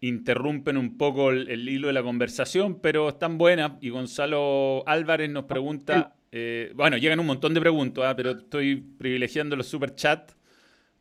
interrumpen 0.02 0.78
un 0.78 0.98
poco 0.98 1.32
el, 1.32 1.68
hilo 1.68 1.88
de 1.88 1.94
la 1.94 2.04
conversación, 2.04 2.80
pero 2.80 3.10
están 3.10 3.38
buenas. 3.38 3.72
Y 3.82 3.90
Gonzalo 3.90 4.88
Álvarez 4.88 5.32
nos 5.32 5.46
pregunta, 5.46 6.16
eh, 6.32 6.72
bueno, 6.76 6.98
llegan 6.98 7.20
un 7.20 7.26
montón 7.26 7.54
de 7.56 7.60
preguntas, 7.60 8.04
¿ah? 8.08 8.16
pero 8.16 8.32
estoy 8.32 8.76
privilegiando 8.76 9.56
los 9.56 9.68
super 9.68 9.96
chat 9.96 10.32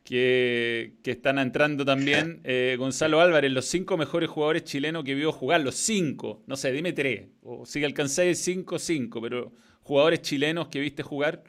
que, 0.09 0.95
están 1.03 1.37
entrando 1.37 1.85
también. 1.85 2.41
Eh, 2.43 2.75
Gonzalo 2.79 3.21
Álvarez, 3.21 3.51
los 3.51 3.65
cinco 3.65 3.95
mejores 3.95 4.27
jugadores 4.27 4.63
chilenos 4.63 5.03
que 5.03 5.13
vio 5.13 5.31
jugar, 5.31 5.61
los 5.61 5.75
cinco, 5.75 6.41
no 6.47 6.55
sé, 6.55 6.71
dime 6.71 6.93
tres, 6.93 7.27
o 7.43 7.63
si 7.63 7.83
alcanzáis 7.83 8.39
cinco, 8.39 8.79
cinco, 8.79 9.21
pero 9.21 9.51
jugadores 9.83 10.23
chilenos 10.23 10.67
que 10.69 10.79
viste 10.79 11.03
jugar. 11.03 11.43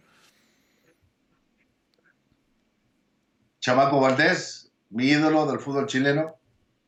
Chamaco 3.61 3.99
Valdés, 3.99 4.71
mi 4.91 5.07
ídolo 5.07 5.47
del 5.47 5.59
fútbol 5.59 5.87
chileno. 5.87 6.37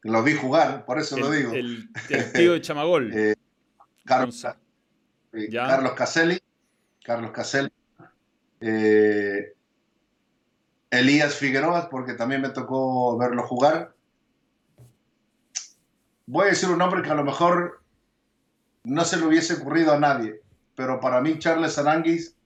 Lo 0.03 0.23
vi 0.23 0.35
jugar, 0.35 0.85
por 0.85 0.99
eso 0.99 1.17
lo 1.17 1.31
digo. 1.31 1.53
El, 1.53 1.89
tío 2.35 2.53
de 2.53 2.61
Chamagol. 2.61 3.13
Eh, 3.15 3.35
Carlos, 4.05 4.45
Carlos 5.51 5.93
Caselli. 5.93 6.39
Carlos 7.03 7.31
Caselli. 7.31 7.71
Eh, 8.61 9.55
Elías 10.93 11.35
Figueroa, 11.35 11.89
porque 11.91 12.15
también 12.15 12.43
me 12.43 12.51
tocó 12.51 13.19
verlo 13.19 13.43
jugar. 13.47 13.95
Voy 16.27 16.47
a 16.47 16.51
decir 16.51 16.69
un 16.69 16.79
nombre 16.79 17.03
que 17.03 17.11
a 17.11 17.15
lo 17.15 17.25
mejor 17.25 17.83
no 18.85 19.05
se 19.05 19.17
le 19.17 19.27
hubiese 19.27 19.55
ocurrido 19.55 19.93
a 19.93 19.99
nadie, 19.99 20.41
pero 20.77 21.01
para 21.01 21.21
mí 21.21 21.39
Charles 21.39 21.79
Aranguis 21.79 22.37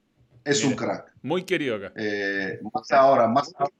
es 0.43 0.63
un 0.63 0.75
crack. 0.75 1.11
Muy 1.21 1.43
querido 1.43 1.75
acá. 1.75 1.91
Eh, 1.95 2.59
más 2.73 2.91
ahora, 2.91 3.27
más 3.27 3.53
ahora 3.57 3.73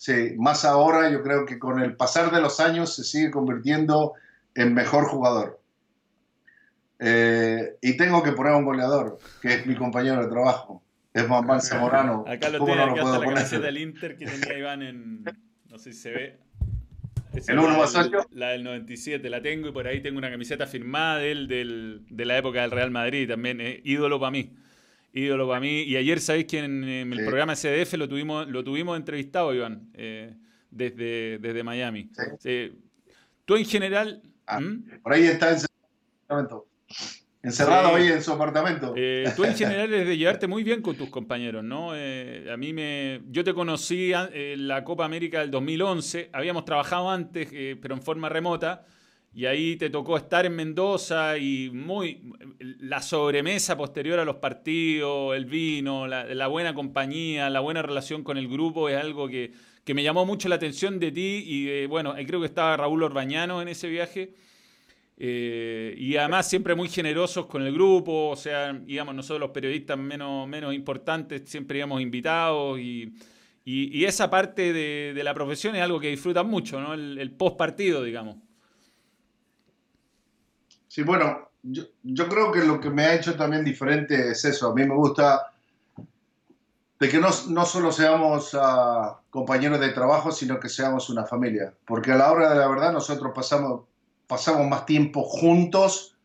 Sí, 0.00 0.34
más 0.38 0.64
ahora 0.64 1.10
yo 1.10 1.22
creo 1.22 1.44
que 1.44 1.58
con 1.58 1.78
el 1.78 1.94
pasar 1.94 2.30
de 2.30 2.40
los 2.40 2.58
años 2.58 2.96
se 2.96 3.04
sigue 3.04 3.30
convirtiendo 3.30 4.14
en 4.54 4.72
mejor 4.72 5.04
jugador. 5.04 5.60
Eh, 6.98 7.76
y 7.82 7.98
tengo 7.98 8.22
que 8.22 8.32
poner 8.32 8.54
a 8.54 8.56
un 8.56 8.64
goleador, 8.64 9.18
que 9.42 9.52
es 9.52 9.66
mi 9.66 9.76
compañero 9.76 10.22
de 10.22 10.30
trabajo, 10.30 10.82
es 11.12 11.26
Juan 11.26 11.60
Zamorano. 11.60 12.24
Acá 12.26 12.48
lo 12.48 12.64
tengo, 12.64 12.76
no 12.76 12.82
acá 12.84 13.02
está 13.02 13.18
la 13.18 13.26
camiseta 13.26 13.66
del 13.66 13.78
Inter 13.78 14.16
que 14.16 14.26
tenía 14.26 14.58
Iván 14.58 14.82
en, 14.82 15.24
no 15.68 15.78
sé 15.78 15.92
si 15.92 16.00
se 16.00 16.10
ve. 16.10 16.38
el 17.46 17.58
1 17.58 17.78
más 17.78 17.94
8. 17.94 18.28
La 18.32 18.50
del 18.50 18.64
97, 18.64 19.28
la 19.28 19.42
tengo 19.42 19.68
y 19.68 19.72
por 19.72 19.86
ahí 19.86 20.00
tengo 20.00 20.18
una 20.18 20.30
camiseta 20.30 20.66
firmada 20.66 21.18
de 21.18 21.32
él 21.32 21.48
del, 21.48 22.06
de 22.08 22.24
la 22.24 22.38
época 22.38 22.62
del 22.62 22.70
Real 22.70 22.90
Madrid, 22.90 23.28
también, 23.28 23.60
es 23.60 23.80
ídolo 23.84 24.18
para 24.20 24.30
mí 24.30 24.54
ídolo 25.12 25.48
para 25.48 25.60
mí. 25.60 25.82
Y 25.82 25.96
ayer, 25.96 26.20
¿sabéis 26.20 26.46
que 26.46 26.58
en, 26.58 26.84
el 26.84 27.24
programa 27.24 27.54
CDF 27.54 27.94
lo 27.94 28.08
tuvimos, 28.08 28.48
lo 28.48 28.64
tuvimos 28.64 28.96
entrevistado, 28.96 29.54
Iván, 29.54 29.90
eh, 29.94 30.34
desde, 30.70 31.38
desde 31.38 31.62
Miami? 31.62 32.10
Tú 33.44 33.56
en 33.56 33.64
general... 33.64 34.22
Ah, 34.46 34.60
¿Mm? 34.60 35.00
Por 35.02 35.12
ahí 35.12 35.24
está 35.26 35.56
encerrado, 37.42 37.80
encerrado 37.80 37.96
ahí 37.96 38.08
en 38.08 38.22
su 38.22 38.32
apartamento. 38.32 38.94
Eh, 38.96 39.30
tú 39.36 39.44
en 39.44 39.56
general 39.56 39.92
es 39.92 40.06
de 40.06 40.16
llevarte 40.16 40.46
muy 40.46 40.62
bien 40.62 40.82
con 40.82 40.96
tus 40.96 41.08
compañeros, 41.08 41.64
¿no? 41.64 41.92
Eh, 41.94 42.48
a 42.52 42.56
mí 42.56 42.72
me... 42.72 43.22
Yo 43.28 43.44
te 43.44 43.54
conocí 43.54 44.12
en 44.14 44.68
la 44.68 44.84
Copa 44.84 45.04
América 45.04 45.40
del 45.40 45.50
2011, 45.50 46.30
habíamos 46.32 46.64
trabajado 46.64 47.10
antes, 47.10 47.48
pero 47.80 47.94
en 47.94 48.02
forma 48.02 48.28
remota 48.28 48.84
y 49.32 49.46
ahí 49.46 49.76
te 49.76 49.90
tocó 49.90 50.16
estar 50.16 50.44
en 50.44 50.56
Mendoza 50.56 51.38
y 51.38 51.70
muy 51.70 52.20
la 52.58 53.00
sobremesa 53.00 53.76
posterior 53.76 54.18
a 54.18 54.24
los 54.24 54.36
partidos, 54.36 55.36
el 55.36 55.44
vino, 55.44 56.08
la, 56.08 56.46
buena 56.48 56.74
compañía, 56.74 57.48
la 57.48 57.60
buena 57.60 57.82
relación 57.82 58.24
con 58.24 58.38
el 58.38 58.48
grupo 58.48 58.88
es 58.88 58.96
algo 58.96 59.28
que, 59.28 59.52
me 59.86 60.04
llamó 60.04 60.24
mucho 60.24 60.48
la 60.48 60.54
atención 60.54 61.00
de 61.00 61.10
ti 61.10 61.42
y 61.44 61.86
bueno, 61.86 62.14
creo 62.24 62.38
que 62.38 62.46
estaba 62.46 62.76
Raúl 62.76 63.02
Orbañano 63.02 63.60
en 63.60 63.66
ese 63.66 63.88
viaje. 63.88 64.34
Eh, 65.22 65.94
y 65.98 66.16
además 66.16 66.48
siempre 66.48 66.74
muy 66.74 66.88
generosos 66.88 67.44
con 67.44 67.60
el 67.60 67.74
grupo, 67.74 68.30
o 68.30 68.36
sea, 68.36 68.80
íbamos 68.86 69.14
nosotros 69.14 69.40
los 69.40 69.50
periodistas 69.50 69.98
menos, 69.98 70.48
menos 70.48 70.72
importantes, 70.72 71.42
siempre 71.44 71.76
íbamos 71.76 72.00
invitados 72.00 72.80
y, 72.80 73.12
esa 73.66 74.30
parte 74.30 74.72
de, 74.72 75.20
la 75.22 75.34
profesión 75.34 75.76
es 75.76 75.82
algo 75.82 76.00
que 76.00 76.08
disfrutan 76.08 76.48
mucho, 76.48 76.80
¿no? 76.80 76.94
El, 76.94 77.30
post 77.32 77.58
partido, 77.58 78.02
digamos. 78.02 78.36
Sí, 80.88 81.02
bueno, 81.02 81.50
yo, 81.62 81.84
creo 82.28 82.50
que 82.50 82.64
lo 82.64 82.80
que 82.80 82.88
me 82.88 83.04
ha 83.04 83.14
hecho 83.14 83.36
también 83.36 83.62
diferente 83.62 84.30
es 84.30 84.42
eso. 84.46 84.70
A 84.70 84.74
mí 84.74 84.86
me 84.86 84.94
gusta 84.94 85.52
de 86.98 87.08
que 87.08 87.18
no, 87.18 87.28
no 87.50 87.66
solo 87.66 87.92
seamos 87.92 88.56
ah, 88.58 89.20
compañeros 89.28 89.78
de 89.80 89.90
trabajo, 89.90 90.32
sino 90.32 90.58
que 90.58 90.70
seamos 90.70 91.10
una 91.10 91.26
familia. 91.26 91.74
Porque 91.84 92.10
a 92.10 92.16
la 92.16 92.32
hora 92.32 92.50
de 92.50 92.56
la 92.56 92.66
verdad 92.66 92.92
nosotros 92.92 93.32
pasamos, 93.34 93.82
pasamos 94.30 94.64
más 94.68 94.86
tiempo 94.86 95.24
juntos, 95.24 96.16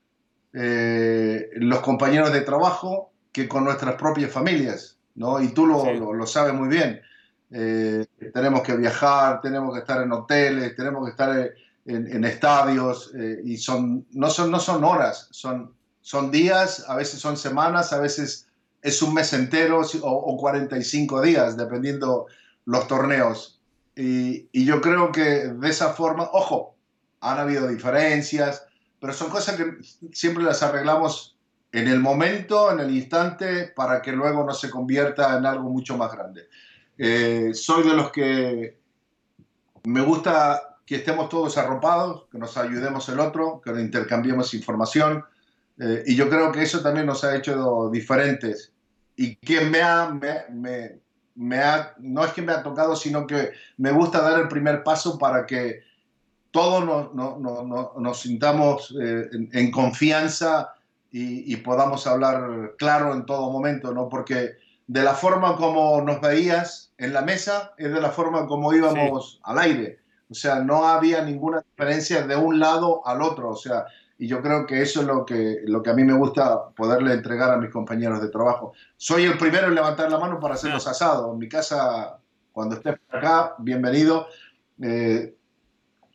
eh, 0.53 1.49
los 1.55 1.79
compañeros 1.79 2.31
de 2.31 2.41
trabajo, 2.41 3.11
que 3.31 3.47
con 3.47 3.63
nuestras 3.63 3.95
propias 3.95 4.31
familias. 4.31 4.99
¿no? 5.15 5.41
Y 5.41 5.47
tú 5.47 5.65
lo, 5.65 6.13
lo, 6.13 6.27
sabes 6.27 6.53
muy 6.53 6.69
bien. 6.69 7.01
Eh, 7.49 8.05
tenemos 8.31 8.61
que 8.61 8.77
viajar, 8.77 9.41
tenemos 9.41 9.73
que 9.73 9.79
estar 9.79 10.03
en 10.03 10.11
hoteles, 10.11 10.75
tenemos 10.75 11.03
que 11.03 11.11
estar 11.11 11.51
en, 11.87 12.25
estadios 12.25 13.11
eh, 13.15 13.41
y 13.43 13.57
son 13.57 14.05
no, 14.11 14.29
son, 14.29 14.51
no 14.51 14.59
son 14.59 14.83
horas, 14.83 15.27
son 15.31 15.73
son 16.01 16.29
días, 16.29 16.85
a 16.87 16.95
veces 16.95 17.19
son 17.19 17.35
semanas, 17.35 17.91
a 17.91 17.99
veces 17.99 18.47
es 18.83 19.01
un 19.01 19.15
mes 19.15 19.33
entero 19.33 19.81
o, 19.81 20.07
o 20.07 20.37
45 20.37 21.19
días, 21.23 21.57
dependiendo 21.57 22.27
los 22.65 22.87
torneos. 22.87 23.59
Y, 23.95 24.47
y, 24.51 24.65
yo 24.65 24.81
creo 24.81 25.11
que 25.11 25.47
de 25.47 25.69
esa 25.69 25.93
forma, 25.93 26.29
ojo, 26.31 26.74
han 27.21 27.39
habido 27.39 27.67
diferencias, 27.67 28.65
pero 28.99 29.13
son 29.13 29.29
cosas 29.29 29.55
que 29.55 29.77
siempre 30.13 30.43
las 30.43 30.63
arreglamos 30.63 31.37
en 31.71 31.87
el 31.87 31.99
momento, 31.99 32.71
en 32.71 32.79
el 32.79 32.95
instante, 32.95 33.73
para 33.75 34.01
que 34.01 34.11
luego 34.11 34.45
no 34.45 34.53
se 34.53 34.69
convierta 34.69 35.37
en 35.37 35.45
algo 35.45 35.69
mucho 35.69 35.97
más 35.97 36.11
grande. 36.11 36.47
Eh, 36.97 37.51
soy 37.53 37.87
de 37.87 37.95
los 37.95 38.11
que 38.11 38.77
me 39.83 40.01
gusta 40.01 40.77
que 40.85 40.95
estemos 40.95 41.29
todos 41.29 41.57
arropados, 41.57 42.27
que 42.31 42.37
nos 42.37 42.55
ayudemos 42.57 43.09
el 43.09 43.19
otro, 43.19 43.61
que 43.63 43.71
intercambiemos 43.71 44.53
información. 44.53 45.25
Eh, 45.79 46.03
y 46.05 46.15
yo 46.15 46.29
creo 46.29 46.51
que 46.51 46.61
eso 46.61 46.81
también 46.81 47.05
nos 47.07 47.23
ha 47.23 47.35
hecho 47.35 47.89
diferentes. 47.89 48.71
Y 49.15 49.35
quien 49.37 49.71
me 49.71 49.81
ha, 49.81 50.09
me, 50.09 51.01
me, 51.35 51.59
ha, 51.59 51.95
no 51.97 52.23
es 52.23 52.33
que 52.33 52.41
me 52.41 52.53
ha 52.53 52.61
tocado, 52.63 52.95
sino 52.95 53.25
que 53.25 53.51
me 53.77 53.91
gusta 53.91 54.21
dar 54.21 54.39
el 54.39 54.47
primer 54.47 54.83
paso 54.83 55.17
para 55.17 55.45
que 55.45 55.81
todos 56.55 56.85
nos, 56.85 57.13
no, 57.13 57.37
no, 57.37 57.91
nos 57.99 58.19
sintamos 58.21 58.95
eh, 58.97 59.27
en, 59.33 59.49
en, 59.51 59.71
confianza 59.71 60.73
y, 61.11 61.51
y, 61.51 61.57
podamos 61.57 62.07
hablar 62.07 62.75
claro 62.77 63.13
en 63.13 63.25
todo 63.25 63.51
momento, 63.51 63.93
¿no? 63.93 64.07
Porque 64.07 64.51
de 64.87 65.03
la 65.03 65.15
forma 65.15 65.57
como 65.57 66.01
nos 66.01 66.21
veías 66.21 66.93
en 66.97 67.11
la 67.11 67.23
mesa 67.23 67.73
es 67.77 67.91
de 67.91 67.99
la 67.99 68.09
forma 68.09 68.47
como 68.47 68.73
íbamos 68.73 69.33
sí. 69.33 69.39
al 69.43 69.59
aire. 69.59 69.99
O 70.29 70.33
sea, 70.33 70.61
no 70.61 70.87
había 70.87 71.21
ninguna 71.25 71.61
diferencia 71.61 72.25
de 72.25 72.37
un 72.37 72.57
lado 72.57 73.05
al 73.05 73.21
otro. 73.21 73.49
O 73.49 73.57
sea, 73.57 73.85
y 74.17 74.25
yo 74.25 74.41
creo 74.41 74.65
que 74.65 74.81
eso 74.81 75.01
es 75.01 75.07
lo 75.07 75.25
que, 75.25 75.57
lo 75.65 75.83
que 75.83 75.89
a 75.89 75.93
mí 75.93 76.05
me 76.05 76.17
gusta 76.17 76.69
poderle 76.69 77.15
entregar 77.15 77.51
a 77.51 77.57
mis 77.57 77.69
compañeros 77.69 78.21
de 78.21 78.29
trabajo. 78.29 78.71
Soy 78.95 79.25
el 79.25 79.37
primero 79.37 79.67
en 79.67 79.75
levantar 79.75 80.09
la 80.09 80.19
mano 80.19 80.39
para 80.39 80.53
hacer 80.53 80.71
los 80.71 80.87
asados. 80.87 81.33
En 81.33 81.37
mi 81.37 81.49
casa, 81.49 82.17
cuando 82.53 82.75
estés 82.75 82.95
acá, 83.09 83.55
bienvenido. 83.59 84.27
Eh, 84.81 85.35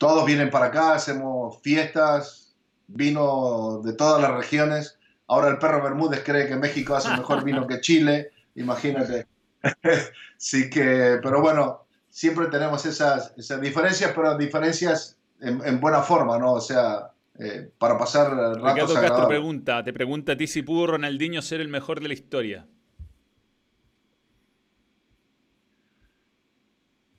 todos 0.01 0.25
vienen 0.25 0.49
para 0.49 0.65
acá, 0.65 0.95
hacemos 0.95 1.61
fiestas, 1.61 2.55
vino 2.87 3.81
de 3.83 3.93
todas 3.93 4.19
las 4.19 4.31
regiones. 4.31 4.97
Ahora 5.27 5.49
el 5.49 5.59
perro 5.59 5.83
Bermúdez 5.83 6.23
cree 6.25 6.47
que 6.47 6.55
México 6.55 6.95
hace 6.95 7.09
mejor 7.09 7.43
vino 7.45 7.67
que 7.67 7.81
Chile, 7.81 8.31
imagínate. 8.55 9.27
sí 10.37 10.71
que, 10.71 11.19
pero 11.21 11.39
bueno, 11.39 11.85
siempre 12.09 12.47
tenemos 12.47 12.83
esas, 12.87 13.31
esas 13.37 13.61
diferencias, 13.61 14.11
pero 14.15 14.35
diferencias 14.35 15.19
en, 15.39 15.61
en, 15.63 15.79
buena 15.79 16.01
forma, 16.01 16.39
¿no? 16.39 16.53
O 16.53 16.61
sea, 16.61 17.11
eh, 17.37 17.69
para 17.77 17.95
pasar 17.95 18.31
ratos 18.31 18.73
Ricardo 18.73 18.93
Castro 18.95 19.27
pregunta, 19.27 19.83
te 19.83 19.93
pregunta 19.93 20.31
a 20.31 20.35
ti 20.35 20.47
si 20.47 20.63
pudo 20.63 20.87
Ronaldinho 20.87 21.43
ser 21.43 21.61
el 21.61 21.67
mejor 21.67 22.01
de 22.01 22.07
la 22.07 22.15
historia. 22.15 22.65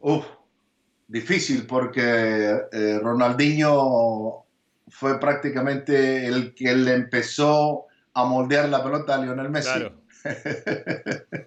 Uf, 0.00 0.26
difícil 1.08 1.66
porque 1.66 2.60
eh, 2.72 2.98
Ronaldinho 3.02 4.44
fue 4.88 5.18
prácticamente 5.18 6.26
el 6.26 6.54
que 6.54 6.74
le 6.74 6.94
empezó 6.94 7.86
a 8.14 8.24
moldear 8.24 8.68
la 8.68 8.82
pelota 8.82 9.14
a 9.14 9.18
Lionel 9.18 9.50
Messi. 9.50 9.70
Claro. 9.70 9.94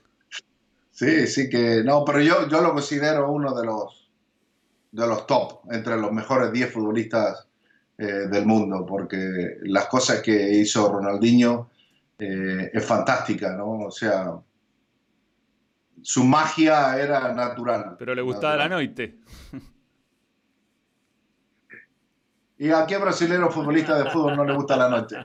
sí, 0.92 1.28
sí 1.28 1.50
que 1.50 1.84
no, 1.84 2.04
pero 2.04 2.22
yo, 2.22 2.48
yo 2.48 2.62
lo 2.62 2.74
considero 2.74 3.32
uno 3.32 3.54
de 3.54 3.66
los 3.66 4.06
de 4.96 5.08
los 5.08 5.28
top, 5.28 5.60
entre 5.72 5.98
los 5.98 6.12
mejores 6.14 6.54
10 6.54 6.72
futbolistas 6.72 7.48
eh, 7.98 8.28
del 8.30 8.46
mundo, 8.46 8.86
porque 8.86 9.58
las 9.64 9.88
cosas 9.88 10.22
que 10.22 10.52
hizo 10.52 10.90
Ronaldinho 10.90 11.70
eh, 12.18 12.72
es 12.74 12.86
fantástica, 12.86 13.52
¿no? 13.54 13.88
O 13.88 13.92
sea, 13.92 14.34
su 16.02 16.24
magia 16.24 16.98
era 16.98 17.34
natural. 17.34 17.96
Pero 17.98 18.16
le 18.16 18.22
gustaba 18.22 18.56
natural. 18.56 18.70
la 18.70 18.76
noite. 18.76 19.20
¿Y 22.58 22.72
a 22.72 22.86
qué 22.86 22.98
brasilero 22.98 23.52
futbolista 23.52 24.02
de 24.02 24.10
fútbol 24.10 24.38
no 24.38 24.46
le 24.46 24.54
gusta 24.54 24.78
la 24.78 24.90
noche? 24.90 25.18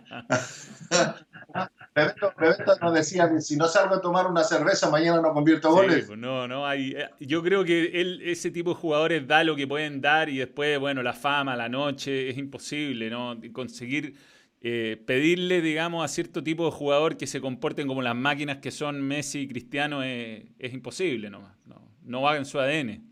Bebeto, 1.95 2.33
Bebeto, 2.39 2.77
nos 2.81 2.95
decía 2.95 3.29
si 3.41 3.57
no 3.57 3.67
salgo 3.67 3.97
a 3.97 4.01
tomar 4.01 4.27
una 4.27 4.45
cerveza, 4.45 4.91
mañana 4.91 5.21
no 5.21 5.33
convierto 5.33 5.71
goles. 5.71 6.07
Sí, 6.07 6.13
no, 6.17 6.47
no, 6.49 6.67
hay, 6.67 6.93
eh, 6.93 7.09
yo 7.21 7.43
creo 7.43 7.65
que 7.65 8.01
él, 8.01 8.21
ese 8.25 8.51
tipo 8.51 8.71
de 8.71 8.77
jugadores 8.77 9.27
da 9.27 9.45
lo 9.45 9.57
que 9.57 9.67
pueden 9.67 10.01
dar 10.01 10.29
y 10.29 10.39
después, 10.39 10.79
bueno, 10.79 11.03
la 11.03 11.13
fama, 11.13 11.57
la 11.57 11.69
noche, 11.69 12.31
es 12.31 12.39
imposible, 12.39 13.11
¿no? 13.11 13.37
Conseguir 13.53 14.15
eh, 14.61 15.03
pedirle, 15.07 15.63
digamos, 15.63 16.05
a 16.05 16.09
cierto 16.09 16.43
tipo 16.43 16.65
de 16.67 16.73
jugador 16.73 17.17
que 17.17 17.27
se 17.27 17.41
comporten 17.41 17.89
como 17.89 18.03
las 18.03 18.17
máquinas 18.17 18.59
que 18.59 18.71
son 18.71 19.01
Messi 19.01 19.41
y 19.41 19.49
Cristiano 19.49 20.03
es, 20.03 20.45
es 20.59 20.73
imposible 20.73 21.31
nomás. 21.31 21.57
No, 21.67 21.81
no 22.03 22.23
va 22.23 22.37
en 22.37 22.45
su 22.45 22.59
ADN. 22.59 23.07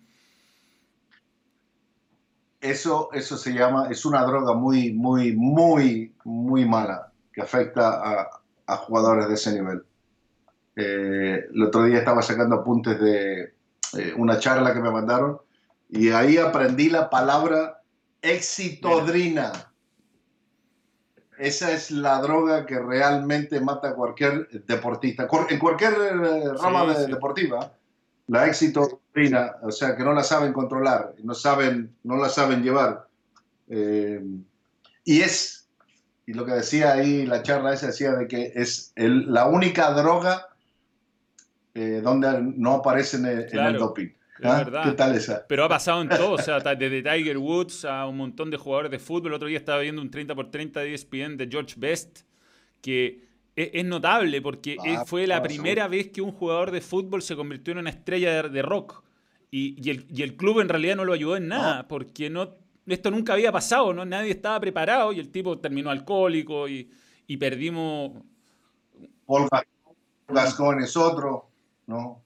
Eso, 2.61 3.11
eso 3.13 3.37
se 3.37 3.53
llama, 3.53 3.89
es 3.91 4.05
una 4.05 4.25
droga 4.25 4.53
muy, 4.55 4.93
muy, 4.93 5.35
muy, 5.35 6.13
muy 6.25 6.65
mala 6.65 7.13
que 7.33 7.41
afecta 7.41 8.01
a, 8.03 8.29
a 8.67 8.77
jugadores 8.77 9.29
de 9.29 9.35
ese 9.35 9.53
nivel. 9.53 9.83
Eh, 10.77 11.49
el 11.53 11.63
otro 11.65 11.85
día 11.85 11.99
estaba 11.99 12.23
sacando 12.23 12.57
apuntes 12.57 13.01
de 13.01 13.55
eh, 13.97 14.15
una 14.17 14.39
charla 14.39 14.73
que 14.73 14.81
me 14.81 14.93
mandaron 14.93 15.41
y 15.89 16.11
ahí 16.11 16.37
aprendí 16.37 16.89
la 16.91 17.11
palabra 17.11 17.83
exitodrina. 18.23 19.68
Esa 21.39 21.73
es 21.73 21.91
la 21.91 22.21
droga 22.21 22.67
que 22.67 22.79
realmente 22.79 23.61
mata 23.61 23.91
a 23.91 23.95
cualquier 23.95 24.49
deportista, 24.67 25.29
en 25.49 25.59
cualquier 25.59 25.93
eh, 25.93 26.53
rama 26.61 26.83
sí, 26.83 26.89
de, 26.89 27.05
sí. 27.07 27.13
deportiva. 27.13 27.73
La 28.27 28.47
exitodrina, 28.47 29.57
o 29.63 29.71
sea, 29.71 29.97
que 29.97 30.05
no 30.05 30.13
la 30.13 30.23
saben 30.23 30.53
controlar, 30.53 31.15
no, 31.23 31.35
saben, 31.35 31.97
no 32.03 32.17
la 32.17 32.29
saben 32.29 32.63
llevar. 32.63 33.09
Eh, 33.69 34.23
y 35.05 35.21
es 35.21 35.59
y 36.29 36.35
lo 36.35 36.45
que 36.45 36.53
decía 36.53 36.93
ahí 36.93 37.25
la 37.25 37.43
charla 37.43 37.73
esa 37.73 37.87
decía 37.87 38.13
de 38.13 38.29
que 38.29 38.53
es 38.55 38.93
el, 38.97 39.33
la 39.33 39.47
única 39.47 39.93
droga 39.93 40.49
eh, 41.75 42.03
donde 42.05 42.43
no 42.43 42.75
aparece 42.75 43.17
en 43.17 43.25
el, 43.25 43.47
claro, 43.47 43.69
en 43.69 43.75
el 43.75 43.81
doping. 43.81 44.09
¿Ah? 44.43 44.83
¿Qué 44.85 44.93
tal 44.93 45.15
esa? 45.15 45.45
Pero 45.49 45.65
ha 45.65 45.69
pasado 45.69 46.01
en 46.03 46.09
todo, 46.09 46.33
o 46.33 46.39
sea, 46.39 46.61
desde 46.61 47.03
Tiger 47.03 47.39
Woods 47.39 47.85
a 47.85 48.07
un 48.07 48.17
montón 48.17 48.51
de 48.51 48.57
jugadores 48.57 48.91
de 48.91 48.99
fútbol. 48.99 49.29
El 49.29 49.35
otro 49.35 49.49
día 49.49 49.59
estaba 49.59 49.81
viendo 49.81 50.01
un 50.01 50.11
30 50.11 50.35
por 50.35 50.51
30 50.51 50.81
de 50.81 50.95
ESPN 50.95 51.37
de 51.37 51.49
George 51.51 51.75
Best, 51.77 52.21
que 52.81 53.27
es, 53.57 53.71
es 53.73 53.85
notable 53.85 54.41
porque 54.41 54.77
ah, 54.79 55.05
fue 55.05 55.27
la 55.27 55.43
primera 55.43 55.85
ah, 55.85 55.89
vez 55.89 56.09
que 56.09 56.23
un 56.23 56.33
jugador 56.33 56.71
de 56.71 56.81
fútbol 56.81 57.23
se 57.23 57.37
convirtió 57.37 57.73
en 57.73 57.79
una 57.79 57.91
estrella 57.91 58.43
de, 58.43 58.49
de 58.49 58.63
rock. 58.63 59.03
Y, 59.51 59.83
y, 59.83 59.91
el, 59.91 60.07
y, 60.11 60.23
el, 60.23 60.37
club 60.37 60.61
en 60.61 60.69
realidad 60.69 60.97
no 60.97 61.05
lo 61.05 61.15
ayudó 61.15 61.37
en 61.37 61.49
nada, 61.49 61.89
porque 61.89 62.29
no 62.29 62.57
esto 62.87 63.11
nunca 63.11 63.35
había 63.35 63.53
pasado, 63.53 63.93
¿no? 63.93 64.05
Nadie 64.05 64.31
estaba 64.31 64.59
preparado 64.61 65.13
y 65.13 65.21
el 65.21 65.31
tipo 65.31 65.59
terminó 65.59 65.91
alcohólico 65.91 66.69
y, 66.69 66.91
y 67.27 67.37
perdimos. 67.37 68.23
Paul 69.27 69.49
Gascón 70.29 70.83
es 70.83 70.97
otro, 70.97 71.49
¿no? 71.87 72.23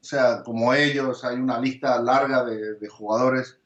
O 0.00 0.04
sea, 0.04 0.42
como 0.42 0.72
ellos, 0.72 1.24
hay 1.24 1.36
una 1.36 1.60
lista 1.60 2.00
larga 2.00 2.44
de, 2.44 2.74
de 2.74 2.88
jugadores, 2.88 3.58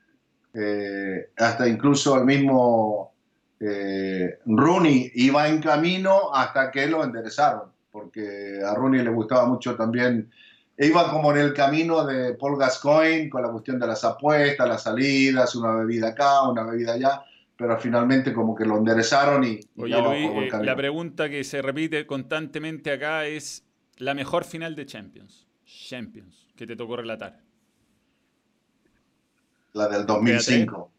eh, 0.54 1.30
hasta 1.36 1.68
incluso 1.68 2.16
el 2.16 2.24
mismo 2.24 3.12
eh, 3.60 4.38
Rooney 4.46 5.10
iba 5.14 5.48
en 5.48 5.60
camino 5.60 6.32
hasta 6.32 6.70
que 6.70 6.86
lo 6.86 7.02
enderezaron, 7.02 7.72
porque 7.90 8.60
a 8.64 8.74
Rooney 8.74 9.02
le 9.02 9.10
gustaba 9.10 9.46
mucho 9.46 9.74
también. 9.74 10.30
Iba 10.76 11.10
como 11.10 11.32
en 11.32 11.38
el 11.38 11.54
camino 11.54 12.04
de 12.04 12.34
Paul 12.34 12.58
Gascoigne 12.58 13.30
con 13.30 13.42
la 13.42 13.50
cuestión 13.50 13.78
de 13.78 13.86
las 13.86 14.04
apuestas, 14.04 14.68
las 14.68 14.82
salidas, 14.82 15.54
una 15.54 15.74
bebida 15.76 16.08
acá, 16.08 16.48
una 16.48 16.64
bebida 16.64 16.94
allá, 16.94 17.22
pero 17.56 17.78
finalmente 17.78 18.32
como 18.32 18.54
que 18.54 18.64
lo 18.64 18.78
enderezaron 18.78 19.44
y... 19.44 19.60
y 19.76 19.82
Oye 19.82 20.02
Luis, 20.02 20.52
eh, 20.52 20.64
la 20.64 20.74
pregunta 20.74 21.28
que 21.28 21.44
se 21.44 21.62
repite 21.62 22.06
constantemente 22.06 22.92
acá 22.92 23.24
es 23.26 23.64
la 23.98 24.14
mejor 24.14 24.44
final 24.44 24.74
de 24.74 24.86
Champions, 24.86 25.43
Champions, 25.64 26.52
que 26.56 26.66
te 26.66 26.76
tocó 26.76 26.96
relatar. 26.96 27.40
La 29.72 29.88
del 29.88 30.06
2005. 30.06 30.90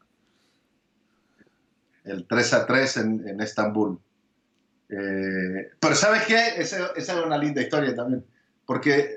El 2.04 2.28
3 2.28 2.54
a 2.54 2.66
3 2.66 2.98
en, 2.98 3.28
en 3.28 3.42
Estambul. 3.42 4.00
Eh, 4.90 5.72
pero 5.80 5.96
¿sabes 5.96 6.26
qué? 6.26 6.54
Esa, 6.58 6.88
esa 6.96 7.20
es 7.20 7.26
una 7.26 7.38
linda 7.38 7.62
historia 7.62 7.96
también. 7.96 8.24
Porque 8.66 9.16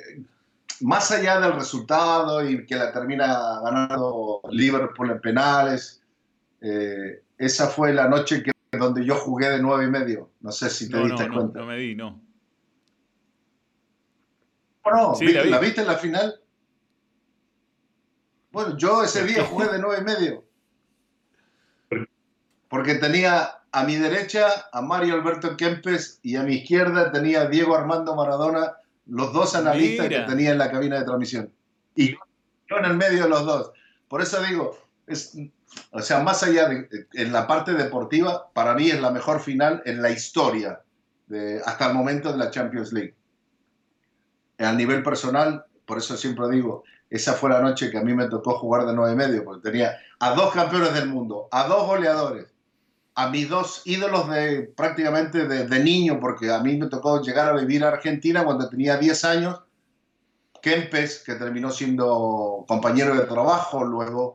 más 0.81 1.11
allá 1.11 1.41
del 1.41 1.55
resultado 1.55 2.49
y 2.49 2.65
que 2.65 2.77
la 2.77 2.93
termina 2.93 3.61
ganando 3.63 4.41
Liverpool 4.51 5.11
en 5.11 5.21
penales, 5.21 6.03
eh, 6.61 7.23
esa 7.37 7.69
fue 7.69 7.93
la 7.93 8.09
noche 8.09 8.43
que, 8.43 8.53
donde 8.77 9.05
yo 9.05 9.17
jugué 9.17 9.51
de 9.51 9.61
nueve 9.61 9.85
y 9.85 9.91
medio. 9.91 10.31
No 10.41 10.53
sé 10.53 10.71
si 10.71 10.89
te 10.89 10.97
no, 10.97 11.05
diste 11.05 11.29
no, 11.29 11.35
cuenta. 11.35 11.59
No, 11.59 11.65
no 11.65 11.71
me 11.71 11.79
di, 11.79 11.95
no. 11.95 12.28
No, 14.85 15.15
sí, 15.15 15.33
¿la, 15.33 15.43
vi. 15.43 15.51
¿la, 15.51 15.59
viste 15.59 15.81
en 15.83 15.87
la 15.87 15.97
final? 15.97 16.41
Bueno, 18.51 18.77
yo 18.77 19.03
ese 19.03 19.25
día 19.25 19.45
jugué 19.45 19.69
de 19.69 19.79
nueve 19.79 19.99
y 20.01 20.05
medio. 20.05 20.45
Porque 22.69 22.95
tenía, 22.95 23.61
a 23.73 23.85
mi 23.85 23.97
derecha 23.97 24.69
a 24.73 24.81
Mario 24.83 25.15
Alberto 25.15 25.57
Kempes 25.57 26.21
y 26.23 26.37
a 26.37 26.43
mi 26.43 26.57
izquierda 26.57 27.13
tenía 27.13 27.43
a 27.43 27.47
Diego 27.47 27.77
Armando 27.77 28.15
Maradona, 28.15 28.77
los 29.07 29.33
dos 29.33 29.55
analistas 29.55 30.09
que 30.09 30.21
tenía 30.21 30.51
en 30.53 30.59
la 30.59 30.71
cabina 30.71 30.99
de 30.99 31.05
transmisión. 31.05 31.53
Y 31.95 32.13
yo 32.13 32.77
en 32.79 32.85
el 32.85 32.97
medio 32.97 33.25
de 33.25 33.29
los 33.29 33.45
dos. 33.45 33.73
Por 34.09 34.23
eso 34.23 34.43
digo, 34.43 34.79
es, 35.07 35.37
o 35.91 36.01
sea, 36.01 36.21
más 36.21 36.43
allá 36.43 36.69
de 36.69 36.89
en 37.15 37.33
la 37.33 37.47
parte 37.47 37.73
deportiva, 37.73 38.51
para 38.53 38.75
mí 38.75 38.91
es 38.91 39.01
la 39.01 39.11
mejor 39.11 39.41
final 39.41 39.83
en 39.85 40.03
la 40.03 40.11
historia 40.11 40.81
de, 41.27 41.61
hasta 41.65 41.89
el 41.89 41.95
momento 41.95 42.33
de 42.33 42.39
la 42.39 42.51
Champions 42.51 42.93
League. 42.93 43.15
A 44.59 44.73
nivel 44.73 45.03
personal, 45.03 45.65
por 45.87 45.99
eso 45.99 46.17
siempre 46.17 46.49
digo, 46.51 46.85
esa 47.11 47.35
fue 47.35 47.51
la 47.51 47.61
noche 47.61 47.91
que 47.91 47.99
a 47.99 48.03
mí 48.03 48.15
me 48.15 48.29
tocó 48.29 48.59
jugar 48.59 48.87
de 48.87 48.95
nueve 48.95 49.13
y 49.13 49.17
medio, 49.17 49.45
porque 49.45 49.71
tenía 49.71 49.99
a 50.19 50.35
dos 50.35 50.53
campeones 50.53 50.93
del 50.95 51.09
mundo, 51.09 51.49
a 51.51 51.67
dos 51.67 51.87
goleadores, 51.87 52.47
a 53.15 53.31
mis 53.31 53.49
dos 53.49 53.83
ídolos 53.85 54.31
de 54.31 54.73
prácticamente 54.77 55.47
de, 55.47 55.81
niño, 55.81 56.21
porque 56.21 56.53
a 56.53 56.61
mí 56.61 56.77
me 56.77 56.87
tocó 56.87 57.21
llegar 57.21 57.49
a 57.49 57.59
vivir 57.59 57.83
a 57.83 57.89
Argentina 57.89 58.45
cuando 58.45 58.69
tenía 58.69 58.97
10 58.97 59.25
años. 59.25 59.61
Kempes, 60.63 61.25
que 61.25 61.35
terminó 61.35 61.71
siendo 61.71 62.65
compañero 62.69 63.17
de 63.17 63.27
trabajo, 63.27 63.85
luego 63.85 64.35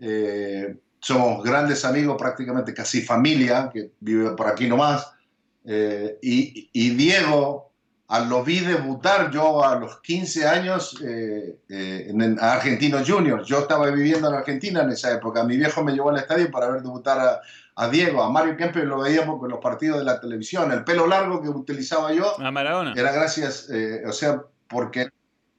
eh, 0.00 0.76
somos 0.98 1.44
grandes 1.44 1.84
amigos, 1.84 2.16
prácticamente 2.18 2.74
casi 2.74 3.02
familia, 3.02 3.70
que 3.72 3.92
vive 4.00 4.30
por 4.32 4.48
aquí 4.48 4.66
nomás. 4.66 5.12
Eh, 5.64 6.18
y, 6.20 6.68
y, 6.72 6.90
Diego, 6.90 7.65
lo 8.28 8.44
vi 8.44 8.60
debutar 8.60 9.30
yo 9.30 9.64
a 9.64 9.76
los 9.76 10.00
15 10.00 10.46
años 10.46 11.00
eh, 11.04 11.58
en, 11.68 12.38
Argentinos 12.40 13.08
Juniors. 13.08 13.46
Yo 13.46 13.60
estaba 13.60 13.90
viviendo 13.90 14.28
en 14.28 14.34
Argentina 14.34 14.82
en 14.82 14.90
esa 14.90 15.12
época. 15.12 15.44
Mi 15.44 15.56
viejo 15.56 15.82
me 15.82 15.92
llevó 15.92 16.10
al 16.10 16.18
estadio 16.18 16.50
para 16.50 16.68
ver 16.68 16.82
debutar 16.82 17.18
a, 17.18 17.40
a 17.74 17.88
Diego, 17.88 18.22
a 18.22 18.30
Mario 18.30 18.56
Kempes 18.56 18.84
lo 18.84 19.00
veíamos 19.00 19.42
en 19.42 19.50
los 19.50 19.60
partidos 19.60 19.98
de 19.98 20.04
la 20.04 20.20
televisión. 20.20 20.72
El 20.72 20.84
pelo 20.84 21.06
largo 21.06 21.42
que 21.42 21.48
utilizaba 21.48 22.12
yo 22.12 22.40
a 22.40 22.50
Maradona. 22.50 22.94
era 22.96 23.12
gracias, 23.12 23.68
o 24.06 24.12
sea, 24.12 24.42
porque 24.68 25.08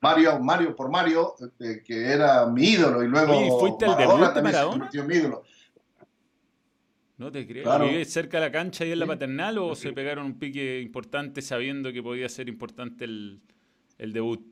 Mario, 0.02 0.40
Mario 0.40 0.76
por 0.76 0.90
Mario, 0.90 1.36
eh, 1.60 1.82
que 1.86 2.12
era 2.12 2.46
mi 2.46 2.70
ídolo, 2.70 3.04
y 3.04 3.08
luego 3.08 3.60
fuiste 3.60 3.86
el 3.86 3.96
debut 3.98 4.34
de 4.34 4.42
Maradona? 4.42 4.90
mi 4.92 5.16
ídolo. 5.16 5.44
No 7.18 7.32
te 7.32 7.48
creo. 7.48 7.64
Claro. 7.64 7.88
cerca 8.06 8.40
de 8.40 8.46
la 8.46 8.52
cancha 8.52 8.86
y 8.86 8.92
en 8.92 9.00
la 9.00 9.08
paternal 9.08 9.58
o 9.58 9.76
se 9.76 9.92
pegaron 9.92 10.26
un 10.28 10.38
pique 10.38 10.80
importante 10.80 11.42
sabiendo 11.42 11.92
que 11.92 12.04
podía 12.04 12.30
ser 12.30 12.48
importante 12.48 13.06
el, 13.06 13.42
debut? 13.98 14.46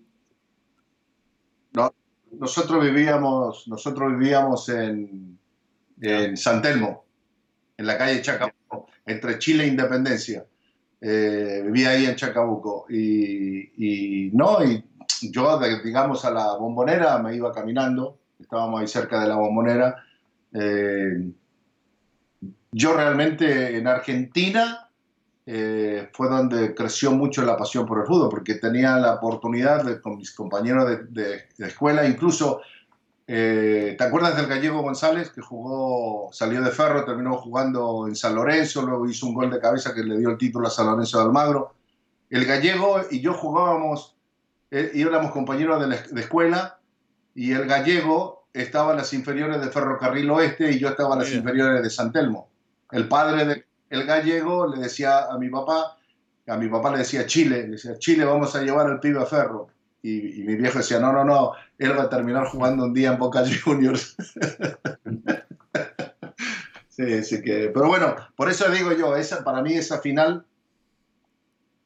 No, 1.74 1.94
nosotros 2.32 2.84
vivíamos, 2.84 3.68
nosotros 3.68 4.18
vivíamos 4.18 4.68
en, 4.70 5.38
en 6.02 6.36
San 6.36 6.62
Telmo, 6.64 7.06
en 7.78 7.86
la 7.86 8.00
calle 8.00 8.22
Chacabuco, 8.24 8.88
entre 9.06 9.38
Chile 9.38 9.66
e 9.66 9.68
Independencia. 9.68 10.44
Eh, 11.02 11.62
vivía 11.66 11.92
ahí 11.92 12.06
en 12.06 12.16
Chacabuco. 12.16 12.88
Y, 12.90 14.28
y 14.28 14.32
no, 14.34 14.64
y 14.64 14.84
yo, 15.22 15.60
digamos, 15.84 16.26
a 16.26 16.32
la 16.32 16.56
bombonera 16.56 17.20
me 17.20 17.36
iba 17.36 17.52
caminando, 17.52 18.18
estábamos 18.40 18.82
ahí 18.82 18.88
cerca 18.88 19.22
de 19.22 19.28
la 19.28 19.36
bombonera. 19.36 20.04
Eh, 20.52 21.32
yo 22.76 22.94
realmente 22.94 23.78
en 23.78 23.88
Argentina 23.88 24.90
eh, 25.46 26.10
fue 26.12 26.28
donde 26.28 26.76
creció 26.76 27.12
mucho 27.12 27.46
la 27.46 27.56
pasión 27.56 27.86
por 27.86 28.00
el 28.00 28.06
fútbol, 28.06 28.28
porque 28.30 28.56
tenía 28.56 28.98
la 28.98 29.14
oportunidad 29.14 29.86
de, 29.86 30.02
con 30.02 30.18
mis 30.18 30.32
compañeros 30.32 30.86
de, 31.10 31.46
escuela, 31.60 32.06
incluso, 32.06 32.60
eh, 33.28 33.96
¿te 33.98 34.04
acuerdas 34.04 34.36
del 34.36 34.48
gallego 34.48 34.82
González 34.82 35.30
que 35.30 35.40
jugó, 35.40 36.30
salió 36.34 36.62
de 36.62 36.72
Ferro, 36.72 37.06
terminó 37.06 37.38
jugando 37.38 38.10
en 38.10 38.16
San 38.18 38.36
Lorenzo, 38.36 38.82
luego 38.82 39.08
hizo 39.08 39.26
un 39.26 39.36
gol 39.36 39.50
de 39.50 39.62
cabeza 39.62 39.94
que 39.94 40.04
le 40.04 40.18
dio 40.18 40.32
el 40.32 40.38
título 40.38 40.68
a 40.68 40.72
San 40.72 40.88
Lorenzo 40.88 41.20
de 41.20 41.24
Almagro? 41.24 41.76
El 42.30 42.44
gallego 42.44 43.00
y 43.10 43.22
yo 43.22 43.34
jugábamos 43.34 44.18
eh, 44.70 44.92
éramos 44.96 45.32
compañeros 45.32 45.88
de, 46.12 46.20
escuela 46.20 46.78
y 47.34 47.54
el 47.54 47.68
gallego 47.68 48.48
estaba 48.52 48.92
en 48.92 48.98
las 48.98 49.14
inferiores 49.14 49.62
de 49.62 49.70
Ferrocarril 49.70 50.30
Oeste 50.30 50.72
y 50.72 50.80
yo 50.80 50.90
estaba 50.90 51.14
en 51.14 51.22
las 51.22 51.32
inferiores 51.32 51.82
de 51.82 51.90
San 51.90 52.12
Telmo. 52.12 52.50
El 52.96 53.10
padre 53.10 53.46
del 53.46 53.66
el 53.90 54.06
gallego 54.06 54.68
le 54.68 54.82
decía 54.82 55.26
a 55.26 55.38
mi 55.38 55.50
papá, 55.50 55.98
a 56.48 56.58
mi 56.58 56.70
papá 56.70 56.92
le 56.92 57.00
decía 57.00 57.26
Chile, 57.26 57.64
le 57.64 57.74
decía 57.74 57.98
Chile 58.00 58.26
vamos 58.26 58.56
a 58.56 58.62
llevar 58.62 58.88
al 58.88 59.00
pibe 59.00 59.22
a 59.22 59.26
Ferro. 59.26 59.68
Y, 60.02 60.44
mi 60.44 60.56
viejo 60.56 60.78
decía, 60.78 61.00
no, 61.00 61.12
no, 61.12 61.26
no, 61.26 61.54
él 61.80 61.98
va 61.98 62.04
a 62.04 62.10
terminar 62.10 62.48
jugando 62.48 62.84
un 62.84 62.94
día 62.94 63.12
en 63.12 63.18
Boca 63.18 63.44
Juniors. 63.64 64.16
sí, 66.90 67.24
sí 67.24 67.42
que, 67.42 67.72
pero 67.74 67.88
bueno, 67.88 68.16
por 68.36 68.50
eso 68.50 68.70
digo 68.70 68.92
yo, 68.92 69.16
esa, 69.16 69.44
para 69.44 69.64
mí 69.64 69.74
esa 69.74 70.00
final 70.00 70.46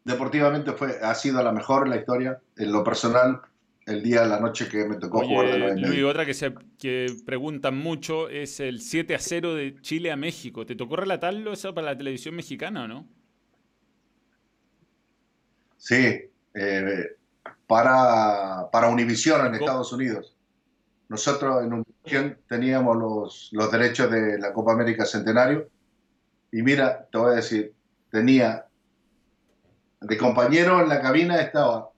deportivamente 0.04 0.74
fue, 0.74 1.00
ha 1.02 1.16
sido 1.16 1.42
la 1.42 1.54
mejor 1.54 1.86
en 1.86 1.92
la 1.92 1.98
historia. 1.98 2.42
En 2.58 2.74
lo 2.74 2.84
personal, 2.84 3.42
el 3.90 4.04
día, 4.04 4.26
la 4.26 4.40
noche 4.40 4.68
que 4.68 4.86
me 4.86 4.96
tocó 4.96 5.26
jugar 5.26 5.76
de 5.76 5.96
Y 5.96 6.04
otra 6.04 6.26
que, 6.26 6.34
se, 6.34 6.54
que 6.78 7.08
preguntan 7.26 7.78
mucho 7.78 8.30
es 8.30 8.60
el 8.60 8.82
7 8.82 9.16
a 9.16 9.20
0 9.20 9.56
de 9.56 9.82
Chile 9.82 10.12
a 10.12 10.16
México. 10.16 10.66
¿Te 10.66 10.76
tocó 10.76 10.96
relatarlo 10.96 11.54
eso 11.54 11.74
para 11.74 11.88
la 11.88 11.98
televisión 11.98 12.36
mexicana 12.36 12.84
o 12.84 12.88
no? 12.88 13.08
Sí, 15.78 16.22
eh, 16.54 17.16
para, 17.68 18.70
para 18.72 18.90
Univision 18.90 19.48
en 19.48 19.56
Estados 19.56 19.92
Unidos. 19.94 20.36
Nosotros 21.08 21.64
en 21.64 21.74
Univision 21.74 22.38
teníamos 22.48 22.98
los, 22.98 23.50
los 23.54 23.72
derechos 23.72 24.12
de 24.12 24.38
la 24.38 24.54
Copa 24.54 24.74
América 24.74 25.06
Centenario. 25.06 25.70
Y 26.52 26.62
mira, 26.62 27.08
te 27.12 27.18
voy 27.18 27.32
a 27.32 27.36
decir, 27.36 27.74
tenía 28.12 28.66
de 30.02 30.18
compañero 30.18 30.82
en 30.82 30.90
la 30.90 31.02
cabina 31.02 31.42
estaba 31.42 31.90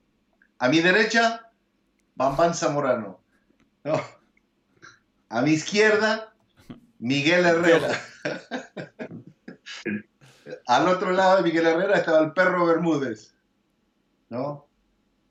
a 0.57 0.69
mi 0.69 0.79
derecha 0.79 1.50
Bambán 2.15 2.53
Zamorano. 2.53 3.19
A 5.29 5.41
mi 5.41 5.51
izquierda 5.51 6.33
Miguel 6.99 7.45
Herrera. 7.45 7.99
Al 10.67 10.87
otro 10.87 11.11
lado 11.11 11.37
de 11.37 11.43
Miguel 11.43 11.67
Herrera 11.67 11.97
estaba 11.97 12.19
el 12.19 12.33
perro 12.33 12.65
Bermúdez. 12.65 13.31
¿no? 14.31 14.65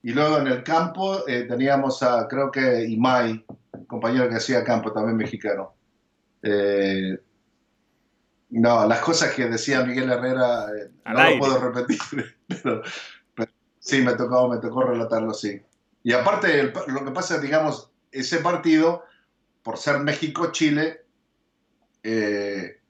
Y 0.03 0.13
luego 0.13 0.39
en 0.39 0.47
el 0.47 0.63
campo 0.63 1.27
eh, 1.27 1.43
teníamos 1.43 2.03
a, 2.03 2.29
creo 2.29 2.51
que 2.51 2.85
Imai, 2.85 3.45
compañero 3.87 4.29
que 4.29 4.37
hacía 4.37 4.63
campo, 4.63 4.93
también 4.93 5.17
mexicano. 5.17 5.75
Eh, 6.43 7.19
no, 8.51 8.87
las 8.87 9.01
cosas 9.01 9.33
que 9.35 9.49
decía 9.49 9.85
Miguel 9.85 10.11
Herrera 10.11 10.67
eh, 10.77 10.91
no 11.07 11.31
lo 11.31 11.39
puedo 11.39 11.59
repetir, 11.71 11.99
pero, 12.65 12.83
sí, 13.79 14.03
me 14.03 14.15
tocó, 14.15 14.49
me 14.49 14.59
tocó 14.59 14.83
relatarlo 14.83 15.31
así. 15.31 15.61
Y 16.03 16.13
aparte, 16.13 16.73
lo 16.87 17.05
que 17.05 17.11
pasa, 17.11 17.39
digamos, 17.39 17.91
ese 18.11 18.39
partido, 18.39 19.05
por 19.63 19.79
ser 19.79 20.01
México-Chile, 20.01 21.05
eh, 22.03 22.81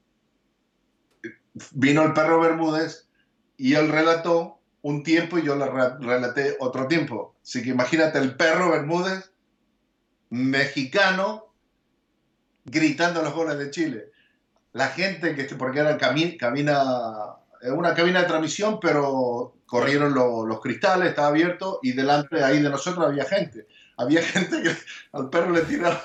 vino 1.72 2.02
el 2.02 2.12
perro 2.12 2.40
Bermúdez 2.40 3.08
y 3.56 3.74
él 3.74 3.88
relató 3.88 4.60
un 4.82 5.02
tiempo 5.02 5.38
y 5.38 5.42
yo 5.42 5.56
le 5.56 5.66
relaté 5.98 6.56
otro 6.60 6.86
tiempo. 6.86 7.36
Así 7.42 7.62
que 7.62 7.70
imagínate 7.70 8.18
el 8.18 8.36
perro 8.36 8.70
Bermúdez, 8.70 9.32
mexicano, 10.30 11.52
gritando 12.64 13.22
los 13.22 13.34
goles 13.34 13.58
de 13.58 13.70
Chile 13.70 14.10
la 14.72 14.88
gente 14.88 15.34
que 15.34 15.44
porque 15.56 15.80
era 15.80 15.98
camina, 15.98 16.36
camina 16.38 17.36
una 17.62 17.94
cabina 17.94 18.20
de 18.20 18.28
transmisión, 18.28 18.78
pero 18.80 19.56
corrieron 19.70 20.12
los 20.14 20.60
cristales, 20.60 21.10
estaba 21.10 21.28
abierto 21.28 21.78
y 21.80 21.92
delante 21.92 22.42
ahí 22.42 22.60
de 22.60 22.68
nosotros 22.68 23.06
había 23.06 23.24
gente. 23.24 23.68
Había 23.96 24.20
gente 24.22 24.62
que 24.62 24.70
al 25.12 25.30
perro 25.30 25.52
le 25.52 25.60
tiraba 25.60 26.02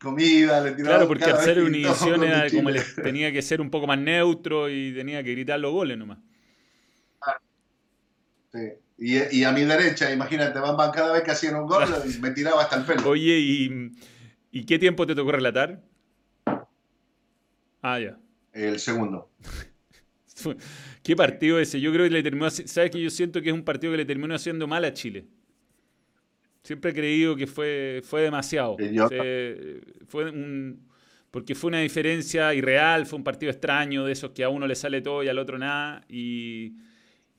comida, 0.00 0.60
le 0.60 0.72
tiraba. 0.72 0.98
Claro, 0.98 1.08
porque 1.08 1.24
al 1.24 1.40
ser 1.40 1.60
Univision 1.60 2.22
era 2.22 2.48
como 2.48 2.70
le, 2.70 2.80
tenía 3.02 3.32
que 3.32 3.42
ser 3.42 3.60
un 3.60 3.70
poco 3.70 3.88
más 3.88 3.98
neutro 3.98 4.70
y 4.70 4.94
tenía 4.94 5.24
que 5.24 5.32
gritar 5.32 5.58
los 5.58 5.72
goles 5.72 5.98
nomás. 5.98 6.18
Sí. 8.52 8.72
Y, 8.98 9.40
y, 9.40 9.44
a 9.44 9.52
mi 9.52 9.64
derecha, 9.64 10.10
imagínate, 10.12 10.58
van, 10.58 10.90
cada 10.92 11.12
vez 11.12 11.22
que 11.22 11.32
hacían 11.32 11.56
un 11.56 11.66
gol, 11.66 11.84
me 12.20 12.30
tiraba 12.30 12.62
hasta 12.62 12.76
el 12.76 12.84
pelo. 12.84 13.10
Oye, 13.10 13.36
¿y, 13.36 13.92
¿y 14.52 14.64
qué 14.64 14.78
tiempo 14.78 15.06
te 15.06 15.14
tocó 15.16 15.32
relatar? 15.32 15.82
Ah, 17.82 17.98
ya. 17.98 18.16
El 18.52 18.78
segundo. 18.78 19.28
¿Qué 21.08 21.16
partido 21.16 21.58
ese? 21.58 21.80
Yo 21.80 21.90
creo 21.90 22.04
que 22.04 22.10
le 22.10 22.22
terminó. 22.22 22.50
¿Sabes 22.50 22.90
que 22.90 23.00
yo 23.00 23.08
siento 23.08 23.40
que 23.40 23.48
es 23.48 23.54
un 23.54 23.64
partido 23.64 23.92
que 23.94 23.96
le 23.96 24.04
terminó 24.04 24.34
haciendo 24.34 24.66
mal 24.66 24.84
a 24.84 24.92
Chile? 24.92 25.24
Siempre 26.62 26.90
he 26.90 26.94
creído 26.94 27.34
que 27.34 27.46
fue, 27.46 28.02
fue 28.04 28.20
demasiado. 28.20 28.76
fue 30.06 30.30
un, 30.30 30.86
porque 31.30 31.54
fue 31.54 31.68
una 31.68 31.80
diferencia 31.80 32.52
irreal, 32.52 33.06
fue 33.06 33.16
un 33.16 33.24
partido 33.24 33.50
extraño 33.50 34.04
de 34.04 34.12
esos 34.12 34.32
que 34.32 34.44
a 34.44 34.50
uno 34.50 34.66
le 34.66 34.74
sale 34.74 35.00
todo 35.00 35.22
y 35.22 35.28
al 35.28 35.38
otro 35.38 35.56
nada. 35.56 36.04
Y, 36.10 36.74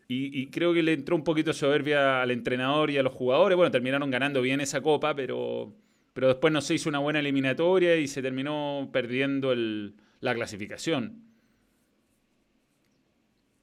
y, 0.07 0.47
creo 0.47 0.73
que 0.73 0.81
le 0.81 0.93
entró 0.93 1.15
un 1.15 1.23
poquito 1.23 1.53
soberbia 1.53 2.23
al 2.23 2.31
entrenador 2.31 2.89
y 2.89 2.97
a 2.97 3.03
los 3.03 3.13
jugadores. 3.13 3.55
Bueno, 3.55 3.69
terminaron 3.69 4.09
ganando 4.09 4.41
bien 4.41 4.61
esa 4.61 4.81
copa, 4.81 5.13
pero, 5.13 5.75
pero 6.13 6.29
después 6.29 6.51
no 6.51 6.61
se 6.61 6.73
hizo 6.73 6.89
una 6.89 6.97
buena 6.97 7.19
eliminatoria 7.19 7.97
y 7.97 8.07
se 8.07 8.23
terminó 8.23 8.89
perdiendo 8.91 9.51
el, 9.51 9.93
la 10.21 10.33
clasificación. 10.33 11.28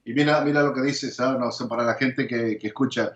Y 0.06 0.14
mira, 0.14 0.40
mira 0.42 0.62
lo 0.62 0.72
que 0.72 0.82
dices, 0.82 1.18
no, 1.18 1.50
para 1.68 1.82
la 1.82 1.94
gente 1.94 2.28
que, 2.28 2.56
que 2.58 2.68
escucha, 2.68 3.12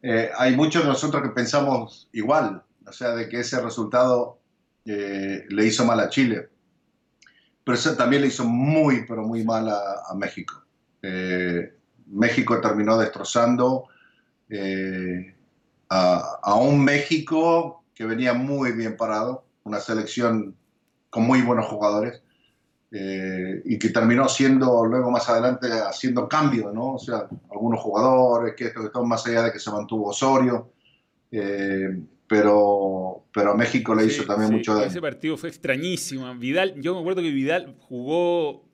eh, 0.00 0.30
hay 0.38 0.54
muchos 0.54 0.84
de 0.84 0.88
nosotros 0.88 1.20
que 1.20 1.30
pensamos 1.30 2.08
igual, 2.12 2.62
o 2.86 2.92
sea, 2.92 3.16
de 3.16 3.28
que 3.28 3.40
ese 3.40 3.60
resultado 3.60 4.38
eh, 4.84 5.44
le 5.48 5.66
hizo 5.66 5.84
mal 5.84 5.98
a 5.98 6.08
Chile, 6.08 6.48
pero 7.64 7.76
eso 7.76 7.96
también 7.96 8.22
le 8.22 8.28
hizo 8.28 8.44
muy, 8.44 9.04
pero 9.04 9.24
muy 9.24 9.42
mal 9.42 9.68
a, 9.68 10.14
México. 10.14 10.62
Eh, 11.02 11.74
México 12.06 12.60
terminó 12.60 12.96
destrozando 12.96 13.88
a, 15.90 16.38
a 16.40 16.54
un 16.54 16.84
México 16.84 17.82
que 17.96 18.04
venía 18.04 18.32
muy 18.32 18.70
bien 18.72 18.96
parado, 18.96 19.44
una 19.64 19.80
selección 19.80 20.56
con 21.10 21.24
muy 21.24 21.42
buenos 21.42 21.66
jugadores, 21.66 22.22
eh, 22.90 23.60
y 23.66 23.78
que 23.78 23.90
terminó 23.90 24.28
siendo 24.28 24.86
luego 24.86 25.10
más 25.10 25.28
adelante 25.28 25.68
haciendo 25.70 26.26
cambios, 26.26 26.72
¿no? 26.72 26.94
O 26.94 26.98
sea, 26.98 27.28
algunos 27.50 27.80
jugadores 27.80 28.54
que 28.56 28.66
esto 28.66 28.90
que 28.90 29.00
más 29.02 29.26
allá 29.26 29.42
de 29.42 29.52
que 29.52 29.58
se 29.58 29.70
mantuvo 29.70 30.08
Osorio, 30.08 30.72
eh, 31.30 32.00
pero, 32.26 33.24
pero 33.32 33.52
a 33.52 33.54
México 33.54 33.94
le 33.94 34.06
hizo 34.06 34.24
también 34.24 34.52
mucho 34.52 34.74
daño. 34.74 34.86
Ese 34.86 35.02
partido 35.02 35.36
fue 35.36 35.50
extrañísimo. 35.50 36.34
Vidal, 36.36 36.80
yo 36.80 36.94
me 36.94 37.00
acuerdo 37.00 37.20
que 37.20 37.30
Vidal 37.30 37.76
jugó, 37.78 38.64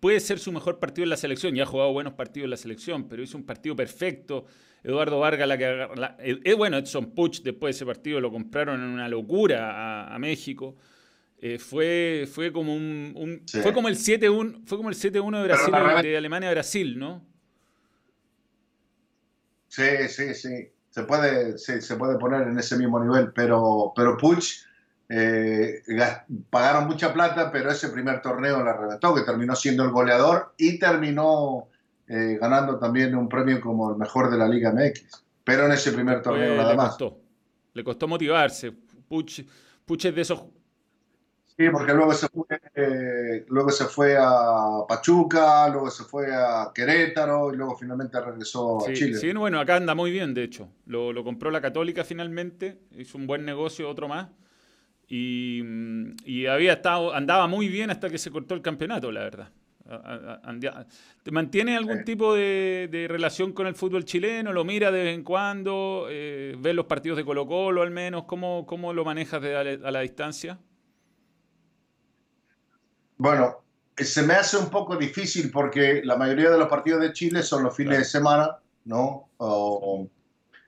puede 0.00 0.20
ser 0.20 0.38
su 0.38 0.50
mejor 0.50 0.78
partido 0.78 1.04
en 1.04 1.10
la 1.10 1.16
selección, 1.18 1.54
ya 1.54 1.64
ha 1.64 1.66
jugado 1.66 1.92
buenos 1.92 2.14
partidos 2.14 2.44
en 2.44 2.50
la 2.50 2.56
selección, 2.56 3.06
pero 3.08 3.22
hizo 3.22 3.36
un 3.36 3.44
partido 3.44 3.76
perfecto. 3.76 4.46
Eduardo 4.82 5.20
Vargas, 5.20 5.46
la 5.46 5.58
que, 5.58 5.88
eh, 6.20 6.54
bueno, 6.54 6.78
Edson 6.78 7.12
Puch 7.12 7.42
después 7.42 7.74
de 7.74 7.76
ese 7.76 7.86
partido 7.86 8.18
lo 8.20 8.32
compraron 8.32 8.82
en 8.82 8.88
una 8.88 9.08
locura 9.08 9.72
a, 10.06 10.14
a 10.14 10.18
México. 10.18 10.74
Eh, 11.44 11.58
fue, 11.58 12.28
fue 12.32 12.52
como 12.52 12.72
un, 12.72 13.42
fue 13.50 13.72
como 13.72 13.88
el 13.88 13.96
7-1 13.96 14.64
fue 14.64 14.78
como 14.78 14.90
el 14.90 14.94
7-1 14.94 15.38
de 15.38 15.42
Brasil 15.42 15.74
de 16.00 16.16
Alemania 16.16 16.48
a 16.48 16.52
Brasil, 16.52 16.96
¿no? 16.96 17.26
Sí, 19.66 20.08
sí, 20.08 20.34
sí. 20.34 20.70
Se 20.90 21.02
puede, 21.02 21.58
se 21.58 21.96
puede 21.96 22.16
poner 22.16 22.46
en 22.46 22.56
ese 22.60 22.76
mismo 22.76 23.02
nivel, 23.02 23.32
pero, 23.32 23.92
pero 23.96 24.16
Puch 24.16 24.64
eh, 25.08 25.82
pagaron 26.48 26.86
mucha 26.86 27.12
plata, 27.12 27.50
pero 27.50 27.72
ese 27.72 27.88
primer 27.88 28.22
torneo 28.22 28.62
la 28.62 28.76
reventó, 28.76 29.12
que 29.12 29.22
terminó 29.22 29.56
siendo 29.56 29.82
el 29.82 29.90
goleador 29.90 30.54
y 30.56 30.78
terminó 30.78 31.66
eh, 32.06 32.38
ganando 32.40 32.78
también 32.78 33.16
un 33.16 33.28
premio 33.28 33.60
como 33.60 33.90
el 33.90 33.96
mejor 33.96 34.30
de 34.30 34.38
la 34.38 34.46
Liga 34.46 34.72
MX. 34.72 35.24
Pero 35.42 35.66
en 35.66 35.72
ese 35.72 35.90
primer 35.90 36.22
torneo 36.22 36.54
nada 36.54 36.70
le 36.70 36.76
más. 36.76 36.90
Costó. 36.90 37.20
Le 37.72 37.82
costó 37.82 38.06
motivarse. 38.06 38.72
Puch, 39.08 39.40
Puch 39.84 40.04
es 40.04 40.14
de 40.14 40.20
esos 40.20 40.44
Sí, 41.56 41.68
porque 41.70 41.92
luego 41.92 42.14
se 42.14 42.28
fue, 42.28 42.46
eh, 42.74 43.44
luego 43.48 43.70
se 43.70 43.84
fue 43.84 44.16
a 44.18 44.86
Pachuca, 44.88 45.68
luego 45.68 45.90
se 45.90 46.04
fue 46.04 46.34
a 46.34 46.70
Querétaro 46.74 47.52
y 47.52 47.56
luego 47.56 47.76
finalmente 47.76 48.18
regresó 48.20 48.88
a 48.88 48.92
Chile. 48.92 49.18
Sí, 49.18 49.32
bueno, 49.32 49.60
acá 49.60 49.76
anda 49.76 49.94
muy 49.94 50.10
bien, 50.10 50.32
de 50.32 50.44
hecho. 50.44 50.70
Lo, 50.86 51.22
compró 51.22 51.50
la 51.50 51.60
Católica 51.60 52.04
finalmente, 52.04 52.78
hizo 52.96 53.18
un 53.18 53.26
buen 53.26 53.44
negocio, 53.44 53.88
otro 53.88 54.08
más. 54.08 54.28
Y, 55.08 56.46
había 56.46 56.72
estado, 56.72 57.14
andaba 57.14 57.46
muy 57.46 57.68
bien 57.68 57.90
hasta 57.90 58.08
que 58.08 58.16
se 58.16 58.30
cortó 58.30 58.54
el 58.54 58.62
campeonato, 58.62 59.12
la 59.12 59.20
verdad. 59.20 59.50
¿Te 61.22 61.30
mantiene 61.32 61.76
algún 61.76 62.02
tipo 62.04 62.34
de, 62.34 63.06
relación 63.10 63.52
con 63.52 63.66
el 63.66 63.74
fútbol 63.74 64.06
chileno? 64.06 64.54
¿Lo 64.54 64.64
mira 64.64 64.90
de 64.90 65.04
vez 65.04 65.14
en 65.14 65.22
cuando? 65.22 66.06
Eh, 66.08 66.56
¿Ves 66.58 66.74
los 66.74 66.86
partidos 66.86 67.18
de 67.18 67.26
Colo 67.26 67.46
Colo 67.46 67.82
al 67.82 67.90
menos? 67.90 68.24
¿Cómo, 68.24 68.64
cómo 68.64 68.94
lo 68.94 69.04
manejas 69.04 69.42
a 69.44 69.90
la 69.90 70.00
distancia? 70.00 70.58
Bueno, 73.22 73.62
se 73.96 74.24
me 74.24 74.34
hace 74.34 74.56
un 74.56 74.68
poco 74.68 74.96
difícil 74.96 75.52
porque 75.52 76.02
la 76.02 76.16
mayoría 76.16 76.50
de 76.50 76.58
los 76.58 76.66
partidos 76.66 77.02
de 77.02 77.12
Chile 77.12 77.44
son 77.44 77.62
los 77.62 77.76
fines 77.76 77.98
de 77.98 78.04
semana, 78.04 78.58
¿no? 78.84 79.28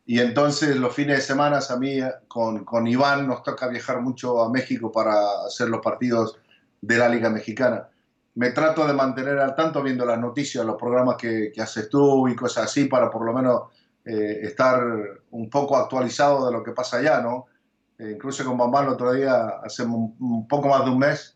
y 0.07 0.21
entonces 0.21 0.77
los 0.77 0.95
fines 0.95 1.17
de 1.17 1.23
semana 1.23 1.59
a 1.69 1.77
mí 1.77 1.99
con, 2.29 2.65
con, 2.65 2.87
Iván 2.87 3.27
nos 3.27 3.43
toca 3.43 3.67
viajar 3.67 4.03
mucho 4.03 4.41
a 4.41 4.53
México 4.53 4.93
para 4.93 5.17
hacer 5.45 5.69
los 5.69 5.81
partidos 5.81 6.39
de 6.81 6.97
la 6.97 7.09
Liga 7.09 7.29
Mexicana. 7.29 7.89
Me 8.37 8.51
trato 8.51 8.87
de 8.87 8.93
mantener 8.93 9.37
al 9.41 9.57
tanto 9.57 9.83
viendo 9.83 10.07
las 10.07 10.21
noticias, 10.21 10.65
los 10.65 10.77
programas 10.77 11.17
que, 11.17 11.51
que 11.53 11.61
haces 11.61 11.89
tú 11.89 12.29
y 12.29 12.37
cosas 12.37 12.67
así 12.67 12.85
para 12.85 13.11
por 13.11 13.25
lo 13.25 13.33
menos 13.33 13.63
eh, 14.05 14.43
estar 14.43 14.81
un 15.33 15.51
poco 15.51 15.77
actualizado 15.77 16.47
de 16.47 16.53
lo 16.53 16.63
que 16.63 16.71
pasa 16.71 16.99
allá, 16.99 17.21
¿no? 17.21 17.47
Eh, 17.99 18.13
incluso 18.15 18.45
con 18.45 18.57
mamá 18.57 18.83
el 18.83 18.91
otro 18.91 19.13
día, 19.13 19.55
hace 19.65 19.83
un 19.83 20.47
poco 20.47 20.69
más 20.69 20.85
de 20.85 20.91
un 20.93 20.99
mes, 21.01 21.35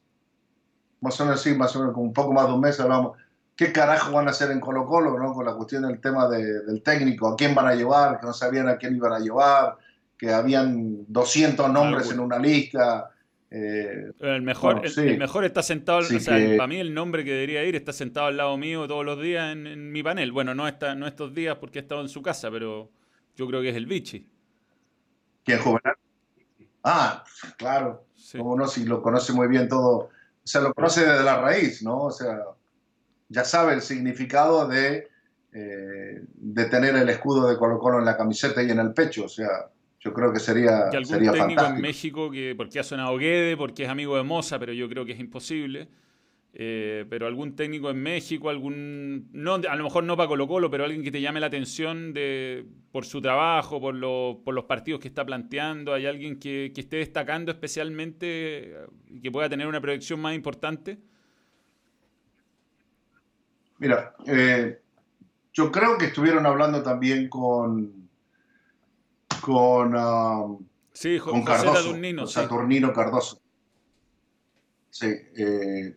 más 1.00 1.20
o 1.20 1.24
menos 1.24 1.40
así, 1.40 1.54
más 1.54 1.74
o 1.76 1.80
menos 1.80 1.94
con 1.94 2.04
un 2.04 2.12
poco 2.12 2.32
más 2.32 2.46
de 2.46 2.52
un 2.52 2.60
mes 2.60 2.78
hablamos, 2.80 3.16
¿qué 3.56 3.72
carajo 3.72 4.12
van 4.12 4.28
a 4.28 4.30
hacer 4.30 4.50
en 4.50 4.60
Colo 4.60 4.86
Colo, 4.86 5.18
¿no? 5.18 5.32
Con 5.32 5.44
la 5.44 5.54
cuestión 5.54 5.82
del 5.82 6.00
tema 6.00 6.28
del 6.28 6.82
técnico, 6.82 7.28
a 7.28 7.36
quién 7.36 7.54
van 7.54 7.66
a 7.66 7.74
llevar, 7.74 8.20
que 8.20 8.26
no 8.26 8.32
sabían 8.32 8.68
a 8.68 8.76
quién 8.76 8.96
iban 8.96 9.12
a 9.12 9.18
llevar, 9.18 9.76
que 10.16 10.32
habían 10.32 11.04
200 11.08 11.70
nombres 11.70 12.10
en 12.10 12.20
una 12.20 12.38
lista. 12.38 13.10
Eh, 13.50 14.12
el, 14.20 14.42
mejor, 14.42 14.82
el, 14.84 15.18
mejor 15.18 15.44
está 15.44 15.62
sentado, 15.62 16.00
o 16.00 16.02
sea, 16.02 16.56
para 16.56 16.66
mí 16.66 16.76
el 16.76 16.92
nombre 16.92 17.24
que 17.24 17.32
debería 17.32 17.64
ir 17.64 17.76
está 17.76 17.92
sentado 17.92 18.26
al 18.26 18.36
lado 18.36 18.56
mío 18.58 18.86
todos 18.86 19.04
los 19.04 19.20
días 19.22 19.52
en, 19.52 19.90
mi 19.90 20.02
panel. 20.02 20.32
Bueno, 20.32 20.54
no, 20.54 20.68
está, 20.68 20.94
no 20.94 21.06
estos 21.06 21.34
días 21.34 21.56
porque 21.56 21.78
he 21.78 21.82
estado 21.82 22.02
en 22.02 22.08
su 22.08 22.20
casa, 22.20 22.50
pero 22.50 22.90
yo 23.36 23.46
creo 23.46 23.62
que 23.62 23.70
es 23.70 23.76
el 23.76 23.86
Vichy. 23.86 24.28
¿Quién 25.44 25.60
juvenil? 25.60 25.94
Ah, 26.84 27.24
claro. 27.56 28.04
Como 28.36 28.56
no, 28.56 28.66
si 28.66 28.84
lo 28.84 29.02
conoce 29.02 29.32
muy 29.32 29.48
bien 29.48 29.68
todo, 29.68 30.10
se 30.48 30.62
lo 30.62 30.72
conoce 30.72 31.04
desde 31.04 31.22
la 31.22 31.42
raíz, 31.42 31.82
¿no? 31.82 32.04
O 32.04 32.10
sea, 32.10 32.38
ya 33.28 33.44
sabe 33.44 33.74
el 33.74 33.82
significado 33.82 34.66
de, 34.66 35.08
eh, 35.52 36.22
de 36.22 36.64
tener 36.64 36.96
el 36.96 37.06
escudo 37.10 37.48
de 37.48 37.58
Colo 37.58 37.78
Colo 37.78 37.98
en 37.98 38.06
la 38.06 38.16
camiseta 38.16 38.62
y 38.62 38.70
en 38.70 38.78
el 38.78 38.94
pecho, 38.94 39.26
o 39.26 39.28
sea, 39.28 39.68
yo 40.00 40.14
creo 40.14 40.32
que 40.32 40.40
sería, 40.40 40.88
algún 40.88 41.04
sería 41.04 41.32
técnico 41.32 41.64
en 41.66 41.80
México 41.82 42.30
que, 42.30 42.54
porque 42.56 42.78
ha 42.78 42.82
sonado 42.82 43.18
Guede, 43.18 43.58
porque 43.58 43.82
es 43.82 43.90
amigo 43.90 44.16
de 44.16 44.22
Moza, 44.22 44.58
pero 44.58 44.72
yo 44.72 44.88
creo 44.88 45.04
que 45.04 45.12
es 45.12 45.20
imposible, 45.20 45.88
eh, 46.60 47.06
pero 47.08 47.28
algún 47.28 47.54
técnico 47.54 47.88
en 47.88 48.02
México, 48.02 48.50
algún 48.50 49.28
no, 49.32 49.54
a 49.54 49.76
lo 49.76 49.84
mejor 49.84 50.02
no 50.02 50.16
para 50.16 50.28
Colo 50.28 50.48
Colo, 50.48 50.68
pero 50.68 50.84
alguien 50.84 51.04
que 51.04 51.12
te 51.12 51.20
llame 51.20 51.38
la 51.38 51.46
atención 51.46 52.12
de, 52.12 52.66
por 52.90 53.04
su 53.04 53.22
trabajo, 53.22 53.80
por, 53.80 53.94
por 54.42 54.54
los 54.54 54.64
partidos 54.64 55.00
que 55.00 55.06
está 55.06 55.24
planteando, 55.24 55.94
hay 55.94 56.06
alguien 56.06 56.40
que, 56.40 56.72
que 56.74 56.80
esté 56.80 56.96
destacando 56.96 57.52
especialmente 57.52 58.74
y 59.06 59.20
que 59.20 59.30
pueda 59.30 59.48
tener 59.48 59.68
una 59.68 59.80
proyección 59.80 60.18
más 60.20 60.34
importante. 60.34 60.98
Mira, 63.78 64.16
eh, 64.26 64.80
yo 65.52 65.70
creo 65.70 65.96
que 65.96 66.06
estuvieron 66.06 66.44
hablando 66.44 66.82
también 66.82 67.28
con 67.28 68.08
con, 69.40 69.94
um, 69.94 70.66
sí, 70.92 71.18
con 71.20 71.44
Cardoso, 71.44 72.26
Saturnino 72.26 72.92
Cardoso. 72.92 73.40
Sí, 74.90 75.06
eh, 75.06 75.36
eh, 75.36 75.96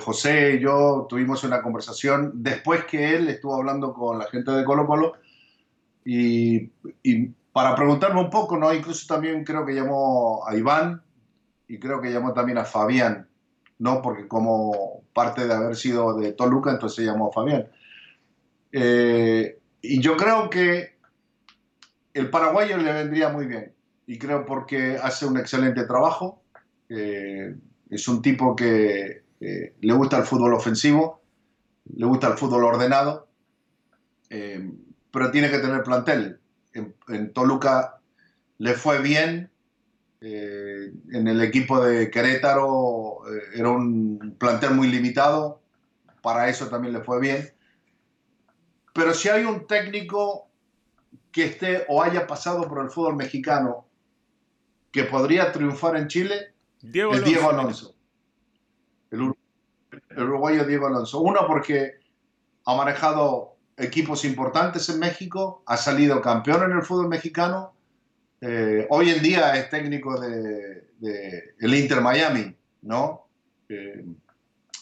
José 0.00 0.54
y 0.54 0.60
yo 0.60 1.06
tuvimos 1.08 1.44
una 1.44 1.62
conversación 1.62 2.32
después 2.42 2.84
que 2.84 3.14
él 3.14 3.28
estuvo 3.28 3.54
hablando 3.54 3.94
con 3.94 4.18
la 4.18 4.26
gente 4.26 4.50
de 4.50 4.64
Colo 4.64 4.86
Colo 4.86 5.14
y, 6.04 6.70
para 7.52 7.74
preguntarme 7.74 8.20
un 8.20 8.30
poco, 8.30 8.56
¿no? 8.56 8.72
Incluso 8.74 9.06
también 9.06 9.44
creo 9.44 9.64
que 9.64 9.74
llamó 9.74 10.46
a 10.46 10.56
Iván 10.56 11.02
y 11.68 11.78
creo 11.78 12.00
que 12.00 12.12
llamó 12.12 12.32
también 12.34 12.58
a 12.58 12.64
Fabián, 12.64 13.28
¿no? 13.78 14.02
Porque 14.02 14.28
como 14.28 15.04
parte 15.12 15.46
de 15.46 15.54
haber 15.54 15.76
sido 15.76 16.18
de 16.18 16.32
Toluca, 16.32 16.72
entonces 16.72 17.06
llamó 17.06 17.28
a 17.28 17.32
Fabián. 17.32 17.68
Eh, 18.72 19.58
y 19.80 20.00
yo 20.00 20.16
creo 20.16 20.50
que 20.50 20.98
el 22.12 22.28
paraguayo 22.28 22.76
le 22.76 22.92
vendría 22.92 23.28
muy 23.28 23.46
bien 23.46 23.72
y 24.06 24.18
creo 24.18 24.44
porque 24.44 24.98
hace 25.02 25.26
un 25.26 25.38
excelente 25.38 25.84
trabajo. 25.84 26.42
Eh, 26.88 27.56
es 27.90 28.08
un 28.08 28.20
tipo 28.20 28.54
que 28.56 29.23
eh, 29.46 29.74
le 29.78 29.92
gusta 29.92 30.16
el 30.16 30.24
fútbol 30.24 30.54
ofensivo, 30.54 31.20
le 31.94 32.06
gusta 32.06 32.28
el 32.28 32.38
fútbol 32.38 32.64
ordenado, 32.64 33.28
eh, 34.30 34.70
pero 35.10 35.30
tiene 35.30 35.50
que 35.50 35.58
tener 35.58 35.82
plantel. 35.82 36.40
En, 36.72 37.32
Toluca 37.34 38.00
le 38.56 38.72
fue 38.72 39.02
bien, 39.02 39.50
eh, 40.22 40.94
en 41.12 41.28
el 41.28 41.42
equipo 41.42 41.84
de 41.84 42.10
Querétaro 42.10 43.18
era 43.54 43.68
un 43.68 44.34
plantel 44.38 44.70
muy 44.70 44.88
limitado, 44.88 45.60
para 46.22 46.48
eso 46.48 46.68
también 46.68 46.94
le 46.94 47.02
fue 47.02 47.20
bien. 47.20 47.52
Pero 48.94 49.12
si 49.12 49.28
hay 49.28 49.44
un 49.44 49.66
técnico 49.66 50.48
que 51.30 51.44
esté 51.44 51.84
o 51.88 52.02
haya 52.02 52.26
pasado 52.26 52.66
por 52.66 52.82
el 52.82 52.88
fútbol 52.88 53.16
mexicano 53.16 53.86
que 54.90 55.04
podría 55.04 55.52
triunfar 55.52 55.96
en 55.96 56.08
Chile, 56.08 56.54
es 56.80 57.24
Diego 57.24 57.50
Alonso 57.50 57.93
el, 59.14 60.22
uruguayo 60.22 60.64
Diego 60.64 60.86
Alonso. 60.86 61.20
Uno 61.20 61.46
porque 61.46 61.94
ha 62.66 62.74
manejado 62.76 63.56
equipos 63.76 64.24
importantes 64.24 64.88
en 64.88 64.98
México, 64.98 65.62
ha 65.66 65.76
salido 65.76 66.20
campeón 66.20 66.70
en 66.70 66.76
el 66.76 66.82
fútbol 66.82 67.08
mexicano, 67.08 67.74
eh, 68.40 68.86
hoy 68.90 69.10
en 69.10 69.22
día 69.22 69.56
es 69.56 69.70
técnico 69.70 70.20
de, 70.20 70.84
el 71.58 71.74
Inter 71.74 72.00
Miami, 72.00 72.54
¿no? 72.82 73.26
Eh, 73.68 74.04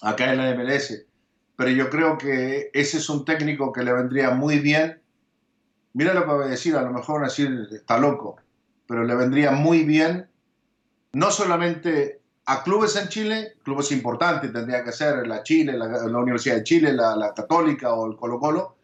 acá 0.03 0.33
en 0.33 0.39
la 0.39 0.55
MLS. 0.55 1.07
pero 1.55 1.71
yo 1.71 1.89
creo 1.89 2.19
que 2.19 2.71
ese 2.73 2.99
es 2.99 3.09
un 3.09 3.25
técnico 3.25 3.73
que 3.73 3.85
le 3.85 3.93
vendría 3.93 4.31
muy 4.31 4.59
bien. 4.59 5.01
Mira 5.93 6.15
lo 6.15 6.25
que 6.25 6.33
voy 6.33 6.45
a 6.47 6.49
decir, 6.49 6.75
a 6.75 6.83
lo 6.83 6.91
mejor 6.91 7.23
decir, 7.23 7.69
está 7.73 7.99
loco, 7.99 8.37
pero 8.89 9.05
le 9.05 9.15
vendría 9.15 9.53
muy 9.53 9.85
bien, 9.85 10.27
no 11.13 11.31
solamente 11.31 12.22
a 12.47 12.63
clubes 12.63 12.97
en 12.97 13.09
Chile, 13.09 13.55
clubes 13.63 13.93
importantes, 13.93 14.53
tendría 14.53 14.83
que 14.83 14.93
ser 14.93 15.27
la 15.27 15.43
Chile, 15.43 15.77
la, 15.77 15.87
Universidad 16.19 16.57
de 16.57 16.65
Chile, 16.65 16.93
la, 16.93 17.17
la, 17.17 17.33
Católica 17.33 17.95
o 17.95 18.11
el 18.11 18.17
Colo 18.17 18.39
Colo, 18.39 18.77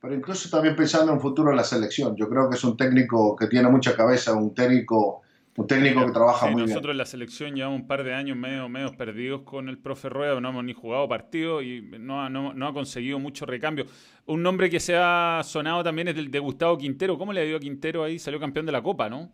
pero 0.00 0.14
incluso 0.14 0.50
también 0.50 0.76
pensando 0.76 1.12
en 1.12 1.16
un 1.16 1.20
futuro 1.20 1.50
en 1.50 1.56
la 1.56 1.64
selección. 1.64 2.16
Yo 2.16 2.28
creo 2.28 2.48
que 2.50 2.56
es 2.56 2.64
un 2.64 2.76
técnico 2.76 3.36
que 3.36 3.46
tiene 3.46 3.68
mucha 3.68 3.96
cabeza, 3.96 4.32
un 4.34 4.54
técnico 4.54 5.22
un 5.54 5.66
técnico 5.66 6.06
que 6.06 6.12
trabaja 6.12 6.46
muy 6.46 6.62
bien. 6.62 6.68
Nosotros 6.70 6.92
en 6.92 6.98
la 6.98 7.04
selección 7.04 7.54
llevamos 7.54 7.80
un 7.80 7.86
par 7.86 8.04
de 8.04 8.14
años 8.14 8.36
medio, 8.36 8.68
medio 8.70 8.96
perdidos 8.96 9.42
con 9.42 9.68
el 9.68 9.76
profe 9.78 10.08
Rueda, 10.08 10.40
no 10.40 10.48
hemos 10.48 10.64
ni 10.64 10.72
jugado 10.72 11.06
partido 11.08 11.60
y 11.60 11.82
no, 11.82 12.28
no, 12.30 12.66
ha 12.66 12.72
conseguido 12.72 13.18
mucho 13.18 13.44
recambio. 13.44 13.84
Un 14.24 14.42
nombre 14.42 14.70
que 14.70 14.80
se 14.80 14.96
ha 14.96 15.42
sonado 15.44 15.84
también 15.84 16.08
es 16.08 16.16
el 16.16 16.30
de 16.30 16.38
Gustavo 16.38 16.78
Quintero. 16.78 17.18
¿Cómo 17.18 17.34
le 17.34 17.44
dio 17.44 17.58
a 17.58 17.60
Quintero 17.60 18.02
ahí? 18.02 18.18
Salió 18.18 18.40
campeón 18.40 18.64
de 18.64 18.72
la 18.72 18.82
Copa, 18.82 19.10
¿no? 19.10 19.30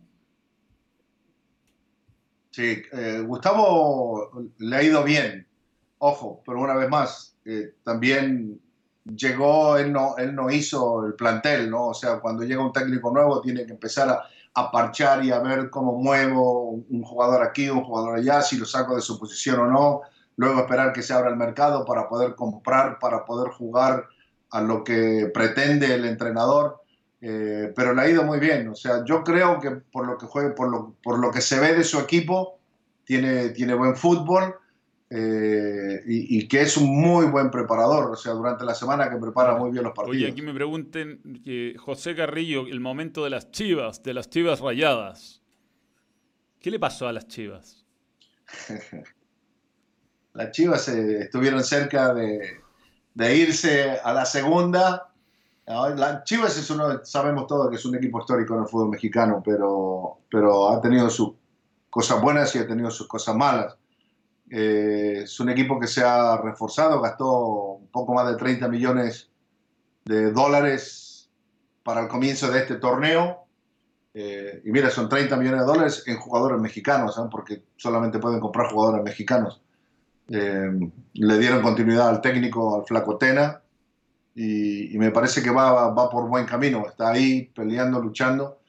Sí, 2.51 2.81
eh, 2.91 3.23
Gustavo 3.25 4.31
le 4.57 4.75
ha 4.75 4.83
ido 4.83 5.03
bien. 5.03 5.47
Ojo, 5.99 6.41
pero 6.45 6.59
una 6.59 6.75
vez 6.75 6.89
más, 6.89 7.35
eh, 7.45 7.75
también 7.83 8.59
llegó, 9.03 9.77
él 9.77 9.91
no, 9.91 10.15
él 10.17 10.33
no 10.33 10.49
hizo 10.49 11.05
el 11.05 11.13
plantel, 11.13 11.69
¿no? 11.69 11.87
O 11.87 11.93
sea, 11.93 12.19
cuando 12.19 12.43
llega 12.43 12.63
un 12.63 12.73
técnico 12.73 13.11
nuevo 13.11 13.41
tiene 13.41 13.65
que 13.65 13.73
empezar 13.73 14.09
a 14.09 14.23
a 14.53 14.71
parchar 14.71 15.23
y 15.23 15.31
a 15.31 15.39
ver 15.39 15.69
cómo 15.69 15.93
muevo 15.93 16.71
un 16.89 17.03
jugador 17.03 17.43
aquí, 17.43 17.69
un 17.69 17.83
jugador 17.83 18.17
allá, 18.17 18.41
si 18.41 18.57
lo 18.57 18.65
saco 18.65 18.95
de 18.95 19.01
su 19.01 19.19
posición 19.19 19.59
o 19.59 19.67
no, 19.67 20.01
luego 20.35 20.61
esperar 20.61 20.93
que 20.93 21.01
se 21.01 21.13
abra 21.13 21.29
el 21.29 21.37
mercado 21.37 21.85
para 21.85 22.07
poder 22.09 22.35
comprar, 22.35 22.99
para 22.99 23.25
poder 23.25 23.51
jugar 23.51 24.07
a 24.51 24.61
lo 24.61 24.83
que 24.83 25.29
pretende 25.33 25.93
el 25.93 26.05
entrenador, 26.05 26.81
eh, 27.21 27.71
pero 27.75 27.93
le 27.93 28.01
ha 28.01 28.09
ido 28.09 28.23
muy 28.23 28.39
bien, 28.39 28.67
o 28.69 28.75
sea, 28.75 29.03
yo 29.05 29.23
creo 29.23 29.59
que 29.59 29.71
por 29.71 30.07
lo 30.07 30.17
que 30.17 30.25
juegue, 30.25 30.51
por 30.51 30.69
lo, 30.69 30.95
por 31.03 31.19
lo 31.19 31.31
que 31.31 31.41
se 31.41 31.59
ve 31.59 31.73
de 31.73 31.83
su 31.83 31.99
equipo, 31.99 32.59
tiene, 33.03 33.49
tiene 33.49 33.73
buen 33.73 33.95
fútbol, 33.95 34.55
eh, 35.11 36.03
y, 36.05 36.47
que 36.47 36.61
es 36.61 36.77
un 36.77 37.01
muy 37.01 37.25
buen 37.25 37.49
preparador, 37.49 38.11
o 38.11 38.15
sea, 38.15 38.33
durante 38.33 38.63
la 38.63 38.75
semana 38.75 39.09
que 39.09 39.17
prepara 39.17 39.57
muy 39.57 39.71
bien 39.71 39.83
los 39.83 39.93
partidos. 39.93 40.17
Oye, 40.17 40.31
aquí 40.31 40.43
me 40.43 40.53
pregunten 40.53 41.41
que 41.43 41.75
José 41.79 42.15
Carrillo, 42.15 42.67
el 42.67 42.79
momento 42.79 43.23
de 43.23 43.31
las 43.31 43.49
chivas, 43.49 44.03
de 44.03 44.13
las 44.13 44.29
chivas 44.29 44.59
rayadas. 44.59 45.41
¿Qué 46.59 46.69
le 46.69 46.79
pasó 46.79 47.07
a 47.07 47.13
las 47.13 47.27
chivas? 47.27 47.83
las 50.33 50.51
chivas 50.51 50.87
eh, 50.89 51.21
estuvieron 51.21 51.63
cerca 51.63 52.13
de, 52.13 52.61
irse 53.35 53.97
a 54.03 54.13
la 54.13 54.25
segunda. 54.25 55.11
Chivas 56.23 56.57
es 56.57 56.69
uno, 56.71 57.05
sabemos 57.05 57.45
todos 57.45 57.69
que 57.69 57.75
es 57.75 57.85
un 57.85 57.95
equipo 57.95 58.19
histórico 58.19 58.55
en 58.55 58.61
el 58.61 58.67
fútbol 58.67 58.89
mexicano, 58.89 59.41
pero, 59.45 60.17
pero 60.29 60.69
ha 60.69 60.81
tenido 60.81 61.09
sus 61.11 61.33
cosas 61.91 62.19
buenas 62.21 62.55
y 62.55 62.59
ha 62.59 62.67
tenido 62.67 62.89
sus 62.89 63.07
cosas 63.07 63.35
malas. 63.35 63.77
Eh, 64.49 65.21
es 65.23 65.39
un 65.39 65.49
equipo 65.49 65.79
que 65.79 65.85
se 65.85 66.03
ha 66.03 66.37
reforzado, 66.37 66.99
gastó 67.01 67.73
un 67.73 67.87
poco 67.89 68.15
más 68.15 68.27
de 68.27 68.35
30 68.35 68.67
millones 68.67 69.29
de 70.05 70.31
dólares 70.31 71.29
para 71.83 72.01
el 72.01 72.07
comienzo 72.07 72.49
de 72.49 72.59
este 72.59 72.77
torneo. 72.77 73.45
Eh, 74.15 74.63
y 74.65 74.71
mira, 74.71 74.89
son 74.89 75.07
30 75.07 75.37
millones 75.37 75.59
de 75.59 75.65
dólares 75.67 76.03
en 76.07 76.17
jugadores 76.17 76.59
mexicanos, 76.59 77.15
¿eh? 77.19 77.27
porque 77.29 77.63
solamente 77.75 78.17
pueden 78.17 78.39
comprar 78.39 78.71
jugadores 78.71 79.03
mexicanos. 79.03 79.61
le 80.27 81.37
dieron 81.37 81.61
continuidad 81.61 82.09
al 82.09 82.21
técnico, 82.21 82.75
al 82.75 82.85
Flacotena, 82.87 83.61
y, 84.35 84.95
y 84.95 84.97
me 84.97 85.11
parece 85.11 85.41
que 85.41 85.49
va, 85.49 85.91
va, 85.91 86.09
por 86.09 86.27
buen 86.27 86.45
camino. 86.45 86.85
Está 86.87 87.11
ahí 87.11 87.51
peleando, 87.53 88.01
luchando, 88.01 88.59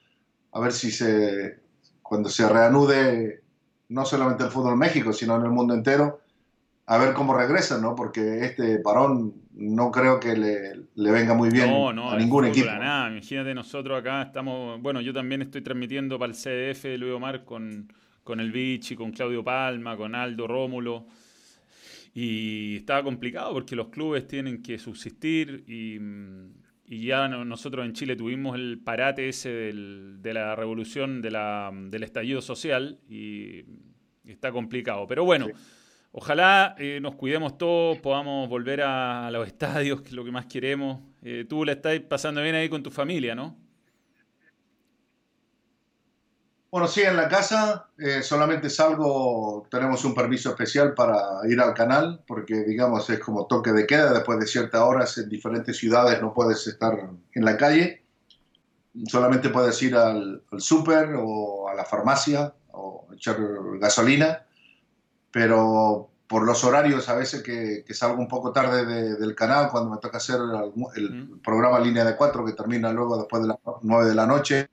a 0.51 0.59
ver 0.59 0.71
si 0.71 0.91
se, 0.91 1.59
cuando 2.01 2.29
se 2.29 2.47
reanude 2.47 3.41
no 3.89 4.05
solamente 4.05 4.43
el 4.43 4.49
fútbol 4.49 4.73
en 4.73 4.79
México, 4.79 5.11
sino 5.13 5.35
en 5.35 5.43
el 5.43 5.51
mundo 5.51 5.73
entero, 5.73 6.21
a 6.85 6.97
ver 6.97 7.13
cómo 7.13 7.33
regresan, 7.33 7.81
¿no? 7.81 7.95
Porque 7.95 8.45
este 8.45 8.79
parón 8.79 9.33
no 9.53 9.91
creo 9.91 10.19
que 10.19 10.35
le, 10.35 11.11
venga 11.11 11.33
muy 11.33 11.49
bien 11.49 11.69
a 11.69 12.17
ningún 12.17 12.45
equipo. 12.45 12.67
nada, 12.67 13.09
imagínate, 13.09 13.53
nosotros 13.53 13.99
acá 13.99 14.23
estamos, 14.23 14.81
bueno, 14.81 15.01
yo 15.01 15.13
también 15.13 15.41
estoy 15.41 15.61
transmitiendo 15.61 16.17
para 16.17 16.31
el 16.31 16.37
CDF 16.37 16.83
de 16.83 16.97
Luis 16.97 17.13
Omar 17.13 17.43
con, 17.43 17.91
con 18.23 18.39
el 18.39 18.51
Vichy, 18.51 18.95
con 18.95 19.11
Claudio 19.11 19.43
Palma, 19.43 19.95
con 19.95 20.15
Aldo 20.15 20.47
Rómulo. 20.47 21.05
Y 22.13 22.77
estaba 22.77 23.03
complicado 23.03 23.53
porque 23.53 23.75
los 23.75 23.87
clubes 23.87 24.27
tienen 24.27 24.61
que 24.61 24.77
subsistir 24.77 25.63
y, 25.67 25.97
y 26.91 27.05
ya 27.05 27.29
nosotros 27.29 27.85
en 27.85 27.93
Chile 27.93 28.17
tuvimos 28.17 28.55
el 28.55 28.77
parate 28.83 29.29
ese 29.29 29.49
de 29.49 30.33
la 30.33 30.57
revolución, 30.57 31.21
de 31.21 31.31
la, 31.31 31.71
del 31.73 32.03
estallido 32.03 32.41
social 32.41 32.99
y, 33.09 33.63
está 34.25 34.51
complicado. 34.51 35.07
Pero 35.07 35.23
bueno, 35.23 35.47
ojalá 36.11 36.75
eh, 36.77 36.99
nos 37.01 37.15
cuidemos 37.15 37.57
todos, 37.57 37.97
podamos 37.99 38.49
volver 38.49 38.81
a, 38.81 39.29
los 39.31 39.47
estadios, 39.53 40.01
que 40.01 40.09
es 40.09 40.13
lo 40.13 40.25
que 40.25 40.31
más 40.31 40.47
queremos. 40.47 40.99
Eh, 41.21 41.45
tú 41.47 41.63
la 41.63 41.71
estás 41.71 41.97
pasando 42.01 42.41
bien 42.41 42.55
ahí 42.55 42.67
con 42.67 42.83
tu 42.83 42.91
familia, 42.91 43.35
¿no? 43.35 43.57
Bueno, 46.71 46.87
sí, 46.87 47.01
en 47.01 47.17
la 47.17 47.27
casa 47.27 47.87
eh, 47.97 48.23
solamente 48.23 48.69
salgo, 48.69 49.67
tenemos 49.69 50.05
un 50.05 50.15
permiso 50.15 50.51
especial 50.51 50.93
para 50.93 51.41
ir 51.49 51.59
al 51.59 51.73
canal, 51.73 52.23
porque 52.25 52.63
digamos 52.63 53.09
es 53.09 53.19
como 53.19 53.45
toque 53.45 53.73
de 53.73 53.85
queda, 53.85 54.13
después 54.13 54.39
de 54.39 54.47
ciertas 54.47 54.79
horas 54.79 55.17
en 55.17 55.27
diferentes 55.27 55.75
ciudades 55.75 56.21
no 56.21 56.33
puedes 56.33 56.65
estar 56.67 57.09
en 57.33 57.45
la 57.45 57.57
calle, 57.57 58.05
solamente 59.05 59.49
puedes 59.49 59.81
ir 59.83 59.97
al, 59.97 60.43
súper 60.59 61.13
o 61.17 61.67
a 61.67 61.73
la 61.73 61.83
farmacia 61.83 62.53
o 62.71 63.05
echar 63.13 63.37
gasolina, 63.77 64.45
pero 65.29 66.09
por 66.25 66.43
los 66.45 66.63
horarios 66.63 67.09
a 67.09 67.15
veces 67.15 67.43
que, 67.43 67.83
salgo 67.93 68.21
un 68.21 68.29
poco 68.29 68.53
tarde 68.53 69.17
del 69.17 69.35
canal, 69.35 69.69
cuando 69.69 69.89
me 69.89 69.97
toca 69.97 70.19
hacer 70.19 70.39
el, 70.95 71.41
programa 71.43 71.81
Línea 71.81 72.05
de 72.05 72.15
Cuatro, 72.15 72.45
que 72.45 72.53
termina 72.53 72.93
luego 72.93 73.17
después 73.17 73.41
de 73.41 73.49
las 73.49 73.57
9 73.81 74.07
de 74.07 74.15
la 74.15 74.25
noche, 74.25 74.69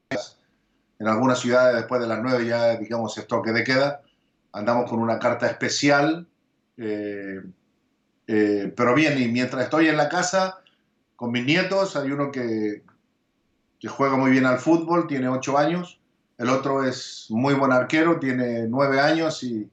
en 0.98 1.08
algunas 1.08 1.38
ciudades 1.38 1.76
después 1.76 2.00
de 2.00 2.08
las 2.08 2.20
9 2.20 2.46
ya, 2.46 2.76
digamos, 2.76 3.16
es 3.18 3.26
toque 3.26 3.52
de 3.52 3.64
queda. 3.64 4.02
Andamos 4.52 4.90
con 4.90 5.00
una 5.00 5.18
carta 5.18 5.46
especial. 5.46 6.26
Eh, 6.76 7.40
eh, 8.26 8.72
pero 8.76 8.94
bien, 8.94 9.20
y 9.20 9.28
mientras 9.28 9.64
estoy 9.64 9.88
en 9.88 9.96
la 9.96 10.08
casa 10.08 10.60
con 11.16 11.30
mis 11.32 11.44
nietos, 11.44 11.96
hay 11.96 12.10
uno 12.10 12.30
que, 12.30 12.82
que 13.78 13.88
juega 13.88 14.16
muy 14.16 14.30
bien 14.30 14.46
al 14.46 14.58
fútbol, 14.58 15.06
tiene 15.06 15.28
8 15.28 15.58
años. 15.58 16.00
El 16.36 16.50
otro 16.50 16.84
es 16.84 17.26
muy 17.30 17.54
buen 17.54 17.72
arquero, 17.72 18.18
tiene 18.20 18.66
9 18.68 19.00
años 19.00 19.42
y, 19.42 19.68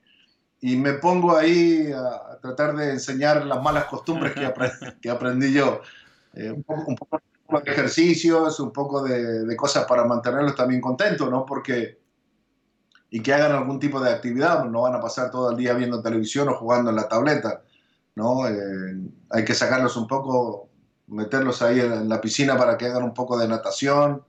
y 0.61 0.77
me 0.77 0.93
pongo 0.93 1.37
ahí 1.37 1.91
a, 1.91 2.39
tratar 2.41 2.75
de 2.75 2.91
enseñar 2.91 3.45
las 3.45 3.61
malas 3.61 3.85
costumbres 3.85 4.33
que, 4.33 4.51
que 5.01 5.09
aprendí 5.09 5.53
yo. 5.53 5.81
Eh, 6.33 6.51
un, 6.51 6.63
poco, 6.63 6.83
un, 6.87 6.95
poco, 6.95 7.21
de 7.49 7.71
ejercicios, 7.71 8.59
un 8.59 8.71
poco 8.71 9.03
de, 9.03 9.55
cosas 9.55 9.85
para 9.85 10.05
mantenerlos 10.05 10.55
también 10.55 10.81
contentos, 10.81 11.29
¿no? 11.29 11.45
Porque, 11.45 11.99
y 13.09 13.21
que 13.21 13.33
hagan 13.33 13.51
algún 13.51 13.79
tipo 13.79 13.99
de 13.99 14.11
actividad, 14.11 14.65
no 14.65 14.81
van 14.81 14.95
a 14.95 15.01
pasar 15.01 15.29
todo 15.29 15.51
el 15.51 15.57
día 15.57 15.73
viendo 15.73 16.01
televisión 16.01 16.49
o 16.49 16.55
jugando 16.55 16.89
en 16.89 16.95
la 16.95 17.07
tableta, 17.07 17.61
¿no? 18.15 18.47
Eh, 18.47 18.97
hay 19.29 19.45
que 19.45 19.53
sacarlos 19.53 19.95
un 19.95 20.07
poco, 20.07 20.69
meterlos 21.07 21.61
ahí 21.61 21.79
en, 21.79 22.09
la 22.09 22.19
piscina 22.19 22.57
para 22.57 22.77
que 22.77 22.85
hagan 22.85 23.03
un 23.03 23.13
poco 23.13 23.37
de 23.37 23.47
natación. 23.47 24.23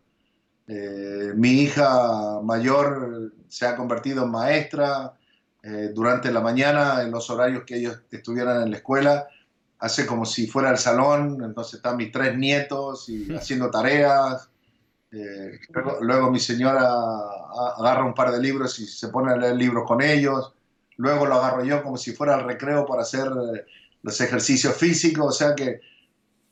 Eh, 0.69 1.33
mi 1.35 1.63
hija 1.63 2.41
mayor 2.43 3.33
se 3.49 3.67
ha 3.67 3.77
convertido 3.77 4.25
en 4.25 4.31
maestra 4.31 5.15
eh, 5.63 5.91
durante 5.95 6.31
la 6.31 6.41
mañana, 6.41 7.03
en 7.03 7.11
los 7.11 7.31
horarios 7.31 7.65
que 7.65 7.77
ellos 7.77 8.03
estuvieran 8.11 8.63
en 8.63 8.71
la 8.71 8.77
escuela 8.77 9.29
hace 9.79 10.07
como 10.07 10.25
si 10.25 10.47
fuera 10.47 10.71
el 10.71 10.79
salón, 10.79 11.43
entonces 11.43 11.75
están 11.75 11.97
mis 11.97 12.11
tres 12.11 12.37
nietos 12.37 13.09
y 13.09 13.33
haciendo 13.35 13.71
tareas. 13.71 14.49
Eh, 15.13 15.59
luego, 16.01 16.31
mi 16.31 16.41
señora 16.41 16.79
agarra 17.79 18.05
un 18.05 18.15
par 18.15 18.33
de 18.33 18.41
libros 18.41 18.79
y 18.79 18.87
se 18.87 19.09
pone 19.09 19.33
a 19.33 19.37
leer 19.37 19.57
libros 19.57 19.85
con 19.87 20.03
ellos. 20.03 20.53
Luego 20.97 21.27
lo 21.27 21.37
agarro 21.37 21.65
yo 21.65 21.83
como 21.83 21.97
si 21.97 22.13
fuera 22.13 22.37
el 22.37 22.45
recreo 22.45 22.87
para 22.87 23.03
hacer 23.03 23.27
eh, 23.27 23.65
los 24.03 24.21
ejercicios 24.21 24.75
físicos. 24.75 25.27
O 25.27 25.33
sea 25.33 25.55
que 25.55 25.81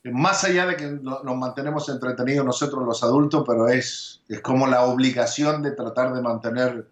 más 0.04 0.44
allá 0.44 0.66
de 0.66 0.76
que 0.76 0.86
nos 0.86 1.36
mantenemos 1.36 1.88
entretenidos 1.88 2.44
nosotros 2.44 2.84
los 2.84 3.02
adultos, 3.02 3.42
pero 3.46 3.68
es, 3.68 4.22
es 4.28 4.40
como 4.40 4.66
la 4.66 4.84
obligación 4.84 5.62
de 5.62 5.72
tratar 5.72 6.12
de 6.12 6.20
mantener 6.20 6.86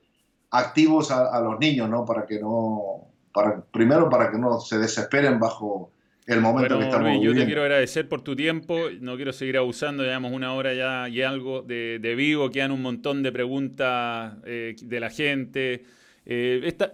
activos 0.50 1.10
a, 1.10 1.26
a 1.26 1.40
los 1.40 1.58
niños, 1.58 1.90
¿no? 1.90 2.06
Para 2.06 2.24
que 2.24 2.40
no, 2.40 3.06
para, 3.32 3.60
primero 3.60 4.08
para 4.08 4.30
que 4.30 4.38
no 4.38 4.60
se 4.60 4.78
desesperen 4.78 5.38
bajo 5.38 5.90
el 6.26 6.40
momento 6.40 6.78
que 6.78 6.84
estamos 6.84 7.22
Yo 7.22 7.34
te 7.34 7.44
quiero 7.44 7.62
agradecer 7.62 8.08
por 8.08 8.22
tu 8.22 8.36
tiempo, 8.36 8.78
no 9.00 9.16
quiero 9.16 9.32
seguir 9.32 9.58
abusando, 9.58 10.04
llevamos 10.04 10.32
una 10.32 10.54
hora 10.54 10.72
ya 10.74 11.08
y 11.08 11.22
algo 11.22 11.62
de, 11.62 11.98
de 12.00 12.14
vivo, 12.14 12.50
quedan 12.50 12.70
un 12.70 12.82
montón 12.82 13.22
de 13.22 13.32
preguntas 13.32 14.34
eh, 14.44 14.76
de 14.80 15.00
la 15.00 15.10
gente. 15.10 15.84
Eh, 16.24 16.60
esta... 16.64 16.92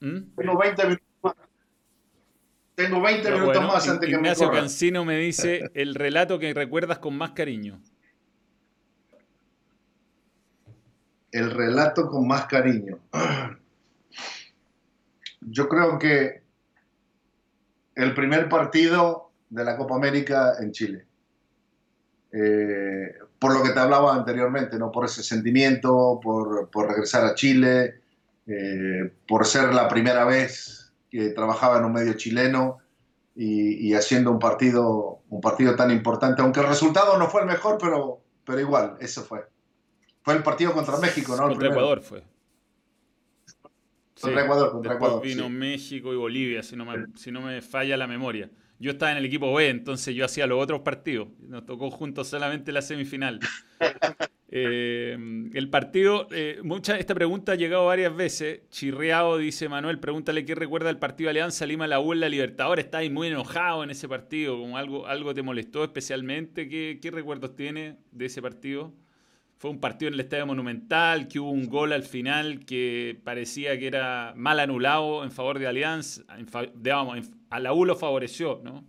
¿Mm? 0.00 0.34
Tengo 0.36 0.58
20 0.58 0.84
minutos 0.84 1.32
Tengo 2.74 3.00
20 3.00 3.30
minutos 3.30 3.62
más 3.62 3.88
antes 3.88 4.08
que 4.08 4.16
me 4.16 4.22
Ignacio 4.22 4.50
Cancino 4.50 5.04
me 5.04 5.16
dice 5.16 5.70
el 5.74 5.94
relato 5.94 6.38
que 6.38 6.52
recuerdas 6.52 6.98
con 6.98 7.16
más 7.16 7.30
cariño. 7.30 7.80
El 11.30 11.50
relato 11.50 12.08
con 12.08 12.26
más 12.26 12.46
cariño. 12.46 12.98
Yo 15.40 15.68
creo 15.68 15.98
que 15.98 16.41
el 17.94 18.14
primer 18.14 18.48
partido 18.48 19.30
de 19.50 19.64
la 19.64 19.76
Copa 19.76 19.96
América 19.96 20.54
en 20.60 20.72
Chile. 20.72 21.06
Eh, 22.32 23.14
por 23.38 23.54
lo 23.54 23.62
que 23.62 23.70
te 23.70 23.80
hablaba 23.80 24.14
anteriormente, 24.14 24.78
¿no? 24.78 24.90
por 24.90 25.04
ese 25.04 25.22
sentimiento, 25.22 26.18
por, 26.22 26.70
por 26.70 26.88
regresar 26.88 27.24
a 27.24 27.34
Chile, 27.34 28.00
eh, 28.46 29.12
por 29.28 29.46
ser 29.46 29.74
la 29.74 29.88
primera 29.88 30.24
vez 30.24 30.92
que 31.10 31.30
trabajaba 31.30 31.78
en 31.78 31.84
un 31.84 31.92
medio 31.92 32.14
chileno 32.14 32.78
y, 33.34 33.94
haciendo 33.94 34.30
un 34.30 34.38
partido, 34.38 35.20
un 35.28 35.40
partido 35.40 35.74
tan 35.74 35.90
importante, 35.90 36.42
aunque 36.42 36.60
el 36.60 36.66
resultado 36.66 37.18
no 37.18 37.28
fue 37.28 37.42
el 37.42 37.46
mejor, 37.46 37.78
pero, 37.80 38.20
pero 38.44 38.60
igual, 38.60 38.96
eso 39.00 39.22
fue. 39.22 39.46
Fue 40.22 40.34
el 40.34 40.42
partido 40.42 40.72
contra 40.72 40.98
México, 40.98 41.34
¿no? 41.36 41.48
Contra 41.48 41.68
Ecuador 41.68 42.02
fue. 42.02 42.22
Contra 44.22 44.44
Ecuador, 44.44 44.70
contra 44.72 44.94
Ecuador. 44.94 45.22
Vino 45.22 45.48
México 45.50 46.12
y 46.12 46.16
Bolivia, 46.16 46.62
si 46.62 46.76
no, 46.76 46.84
me, 46.84 47.06
si 47.16 47.32
no 47.32 47.40
me 47.40 47.60
falla 47.60 47.96
la 47.96 48.06
memoria. 48.06 48.48
Yo 48.78 48.92
estaba 48.92 49.12
en 49.12 49.18
el 49.18 49.24
equipo 49.24 49.52
B, 49.52 49.68
entonces 49.68 50.14
yo 50.14 50.24
hacía 50.24 50.46
los 50.46 50.62
otros 50.62 50.80
partidos. 50.80 51.28
Nos 51.40 51.66
tocó 51.66 51.90
juntos 51.90 52.28
solamente 52.28 52.72
la 52.72 52.82
semifinal. 52.82 53.40
Eh, 54.54 55.16
el 55.54 55.70
partido, 55.70 56.28
eh, 56.30 56.60
mucha, 56.62 56.98
esta 56.98 57.14
pregunta 57.14 57.52
ha 57.52 57.54
llegado 57.54 57.86
varias 57.86 58.14
veces. 58.14 58.68
Chirreado 58.68 59.38
dice 59.38 59.66
Manuel, 59.66 59.98
pregúntale 59.98 60.44
qué 60.44 60.54
recuerda 60.54 60.90
el 60.90 60.98
partido 60.98 61.30
Alianza 61.30 61.64
Lima 61.64 61.86
La 61.86 62.00
U 62.00 62.12
en 62.12 62.20
la 62.20 62.28
Libertadores. 62.28 62.84
Está 62.84 62.98
ahí 62.98 63.08
muy 63.08 63.28
enojado 63.28 63.82
en 63.82 63.88
ese 63.88 64.10
partido, 64.10 64.58
como 64.58 64.76
algo, 64.76 65.06
algo 65.06 65.32
te 65.32 65.40
molestó 65.40 65.84
especialmente. 65.84 66.68
¿Qué, 66.68 66.98
¿Qué 67.00 67.10
recuerdos 67.10 67.56
tiene 67.56 67.96
de 68.10 68.26
ese 68.26 68.42
partido? 68.42 68.92
Fue 69.62 69.70
un 69.70 69.78
partido 69.78 70.08
en 70.08 70.14
el 70.14 70.20
Estadio 70.22 70.44
Monumental, 70.44 71.28
que 71.28 71.38
hubo 71.38 71.52
un 71.52 71.68
gol 71.68 71.92
al 71.92 72.02
final 72.02 72.66
que 72.66 73.16
parecía 73.22 73.78
que 73.78 73.86
era 73.86 74.32
mal 74.34 74.58
anulado 74.58 75.22
en 75.22 75.30
favor 75.30 75.60
de 75.60 75.68
Alianza. 75.68 76.22
Digamos, 76.74 77.30
a 77.48 77.60
la 77.60 77.72
U 77.72 77.84
lo 77.84 77.94
favoreció, 77.94 78.60
¿no? 78.64 78.82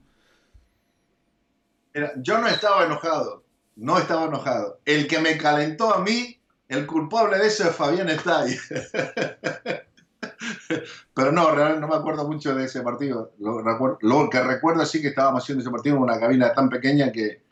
yo 2.23 2.39
no 2.39 2.47
estaba 2.47 2.85
enojado, 2.85 3.43
no 3.75 3.99
estaba 3.99 4.25
enojado. 4.25 4.79
El 4.83 5.05
que 5.05 5.19
me 5.19 5.37
calentó 5.37 5.93
a 5.93 5.99
mí, 5.99 6.41
el 6.67 6.87
culpable 6.87 7.37
de 7.37 7.45
eso 7.45 7.69
es 7.69 7.75
Fabián 7.75 8.09
Estay. 8.09 8.57
Pero 11.13 11.31
no, 11.31 11.51
realmente 11.51 11.81
no 11.81 11.87
me 11.87 11.97
acuerdo 11.97 12.27
mucho 12.27 12.55
de 12.55 12.65
ese 12.65 12.81
partido. 12.81 13.31
Lo, 13.37 14.27
que 14.27 14.41
recuerdo 14.41 14.83
sí 14.87 15.03
que 15.03 15.09
estábamos 15.09 15.43
haciendo 15.43 15.61
ese 15.61 15.69
partido 15.69 15.97
en 15.97 16.01
una 16.01 16.19
cabina 16.19 16.51
tan 16.51 16.67
pequeña 16.67 17.11
que, 17.11 17.43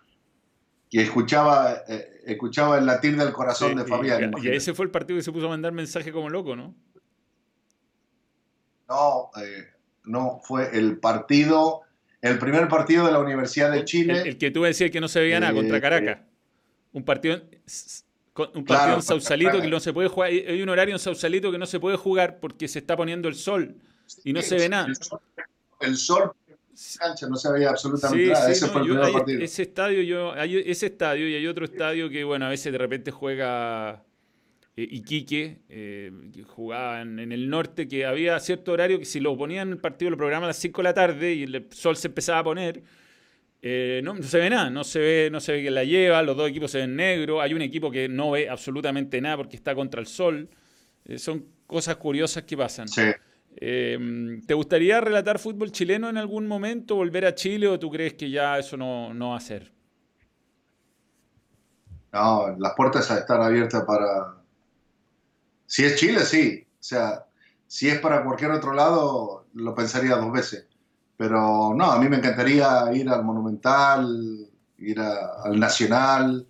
que 0.89 1.03
escuchaba, 1.03 1.83
eh, 1.87 2.10
escuchaba 2.25 2.77
el 2.77 2.85
latir 2.85 3.17
del 3.17 3.31
corazón 3.31 3.75
de 3.75 3.85
Fabián. 3.85 4.33
Y, 4.41 4.49
ese 4.49 4.73
fue 4.73 4.85
el 4.85 4.91
partido 4.91 5.17
que 5.17 5.23
se 5.23 5.31
puso 5.31 5.47
a 5.47 5.49
mandar 5.49 5.71
mensaje 5.71 6.11
como 6.11 6.29
loco, 6.29 6.55
¿no? 6.55 6.75
No, 8.87 9.31
eh, 9.41 9.67
no, 10.05 10.41
fue 10.43 10.77
el 10.77 10.99
partido, 10.99 11.81
el 12.21 12.37
primer 12.37 12.67
partido 12.67 13.05
de 13.05 13.13
la 13.13 13.19
Universidad 13.19 13.71
de 13.71 13.85
Chile. 13.85 14.21
El, 14.25 14.37
que 14.37 14.51
tú 14.51 14.63
decías 14.63 14.91
que 14.91 14.99
no 14.99 15.07
se 15.07 15.21
veía 15.21 15.39
nada 15.39 15.53
contra 15.53 15.77
eh, 15.77 15.81
Caracas. 15.81 16.19
Un 16.91 17.03
partido, 17.03 17.41
un 18.53 18.65
partido 18.65 18.95
en 18.95 19.01
Sausalito 19.01 19.61
que 19.61 19.69
no 19.69 19.79
se 19.79 19.93
puede 19.93 20.09
jugar. 20.09 20.29
Hay 20.29 20.61
un 20.61 20.69
horario 20.69 20.93
en 20.93 20.99
Sausalito 20.99 21.51
que 21.51 21.57
no 21.57 21.65
se 21.65 21.79
puede 21.79 21.95
jugar 21.95 22.39
porque 22.39 22.67
se 22.67 22.79
está 22.79 22.97
poniendo 22.97 23.29
el 23.29 23.35
sol 23.35 23.77
y 24.25 24.33
no 24.33 24.41
se 24.41 24.55
ve 24.55 24.67
nada. 24.67 24.87
El 25.79 25.95
sol 25.95 26.33
cancha, 26.99 27.27
no 27.27 27.35
se 27.35 27.51
veía 27.51 27.69
absolutamente 27.69 28.27
nada. 28.27 28.51
ese 28.51 28.67
fue 28.67 28.81
el 28.81 29.11
partido. 29.11 29.41
Ese 29.41 29.63
estadio, 29.63 30.01
yo, 30.01 30.33
hay 30.33 30.57
ese 30.57 30.87
estadio 30.87 31.27
y 31.27 31.35
hay 31.35 31.47
otro 31.47 31.65
estadio 31.65 32.09
que, 32.09 32.23
bueno, 32.23 32.45
a 32.45 32.49
veces 32.49 32.71
de 32.71 32.77
repente 32.77 33.11
juega 33.11 34.03
eh, 34.75 34.87
Iquique, 34.89 35.59
eh, 35.69 36.11
que 36.33 36.43
jugaba 36.43 37.01
en, 37.01 37.19
el 37.19 37.49
norte, 37.49 37.87
que 37.87 38.05
había 38.05 38.39
cierto 38.39 38.71
horario 38.71 38.99
que 38.99 39.05
si 39.05 39.19
lo 39.19 39.37
ponían 39.37 39.67
en 39.67 39.73
el 39.73 39.79
partido, 39.79 40.11
lo 40.11 40.17
programa 40.17 40.45
a 40.45 40.47
las 40.47 40.57
5 40.57 40.81
de 40.81 40.83
la 40.83 40.93
tarde 40.93 41.33
y 41.33 41.43
el 41.43 41.67
sol 41.71 41.97
se 41.97 42.07
empezaba 42.07 42.39
a 42.39 42.43
poner. 42.43 42.81
Eh, 43.61 44.01
no, 44.03 44.21
se 44.23 44.39
ve 44.39 44.49
nada, 44.49 44.69
no 44.69 44.83
se 44.83 44.99
ve, 44.99 45.29
no 45.31 45.39
se 45.39 45.51
ve 45.51 45.61
quién 45.61 45.75
la 45.75 45.83
lleva, 45.83 46.23
los 46.23 46.35
dos 46.35 46.49
equipos 46.49 46.71
se 46.71 46.79
ven 46.79 46.95
negros, 46.95 47.41
hay 47.41 47.53
un 47.53 47.61
equipo 47.61 47.91
que 47.91 48.09
no 48.09 48.31
ve 48.31 48.49
absolutamente 48.49 49.21
nada 49.21 49.37
porque 49.37 49.55
está 49.55 49.75
contra 49.75 50.01
el 50.01 50.07
sol. 50.07 50.49
son 51.17 51.45
cosas 51.67 51.97
curiosas 51.97 52.43
que 52.43 52.57
pasan. 52.57 52.87
Sí. 52.87 53.01
Em, 53.55 54.41
¿Te 54.45 54.53
gustaría 54.53 55.01
relatar 55.01 55.37
fútbol 55.37 55.71
chileno 55.71 56.09
en 56.09 56.17
algún 56.17 56.47
momento, 56.47 56.95
volver 56.95 57.25
a 57.25 57.35
Chile 57.35 57.67
o 57.67 57.79
tú 57.79 57.89
crees 57.89 58.13
que 58.13 58.29
ya 58.29 58.57
eso 58.57 58.77
no, 58.77 59.13
no 59.13 59.29
va 59.29 59.37
a 59.37 59.41
ser? 59.41 59.71
No, 62.13 62.55
las 62.57 62.73
puertas 62.73 63.09
están 63.11 63.41
abiertas 63.41 63.83
para... 63.85 64.35
Si 65.65 65.83
es 65.85 65.95
Chile, 65.95 66.21
sí. 66.21 66.65
O 66.67 66.83
sea, 66.83 67.25
si 67.67 67.87
es 67.87 67.99
para 67.99 68.23
cualquier 68.23 68.51
otro 68.51 68.73
lado, 68.73 69.45
lo 69.53 69.75
pensaría 69.75 70.15
dos 70.15 70.31
veces. 70.31 70.67
Pero 71.15 71.73
no, 71.75 71.91
a 71.91 71.99
mí 71.99 72.09
me 72.09 72.17
encantaría 72.17 72.91
ir 72.93 73.07
al 73.09 73.23
Monumental, 73.23 74.49
ir 74.79 74.99
al 74.99 75.59
Nacional, 75.59 76.45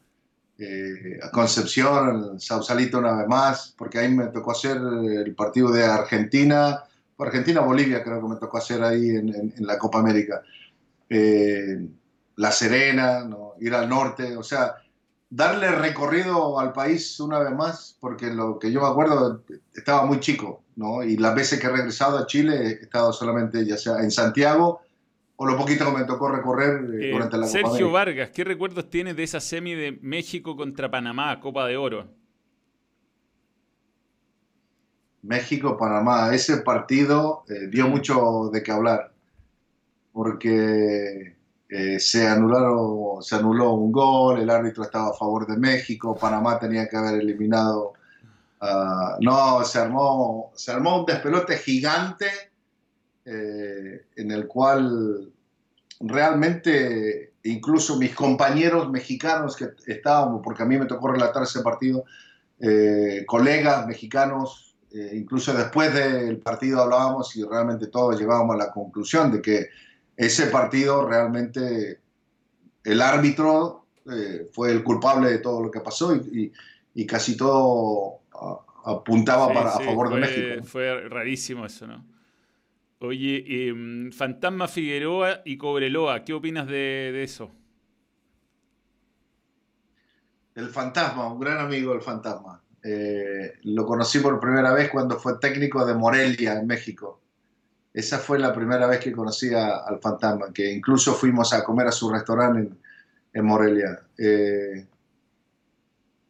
eh, 0.58 1.20
a 1.22 1.30
Concepción, 1.30 2.40
Sausalito 2.40 3.00
una 3.00 3.18
vez 3.18 3.28
más, 3.28 3.76
porque 3.78 4.00
ahí 4.00 4.10
me 4.10 4.28
tocó 4.28 4.52
hacer 4.52 4.78
el 4.78 5.36
partido 5.36 5.72
de 5.72 5.84
Argentina 5.84 6.84
Argentina-Bolivia 7.24 8.04
creo 8.04 8.22
que 8.22 8.28
me 8.28 8.36
tocó 8.36 8.58
hacer 8.58 8.84
ahí 8.84 9.10
en, 9.10 9.54
la 9.60 9.78
Copa 9.78 10.00
América. 10.00 10.42
Eh, 11.10 11.88
la 12.36 12.52
Serena, 12.52 13.28
ir 13.60 13.74
al 13.74 13.90
norte, 13.90 14.36
o 14.38 14.44
sea, 14.44 14.76
darle 15.30 15.72
recorrido 15.72 16.60
al 16.60 16.74
país 16.74 17.20
una 17.20 17.40
vez 17.40 17.52
más, 17.52 17.98
porque 18.00 18.28
lo 18.28 18.60
que 18.60 18.72
yo 18.72 18.82
me 18.82 18.88
acuerdo, 18.88 19.44
estaba 19.74 20.06
muy 20.06 20.20
chico, 20.20 20.64
¿no? 20.76 21.04
Y 21.04 21.18
las 21.18 21.36
veces 21.36 21.60
que 21.60 21.68
he 21.68 21.72
regresado 21.72 22.18
a 22.18 22.28
Chile 22.28 22.56
he 22.56 22.72
estado 22.84 23.14
solamente 23.14 23.66
ya 23.66 23.78
sea 23.78 24.00
en 24.00 24.12
Santiago 24.12 24.82
o 25.38 25.46
lo 25.46 25.58
poquito 25.58 25.86
que 25.86 26.00
me 26.00 26.06
tocó 26.06 26.30
recorrer 26.30 26.84
eh, 26.94 27.10
eh, 27.10 27.12
durante 27.12 27.38
la 27.38 27.48
Sergio 27.48 27.62
Copa 27.64 27.78
Sergio 27.78 27.92
Vargas, 27.92 28.30
¿qué 28.30 28.44
recuerdos 28.44 28.90
tienes 28.90 29.16
de 29.16 29.24
esa 29.24 29.40
semi 29.40 29.74
de 29.74 29.98
México 30.02 30.56
contra 30.56 30.92
Panamá, 30.92 31.40
Copa 31.40 31.66
de 31.66 31.78
Oro? 31.78 32.21
México-Panamá. 35.24 36.34
Ese 36.34 36.58
partido 36.58 37.44
eh, 37.48 37.68
dio 37.68 37.88
mucho 37.88 38.50
de 38.52 38.64
qué 38.64 38.72
hablar, 38.72 39.12
porque 40.12 41.36
eh, 41.70 42.00
se, 42.00 42.28
anularon, 42.28 43.22
se 43.22 43.36
anuló 43.36 43.74
un 43.74 43.92
gol, 43.92 44.40
el 44.40 44.50
árbitro 44.50 44.84
estaba 44.84 45.10
a 45.10 45.14
favor 45.14 45.48
de 45.48 45.58
México, 45.58 46.18
Panamá 46.18 46.60
tenía 46.60 46.88
que 46.88 46.98
haber 46.98 47.22
eliminado. 47.22 47.94
no, 49.20 49.64
se 49.64 49.80
armó, 49.80 50.52
se 50.56 50.72
armó 50.72 51.00
un 51.00 51.06
despelote 51.06 51.58
gigante 51.58 52.28
eh, 53.26 54.06
en 54.16 54.32
el 54.32 54.48
cual 54.48 55.32
realmente 56.00 57.34
incluso 57.44 57.98
mis 57.98 58.14
compañeros 58.16 58.90
mexicanos 58.90 59.56
que 59.56 59.70
estábamos, 59.88 60.42
porque 60.44 60.64
a 60.64 60.66
mí 60.66 60.78
me 60.78 60.86
tocó 60.86 61.08
relatar 61.08 61.44
ese 61.44 61.62
partido, 61.62 62.04
colegas 63.26 63.88
mexicanos 63.88 64.71
eh, 64.94 65.12
incluso 65.14 65.54
después 65.54 65.94
del 65.94 66.38
partido 66.40 66.82
hablábamos 66.82 67.36
y 67.38 67.44
realmente 67.44 67.88
todos 67.88 68.20
llegábamos 68.20 68.56
a 68.56 68.66
la 68.66 68.72
conclusión 68.72 69.32
de 69.32 69.42
que 69.42 69.70
ese 70.18 70.48
partido 70.48 71.08
realmente 71.08 72.02
el 72.84 73.02
árbitro 73.02 73.86
eh, 74.12 74.50
fue 74.52 74.72
el 74.72 74.84
culpable 74.84 75.30
de 75.30 75.38
todo 75.40 75.64
lo 75.64 75.72
que 75.72 75.80
pasó 75.80 76.16
y, 76.16 76.52
casi 77.06 77.38
todo 77.38 78.20
apuntaba 78.84 79.48
para, 79.54 79.76
a 79.76 79.80
favor 79.80 80.10
de 80.14 80.20
México. 80.20 80.64
Fue 80.66 81.08
rarísimo 81.08 81.66
eso, 81.66 81.88
¿no? 81.88 82.06
Oye, 83.00 83.70
em, 83.70 84.12
Fantasma 84.12 84.68
Figueroa 84.68 85.42
y 85.46 85.58
Cobreloa, 85.58 86.24
¿qué 86.24 86.34
opinas 86.34 86.68
de, 86.68 87.12
de 87.14 87.24
eso? 87.24 87.52
El 90.54 90.68
fantasma, 90.68 91.32
un 91.32 91.40
gran 91.40 91.60
amigo 91.60 91.94
del 91.94 92.02
fantasma. 92.02 92.62
Eh, 92.84 93.54
lo 93.64 93.86
conocí 93.86 94.20
por 94.20 94.40
primera 94.40 94.74
vez 94.74 94.90
cuando 94.90 95.20
fue 95.20 95.38
técnico 95.40 95.86
de 95.86 95.94
Morelia, 95.94 96.60
en 96.60 96.68
México. 96.68 97.22
Esa 97.94 98.20
fue 98.20 98.40
la 98.40 98.54
primera 98.54 98.88
vez 98.88 99.00
que 99.00 99.12
conocí 99.12 99.54
al 99.54 100.00
fantasma, 100.00 100.54
que 100.54 100.72
incluso 100.72 101.14
fuimos 101.14 101.54
a 101.54 101.64
comer 101.64 101.88
a 101.88 101.92
su 101.92 102.10
restaurante 102.10 102.74
en, 103.34 103.46
Morelia. 103.46 104.00
Eh, 104.18 104.88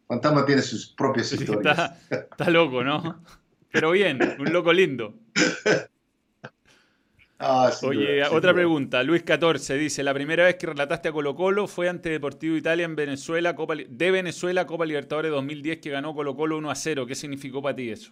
fantasma 0.07 0.45
tiene 0.45 0.61
sus 0.61 0.88
propias 0.88 1.32
historias. 1.32 1.94
está 2.10 2.49
loco, 2.49 2.84
¿no? 2.84 3.23
Pero 3.72 3.91
bien, 3.91 4.19
un 4.40 4.52
loco 4.52 4.73
lindo. 4.73 5.14
Ah, 7.43 7.72
Oye, 7.81 8.23
otra 8.26 8.53
pregunta. 8.53 9.01
Luis 9.01 9.23
14 9.23 9.73
dice, 9.73 10.03
la 10.03 10.13
primera 10.13 10.43
vez 10.43 10.57
que 10.57 10.68
relataste 10.68 11.09
a 11.09 11.11
Colo 11.11 11.35
Colo 11.35 11.68
fue 11.68 11.89
ante 11.89 12.11
Deportivo 12.11 12.55
Italia 12.55 12.85
en 12.85 12.95
Venezuela, 12.95 13.55
Copa, 13.55 13.73
de 13.76 14.11
Venezuela, 14.11 14.68
Copa 14.68 14.85
Libertadores 14.85 15.31
2010, 15.31 15.80
que 15.80 15.89
ganó 15.89 16.13
Colo 16.13 16.35
Colo 16.35 16.57
1 16.59 16.69
a 16.69 16.76
0. 16.76 17.07
¿Qué 17.07 17.15
significó 17.15 17.59
para 17.59 17.76
ti 17.76 17.89
eso? 17.89 18.11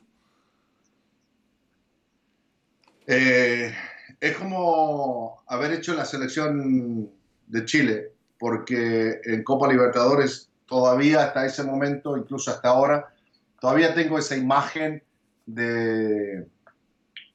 Eh, 3.06 3.72
es 4.20 4.36
como 4.36 5.44
haber 5.46 5.74
hecho 5.74 5.94
la 5.94 6.06
selección 6.06 7.12
de 7.46 7.66
Chile, 7.66 8.12
porque 8.40 9.22
en 9.26 9.44
Copa 9.44 9.68
Libertadores 9.68 10.50
todavía 10.66 11.26
hasta 11.26 11.46
ese 11.46 11.62
momento, 11.62 12.18
incluso 12.18 12.50
hasta 12.50 12.70
ahora, 12.70 13.14
todavía 13.62 13.94
tengo 13.94 14.18
esa 14.18 14.36
imagen 14.36 15.04
de, 15.46 16.48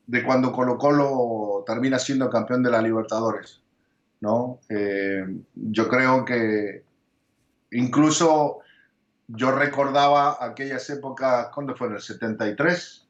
de 0.06 0.22
cuando 0.22 0.52
Colo 0.52 0.78
Colo 0.78 1.64
termina 1.66 1.98
siendo 1.98 2.30
campeón 2.30 2.62
de 2.62 2.70
la 2.70 2.82
Libertadores. 2.82 3.64
¿no? 4.24 4.60
Eh, 4.70 5.24
yo 5.54 5.88
creo 5.88 6.24
que 6.24 6.82
incluso 7.72 8.60
yo 9.28 9.52
recordaba 9.52 10.38
aquellas 10.40 10.88
épocas, 10.90 11.48
¿cuándo 11.54 11.76
fue? 11.76 11.88
En 11.88 11.94
el 11.94 12.00
73, 12.00 13.06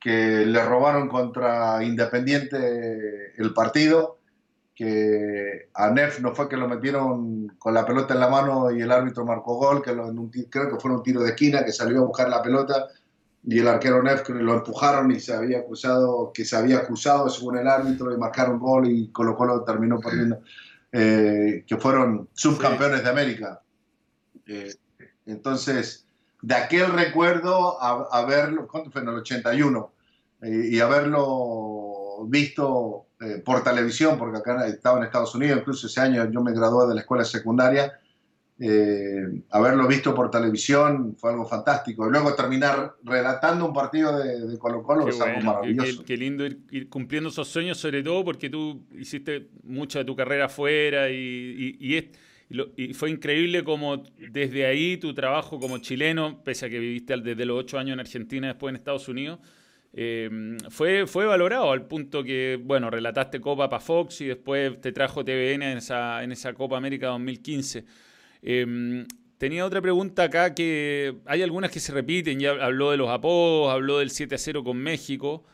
que 0.00 0.46
le 0.46 0.64
robaron 0.64 1.08
contra 1.08 1.84
Independiente 1.84 3.34
el 3.36 3.52
partido, 3.52 4.18
que 4.74 5.68
a 5.74 5.90
Nef 5.90 6.20
no 6.20 6.34
fue 6.34 6.48
que 6.48 6.56
lo 6.56 6.68
metieron 6.68 7.48
con 7.58 7.74
la 7.74 7.84
pelota 7.84 8.14
en 8.14 8.20
la 8.20 8.28
mano 8.28 8.70
y 8.70 8.80
el 8.80 8.90
árbitro 8.90 9.26
marcó 9.26 9.56
gol, 9.56 9.82
que 9.82 9.94
creo 10.48 10.70
que 10.70 10.80
fue 10.80 10.90
un 10.90 11.02
tiro 11.02 11.22
de 11.22 11.30
esquina, 11.30 11.64
que 11.64 11.72
salió 11.72 12.00
a 12.00 12.06
buscar 12.06 12.28
la 12.30 12.42
pelota 12.42 12.88
y 13.44 13.58
el 13.58 13.68
arquero 13.68 14.02
Neff 14.02 14.28
lo 14.28 14.54
empujaron 14.54 15.10
y 15.10 15.18
se 15.18 15.34
había 15.34 15.58
acusado, 15.58 16.30
que 16.32 16.44
se 16.44 16.56
había 16.56 16.78
acusado 16.78 17.28
según 17.28 17.58
el 17.58 17.66
árbitro 17.66 18.12
y 18.12 18.18
marcaron 18.18 18.58
gol 18.58 18.88
y 18.88 19.10
Colo 19.10 19.36
Colo 19.36 19.64
terminó 19.64 19.98
perdiendo, 19.98 20.40
eh, 20.92 21.64
que 21.66 21.76
fueron 21.76 22.28
subcampeones 22.34 23.02
de 23.02 23.10
América. 23.10 23.60
Eh, 24.46 24.74
entonces, 25.26 26.06
de 26.40 26.54
aquel 26.54 26.92
recuerdo, 26.92 27.82
a, 27.82 28.24
verlo, 28.26 28.68
¿cuánto 28.68 28.90
fue? 28.90 29.02
En 29.02 29.08
el 29.08 29.14
81, 29.16 29.92
eh, 30.42 30.68
y 30.70 30.80
haberlo 30.80 32.24
visto 32.26 33.06
por 33.44 33.62
televisión, 33.62 34.18
porque 34.18 34.38
acá 34.38 34.66
estaba 34.66 34.98
en 34.98 35.04
Estados 35.04 35.32
Unidos, 35.36 35.60
incluso 35.60 35.86
ese 35.86 36.00
año 36.00 36.28
yo 36.28 36.42
me 36.42 36.52
gradué 36.52 36.88
de 36.88 36.94
la 36.94 37.00
escuela 37.02 37.24
secundaria, 37.24 38.00
eh, 38.64 39.42
haberlo 39.50 39.88
visto 39.88 40.14
por 40.14 40.30
televisión 40.30 41.16
fue 41.18 41.32
algo 41.32 41.44
fantástico. 41.44 42.06
Y 42.06 42.12
luego 42.12 42.32
terminar 42.36 42.94
relatando 43.02 43.66
un 43.66 43.72
partido 43.72 44.16
de, 44.16 44.56
Colo 44.56 44.84
Colo 44.84 45.08
es 45.08 45.20
algo 45.20 45.40
maravilloso. 45.40 46.04
Qué, 46.04 46.16
lindo 46.16 46.46
ir, 46.46 46.88
cumpliendo 46.88 47.30
esos 47.30 47.48
sueños, 47.48 47.78
sobre 47.78 48.04
todo 48.04 48.24
porque 48.24 48.48
tú 48.48 48.84
hiciste 48.96 49.48
mucha 49.64 49.98
de 49.98 50.04
tu 50.04 50.14
carrera 50.14 50.44
afuera 50.44 51.10
y, 51.10 51.76
y, 51.80 52.92
fue 52.92 53.10
increíble 53.10 53.64
como 53.64 54.04
desde 54.30 54.64
ahí 54.66 54.96
tu 54.96 55.12
trabajo 55.12 55.58
como 55.58 55.78
chileno, 55.78 56.40
pese 56.44 56.66
a 56.66 56.70
que 56.70 56.78
viviste 56.78 57.16
desde 57.16 57.44
los 57.44 57.58
ocho 57.58 57.80
años 57.80 57.94
en 57.94 58.00
Argentina, 58.00 58.46
después 58.46 58.70
en 58.70 58.76
Estados 58.76 59.08
Unidos, 59.08 59.40
eh, 59.92 60.56
fue, 60.68 61.08
fue 61.08 61.26
valorado 61.26 61.72
al 61.72 61.86
punto 61.86 62.22
que, 62.22 62.60
bueno, 62.62 62.90
relataste 62.90 63.40
Copa 63.40 63.68
para 63.68 63.80
Fox 63.80 64.20
y 64.20 64.26
después 64.26 64.80
te 64.80 64.92
trajo 64.92 65.24
TVN 65.24 65.62
en 65.62 65.78
esa, 65.78 66.22
en 66.22 66.30
esa 66.30 66.52
Copa 66.52 66.76
América 66.76 67.08
2015. 67.08 68.11
Em, 68.42 69.06
tenía 69.38 69.64
otra 69.64 69.80
pregunta 69.80 70.24
acá 70.24 70.52
que 70.52 71.16
hay 71.26 71.42
algunas 71.42 71.70
que 71.70 71.80
se 71.80 71.92
repiten, 71.92 72.40
ya 72.40 72.50
habló 72.50 72.90
de 72.90 72.96
los 72.96 73.08
apodos, 73.08 73.72
habló 73.72 73.98
del 73.98 74.10
7 74.10 74.34
a 74.34 74.38
0 74.38 74.64
con 74.64 74.76
México, 74.76 75.44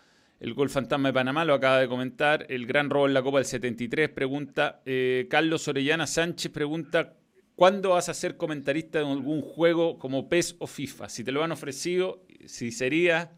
el 0.41 0.55
gol 0.55 0.71
fantasma 0.71 1.11
de 1.11 1.13
Panamá 1.13 1.45
lo 1.45 1.53
acaba 1.55 1.79
de 1.79 1.89
comentar, 1.89 2.47
el 2.49 2.67
gran 2.67 2.89
robo 2.89 3.07
en 3.07 3.15
la 3.15 3.23
Copa 3.23 3.39
del 3.39 3.47
73 3.47 4.09
pregunta, 4.09 4.81
eh, 4.87 5.27
Carlos 5.31 5.69
Orellana 5.69 6.07
Sánchez 6.07 6.51
pregunta, 6.51 7.15
¿cuándo 7.55 7.91
vas 7.91 8.09
a 8.09 8.15
ser 8.15 8.37
comentarista 8.37 9.01
de 9.01 9.07
algún 9.07 9.43
juego 9.43 9.99
como 9.99 10.29
PES 10.29 10.57
o 10.61 10.67
FIFA? 10.67 11.09
Si 11.11 11.25
te 11.25 11.33
lo 11.33 11.45
han 11.45 11.53
ofrecido, 11.53 12.25
si 12.47 12.73
sería, 12.73 13.33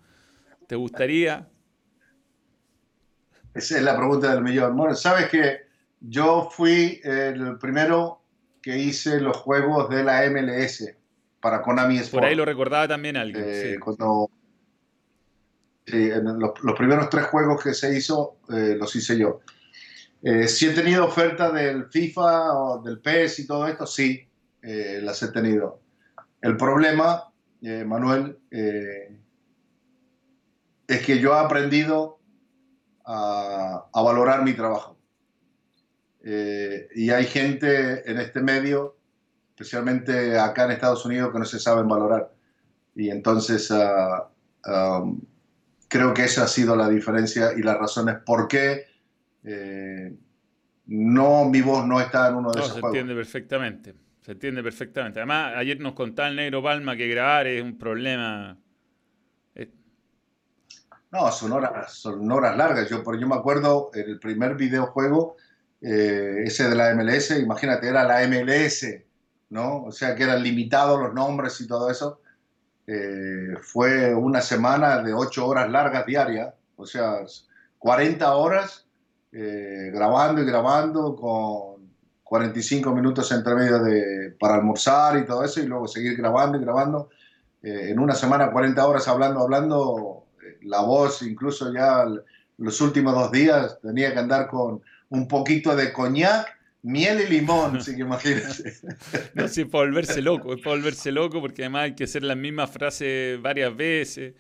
¿te 0.68 0.76
gustaría? 0.76 1.48
Esa 3.52 3.78
es 3.78 3.82
la 3.82 3.96
pregunta 3.96 4.32
del 4.32 4.44
millón. 4.44 4.76
Bueno, 4.76 4.94
sabes 4.94 5.28
que 5.28 5.62
yo 6.00 6.48
fui 6.52 7.00
el 7.02 7.58
primero 7.58 8.19
que 8.62 8.78
hice 8.78 9.20
los 9.20 9.36
juegos 9.36 9.88
de 9.88 10.04
la 10.04 10.28
MLS 10.30 10.94
para 11.40 11.62
Konami 11.62 11.98
Sport. 11.98 12.22
Por 12.22 12.28
ahí 12.28 12.36
lo 12.36 12.44
recordaba 12.44 12.86
también 12.88 13.16
alguien. 13.16 13.44
Eh, 15.86 16.20
los, 16.62 16.74
primeros 16.76 17.10
tres 17.10 17.24
juegos 17.26 17.62
que 17.62 17.74
se 17.74 17.96
hizo 17.96 18.36
eh, 18.52 18.76
los 18.78 18.94
hice 18.94 19.18
yo. 19.18 19.40
Eh, 20.22 20.46
si 20.46 20.66
he 20.66 20.70
tenido 20.72 21.06
oferta 21.06 21.50
del 21.50 21.86
FIFA 21.86 22.52
o 22.54 22.82
del 22.82 23.00
PES 23.00 23.40
y 23.40 23.46
todo 23.46 23.66
esto, 23.66 23.86
sí, 23.86 24.28
las 24.62 25.22
he 25.22 25.28
tenido. 25.28 25.80
El 26.42 26.58
problema, 26.58 27.32
Manuel, 27.86 28.38
es 30.86 31.06
que 31.06 31.18
yo 31.18 31.34
he 31.34 31.38
aprendido 31.38 32.18
a 33.06 33.90
valorar 33.94 34.44
mi 34.44 34.52
trabajo. 34.52 34.99
Eh, 36.22 36.88
y 36.94 37.10
hay 37.10 37.24
gente 37.24 38.10
en 38.10 38.18
este 38.18 38.40
medio, 38.40 38.96
especialmente 39.50 40.38
acá 40.38 40.64
en 40.64 40.72
Estados 40.72 41.04
Unidos, 41.04 41.32
que 41.32 41.38
no 41.38 41.44
se 41.44 41.58
saben 41.58 41.88
valorar. 41.88 42.30
Y 42.94 43.10
entonces 43.10 43.70
ah, 43.70 44.28
creo 45.88 46.14
que 46.14 46.24
esa 46.24 46.44
ha 46.44 46.48
sido 46.48 46.76
la 46.76 46.88
diferencia 46.88 47.52
y 47.56 47.62
las 47.62 47.78
razones 47.78 48.18
por 48.24 48.48
qué 48.48 48.86
eh, 49.44 50.14
no, 50.86 51.44
mi 51.46 51.60
voz 51.60 51.86
no 51.86 52.00
está 52.00 52.28
en 52.28 52.36
uno 52.36 52.50
de 52.52 52.60
esos 52.60 52.74
se 52.74 52.80
entiende 52.80 53.14
perfectamente. 53.14 53.94
Se 54.22 54.32
entiende 54.32 54.62
perfectamente. 54.62 55.18
Además, 55.18 55.54
ayer 55.56 55.80
nos 55.80 55.94
contaba 55.94 56.28
el 56.28 56.36
negro 56.36 56.62
Palma 56.62 56.96
que 56.96 57.08
grabar 57.08 57.46
es 57.46 57.62
un 57.62 57.78
problema. 57.78 58.58
No, 61.10 61.32
son 61.32 61.52
horas, 61.52 61.92
son 61.92 62.30
horas 62.30 62.56
largas. 62.56 62.88
Yo, 62.88 63.02
yo 63.02 63.26
me 63.26 63.34
acuerdo, 63.34 63.90
en 63.94 64.10
el 64.10 64.20
primer 64.20 64.54
videojuego 64.54 65.36
eh, 65.80 66.42
ese 66.44 66.68
de 66.68 66.76
la 66.76 66.94
MLS, 66.94 67.30
imagínate, 67.38 67.88
era 67.88 68.04
la 68.04 68.26
MLS, 68.26 68.86
¿no? 69.48 69.84
O 69.84 69.92
sea 69.92 70.14
que 70.14 70.24
eran 70.24 70.42
limitados 70.42 71.00
los 71.00 71.14
nombres 71.14 71.60
y 71.60 71.66
todo 71.66 71.90
eso. 71.90 72.20
Eh, 72.86 73.54
fue 73.62 74.14
una 74.14 74.40
semana 74.40 75.02
de 75.02 75.14
ocho 75.14 75.46
horas 75.46 75.70
largas 75.70 76.04
diarias, 76.06 76.52
o 76.76 76.84
sea, 76.84 77.20
40 77.78 78.34
horas 78.34 78.86
eh, 79.32 79.90
grabando 79.94 80.42
y 80.42 80.44
grabando 80.44 81.16
con 81.16 81.88
45 82.24 82.94
minutos 82.94 83.30
entre 83.32 83.54
medio 83.54 83.78
de, 83.80 84.36
para 84.38 84.56
almorzar 84.56 85.18
y 85.18 85.24
todo 85.24 85.44
eso, 85.44 85.60
y 85.60 85.66
luego 85.66 85.88
seguir 85.88 86.16
grabando 86.16 86.58
y 86.58 86.62
grabando. 86.62 87.10
en 87.62 87.98
una 87.98 88.14
semana, 88.14 88.50
40 88.50 88.86
horas 88.86 89.06
hablando, 89.08 89.40
hablando, 89.40 90.26
la 90.62 90.80
voz, 90.82 91.22
incluso 91.22 91.72
ya 91.72 92.04
los 92.58 92.80
últimos 92.80 93.14
dos 93.14 93.30
días 93.32 93.78
tenía 93.80 94.12
que 94.12 94.18
andar 94.18 94.48
con 94.48 94.82
un 95.10 95.28
poquito 95.28 95.76
de 95.76 95.92
coñac, 95.92 96.58
miel 96.82 97.20
y 97.20 97.30
limón, 97.30 97.76
así 97.76 97.94
que 97.94 98.02
imagínate. 98.02 98.74
No, 99.34 99.48
sí, 99.48 99.62
es 99.62 99.66
para 99.68 99.84
volverse 99.84 100.22
loco, 100.22 100.54
es 100.54 100.60
para 100.60 100.76
volverse 100.76 101.12
loco 101.12 101.40
porque 101.40 101.62
además 101.62 101.82
hay 101.82 101.94
que 101.94 102.04
hacer 102.04 102.22
la 102.22 102.34
misma 102.34 102.66
frase 102.66 103.38
varias 103.40 103.76
veces. 103.76 104.34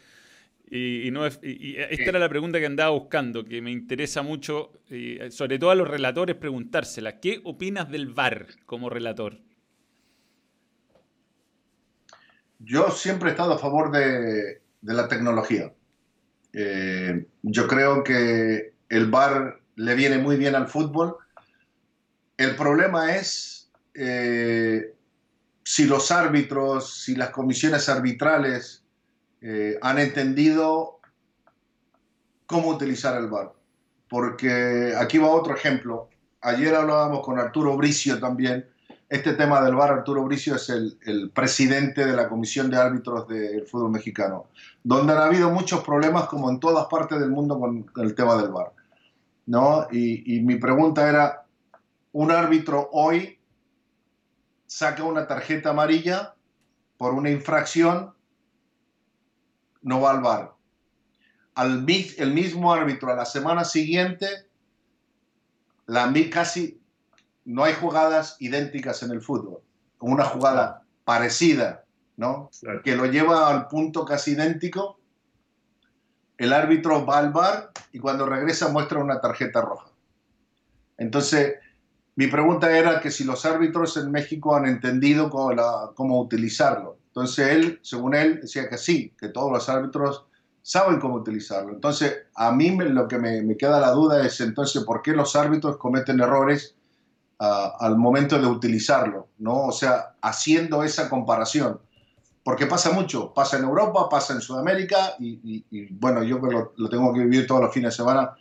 Y, 0.72 1.10
no 1.10 1.26
esta 1.26 1.42
era 1.42 2.20
la 2.20 2.28
pregunta 2.28 2.60
que 2.60 2.66
andaba 2.66 2.90
buscando, 2.90 3.44
que 3.44 3.60
me 3.60 3.72
interesa 3.72 4.22
mucho, 4.22 4.70
y 4.88 5.18
sobre 5.30 5.58
todo 5.58 5.72
a 5.72 5.74
los 5.74 5.88
relatores, 5.88 6.36
preguntársela. 6.36 7.18
¿Qué 7.18 7.40
opinas 7.42 7.90
del 7.90 8.06
VAR 8.06 8.46
como 8.66 8.88
relator? 8.88 9.40
Yo 12.60 12.90
siempre 12.90 13.30
he 13.30 13.32
estado 13.32 13.54
a 13.54 13.58
favor 13.58 13.90
de, 13.90 14.60
la 14.82 15.08
tecnología. 15.08 15.72
Eh, 16.52 17.26
yo 17.42 17.66
creo 17.66 18.04
que 18.04 18.74
el 18.88 19.10
VAR 19.10 19.59
le 19.80 19.94
viene 19.94 20.18
muy 20.18 20.36
bien 20.36 20.54
al 20.54 20.68
fútbol. 20.68 21.16
El 22.36 22.54
problema 22.54 23.16
es 23.16 23.70
eh, 23.94 24.94
si 25.64 25.86
los 25.86 26.10
árbitros, 26.10 27.02
si 27.02 27.14
las 27.16 27.30
comisiones 27.30 27.88
arbitrales 27.88 28.84
eh, 29.40 29.78
han 29.80 29.98
entendido 29.98 31.00
cómo 32.44 32.68
utilizar 32.68 33.16
el 33.16 33.28
VAR. 33.28 33.52
Porque 34.08 34.92
aquí 34.98 35.16
va 35.16 35.28
otro 35.28 35.54
ejemplo. 35.54 36.10
Ayer 36.42 36.74
hablábamos 36.74 37.24
con 37.24 37.38
Arturo 37.38 37.74
Bricio 37.76 38.20
también. 38.20 38.68
Este 39.08 39.32
tema 39.32 39.62
del 39.62 39.76
VAR, 39.76 39.92
Arturo 39.92 40.22
Bricio 40.24 40.56
es 40.56 40.68
el, 40.68 40.98
el 41.06 41.30
presidente 41.30 42.04
de 42.04 42.12
la 42.12 42.28
Comisión 42.28 42.70
de 42.70 42.76
Árbitros 42.76 43.26
del 43.28 43.66
Fútbol 43.66 43.92
Mexicano, 43.92 44.46
donde 44.84 45.14
han 45.14 45.20
habido 45.20 45.50
muchos 45.50 45.82
problemas, 45.82 46.26
como 46.26 46.50
en 46.50 46.60
todas 46.60 46.86
partes 46.86 47.18
del 47.18 47.30
mundo, 47.30 47.58
con 47.58 47.90
el 47.96 48.14
tema 48.14 48.36
del 48.36 48.50
VAR. 48.50 48.72
¿No? 49.50 49.88
Y, 49.90 50.40
mi 50.42 50.54
pregunta 50.54 51.08
era, 51.08 51.44
un 52.12 52.30
árbitro 52.30 52.88
hoy 52.92 53.40
saca 54.68 55.02
una 55.02 55.26
tarjeta 55.26 55.70
amarilla 55.70 56.36
por 56.96 57.14
una 57.14 57.30
infracción, 57.30 58.14
no 59.82 60.00
va 60.00 60.12
al 60.12 60.20
bar. 60.20 60.54
Al, 61.56 61.84
el 61.88 62.32
mismo 62.32 62.72
árbitro 62.72 63.10
a 63.10 63.16
la 63.16 63.24
semana 63.24 63.64
siguiente, 63.64 64.28
la, 65.86 66.12
casi 66.30 66.80
no 67.44 67.64
hay 67.64 67.74
jugadas 67.74 68.36
idénticas 68.38 69.02
en 69.02 69.10
el 69.10 69.20
fútbol. 69.20 69.62
Una 69.98 70.26
jugada 70.26 70.84
parecida, 71.04 71.84
¿no? 72.16 72.50
Que 72.84 72.94
lo 72.94 73.06
lleva 73.06 73.48
al 73.48 73.66
punto 73.66 74.04
casi 74.04 74.32
idéntico 74.32 75.00
el 76.40 76.54
árbitro 76.54 77.04
va 77.04 77.18
al 77.18 77.32
bar 77.32 77.70
y 77.92 77.98
cuando 77.98 78.24
regresa 78.24 78.68
muestra 78.68 78.98
una 78.98 79.20
tarjeta 79.20 79.60
roja. 79.60 79.90
Entonces, 80.96 81.56
mi 82.16 82.28
pregunta 82.28 82.74
era 82.74 82.98
que 82.98 83.10
si 83.10 83.24
los 83.24 83.44
árbitros 83.44 83.98
en 83.98 84.10
México 84.10 84.56
han 84.56 84.64
entendido 84.64 85.28
cómo, 85.28 86.18
utilizarlo. 86.18 86.96
Entonces 87.08 87.48
él, 87.48 87.78
según 87.82 88.14
él, 88.14 88.40
decía 88.40 88.70
que 88.70 88.78
sí, 88.78 89.12
que 89.18 89.28
todos 89.28 89.52
los 89.52 89.68
árbitros 89.68 90.24
saben 90.62 90.98
cómo 90.98 91.16
utilizarlo. 91.16 91.74
Entonces, 91.74 92.20
a 92.34 92.50
mí 92.52 92.74
lo 92.74 93.06
que 93.06 93.18
me, 93.18 93.56
queda 93.58 93.78
la 93.78 93.90
duda 93.90 94.24
es 94.24 94.40
entonces 94.40 94.82
por 94.84 95.02
qué 95.02 95.12
los 95.12 95.36
árbitros 95.36 95.76
cometen 95.76 96.20
errores 96.20 96.74
ah, 97.38 97.76
al 97.80 97.98
momento 97.98 98.38
de 98.38 98.46
utilizarlo, 98.46 99.28
¿no? 99.36 99.66
O 99.66 99.72
sea, 99.72 100.14
haciendo 100.22 100.82
esa 100.84 101.10
comparación. 101.10 101.80
Porque 102.42 102.66
pasa 102.66 102.92
mucho, 102.92 103.34
pasa 103.34 103.58
en 103.58 103.64
Europa, 103.64 104.08
pasa 104.08 104.32
en 104.32 104.40
Sudamérica 104.40 105.14
y, 105.18 105.64
bueno, 105.90 106.22
yo 106.22 106.38
lo, 106.38 106.72
lo, 106.76 106.88
tengo 106.88 107.12
que 107.12 107.20
vivir 107.20 107.46
todos 107.46 107.60
los 107.62 107.74
fines 107.74 107.92
de 107.92 107.96
semana 107.96 108.34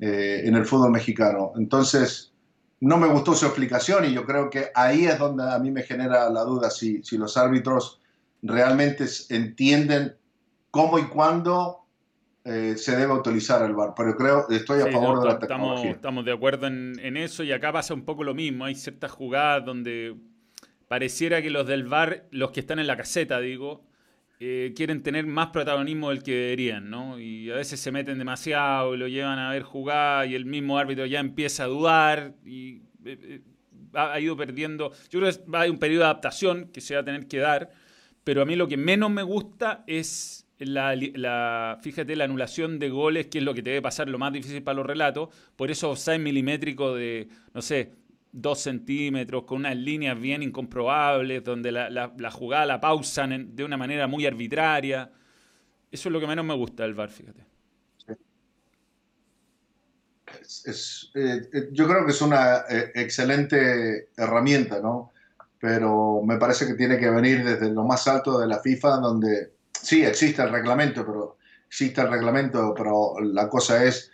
eh, 0.00 0.42
en 0.44 0.54
el 0.54 0.64
fútbol 0.64 0.90
mexicano. 0.90 1.52
Entonces, 1.56 2.32
no 2.80 2.98
me 2.98 3.06
gustó 3.06 3.34
su 3.34 3.46
explicación 3.46 4.04
y 4.04 4.12
yo 4.12 4.24
creo 4.24 4.50
que 4.50 4.70
ahí 4.74 5.04
es 5.04 5.18
donde 5.18 5.44
a 5.48 5.58
mí 5.58 5.70
me 5.70 5.82
genera 5.82 6.28
la 6.30 6.42
duda 6.42 6.70
si, 6.70 7.02
si 7.04 7.16
los 7.16 7.36
árbitros 7.36 8.00
realmente 8.42 9.06
entienden 9.28 10.16
cómo 10.72 10.98
y 10.98 11.04
cuándo 11.04 11.82
eh, 12.44 12.74
se 12.76 12.96
debe 12.96 13.12
utilizar 13.12 13.62
el 13.62 13.74
VAR. 13.74 13.94
Pero 13.96 14.16
creo, 14.16 14.48
estoy 14.48 14.80
a 14.80 14.90
favor 14.90 15.20
de 15.20 15.26
la 15.26 15.38
tecnología. 15.38 15.74
Estamos, 15.74 15.96
estamos 15.96 16.24
de 16.24 16.32
acuerdo 16.32 16.66
en, 16.66 17.16
eso 17.16 17.44
y 17.44 17.52
acá 17.52 17.72
pasa 17.72 17.94
un 17.94 18.04
poco 18.04 18.24
lo 18.24 18.34
mismo. 18.34 18.64
Hay 18.64 18.74
ciertas 18.74 19.12
jugadas 19.12 19.64
donde 19.64 20.16
pareciera 20.92 21.40
que 21.40 21.48
los 21.48 21.66
del 21.66 21.84
VAR, 21.84 22.26
los 22.32 22.50
que 22.50 22.60
están 22.60 22.78
en 22.78 22.86
la 22.86 22.98
caseta, 22.98 23.40
digo, 23.40 23.82
eh, 24.38 24.74
quieren 24.76 25.02
tener 25.02 25.26
más 25.26 25.46
protagonismo 25.46 26.10
del 26.10 26.22
que 26.22 26.32
deberían, 26.32 26.90
¿no? 26.90 27.18
Y 27.18 27.50
a 27.50 27.54
veces 27.54 27.80
se 27.80 27.90
meten 27.90 28.18
demasiado 28.18 28.94
lo 28.94 29.08
llevan 29.08 29.38
a 29.38 29.50
ver 29.52 29.62
jugar 29.62 30.28
y 30.28 30.34
el 30.34 30.44
mismo 30.44 30.76
árbitro 30.76 31.06
ya 31.06 31.20
empieza 31.20 31.64
a 31.64 31.68
dudar 31.68 32.34
y 32.44 32.82
eh, 33.06 33.18
eh, 33.22 33.40
ha, 33.94 34.20
ido 34.20 34.36
perdiendo. 34.36 34.92
Yo 35.08 35.20
creo 35.20 35.32
que 35.32 35.56
hay 35.56 35.70
un 35.70 35.78
periodo 35.78 36.00
de 36.00 36.10
adaptación 36.10 36.68
que 36.74 36.82
se 36.82 36.94
va 36.94 37.00
a 37.00 37.04
tener 37.06 37.26
que 37.26 37.38
dar, 37.38 37.70
pero 38.22 38.42
a 38.42 38.44
mí 38.44 38.54
lo 38.54 38.68
que 38.68 38.76
menos 38.76 39.10
me 39.10 39.22
gusta 39.22 39.84
es 39.86 40.46
la, 40.58 41.78
fíjate, 41.80 42.16
la 42.16 42.24
anulación 42.24 42.78
de 42.78 42.90
goles, 42.90 43.28
que 43.28 43.38
es 43.38 43.44
lo 43.44 43.54
que 43.54 43.62
te 43.62 43.70
debe 43.70 43.80
pasar 43.80 44.10
lo 44.10 44.18
más 44.18 44.30
difícil 44.30 44.62
para 44.62 44.76
los 44.76 44.86
relatos, 44.86 45.30
por 45.56 45.70
eso 45.70 45.96
6 45.96 46.20
milimétricos 46.20 46.98
de, 46.98 47.28
no 47.54 47.62
sé, 47.62 47.92
dos 48.32 48.60
centímetros, 48.60 49.44
con 49.44 49.58
unas 49.58 49.76
líneas 49.76 50.18
bien 50.18 50.42
incomprobables, 50.42 51.44
donde 51.44 51.70
la, 51.70 52.30
jugada 52.32 52.66
la 52.66 52.80
pausan 52.80 53.54
de 53.54 53.64
una 53.64 53.76
manera 53.76 54.06
muy 54.06 54.26
arbitraria. 54.26 55.10
Eso 55.90 56.08
es 56.08 56.12
lo 56.12 56.18
que 56.18 56.26
menos 56.26 56.44
me 56.44 56.54
gusta 56.54 56.82
del 56.82 56.94
VAR, 56.94 57.10
fíjate. 57.10 57.44
Eh, 60.64 61.48
eh, 61.52 61.68
yo 61.72 61.86
creo 61.86 62.06
que 62.06 62.12
es 62.12 62.22
una 62.22 62.64
eh, 62.68 62.92
excelente 62.94 64.08
herramienta, 64.16 64.80
¿no? 64.80 65.12
Pero 65.58 66.22
me 66.22 66.38
parece 66.38 66.66
que 66.66 66.74
tiene 66.74 66.98
que 66.98 67.10
venir 67.10 67.44
desde 67.44 67.70
lo 67.70 67.84
más 67.84 68.08
alto 68.08 68.40
de 68.40 68.48
la 68.48 68.60
FIFA, 68.60 68.96
donde 68.96 69.52
sí 69.70 70.04
existe 70.04 70.42
el 70.42 70.50
reglamento, 70.50 71.04
pero 71.04 71.36
existe 71.66 72.00
el 72.00 72.10
reglamento, 72.10 72.74
pero 72.74 73.20
la 73.20 73.48
cosa 73.48 73.84
es 73.84 74.10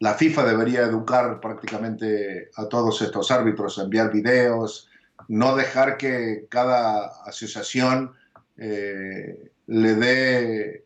la 0.00 0.14
FIFA 0.14 0.44
debería 0.44 0.82
educar 0.82 1.40
prácticamente 1.40 2.50
a 2.56 2.68
todos 2.68 3.02
estos 3.02 3.30
árbitros, 3.30 3.78
enviar 3.78 4.12
videos, 4.12 4.88
no 5.26 5.56
dejar 5.56 5.96
que 5.96 6.46
cada 6.48 7.06
asociación 7.24 8.12
eh, 8.56 9.50
le 9.66 9.94
dé 9.94 10.84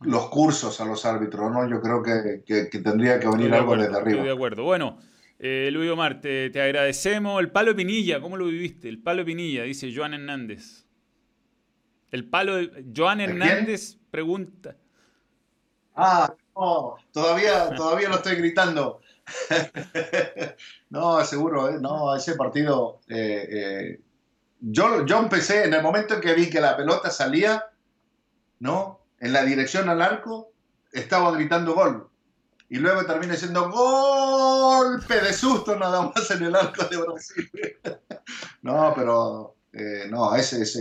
los 0.00 0.28
cursos 0.28 0.80
a 0.80 0.84
los 0.84 1.06
árbitros, 1.06 1.50
¿no? 1.50 1.68
Yo 1.68 1.80
creo 1.80 2.02
que, 2.02 2.42
tendría 2.82 3.18
que 3.20 3.28
venir 3.28 3.54
algo 3.54 3.76
desde 3.76 3.96
arriba. 3.96 4.10
Estoy 4.10 4.26
de 4.26 4.34
acuerdo. 4.34 4.64
Bueno, 4.64 4.98
eh, 5.38 5.70
Luis 5.72 5.90
Omar, 5.90 6.20
te, 6.20 6.50
agradecemos. 6.60 7.40
El 7.40 7.50
palo 7.50 7.70
de 7.70 7.76
Pinilla, 7.76 8.20
¿cómo 8.20 8.36
lo 8.36 8.46
viviste? 8.46 8.88
El 8.88 9.00
palo 9.00 9.20
de 9.20 9.26
Pinilla, 9.26 9.62
dice 9.62 9.94
Joan 9.94 10.14
Hernández. 10.14 10.84
El 12.10 12.28
palo 12.28 12.56
de... 12.56 12.84
Joan 12.94 13.20
Hernández 13.20 13.96
pregunta. 14.10 14.76
Ah, 15.94 16.34
no, 16.56 16.96
todavía, 17.12 17.74
todavía 17.74 18.08
lo 18.08 18.16
estoy 18.16 18.36
gritando. 18.36 19.00
no, 20.90 21.24
seguro, 21.24 21.70
¿eh? 21.70 21.78
no, 21.80 22.14
ese 22.14 22.34
partido. 22.34 23.00
Eh, 23.08 23.48
eh, 23.50 24.00
yo, 24.60 25.06
yo 25.06 25.18
empecé 25.18 25.64
en 25.64 25.74
el 25.74 25.82
momento 25.82 26.14
en 26.14 26.20
que 26.20 26.34
vi 26.34 26.50
que 26.50 26.60
la 26.60 26.76
pelota 26.76 27.10
salía, 27.10 27.66
¿no? 28.58 29.00
En 29.18 29.32
la 29.32 29.42
dirección 29.44 29.88
al 29.88 30.02
arco, 30.02 30.52
estaba 30.92 31.32
gritando 31.32 31.74
gol. 31.74 32.08
Y 32.68 32.76
luego 32.76 33.04
terminé 33.04 33.36
siendo 33.36 33.70
golpe 33.70 35.20
de 35.20 35.32
susto 35.32 35.76
nada 35.76 36.12
más 36.14 36.30
en 36.30 36.44
el 36.44 36.54
arco 36.54 36.84
de 36.84 36.96
Brasil. 36.98 37.50
no, 38.62 38.92
pero 38.94 39.56
no, 40.08 40.34
ese 40.36 40.62
es 40.62 40.78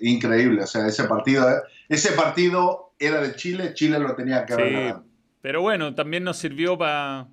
increíble. 0.00 0.62
O 0.62 0.66
sea, 0.66 0.86
ese 0.86 1.04
partido, 1.04 1.62
ese 1.88 2.12
partido 2.12 2.85
era 2.98 3.20
de 3.20 3.34
Chile, 3.34 3.74
Chile 3.74 3.98
lo 3.98 4.14
tenía 4.14 4.44
que 4.44 4.54
haber 4.54 4.96
Pero 5.40 5.62
bueno, 5.62 5.94
también 5.94 6.24
nos 6.24 6.38
sirvió 6.38 6.78
para 6.78 7.28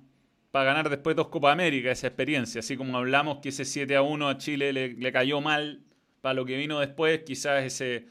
ganar 0.52 0.88
después 0.88 1.16
dos 1.16 1.28
Copa 1.28 1.52
América 1.52 1.90
esa 1.90 2.06
experiencia. 2.06 2.60
Así 2.60 2.76
como 2.76 2.96
hablamos 2.96 3.38
que 3.38 3.48
ese 3.48 3.64
7 3.64 3.96
a 3.96 4.02
1 4.02 4.28
a 4.28 4.38
Chile 4.38 4.72
le, 4.72 5.12
cayó 5.12 5.40
mal 5.40 5.82
para 6.20 6.34
lo 6.34 6.44
que 6.44 6.56
vino 6.56 6.80
después, 6.80 7.22
quizás 7.24 7.64
ese, 7.64 8.06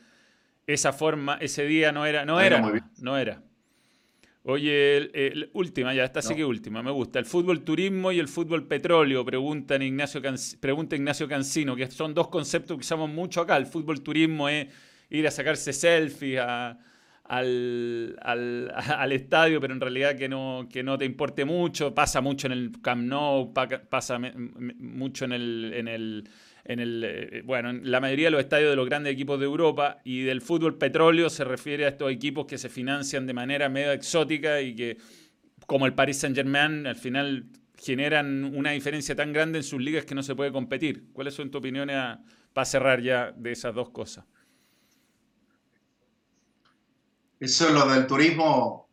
esa 0.68 0.94
forma, 0.94 1.38
ese 1.42 1.66
día 1.66 1.92
no 1.92 2.06
era, 2.06 2.26
no 2.26 2.40
era, 2.40 2.62
no, 3.00 3.18
era. 3.18 3.42
Oye, 4.46 5.10
última, 5.54 5.94
ya, 5.94 6.04
esta 6.04 6.22
sí 6.22 6.36
que 6.36 6.44
última, 6.44 6.84
me 6.84 6.92
gusta. 6.92 7.18
El 7.18 7.26
fútbol 7.26 7.62
turismo 7.64 8.12
y 8.12 8.20
el 8.20 8.28
fútbol 8.28 8.68
petróleo, 8.68 9.24
pregunta 9.24 9.78
Ignacio, 9.78 10.22
pregunta 10.60 10.96
Ignacio 10.96 11.28
Cancino, 11.28 11.76
que 11.76 11.90
son 11.90 12.14
dos 12.14 12.28
conceptos 12.28 12.78
que 12.78 12.82
usamos 12.82 13.10
mucho 13.10 13.42
acá. 13.42 13.56
El 13.56 13.68
fútbol 13.68 14.02
turismo 14.02 14.50
es 14.50 14.68
ir 15.10 15.26
a 15.26 15.32
sacarse 15.32 15.72
selfies, 15.72 16.42
a, 16.42 16.78
al, 17.24 18.18
al, 18.22 19.12
estadio, 19.12 19.60
pero 19.62 19.74
en 19.74 19.82
realidad 19.82 20.16
que 20.18 20.30
no, 20.30 20.68
que 20.72 20.84
no 20.84 20.98
te 20.98 21.06
importe 21.06 21.46
mucho. 21.46 21.94
Pasa 21.94 22.22
mucho 22.22 22.48
en 22.48 22.54
el 22.54 22.72
Camp 22.82 23.04
Nou, 23.04 23.54
pasa 23.54 24.20
mucho 24.20 25.26
en 25.26 25.34
el, 25.34 25.74
en 25.76 25.88
el, 25.88 26.30
en 26.66 26.80
el 26.80 27.04
eh, 27.06 27.42
bueno, 27.46 27.70
en 27.70 27.90
la 27.90 28.00
mayoría 28.00 28.28
de 28.28 28.32
los 28.32 28.42
estadios 28.42 28.70
de 28.70 28.76
los 28.76 28.88
grandes 28.88 29.14
equipos 29.14 29.40
de 29.40 29.46
Europa 29.46 30.00
y 30.04 30.24
del 30.24 30.42
fútbol 30.42 30.78
petróleo 30.78 31.30
se 31.30 31.44
refiere 31.44 31.86
a 31.86 31.90
estos 31.90 32.12
equipos 32.12 32.46
que 32.46 32.58
se 32.58 32.70
financian 32.70 33.26
de 33.26 33.34
manera 33.34 33.70
medio 33.70 33.92
exótica 33.92 34.62
y 34.62 34.76
que, 34.76 34.98
como 35.66 35.86
el 35.86 35.94
Paris 35.94 36.18
Saint 36.18 36.36
Germain, 36.36 36.86
al 36.88 36.96
final 36.96 37.46
generan 37.78 38.46
una 38.56 38.72
diferencia 38.72 39.16
tan 39.16 39.34
grande 39.34 39.60
en 39.60 39.64
sus 39.64 39.82
ligas 39.82 40.06
que 40.06 40.16
no 40.16 40.24
se 40.24 40.36
puede 40.36 40.52
competir. 40.52 41.06
¿Cuáles 41.12 41.34
son 41.34 41.52
tus 41.52 41.60
opiniones 41.60 41.98
para 42.54 42.66
cerrar 42.66 43.02
ya 43.02 43.34
de 43.36 43.52
esas 43.52 43.76
dos 43.76 43.90
cosas? 43.90 44.26
Eso 47.44 47.70
lo 47.70 47.86
del 47.88 48.08
turismo 48.08 48.88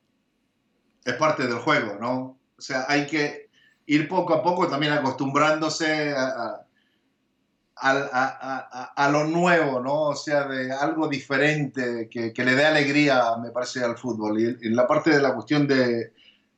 es 1.04 1.14
parte 1.14 1.46
del 1.46 1.58
juego, 1.58 1.96
¿no? 2.00 2.38
O 2.58 2.60
sea, 2.60 2.84
hay 2.88 3.06
que 3.06 3.48
ir 3.86 4.08
poco 4.08 4.34
a 4.34 4.42
poco 4.42 4.66
también 4.66 4.92
acostumbrándose 4.92 6.12
a, 6.16 6.66
lo 9.10 9.24
nuevo, 9.24 9.80
¿no? 9.80 10.02
O 10.08 10.16
sea, 10.16 10.48
de 10.48 10.72
algo 10.72 11.08
diferente 11.08 12.08
que, 12.10 12.32
le 12.36 12.54
dé 12.56 12.66
alegría, 12.66 13.36
me 13.40 13.50
parece, 13.50 13.84
al 13.84 13.96
fútbol. 13.96 14.40
Y 14.40 14.66
en 14.66 14.74
la 14.74 14.86
parte 14.86 15.10
de 15.10 15.22
la 15.22 15.32
cuestión 15.32 15.68
de, 15.68 16.12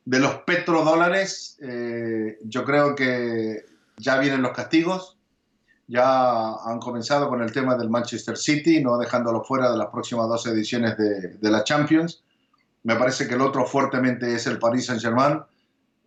los 0.06 0.34
petrodólares, 0.46 1.58
eh, 1.60 2.38
yo 2.42 2.64
creo 2.64 2.94
que 2.94 3.66
ya 3.98 4.18
vienen 4.18 4.42
los 4.42 4.52
castigos 4.52 5.18
ya 5.92 6.54
han 6.64 6.78
comenzado 6.78 7.28
con 7.28 7.42
el 7.42 7.52
tema 7.52 7.76
del 7.76 7.90
Manchester 7.90 8.38
City, 8.38 8.82
no 8.82 8.96
dejándolo 8.96 9.44
fuera 9.44 9.70
de 9.70 9.76
las 9.76 9.88
próximas 9.88 10.26
dos 10.26 10.46
ediciones 10.46 10.96
de, 10.96 11.50
la 11.50 11.62
Champions. 11.64 12.24
Me 12.84 12.96
parece 12.96 13.28
que 13.28 13.34
el 13.34 13.42
otro 13.42 13.66
fuertemente 13.66 14.34
es 14.34 14.46
el 14.46 14.58
Paris 14.58 14.86
Saint-Germain. 14.86 15.40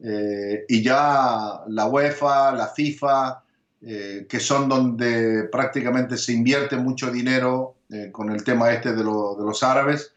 Eh, 0.03 0.65
y 0.67 0.81
ya 0.81 1.61
la 1.67 1.85
UEFA, 1.85 2.51
la 2.53 2.67
FIFA, 2.67 3.43
eh, 3.83 4.25
que 4.27 4.39
son 4.39 4.67
donde 4.67 5.43
prácticamente 5.51 6.17
se 6.17 6.33
invierte 6.33 6.77
mucho 6.77 7.11
dinero 7.11 7.75
eh, 7.91 8.09
con 8.11 8.31
el 8.31 8.43
tema 8.43 8.71
este 8.71 8.89
de, 8.89 8.97
de, 8.97 9.03
los 9.03 9.61
árabes. 9.61 10.13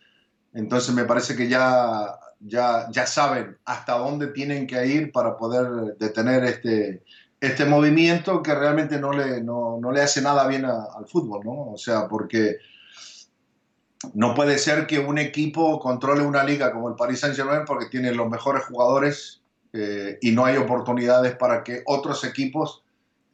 Entonces 0.54 0.94
me 0.94 1.04
parece 1.04 1.36
que 1.36 1.46
ya, 1.46 2.18
ya, 2.40 2.90
ya 2.90 3.06
saben 3.06 3.58
hasta 3.66 3.98
dónde 3.98 4.28
tienen 4.28 4.66
que 4.66 4.86
ir 4.86 5.12
para 5.12 5.36
poder 5.36 5.98
detener 5.98 6.44
este, 6.44 7.02
este 7.40 7.64
movimiento 7.64 8.42
que 8.42 8.54
realmente 8.54 8.98
no 8.98 9.12
le, 9.12 9.42
no, 9.42 9.80
le 9.92 10.02
hace 10.02 10.20
nada 10.20 10.46
bien 10.46 10.64
al 10.64 11.06
fútbol, 11.06 11.44
¿no? 11.44 11.72
O 11.72 11.78
sea, 11.78 12.08
porque 12.08 12.56
no 14.14 14.34
puede 14.34 14.58
ser 14.58 14.86
que 14.86 14.98
un 14.98 15.18
equipo 15.18 15.78
controle 15.78 16.22
una 16.22 16.44
liga 16.44 16.72
como 16.72 16.88
el 16.88 16.96
Paris 16.96 17.20
Saint-Germain 17.20 17.64
porque 17.66 17.86
tiene 17.86 18.12
los 18.12 18.28
mejores 18.28 18.64
jugadores 18.64 19.42
eh, 19.72 20.18
y 20.20 20.32
no 20.32 20.44
hay 20.44 20.56
oportunidades 20.56 21.36
para 21.36 21.62
que 21.62 21.82
otros 21.86 22.24
equipos 22.24 22.82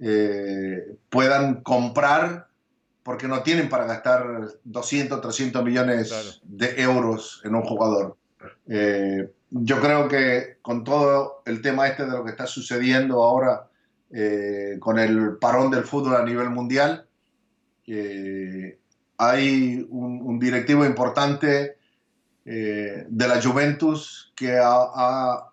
eh, 0.01 0.97
puedan 1.09 1.63
comprar 1.63 2.49
porque 3.03 3.29
no 3.29 3.43
tienen 3.43 3.69
para 3.69 3.85
gastar 3.85 4.25
200, 4.65 5.21
300 5.21 5.65
millones 5.65 6.41
de 6.43 6.83
euros 6.83 7.43
en 7.45 7.55
un 7.55 7.63
jugador. 7.63 8.17
Eh, 8.67 9.31
yo 9.51 9.81
creo 9.81 10.09
que 10.09 10.59
con 10.63 10.85
todo 10.85 11.43
el 11.45 11.61
tema 11.61 11.87
este 11.87 12.07
de 12.07 12.13
lo 12.13 12.25
que 12.25 12.31
está 12.31 12.47
sucediendo 12.47 13.23
ahora 13.23 13.69
eh, 14.15 14.77
con 14.81 14.99
el 14.99 15.37
parón 15.39 15.71
del 15.71 15.85
fútbol 15.85 16.17
a 16.17 16.25
nivel 16.25 16.51
mundial, 16.51 17.07
hay 19.19 19.87
un, 19.91 20.39
directivo 20.39 20.87
importante 20.87 21.77
de 22.45 23.29
la 23.29 23.43
Juventus 23.43 24.33
que 24.35 24.59
ha 24.59 25.51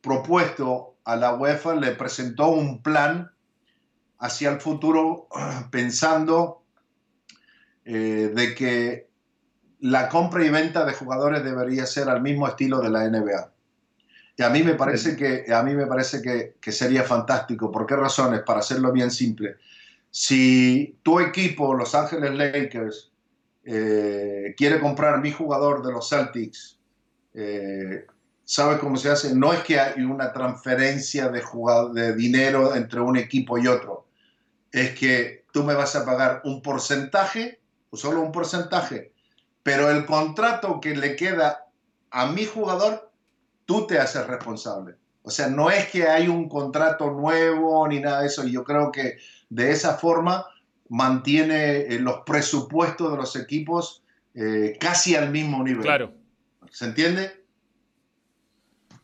propuesto 0.00 0.96
a 1.04 1.16
la 1.16 1.34
UEFA, 1.34 1.74
le 1.74 1.92
presentó 1.92 2.48
un 2.48 2.82
plan 2.82 3.30
hacia 4.18 4.50
el 4.50 4.60
futuro 4.60 5.28
pensando 5.70 6.62
eh, 7.84 8.30
de 8.34 8.54
que 8.54 9.08
la 9.80 10.08
compra 10.08 10.44
y 10.44 10.50
venta 10.50 10.84
de 10.84 10.92
jugadores 10.92 11.42
debería 11.44 11.86
ser 11.86 12.08
al 12.08 12.20
mismo 12.20 12.46
estilo 12.46 12.80
de 12.80 12.90
la 12.90 13.08
NBA. 13.08 13.52
A 14.38 14.50
mí 14.50 14.62
me 14.62 14.74
parece 14.74 15.16
que, 15.16 15.52
a 15.52 15.62
mí 15.62 15.74
me 15.74 15.86
parece 15.86 16.22
que, 16.22 16.72
sería 16.72 17.02
fantástico. 17.02 17.70
¿Por 17.72 17.86
qué 17.86 17.96
razones? 17.96 18.42
Para 18.42 18.60
hacerlo 18.60 18.92
bien 18.92 19.10
simple. 19.10 19.56
Si 20.10 20.98
tu 21.02 21.20
equipo, 21.20 21.74
Los 21.74 21.94
Ángeles 21.94 22.34
Lakers, 22.34 23.10
eh, 23.64 24.54
quiere 24.56 24.80
comprar 24.80 25.20
mi 25.20 25.32
jugador 25.32 25.84
de 25.84 25.92
los 25.92 26.08
Celtics, 26.08 26.78
eh, 27.34 28.06
¿sabe 28.44 28.78
cómo 28.78 28.96
se 28.96 29.10
hace? 29.10 29.34
No 29.34 29.52
es 29.52 29.60
que 29.60 29.78
hay 29.78 30.02
una 30.02 30.32
transferencia 30.32 31.28
de, 31.28 31.42
de 31.92 32.14
dinero 32.14 32.74
entre 32.74 33.00
un 33.00 33.16
equipo 33.16 33.58
y 33.58 33.66
otro 33.66 34.08
es 34.72 34.98
que 34.98 35.44
tú 35.52 35.64
me 35.64 35.74
vas 35.74 35.96
a 35.96 36.04
pagar 36.04 36.42
un 36.44 36.62
porcentaje, 36.62 37.60
solo 37.92 38.20
un 38.20 38.32
porcentaje, 38.32 39.12
pero 39.62 39.90
el 39.90 40.04
contrato 40.06 40.80
que 40.80 40.96
le 40.96 41.16
queda 41.16 41.66
a 42.10 42.26
mi 42.26 42.44
jugador, 42.44 43.07
tú 43.68 43.86
te 43.86 43.98
haces 43.98 44.26
responsable. 44.26 44.94
O 45.20 45.30
sea, 45.30 45.48
no 45.48 45.70
es 45.70 45.90
que 45.90 46.08
hay 46.08 46.26
un 46.26 46.48
contrato 46.48 47.10
nuevo 47.10 47.86
ni 47.86 48.00
nada 48.00 48.22
de 48.22 48.28
eso, 48.28 48.46
y 48.46 48.52
yo 48.52 48.64
creo 48.64 48.90
que 48.90 49.18
de 49.50 49.70
esa 49.72 49.98
forma 49.98 50.46
mantiene 50.88 51.80
eh, 51.80 51.98
los 52.00 52.20
presupuestos 52.24 53.10
de 53.10 53.18
los 53.18 53.36
equipos 53.36 54.02
eh, 54.34 54.78
casi 54.80 55.16
al 55.16 55.30
mismo 55.30 55.62
nivel. 55.62 55.82
Claro. 55.82 56.14
¿Se 56.70 56.86
entiende? 56.86 57.44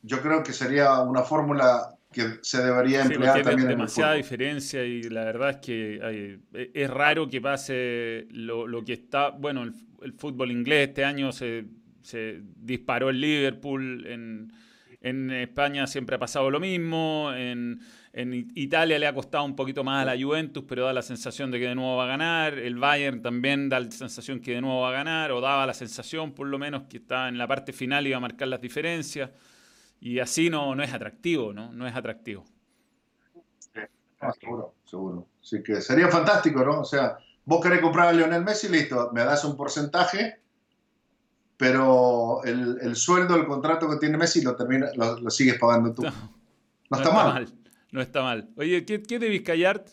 Yo 0.01 0.23
creo 0.23 0.43
que 0.43 0.55
sería 0.55 0.99
una 1.01 1.25
fórmula 1.25 1.99
que 2.11 2.39
se 2.41 2.63
debería 2.63 3.03
emplear 3.03 3.37
sí, 3.37 3.43
también. 3.43 3.69
demasiada 3.69 4.15
diferencia 4.15 4.83
y 4.83 5.03
la 5.03 5.25
verdad 5.25 5.51
es 5.51 5.57
que 5.57 6.41
e, 6.55 6.71
es 6.73 6.89
raro 6.89 7.29
que 7.29 7.43
pase 7.43 8.27
lo, 8.31 8.83
que 8.83 8.95
está. 8.95 9.29
Bueno, 9.29 9.65
el, 9.65 10.13
fútbol 10.15 10.53
inglés 10.53 10.89
este 10.89 11.05
año 11.05 11.33
se, 11.33 11.67
disparó 12.57 13.11
el 13.11 13.21
Liverpool. 13.21 14.07
En, 14.07 15.31
España 15.31 15.87
siempre 15.87 16.17
ha 16.17 16.19
pasado 16.19 16.51
lo 16.51 16.61
mismo. 16.61 17.31
En, 17.35 17.81
Italia 18.55 18.99
le 18.99 19.07
ha 19.07 19.13
costado 19.13 19.45
un 19.45 19.57
poquito 19.57 19.85
más 19.85 20.03
a 20.03 20.15
la 20.15 20.23
Juventus, 20.23 20.65
pero 20.67 20.85
da 20.85 20.93
la 20.93 21.03
sensación 21.03 21.51
de 21.51 21.59
que 21.59 21.69
de 21.69 21.75
nuevo 21.75 21.97
va 21.97 22.05
a 22.05 22.07
ganar. 22.07 22.59
El 22.59 22.79
Bayern 22.79 23.21
también 23.21 23.69
da 23.69 23.81
la 23.81 23.91
sensación 23.91 24.41
que 24.41 24.53
de 24.53 24.61
nuevo 24.61 24.81
va 24.83 24.91
a 24.91 24.93
ganar, 24.93 25.33
o 25.33 25.41
daba 25.41 25.67
la 25.67 25.75
sensación, 25.75 26.33
por 26.33 26.47
lo 26.47 26.59
menos, 26.59 26.85
que 26.85 26.99
está 26.99 27.29
en 27.29 27.39
la 27.39 27.47
parte 27.49 27.73
final 27.73 28.07
y 28.07 28.11
iba 28.11 28.19
a 28.19 28.21
marcar 28.21 28.49
las 28.49 28.61
diferencias. 28.61 29.31
Y 30.01 30.21
así 30.21 30.49
no, 30.49 30.75
no 30.75 30.83
es 30.83 30.93
atractivo, 30.93 31.53
¿no? 31.53 31.73
No 31.73 31.87
es 31.87 31.97
atractivo. 31.97 32.45
seguro, 34.41 34.75
seguro. 34.85 35.27
Así 35.43 35.63
que 35.63 35.81
sería 35.81 36.09
fantástico, 36.09 36.65
¿no? 36.65 36.81
O 36.81 36.85
sea, 36.85 37.19
vos 37.45 37.63
querés 37.63 37.81
comprar 37.81 38.09
a 38.09 38.13
Lionel 38.13 38.45
Messi, 38.45 38.69
listo, 38.69 39.11
me 39.13 39.25
das 39.25 39.45
un 39.45 39.57
porcentaje, 39.57 40.41
pero 41.57 42.43
el, 42.45 42.97
sueldo, 42.97 43.37
el 43.37 43.47
contrato 43.47 43.89
que 43.89 43.97
tiene 43.97 44.19
Messi 44.19 44.43
lo, 44.43 44.57
termina, 44.57 44.89
lo, 44.95 45.31
sigues 45.31 45.59
pagando 45.59 45.95
tú. 45.95 46.03
No, 46.03 46.97
está, 46.97 47.11
mal. 47.13 47.53
No 47.93 48.01
está 48.01 48.23
mal. 48.23 48.49
Oye, 48.57 48.85
¿qué, 48.85 49.03
qué 49.03 49.19
de 49.19 49.29
Vizcayart? 49.29 49.89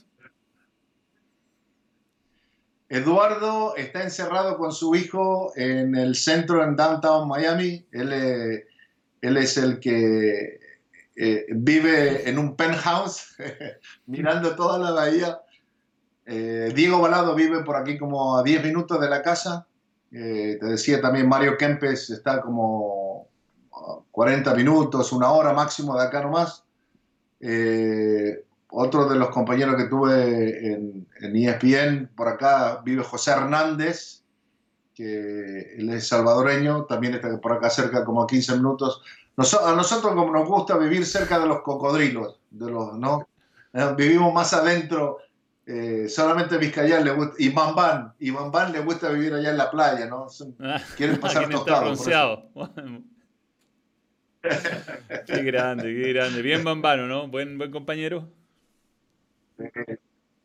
Eduardo 2.89 3.75
está 3.77 4.03
encerrado 4.03 4.57
con 4.57 4.73
su 4.73 4.95
hijo 4.95 5.53
en 5.55 5.95
el 5.95 6.15
centro 6.15 6.63
en 6.63 6.75
downtown 6.75 7.27
Miami. 7.27 7.85
Él 7.91 8.11
él 9.21 9.37
es 9.37 9.57
el 9.57 9.79
que 9.79 10.59
eh, 11.15 11.45
vive 11.51 12.27
en 12.29 12.39
un 12.39 12.55
penthouse 12.55 13.35
mirando 14.07 14.55
toda 14.55 14.79
la 14.79 14.91
bahía. 14.91 15.39
Eh, 16.25 16.71
Diego 16.75 16.99
Balado 16.99 17.35
vive 17.35 17.63
por 17.63 17.75
aquí 17.75 17.97
como 17.97 18.37
a 18.37 18.43
10 18.43 18.63
minutos 18.63 18.99
de 18.99 19.09
la 19.09 19.21
casa. 19.21 19.67
Eh, 20.11 20.57
te 20.59 20.65
decía 20.65 21.01
también 21.01 21.29
Mario 21.29 21.57
Kempes 21.57 22.09
está 22.09 22.41
como 22.41 23.27
40 24.11 24.53
minutos, 24.55 25.11
una 25.11 25.31
hora 25.31 25.53
máximo 25.53 25.95
de 25.95 26.03
acá 26.03 26.21
nomás. 26.21 26.63
otro 28.69 29.09
de 29.09 29.15
los 29.15 29.29
compañeros 29.29 29.75
que 29.75 29.85
tuve 29.85 30.73
en, 30.73 31.07
ESPN 31.21 32.09
por 32.15 32.27
acá 32.27 32.81
vive 32.83 33.03
José 33.03 33.31
Hernández, 33.31 34.23
que 34.93 35.75
él 35.77 35.89
es 35.89 36.07
salvadoreño, 36.07 36.85
también 36.85 37.13
está 37.15 37.39
por 37.39 37.53
acá 37.53 37.69
cerca, 37.69 38.03
como 38.03 38.23
a 38.23 38.27
15 38.27 38.57
minutos. 38.57 39.01
a 39.37 39.73
nosotros 39.73 40.13
como 40.13 40.31
nos 40.31 40.47
gusta 40.47 40.77
vivir 40.77 41.05
cerca 41.05 41.39
de 41.39 41.47
los 41.47 41.61
cocodrilos, 41.61 42.39
de 42.49 42.69
los, 42.69 42.97
¿no? 42.97 43.27
Eh, 43.73 43.93
vivimos 43.97 44.33
más 44.33 44.53
adentro, 44.53 45.19
eh, 45.71 46.09
solamente 46.09 46.57
Vizcayal 46.57 47.03
le 47.03 47.11
gusta, 47.11 47.35
y 47.39 47.49
Bambán, 47.49 48.13
y 48.19 48.31
Bambán 48.31 48.71
le 48.71 48.79
gusta 48.79 49.09
vivir 49.09 49.33
allá 49.33 49.51
en 49.51 49.57
la 49.57 49.71
playa, 49.71 50.05
¿no? 50.07 50.27
Quieren 50.97 51.19
pasar 51.19 51.49
tostados. 51.49 52.03
qué 55.27 55.43
grande, 55.43 55.83
qué 55.83 56.13
grande. 56.13 56.41
Bien 56.41 56.63
Bambano, 56.63 57.07
¿no? 57.07 57.27
Buen, 57.27 57.57
buen 57.57 57.71
compañero. 57.71 58.27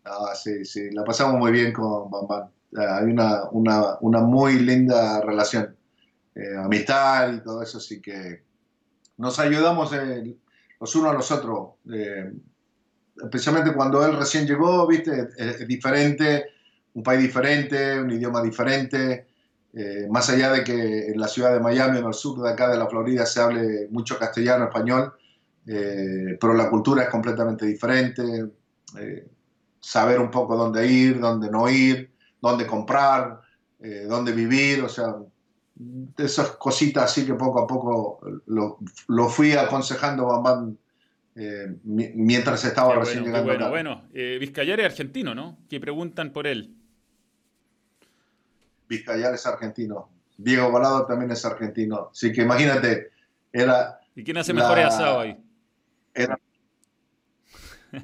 Ah, 0.04 0.34
sí, 0.34 0.64
sí, 0.64 0.90
la 0.90 1.02
pasamos 1.04 1.38
muy 1.38 1.50
bien 1.52 1.72
con 1.72 2.10
Bambán 2.10 2.50
hay 2.76 3.04
una, 3.04 3.48
una, 3.50 3.98
una 4.00 4.20
muy 4.20 4.58
linda 4.58 5.20
relación, 5.20 5.76
eh, 6.34 6.56
amistad 6.56 7.32
y 7.32 7.40
todo 7.40 7.62
eso, 7.62 7.78
así 7.78 8.00
que 8.00 8.42
nos 9.16 9.38
ayudamos 9.38 9.92
eh, 9.94 10.36
los 10.80 10.94
unos 10.96 11.10
a 11.10 11.14
los 11.14 11.30
otros. 11.30 11.70
Eh, 13.16 13.24
especialmente 13.24 13.72
cuando 13.72 14.04
él 14.04 14.16
recién 14.16 14.46
llegó, 14.46 14.86
viste, 14.86 15.28
es, 15.36 15.66
diferente, 15.66 16.46
un 16.94 17.02
país 17.02 17.20
diferente, 17.20 18.00
un 18.00 18.10
idioma 18.10 18.42
diferente. 18.42 19.26
más 20.08 20.30
allá 20.30 20.52
de 20.52 20.64
que 20.64 21.08
en 21.08 21.20
la 21.20 21.28
ciudad 21.28 21.52
de 21.52 21.60
Miami, 21.60 21.98
en 21.98 22.06
el 22.06 22.14
sur 22.14 22.40
de 22.42 22.50
acá 22.50 22.70
de 22.70 22.78
la 22.78 22.86
Florida, 22.86 23.26
se 23.26 23.40
hable 23.40 23.88
mucho 23.90 24.18
castellano, 24.18 24.64
español, 24.66 25.12
pero 25.64 26.54
la 26.54 26.70
cultura 26.70 27.02
es 27.02 27.10
completamente 27.10 27.66
diferente. 27.66 28.22
saber 29.80 30.18
un 30.18 30.30
poco 30.30 30.56
dónde 30.56 30.86
ir, 30.86 31.20
dónde 31.20 31.50
no 31.50 31.68
ir, 31.68 32.10
dónde 32.40 32.66
comprar, 32.66 33.40
eh, 33.80 34.06
dónde 34.08 34.32
vivir, 34.32 34.82
o 34.82 34.88
sea, 34.88 35.16
esas 36.16 36.52
cositas 36.52 37.04
así 37.04 37.26
que 37.26 37.34
poco 37.34 37.60
a 37.60 37.66
poco 37.66 38.20
lo, 38.46 39.28
fui 39.28 39.52
aconsejando 39.52 40.32
a 40.32 40.64
eh, 41.38 41.68
mientras 41.84 42.64
estaba 42.64 42.94
recién 42.94 43.24
llegando. 43.24 43.44
Bueno, 43.44 43.68
bueno, 43.68 44.08
eh, 44.14 44.38
Vizcayar 44.40 44.80
es 44.80 44.86
argentino, 44.86 45.34
¿no? 45.34 45.58
Que 45.68 45.78
preguntan 45.78 46.32
por 46.32 46.46
él. 46.46 46.74
Vizcayar 48.88 49.34
es 49.34 49.44
argentino. 49.44 50.08
Diego 50.38 50.72
Balado 50.72 51.04
también 51.06 51.30
es 51.30 51.44
argentino. 51.44 52.08
Así 52.10 52.32
que 52.32 52.40
imagínate, 52.40 53.10
era. 53.52 54.00
¿Y 54.14 54.24
quién 54.24 54.38
hace 54.38 54.54
mejor 54.54 54.78
asado 54.78 55.20
ahí? 55.20 55.36
Era. 56.14 56.40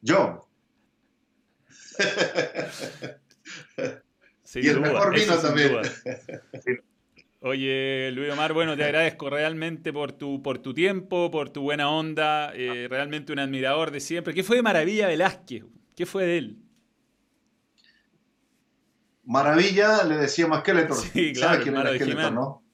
Yo. 0.00 0.48
y 4.54 4.68
el 4.68 4.80
mejor 4.80 5.12
vino 5.12 5.36
también. 5.38 5.72
Oye, 7.46 8.10
Luis 8.12 8.32
Omar, 8.32 8.52
bueno, 8.52 8.76
te 8.76 8.82
agradezco 8.82 9.30
realmente 9.30 9.92
por 9.92 10.10
tu, 10.10 10.42
por 10.42 10.58
tu 10.58 10.74
tiempo, 10.74 11.30
por 11.30 11.50
tu 11.50 11.62
buena 11.62 11.88
onda, 11.88 12.50
eh, 12.52 12.88
realmente 12.90 13.32
un 13.32 13.38
admirador 13.38 13.92
de 13.92 14.00
siempre. 14.00 14.34
¿Qué 14.34 14.42
fue 14.42 14.56
de 14.56 14.62
Maravilla 14.62 15.06
Velázquez? 15.06 15.62
¿Qué 15.94 16.06
fue 16.06 16.24
de 16.24 16.38
él? 16.38 16.58
Maravilla 19.22 20.02
le 20.02 20.16
decíamos 20.16 20.58
Skeletor. 20.58 20.96
Sí, 20.96 21.34
claro, 21.34 21.52
¿Sabes 21.52 21.62
quién 21.62 21.76
era 21.76 21.94
Skeletor, 21.94 22.32
no? 22.32 22.64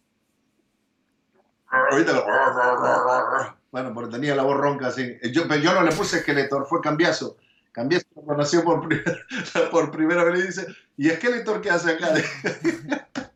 Bueno, 3.71 3.93
porque 3.93 4.13
tenía 4.13 4.35
la 4.35 4.43
voz 4.43 4.57
ronca 4.57 4.87
así. 4.87 5.19
Yo, 5.35 5.47
pero 5.47 5.61
yo 5.61 5.75
no 5.75 5.83
le 5.83 5.93
puse 5.93 6.21
Skeletor, 6.21 6.65
fue 6.67 6.81
cambiazo. 6.81 7.37
Cambié, 7.73 8.01
lo 8.17 8.23
conoció 8.23 8.65
por, 8.65 8.89
por 9.71 9.91
primera 9.91 10.25
vez 10.25 10.45
y 10.45 10.47
dice, 10.47 10.67
¿y 10.97 11.11
Skeletor 11.11 11.61
qué 11.61 11.69
hace 11.69 11.91
acá? 11.91 12.15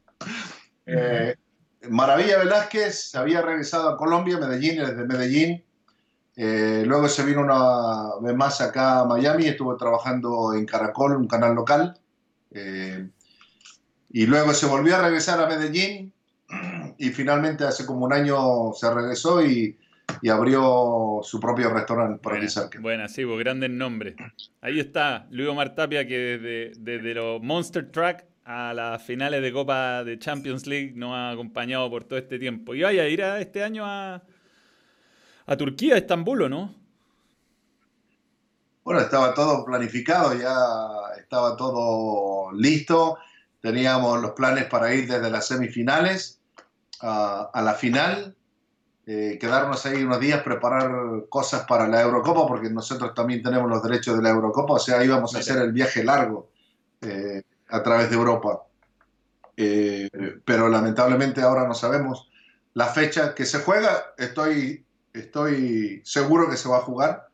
Eh, 0.86 1.34
Maravilla 1.90 2.38
Velázquez 2.38 3.14
había 3.14 3.42
regresado 3.42 3.88
a 3.88 3.96
Colombia, 3.96 4.38
Medellín, 4.38 4.78
desde 4.78 5.04
Medellín. 5.04 5.62
Eh, 6.36 6.84
luego 6.86 7.08
se 7.08 7.24
vino 7.24 7.40
una 7.40 8.16
vez 8.20 8.36
más 8.36 8.60
acá 8.60 9.00
a 9.00 9.04
Miami, 9.04 9.46
estuvo 9.46 9.76
trabajando 9.76 10.54
en 10.54 10.66
Caracol, 10.66 11.16
un 11.16 11.26
canal 11.26 11.54
local. 11.54 11.98
Eh, 12.50 13.08
y 14.10 14.26
luego 14.26 14.54
se 14.54 14.66
volvió 14.66 14.96
a 14.96 15.02
regresar 15.02 15.40
a 15.40 15.48
Medellín 15.48 16.12
y 16.98 17.08
finalmente 17.10 17.64
hace 17.64 17.84
como 17.84 18.04
un 18.04 18.12
año 18.12 18.72
se 18.74 18.92
regresó 18.92 19.44
y, 19.44 19.76
y 20.22 20.28
abrió 20.28 21.20
su 21.22 21.40
propio 21.40 21.70
restaurante 21.70 22.20
por 22.22 22.36
aquí 22.36 22.48
cerca. 22.48 22.78
Buena, 22.80 23.08
sí, 23.08 23.24
grandes 23.24 23.70
nombres. 23.70 24.14
Ahí 24.60 24.78
está 24.78 25.26
Luis 25.30 25.48
Omar 25.48 25.74
Tapia 25.74 26.06
que 26.06 26.18
desde, 26.18 26.72
desde 26.78 27.14
los 27.14 27.42
Monster 27.42 27.90
Track 27.90 28.24
a 28.46 28.72
las 28.72 29.02
finales 29.02 29.42
de 29.42 29.52
Copa 29.52 30.04
de 30.04 30.18
Champions 30.18 30.66
League 30.66 30.92
nos 30.94 31.12
ha 31.12 31.30
acompañado 31.30 31.90
por 31.90 32.04
todo 32.04 32.18
este 32.18 32.38
tiempo. 32.38 32.74
Y 32.74 32.82
vaya 32.82 33.02
a 33.02 33.08
ir 33.08 33.22
a 33.22 33.40
este 33.40 33.62
año 33.62 33.84
a, 33.84 34.22
a 35.46 35.56
Turquía, 35.56 35.96
a 35.96 35.98
Estambul, 35.98 36.42
¿o 36.42 36.48
no? 36.48 36.74
Bueno, 38.84 39.00
estaba 39.00 39.34
todo 39.34 39.64
planificado, 39.64 40.32
ya 40.34 41.18
estaba 41.18 41.56
todo 41.56 42.52
listo. 42.52 43.18
Teníamos 43.60 44.22
los 44.22 44.30
planes 44.30 44.66
para 44.66 44.94
ir 44.94 45.08
desde 45.08 45.28
las 45.28 45.48
semifinales 45.48 46.40
a, 47.00 47.50
a 47.52 47.62
la 47.62 47.74
final 47.74 48.36
eh, 49.08 49.38
quedarnos 49.40 49.86
ahí 49.86 50.02
unos 50.02 50.18
días, 50.18 50.42
preparar 50.42 50.90
cosas 51.28 51.64
para 51.66 51.86
la 51.86 52.02
Eurocopa, 52.02 52.44
porque 52.48 52.68
nosotros 52.70 53.14
también 53.14 53.40
tenemos 53.40 53.70
los 53.70 53.80
derechos 53.80 54.16
de 54.16 54.22
la 54.22 54.30
Eurocopa, 54.30 54.74
o 54.74 54.78
sea, 54.80 55.04
íbamos 55.04 55.32
a 55.34 55.38
hacer 55.38 55.58
el 55.58 55.70
viaje 55.70 56.02
largo 56.02 56.50
eh, 57.02 57.42
a 57.68 57.82
través 57.82 58.10
de 58.10 58.16
Europa. 58.16 58.62
Eh, 59.56 60.08
pero 60.44 60.68
lamentablemente 60.68 61.40
ahora 61.40 61.66
no 61.66 61.74
sabemos 61.74 62.28
la 62.74 62.86
fecha 62.86 63.34
que 63.34 63.46
se 63.46 63.60
juega. 63.60 64.14
Estoy, 64.18 64.84
estoy 65.12 66.00
seguro 66.04 66.50
que 66.50 66.56
se 66.56 66.68
va 66.68 66.78
a 66.78 66.82
jugar, 66.82 67.28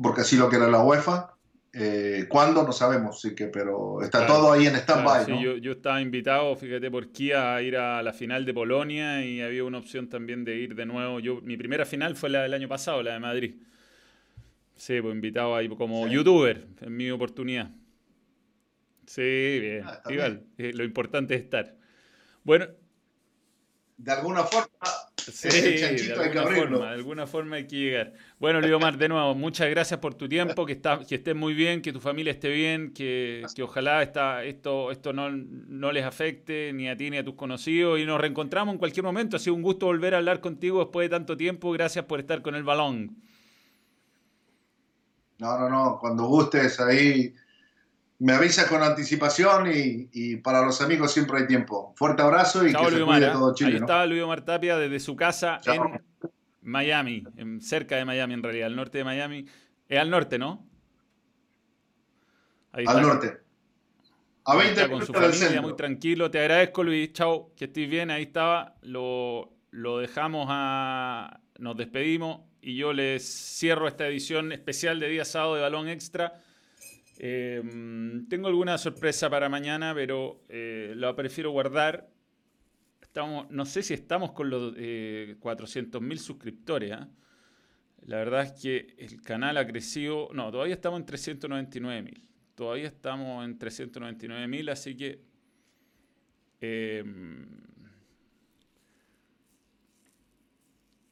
porque 0.00 0.22
así 0.22 0.36
lo 0.36 0.48
quiere 0.48 0.70
la 0.70 0.82
UEFA. 0.82 1.34
Eh, 1.76 2.26
¿Cuándo? 2.28 2.62
No 2.62 2.72
sabemos, 2.72 3.20
sí 3.20 3.34
que, 3.34 3.48
pero 3.48 4.00
está 4.00 4.24
todo 4.28 4.52
ahí 4.52 4.66
en 4.66 4.76
stand-by. 4.76 5.60
yo, 5.60 5.72
estaba 5.72 6.00
invitado, 6.00 6.54
fíjate, 6.54 6.88
por 6.88 7.10
Kia 7.10 7.56
a 7.56 7.62
ir 7.62 7.76
a 7.76 8.00
la 8.00 8.12
final 8.12 8.44
de 8.44 8.54
Polonia 8.54 9.24
y 9.24 9.40
había 9.40 9.64
una 9.64 9.78
opción 9.78 10.08
también 10.08 10.44
de 10.44 10.54
ir 10.54 10.76
de 10.76 10.86
nuevo. 10.86 11.18
Yo, 11.18 11.40
mi 11.42 11.56
primera 11.56 11.84
final 11.84 12.14
fue 12.14 12.30
la 12.30 12.42
del 12.42 12.54
año 12.54 12.68
pasado, 12.68 13.02
la 13.02 13.14
de 13.14 13.18
Madrid. 13.18 13.54
Sí, 14.76 15.00
pues 15.00 15.14
invitado 15.14 15.56
ahí 15.56 15.68
como 15.68 16.06
youtuber, 16.06 16.64
en 16.80 16.96
mi 16.96 17.10
oportunidad. 17.10 17.70
Sí, 19.06 19.58
bien. 19.60 19.82
Ah, 19.84 20.02
igual, 20.08 20.44
eh, 20.58 20.72
lo 20.74 20.84
importante 20.84 21.34
es 21.34 21.42
estar. 21.42 21.76
Bueno. 22.42 22.66
De 23.96 24.12
alguna 24.12 24.44
forma, 24.44 24.68
Sí, 25.32 25.48
de 25.48 26.12
alguna, 26.12 26.42
forma, 26.42 26.78
de 26.86 26.94
alguna 26.94 27.26
forma 27.26 27.56
hay 27.56 27.66
que 27.66 27.76
llegar. 27.76 28.12
Bueno, 28.38 28.60
Omar, 28.76 28.98
de 28.98 29.08
nuevo, 29.08 29.34
muchas 29.34 29.70
gracias 29.70 29.98
por 30.00 30.14
tu 30.14 30.28
tiempo, 30.28 30.66
que, 30.66 30.74
está, 30.74 30.98
que 30.98 31.14
estés 31.14 31.34
muy 31.34 31.54
bien, 31.54 31.80
que 31.80 31.92
tu 31.92 32.00
familia 32.00 32.32
esté 32.32 32.50
bien, 32.50 32.92
que, 32.92 33.42
que 33.54 33.62
ojalá 33.62 34.02
esta, 34.02 34.44
esto, 34.44 34.90
esto 34.90 35.12
no, 35.14 35.30
no, 35.30 35.92
les 35.92 36.04
afecte 36.04 36.72
ni 36.74 36.88
a 36.88 36.96
ti 36.96 37.08
ni 37.08 37.16
a 37.16 37.24
tus 37.24 37.36
conocidos 37.36 37.98
y 37.98 38.04
nos 38.04 38.20
reencontramos 38.20 38.74
en 38.74 38.78
cualquier 38.78 39.04
momento. 39.04 39.36
Ha 39.36 39.40
sido 39.40 39.54
un 39.54 39.62
gusto 39.62 39.86
volver 39.86 40.14
a 40.14 40.18
hablar 40.18 40.40
contigo 40.40 40.80
después 40.80 41.06
de 41.06 41.16
tanto 41.16 41.36
tiempo. 41.36 41.72
Gracias 41.72 42.04
por 42.04 42.20
estar 42.20 42.42
con 42.42 42.54
el 42.54 42.62
balón. 42.62 43.16
No, 45.38 45.58
no, 45.58 45.70
no, 45.70 45.98
cuando 46.00 46.24
gustes 46.24 46.80
ahí 46.80 47.34
me 48.24 48.32
avisa 48.32 48.66
con 48.66 48.82
anticipación 48.82 49.70
y, 49.70 50.36
para 50.36 50.64
los 50.64 50.80
amigos 50.80 51.12
siempre 51.12 51.40
hay 51.40 51.46
tiempo. 51.46 51.92
Fuerte 51.94 52.22
abrazo 52.22 52.66
y 52.66 52.72
que 52.72 52.78
se 52.78 53.02
cuide 53.02 53.26
¿eh? 53.26 53.30
todo 53.30 53.54
Chile. 53.54 53.72
Ahí 53.72 53.76
está 53.76 54.06
Luis 54.06 54.22
Omar 54.22 54.40
Tapia 54.46 54.78
desde 54.78 54.98
su 54.98 55.14
casa 55.14 55.60
en 55.66 56.02
Miami, 56.62 57.22
en, 57.36 57.60
cerca 57.60 57.96
de 57.96 58.06
Miami 58.06 58.32
en 58.32 58.42
realidad, 58.42 58.68
al 58.68 58.76
norte 58.76 58.96
de 58.96 59.04
Miami. 59.04 59.44
Es 59.86 59.98
al 59.98 60.08
norte, 60.08 60.38
¿no? 60.38 60.66
Ahí 62.72 62.86
al 62.88 63.02
norte. 63.02 63.40
A 64.46 64.56
20 64.56 64.88
con 64.88 65.04
su 65.04 65.12
familia, 65.12 65.60
muy 65.60 65.76
tranquilo. 65.76 66.30
Te 66.30 66.40
agradezco, 66.40 66.82
Luis. 66.82 67.12
Chao, 67.12 67.52
que 67.54 67.66
estés 67.66 67.90
bien. 67.90 68.10
Ahí 68.10 68.22
estaba. 68.22 68.76
Lo, 68.80 69.52
lo 69.70 69.98
dejamos 69.98 70.46
a. 70.48 71.40
Nos 71.58 71.76
despedimos 71.76 72.40
y 72.62 72.76
yo 72.76 72.94
les 72.94 73.22
cierro 73.22 73.86
esta 73.86 74.06
edición 74.06 74.50
especial 74.50 74.98
de 74.98 75.08
Día 75.10 75.26
Sábado 75.26 75.56
de 75.56 75.60
Balón 75.60 75.88
Extra. 75.88 76.42
Em, 77.18 78.26
tengo 78.28 78.48
alguna 78.48 78.76
sorpresa 78.78 79.30
para 79.30 79.48
mañana, 79.48 79.94
pero 79.94 80.44
eh, 80.48 80.94
la 80.96 81.14
prefiero 81.14 81.50
guardar. 81.50 82.10
No 83.50 83.64
sé 83.64 83.84
si 83.84 83.94
estamos 83.94 84.32
con 84.32 84.50
los 84.50 84.74
eh, 84.76 85.36
400.000 85.40 86.16
suscriptores. 86.16 86.92
¿ah? 86.92 87.08
La 88.06 88.16
verdad 88.16 88.42
es 88.42 88.52
que 88.60 88.94
el 88.98 89.22
canal 89.22 89.56
ha 89.56 89.66
crecido. 89.66 90.30
No, 90.32 90.50
todavía 90.50 90.74
estamos 90.74 91.00
en 91.00 91.06
399.000. 91.06 92.22
Todavía 92.56 92.88
estamos 92.88 93.44
en 93.44 93.58
399.000, 93.58 94.70
así 94.70 94.96
que. 94.96 95.20
Em, 96.60 97.46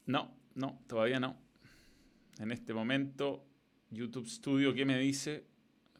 no, 0.06 0.34
no, 0.56 0.82
todavía 0.88 1.20
no. 1.20 1.36
En 2.40 2.50
este 2.50 2.74
momento, 2.74 3.44
YouTube 3.90 4.26
Studio, 4.26 4.74
¿qué 4.74 4.84
me 4.84 4.98
dice? 4.98 5.51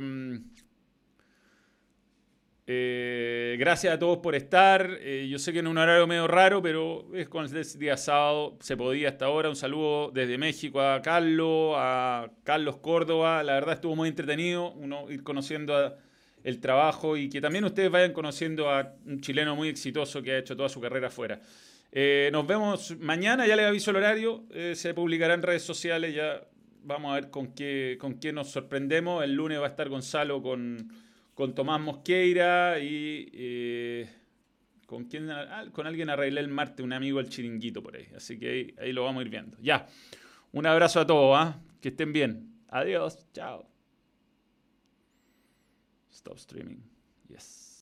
eh, 2.65 3.57
gracias 3.59 3.93
a 3.93 3.99
todos 3.99 4.19
por 4.19 4.35
estar. 4.35 4.97
Eh, 5.01 5.27
yo 5.29 5.37
sé 5.37 5.51
que 5.51 5.59
en 5.59 5.67
un 5.67 5.77
horario 5.77 6.07
medio 6.07 6.27
raro, 6.27 6.61
pero 6.61 7.05
es 7.13 7.27
con 7.27 7.45
el 7.45 7.63
día 7.77 7.97
sábado, 7.97 8.57
se 8.61 8.77
podía 8.77 9.09
hasta 9.09 9.25
ahora. 9.25 9.49
Un 9.49 9.55
saludo 9.55 10.11
desde 10.11 10.37
México 10.37 10.81
a 10.81 11.01
Carlos, 11.01 11.73
a 11.77 12.31
Carlos 12.43 12.77
Córdoba. 12.77 13.43
La 13.43 13.53
verdad 13.53 13.75
estuvo 13.75 13.95
muy 13.95 14.07
entretenido 14.07 14.71
uno 14.73 15.11
ir 15.11 15.23
conociendo 15.23 15.97
el 16.43 16.59
trabajo 16.59 17.17
y 17.17 17.29
que 17.29 17.41
también 17.41 17.65
ustedes 17.65 17.91
vayan 17.91 18.13
conociendo 18.13 18.69
a 18.69 18.95
un 19.05 19.19
chileno 19.19 19.55
muy 19.55 19.67
exitoso 19.67 20.21
que 20.21 20.31
ha 20.31 20.37
hecho 20.37 20.55
toda 20.55 20.69
su 20.69 20.79
carrera 20.79 21.07
afuera. 21.07 21.41
Eh, 21.91 22.29
nos 22.31 22.47
vemos 22.47 22.97
mañana, 22.99 23.45
ya 23.45 23.55
les 23.55 23.65
aviso 23.65 23.91
el 23.91 23.97
horario, 23.97 24.45
se 24.73 24.93
publicará 24.93 25.33
en 25.35 25.41
redes 25.43 25.63
sociales, 25.63 26.15
ya 26.15 26.41
vamos 26.83 27.11
a 27.11 27.15
ver 27.15 27.29
con 27.29 27.53
qué, 27.53 27.97
con 27.99 28.19
qué 28.19 28.33
nos 28.33 28.49
sorprendemos. 28.49 29.23
El 29.23 29.33
lunes 29.35 29.59
va 29.59 29.65
a 29.65 29.69
estar 29.69 29.89
Gonzalo 29.89 30.41
con 30.41 30.89
con 31.33 31.55
Tomás 31.55 31.81
Mosqueira 31.81 32.79
y 32.79 33.29
eh, 33.33 34.09
con 34.85 35.05
quién 35.05 35.29
ah, 35.31 35.65
con 35.71 35.87
alguien 35.87 36.09
arreglé 36.09 36.41
el 36.41 36.49
martes, 36.49 36.83
un 36.83 36.93
amigo 36.93 37.17
del 37.17 37.29
chiringuito 37.29 37.81
por 37.81 37.95
ahí. 37.95 38.07
Así 38.15 38.37
que 38.37 38.75
ahí, 38.77 38.93
lo 38.93 39.03
vamos 39.03 39.21
a 39.21 39.23
ir 39.23 39.29
viendo. 39.29 39.57
Ya. 39.59 39.87
Un 40.51 40.67
abrazo 40.67 40.99
a 40.99 41.07
todos, 41.07 41.35
¿ah? 41.37 41.59
que 41.81 41.89
estén 41.89 42.13
bien. 42.13 42.53
Adiós, 42.69 43.27
chao. 43.33 43.67
Stop 46.11 46.37
streaming. 46.37 46.81
Yes. 47.27 47.62